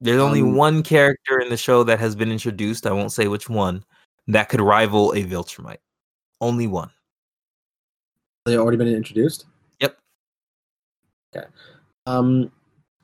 There's 0.00 0.20
only 0.20 0.42
um, 0.42 0.54
one 0.54 0.82
character 0.82 1.40
in 1.40 1.48
the 1.48 1.56
show 1.56 1.82
that 1.84 1.98
has 1.98 2.14
been 2.14 2.30
introduced, 2.30 2.86
I 2.86 2.92
won't 2.92 3.12
say 3.12 3.28
which 3.28 3.48
one, 3.48 3.82
that 4.28 4.50
could 4.50 4.60
rival 4.60 5.12
a 5.12 5.24
Viltrumite. 5.24 5.78
Only 6.40 6.66
one. 6.66 6.90
They 8.44 8.58
already 8.58 8.76
been 8.76 8.88
introduced? 8.88 9.46
Yep. 9.80 9.98
Okay. 11.34 11.46
Um, 12.04 12.52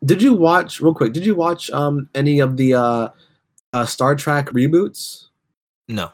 did 0.04 0.20
you 0.20 0.34
watch 0.34 0.80
real 0.80 0.94
quick? 0.94 1.12
Did 1.12 1.24
you 1.24 1.34
watch 1.34 1.70
um 1.70 2.08
any 2.14 2.40
of 2.40 2.56
the 2.56 2.74
uh, 2.74 3.08
uh 3.72 3.86
Star 3.86 4.14
Trek 4.14 4.46
reboots? 4.48 5.28
No. 5.88 6.12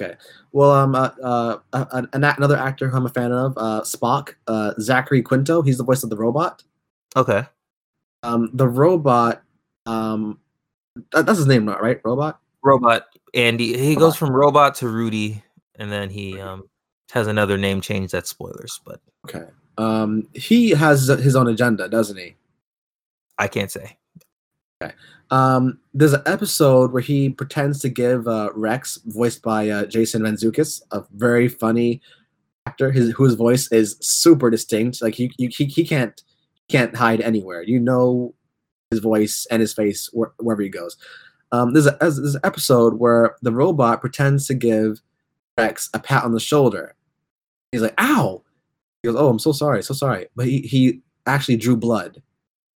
Okay. 0.00 0.14
Well, 0.52 0.70
um, 0.70 0.94
uh, 0.94 1.10
uh, 1.22 1.58
uh 1.72 2.02
another 2.12 2.56
actor 2.56 2.88
who 2.88 2.96
I'm 2.96 3.06
a 3.06 3.08
fan 3.08 3.32
of, 3.32 3.54
uh, 3.56 3.82
Spock, 3.82 4.34
uh, 4.46 4.74
Zachary 4.80 5.22
Quinto. 5.22 5.60
He's 5.62 5.78
the 5.78 5.84
voice 5.84 6.04
of 6.04 6.10
the 6.10 6.16
robot. 6.16 6.62
Okay. 7.16 7.44
Um, 8.22 8.50
the 8.52 8.68
robot, 8.68 9.42
um, 9.86 10.38
that's 11.12 11.38
his 11.38 11.46
name, 11.46 11.64
not 11.64 11.82
right? 11.82 12.00
Robot. 12.04 12.40
Robot 12.62 13.06
Andy. 13.34 13.76
He 13.76 13.90
robot. 13.90 14.00
goes 14.00 14.16
from 14.16 14.30
robot 14.30 14.74
to 14.76 14.88
Rudy, 14.88 15.42
and 15.76 15.90
then 15.90 16.10
he 16.10 16.40
um 16.40 16.68
has 17.12 17.26
another 17.26 17.56
name 17.56 17.80
change. 17.80 18.10
That's 18.10 18.30
spoilers, 18.30 18.80
but 18.84 19.00
okay. 19.28 19.46
Um, 19.78 20.28
he 20.34 20.70
has 20.70 21.06
his 21.06 21.36
own 21.36 21.46
agenda, 21.46 21.88
doesn't 21.88 22.16
he? 22.16 22.34
I 23.38 23.46
can't 23.46 23.70
say. 23.70 23.97
Okay. 24.82 24.94
Um, 25.30 25.78
there's 25.92 26.12
an 26.12 26.22
episode 26.26 26.92
where 26.92 27.02
he 27.02 27.30
pretends 27.30 27.80
to 27.80 27.88
give 27.88 28.28
uh, 28.28 28.50
Rex, 28.54 28.98
voiced 29.06 29.42
by 29.42 29.68
uh, 29.68 29.86
Jason 29.86 30.22
Mantzoukas, 30.22 30.80
a 30.92 31.04
very 31.14 31.48
funny 31.48 32.00
actor, 32.66 32.90
his 32.90 33.10
whose 33.10 33.34
voice 33.34 33.70
is 33.72 33.96
super 34.00 34.50
distinct. 34.50 35.02
Like 35.02 35.14
he, 35.14 35.32
he, 35.38 35.48
he 35.48 35.84
can't 35.84 36.22
can't 36.68 36.94
hide 36.94 37.20
anywhere. 37.20 37.62
You 37.62 37.80
know 37.80 38.34
his 38.90 39.00
voice 39.00 39.46
and 39.50 39.60
his 39.60 39.74
face 39.74 40.08
wh- 40.12 40.38
wherever 40.40 40.62
he 40.62 40.68
goes. 40.68 40.96
Um, 41.50 41.72
there's, 41.72 41.86
a, 41.86 41.96
there's 42.00 42.34
an 42.34 42.40
episode 42.44 42.94
where 42.94 43.36
the 43.42 43.52
robot 43.52 44.00
pretends 44.00 44.46
to 44.46 44.54
give 44.54 45.00
Rex 45.56 45.88
a 45.94 45.98
pat 45.98 46.24
on 46.24 46.32
the 46.32 46.40
shoulder. 46.40 46.94
He's 47.72 47.82
like, 47.82 47.94
"Ow!" 47.98 48.42
He 49.02 49.08
goes, 49.08 49.16
"Oh, 49.18 49.28
I'm 49.28 49.38
so 49.38 49.52
sorry, 49.52 49.82
so 49.82 49.94
sorry," 49.94 50.28
but 50.36 50.46
he 50.46 50.60
he 50.60 51.00
actually 51.26 51.56
drew 51.56 51.76
blood. 51.76 52.22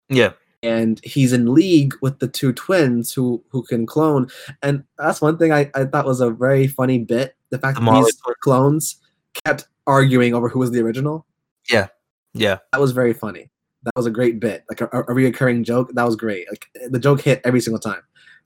Yeah, 0.08 0.32
and 0.62 1.00
he's 1.04 1.32
in 1.32 1.54
league 1.54 1.94
with 2.02 2.18
the 2.18 2.28
two 2.28 2.52
twins 2.52 3.12
who 3.12 3.42
who 3.48 3.62
can 3.62 3.86
clone, 3.86 4.28
and 4.62 4.84
that's 4.98 5.20
one 5.20 5.38
thing 5.38 5.52
I, 5.52 5.70
I 5.74 5.84
thought 5.84 6.06
was 6.06 6.20
a 6.20 6.30
very 6.30 6.66
funny 6.66 6.98
bit. 6.98 7.36
The 7.50 7.58
fact 7.58 7.78
the 7.78 7.84
that 7.84 8.04
these 8.04 8.20
clones 8.42 8.96
kept 9.44 9.66
arguing 9.86 10.34
over 10.34 10.48
who 10.48 10.58
was 10.58 10.70
the 10.70 10.80
original. 10.80 11.26
Yeah, 11.70 11.88
yeah, 12.34 12.58
that 12.72 12.80
was 12.80 12.92
very 12.92 13.12
funny. 13.12 13.50
That 13.84 13.92
was 13.96 14.06
a 14.06 14.10
great 14.10 14.40
bit, 14.40 14.64
like 14.68 14.80
a, 14.82 14.86
a 14.86 15.06
reoccurring 15.06 15.64
joke. 15.64 15.90
That 15.94 16.04
was 16.04 16.16
great. 16.16 16.46
Like 16.50 16.66
the 16.90 16.98
joke 16.98 17.22
hit 17.22 17.40
every 17.44 17.60
single 17.60 17.80
time. 17.80 18.02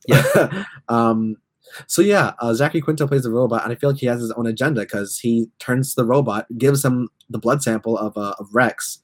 Yeah. 0.07 0.65
um, 0.89 1.37
so 1.87 2.03
yeah, 2.03 2.35
uh, 2.41 2.55
Zachary 2.55 2.81
Quinto 2.81 3.07
plays 3.07 3.25
the 3.25 3.31
robot, 3.31 3.65
and 3.65 3.73
I 3.73 3.75
feel 3.77 3.91
like 3.91 3.99
he 3.99 4.07
has 4.07 4.21
his 4.21 4.31
own 4.33 4.47
agenda 4.47 4.83
because 4.83 5.19
he 5.19 5.49
turns 5.59 5.95
the 5.95 6.05
robot, 6.05 6.47
gives 6.57 6.85
him 6.85 7.09
the 7.31 7.39
blood 7.39 7.63
sample 7.63 7.99
of 7.99 8.17
uh, 8.17 8.35
of 8.39 8.49
Rex, 8.53 9.01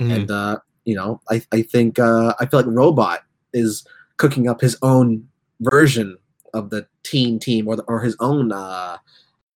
mm-hmm. 0.00 0.10
and 0.10 0.30
uh, 0.30 0.58
you 0.88 0.94
know, 0.94 1.20
I 1.28 1.42
I 1.52 1.60
think 1.60 1.98
uh, 1.98 2.32
I 2.40 2.46
feel 2.46 2.60
like 2.60 2.74
Robot 2.74 3.20
is 3.52 3.86
cooking 4.16 4.48
up 4.48 4.58
his 4.58 4.74
own 4.80 5.28
version 5.60 6.16
of 6.54 6.70
the 6.70 6.86
teen 7.02 7.38
team 7.38 7.68
or 7.68 7.76
the, 7.76 7.82
or 7.82 8.00
his 8.00 8.16
own 8.20 8.52
uh, 8.52 8.96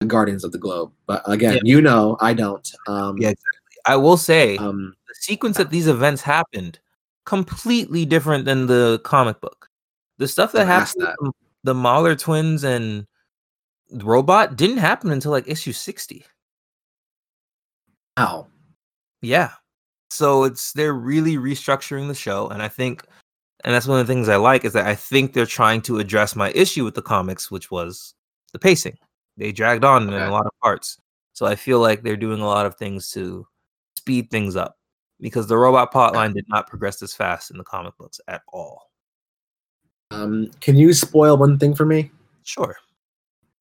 Guardians 0.07 0.45
of 0.45 0.53
the 0.53 0.59
Globe. 0.59 0.93
But 1.07 1.23
again, 1.25 1.55
yeah. 1.55 1.61
you 1.65 1.81
know, 1.81 2.19
I 2.21 2.35
don't. 2.35 2.71
Um, 2.87 3.17
yeah, 3.17 3.31
exactly. 3.31 3.79
I 3.87 3.97
will 3.97 4.19
say 4.19 4.59
um, 4.59 4.95
the 5.09 5.15
sequence 5.15 5.57
that 5.57 5.71
these 5.71 5.89
events 5.89 6.21
happened 6.21 6.79
completely 7.25 8.05
different 8.05 8.45
than 8.45 8.67
the 8.67 9.01
comic 9.03 9.41
book. 9.41 9.71
The 10.19 10.29
stuff 10.29 10.53
that 10.53 10.67
happened, 10.67 11.07
that. 11.07 11.33
the 11.65 11.75
Mauler 11.75 12.15
twins 12.15 12.63
and 12.63 13.07
robot 13.91 14.57
didn't 14.57 14.79
happen 14.79 15.11
until 15.11 15.31
like 15.31 15.49
issue 15.49 15.73
60. 15.73 16.27
Wow. 18.19 18.49
Yeah. 19.23 19.53
So 20.13 20.45
it's 20.45 20.73
they're 20.75 20.93
really 20.93 21.37
restructuring 21.37 22.09
the 22.09 22.15
show. 22.15 22.49
And 22.49 22.63
I 22.63 22.69
think 22.69 23.05
and 23.65 23.75
that's 23.75 23.87
one 23.87 23.99
of 23.99 24.07
the 24.07 24.13
things 24.13 24.29
I 24.29 24.37
like 24.37 24.65
is 24.65 24.73
that 24.75 24.87
I 24.87 24.95
think 24.95 25.33
they're 25.33 25.47
trying 25.47 25.81
to 25.83 25.99
address 25.99 26.37
my 26.37 26.51
issue 26.51 26.85
with 26.85 26.95
the 26.95 27.03
comics, 27.03 27.51
which 27.51 27.71
was 27.71 28.15
the 28.53 28.59
pacing. 28.59 28.99
They 29.37 29.53
dragged 29.53 29.85
on 29.85 30.09
okay. 30.09 30.17
in 30.17 30.23
a 30.23 30.31
lot 30.31 30.47
of 30.47 30.53
parts. 30.63 30.99
So 31.33 31.47
I 31.47 31.55
feel 31.55 31.81
like 31.81 32.03
they're 32.03 32.17
doing 32.17 32.41
a 32.41 32.47
lot 32.47 32.67
of 32.67 32.75
things 32.75 33.11
to 33.13 33.47
speed 33.97 34.31
things 34.31 34.55
up 34.55 34.77
because 35.19 35.47
the 35.47 35.57
robot 35.57 35.93
plotline 35.93 36.35
did 36.35 36.45
not 36.49 36.67
progress 36.67 37.01
as 37.03 37.15
fast 37.15 37.51
in 37.51 37.57
the 37.57 37.65
comic 37.65 37.97
books 37.97 38.21
at 38.29 38.43
all. 38.53 38.91
Um, 40.11 40.51
can 40.61 40.77
you 40.77 40.93
spoil 40.93 41.39
one 41.39 41.59
thing 41.59 41.75
for 41.75 41.87
me? 41.87 42.11
Sure. 42.43 42.77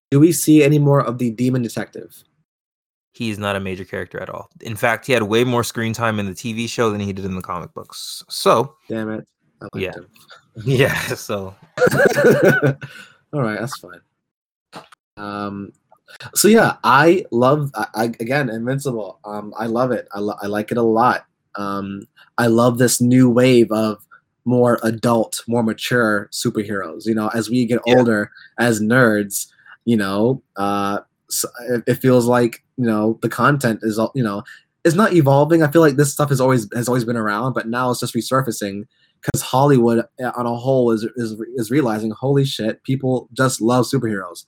Do 0.10 0.20
we 0.20 0.34
see 0.34 0.64
any 0.64 0.80
more 0.80 1.00
of 1.00 1.18
the 1.18 1.32
demon 1.32 1.62
detective? 1.62 2.24
He's 3.14 3.38
not 3.38 3.56
a 3.56 3.60
major 3.60 3.84
character 3.84 4.20
at 4.22 4.30
all. 4.30 4.50
In 4.62 4.76
fact, 4.76 5.06
he 5.06 5.14
had 5.14 5.24
way 5.24 5.44
more 5.44 5.64
screen 5.64 5.94
time 5.94 6.20
in 6.20 6.26
the 6.26 6.34
TV 6.34 6.68
show 6.70 6.90
than 6.92 7.02
he 7.02 7.12
did 7.12 7.26
in 7.26 7.36
the 7.36 7.42
comic 7.42 7.74
books. 7.74 8.24
So, 8.30 8.76
damn 8.88 9.10
it. 9.12 9.28
yeah. 9.76 9.94
Him. 9.94 10.08
Yeah, 10.66 10.94
so. 11.16 11.56
all 13.34 13.42
right, 13.42 13.58
that's 13.58 13.80
fine. 13.80 14.02
Um, 15.16 15.72
so 16.36 16.48
yeah, 16.48 16.76
I 16.84 17.26
love 17.32 17.72
I, 17.76 17.88
I, 17.96 18.04
again 18.20 18.50
Invincible. 18.50 19.20
Um, 19.24 19.54
I 19.58 19.68
love 19.68 19.92
it. 19.92 20.08
I, 20.14 20.20
lo- 20.20 20.36
I 20.42 20.48
like 20.48 20.72
it 20.72 20.78
a 20.78 20.82
lot. 20.84 21.26
Um, 21.56 22.08
I 22.38 22.48
love 22.48 22.78
this 22.78 23.02
new 23.02 23.30
wave 23.30 23.72
of 23.72 24.06
more 24.46 24.80
adult, 24.84 25.44
more 25.48 25.64
mature 25.64 26.30
superheroes. 26.32 27.06
You 27.06 27.16
know, 27.16 27.30
as 27.30 27.50
we 27.50 27.66
get 27.66 27.82
yeah. 27.86 27.98
older 27.98 28.32
as 28.58 28.82
nerds, 28.82 29.48
you 29.86 29.98
know, 29.98 30.42
uh, 30.58 31.00
so 31.30 31.48
it, 31.70 31.84
it, 31.88 31.96
feels 31.96 32.26
like 32.26 32.64
you 32.82 32.88
know 32.88 33.20
the 33.22 33.30
content 33.30 33.80
is 33.84 34.00
all 34.00 34.12
you 34.16 34.24
know 34.24 34.44
it's 34.84 34.96
not 34.96 35.14
evolving. 35.14 35.62
I 35.62 35.70
feel 35.70 35.82
like 35.82 35.96
this 35.96 36.12
stuff 36.12 36.30
has 36.30 36.42
always 36.42 36.68
has 36.74 36.88
always 36.88 37.06
been 37.06 37.18
around, 37.18 37.54
but 37.54 37.68
now 37.68 37.92
it's 37.92 38.00
just 38.00 38.16
resurfacing 38.16 38.86
because 39.22 39.42
Hollywood 39.42 40.00
uh, 40.24 40.32
on 40.36 40.48
a 40.48 40.56
whole 40.56 40.92
is, 40.92 41.04
is 41.16 41.40
is 41.56 41.70
realizing, 41.70 42.12
holy 42.12 42.46
shit, 42.46 42.84
people 42.84 43.30
just 43.34 43.62
love 43.62 43.86
superheroes. 43.86 44.46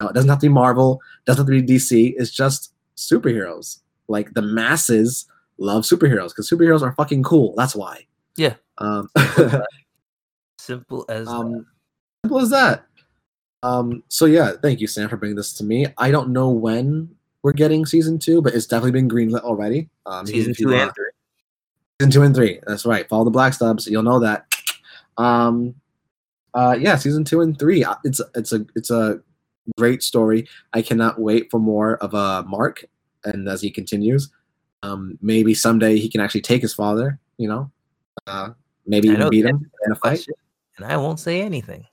You 0.00 0.06
know, 0.06 0.08
it 0.10 0.14
doesn't 0.14 0.30
have 0.30 0.38
to 0.38 0.46
be 0.46 0.52
Marvel, 0.52 1.00
doesn't 1.26 1.44
have 1.44 1.54
to 1.54 1.62
be 1.62 1.74
DC. 1.74 2.14
It's 2.16 2.30
just 2.30 2.72
superheroes. 2.96 3.80
Like 4.08 4.34
the 4.34 4.42
masses 4.42 5.26
love 5.58 5.82
superheroes 5.82 6.28
because 6.28 6.48
superheroes 6.48 6.82
are 6.82 6.92
fucking 6.92 7.24
cool. 7.24 7.54
That's 7.56 7.74
why. 7.74 8.06
Yeah. 8.36 8.54
Um, 8.78 9.08
simple 10.58 11.04
as 11.08 11.26
um, 11.26 11.52
that. 11.52 11.64
simple 12.24 12.38
as 12.38 12.50
that. 12.50 12.84
Um, 13.64 14.02
so 14.08 14.26
yeah, 14.26 14.52
thank 14.62 14.80
you, 14.80 14.86
Sam, 14.86 15.08
for 15.08 15.16
bringing 15.16 15.36
this 15.36 15.52
to 15.54 15.64
me. 15.64 15.86
I 15.98 16.10
don't 16.10 16.30
know 16.30 16.50
when 16.50 17.14
we're 17.42 17.52
getting 17.52 17.84
season 17.86 18.18
two, 18.18 18.40
but 18.40 18.54
it's 18.54 18.66
definitely 18.66 18.92
been 18.92 19.08
greenlit 19.08 19.40
already. 19.40 19.88
Um, 20.06 20.26
season 20.26 20.54
two 20.54 20.72
and 20.74 20.92
three. 20.94 21.10
Season 22.00 22.12
two 22.12 22.22
and 22.22 22.34
three. 22.34 22.60
That's 22.66 22.86
right. 22.86 23.08
Follow 23.08 23.24
the 23.24 23.30
Black 23.30 23.52
Stubs. 23.54 23.86
You'll 23.86 24.02
know 24.02 24.20
that. 24.20 24.46
Um, 25.18 25.74
uh, 26.54 26.76
yeah, 26.78 26.96
season 26.96 27.24
two 27.24 27.40
and 27.40 27.58
three. 27.58 27.84
Uh, 27.84 27.96
it's 28.04 28.20
it's 28.34 28.52
a 28.52 28.64
it's 28.74 28.90
a 28.90 29.20
great 29.78 30.02
story. 30.02 30.46
I 30.72 30.82
cannot 30.82 31.20
wait 31.20 31.50
for 31.50 31.58
more 31.58 31.96
of 31.96 32.14
a 32.14 32.16
uh, 32.16 32.42
Mark, 32.46 32.84
and 33.24 33.48
as 33.48 33.60
he 33.62 33.70
continues, 33.70 34.30
um, 34.82 35.18
maybe 35.20 35.54
someday 35.54 35.98
he 35.98 36.08
can 36.08 36.20
actually 36.20 36.42
take 36.42 36.62
his 36.62 36.74
father. 36.74 37.18
You 37.38 37.48
know, 37.48 37.70
uh, 38.26 38.50
maybe 38.86 39.08
even 39.08 39.28
beat 39.30 39.46
him 39.46 39.70
in 39.86 39.92
a 39.92 39.96
fight. 39.96 40.26
And 40.76 40.86
I 40.86 40.96
won't 40.96 41.20
say 41.20 41.42
anything. 41.42 41.86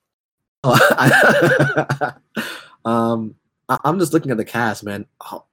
um, 2.85 3.35
I, 3.69 3.77
am 3.85 3.99
just 3.99 4.13
looking 4.13 4.31
at 4.31 4.37
the 4.37 4.45
cast, 4.45 4.83
man. 4.83 5.05
Oh, 5.31 5.43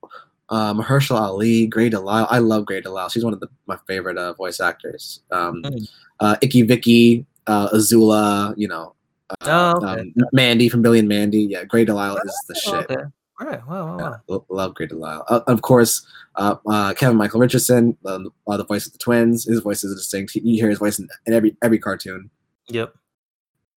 um, 0.49 0.81
Mahershala 0.81 1.21
Ali, 1.21 1.67
Grey 1.67 1.91
DeLisle. 1.91 2.27
I 2.31 2.39
love 2.39 2.67
Grey 2.67 2.81
DeLisle. 2.81 3.11
She's 3.11 3.25
one 3.25 3.33
of 3.33 3.41
the, 3.41 3.49
my 3.67 3.77
favorite 3.87 4.17
uh, 4.19 4.33
voice 4.33 4.61
actors. 4.61 5.21
Um, 5.31 5.63
mm. 5.63 5.89
uh, 6.21 6.37
Icky 6.41 6.63
Vicky, 6.63 7.27
uh, 7.47 7.69
Azula, 7.71 8.55
you 8.57 8.69
know, 8.69 8.95
uh, 9.31 9.35
oh, 9.43 9.87
okay. 9.87 10.01
um, 10.01 10.15
Mandy 10.33 10.69
from 10.69 10.83
Billy 10.83 10.99
and 10.99 11.09
Mandy. 11.09 11.43
Yeah, 11.43 11.65
Grey 11.65 11.85
DeLisle 11.85 12.19
is 12.25 12.45
the 12.49 12.63
oh, 12.67 12.71
shit. 12.71 12.91
Okay. 12.91 13.03
All 13.39 13.47
right. 13.47 13.67
Wow, 13.69 13.99
wow, 13.99 14.21
wow. 14.29 14.45
love 14.49 14.75
Grey 14.75 14.87
DeLisle. 14.87 15.25
Uh, 15.29 15.41
of 15.47 15.63
course, 15.63 16.07
uh, 16.37 16.57
uh, 16.67 16.95
Kevin 16.95 17.17
Michael 17.17 17.41
Richardson, 17.41 17.97
um, 18.07 18.33
the 18.47 18.65
voice 18.65 18.87
of 18.87 18.93
the 18.93 18.99
twins. 18.99 19.45
His 19.45 19.61
voice 19.61 19.85
is 19.85 19.95
distinct. 19.95 20.35
You 20.37 20.61
hear 20.61 20.71
his 20.71 20.79
voice 20.79 20.99
in, 20.99 21.09
in 21.27 21.35
every 21.35 21.57
every 21.63 21.79
cartoon. 21.79 22.31
Yep. 22.69 22.95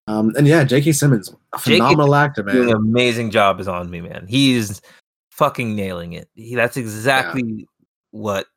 Um, 0.10 0.34
and 0.36 0.48
yeah, 0.48 0.64
J.K. 0.64 0.94
Simmons, 0.94 1.32
phenomenal 1.60 2.16
actor, 2.16 2.42
man. 2.42 2.56
Doing 2.56 2.72
an 2.72 2.78
amazing 2.78 3.30
job 3.30 3.60
as 3.60 3.68
Omni 3.68 4.02
Man. 4.02 4.26
He's 4.28 4.82
fucking 5.30 5.76
nailing 5.76 6.14
it. 6.14 6.28
He, 6.34 6.56
that's 6.56 6.78
exactly 6.78 7.44
yeah. 7.46 7.66
what 8.10 8.48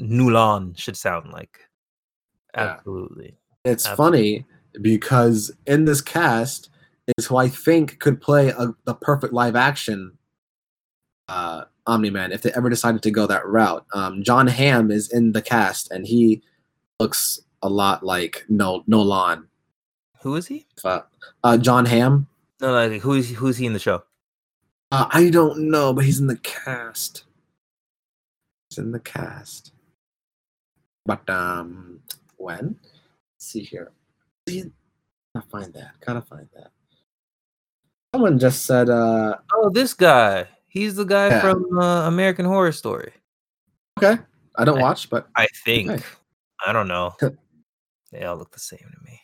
Nulan 0.00 0.76
should 0.76 0.96
sound 0.96 1.32
like. 1.32 1.60
Absolutely. 2.56 3.36
Yeah. 3.64 3.72
It's 3.72 3.86
Absolutely. 3.86 4.18
funny 4.18 4.46
because 4.82 5.52
in 5.64 5.84
this 5.84 6.00
cast 6.00 6.70
is 7.16 7.26
who 7.26 7.36
I 7.36 7.50
think 7.50 8.00
could 8.00 8.20
play 8.20 8.48
a, 8.48 8.74
the 8.84 8.94
perfect 8.94 9.32
live 9.32 9.54
action 9.54 10.18
uh, 11.28 11.66
Omni 11.86 12.10
Man 12.10 12.32
if 12.32 12.42
they 12.42 12.50
ever 12.56 12.68
decided 12.68 13.02
to 13.02 13.12
go 13.12 13.28
that 13.28 13.46
route. 13.46 13.86
Um, 13.94 14.24
Jon 14.24 14.48
Hamm 14.48 14.90
is 14.90 15.12
in 15.12 15.30
the 15.30 15.42
cast 15.42 15.92
and 15.92 16.04
he 16.04 16.42
looks 16.98 17.40
a 17.62 17.68
lot 17.68 18.02
like 18.02 18.44
no 18.48 18.82
Nolan 18.88 19.46
who 20.26 20.34
is 20.34 20.48
he? 20.48 20.66
Uh, 20.84 21.02
uh, 21.44 21.56
Jon 21.56 21.86
Hamm. 21.86 22.26
No, 22.60 22.72
like 22.72 23.00
who 23.00 23.12
is 23.12 23.30
who's 23.30 23.56
he 23.56 23.66
in 23.66 23.72
the 23.72 23.78
show? 23.78 24.02
Uh, 24.90 25.06
I 25.10 25.30
don't 25.30 25.70
know, 25.70 25.92
but 25.92 26.04
he's 26.04 26.18
in 26.18 26.26
the 26.26 26.38
cast. 26.38 27.22
He's 28.68 28.78
in 28.78 28.90
the 28.90 28.98
cast. 28.98 29.72
But 31.04 31.28
um, 31.30 32.00
when? 32.38 32.76
Let's 33.36 33.46
see 33.46 33.60
here. 33.60 33.92
Gotta 34.48 35.46
find 35.48 35.72
that. 35.74 35.92
Gotta 36.04 36.22
find 36.22 36.48
that. 36.56 36.72
Someone 38.12 38.40
just 38.40 38.66
said, 38.66 38.90
uh, 38.90 39.36
"Oh, 39.54 39.70
this 39.70 39.94
guy. 39.94 40.48
He's 40.66 40.96
the 40.96 41.04
guy 41.04 41.28
yeah. 41.28 41.40
from 41.40 41.78
uh, 41.78 42.08
American 42.08 42.46
Horror 42.46 42.72
Story." 42.72 43.12
Okay, 44.02 44.20
I 44.56 44.64
don't 44.64 44.78
I, 44.78 44.82
watch, 44.82 45.08
but 45.08 45.28
I 45.36 45.46
think 45.64 45.88
okay. 45.88 46.04
I 46.66 46.72
don't 46.72 46.88
know. 46.88 47.14
they 48.10 48.24
all 48.24 48.36
look 48.36 48.50
the 48.50 48.58
same 48.58 48.80
to 48.80 49.04
me. 49.04 49.20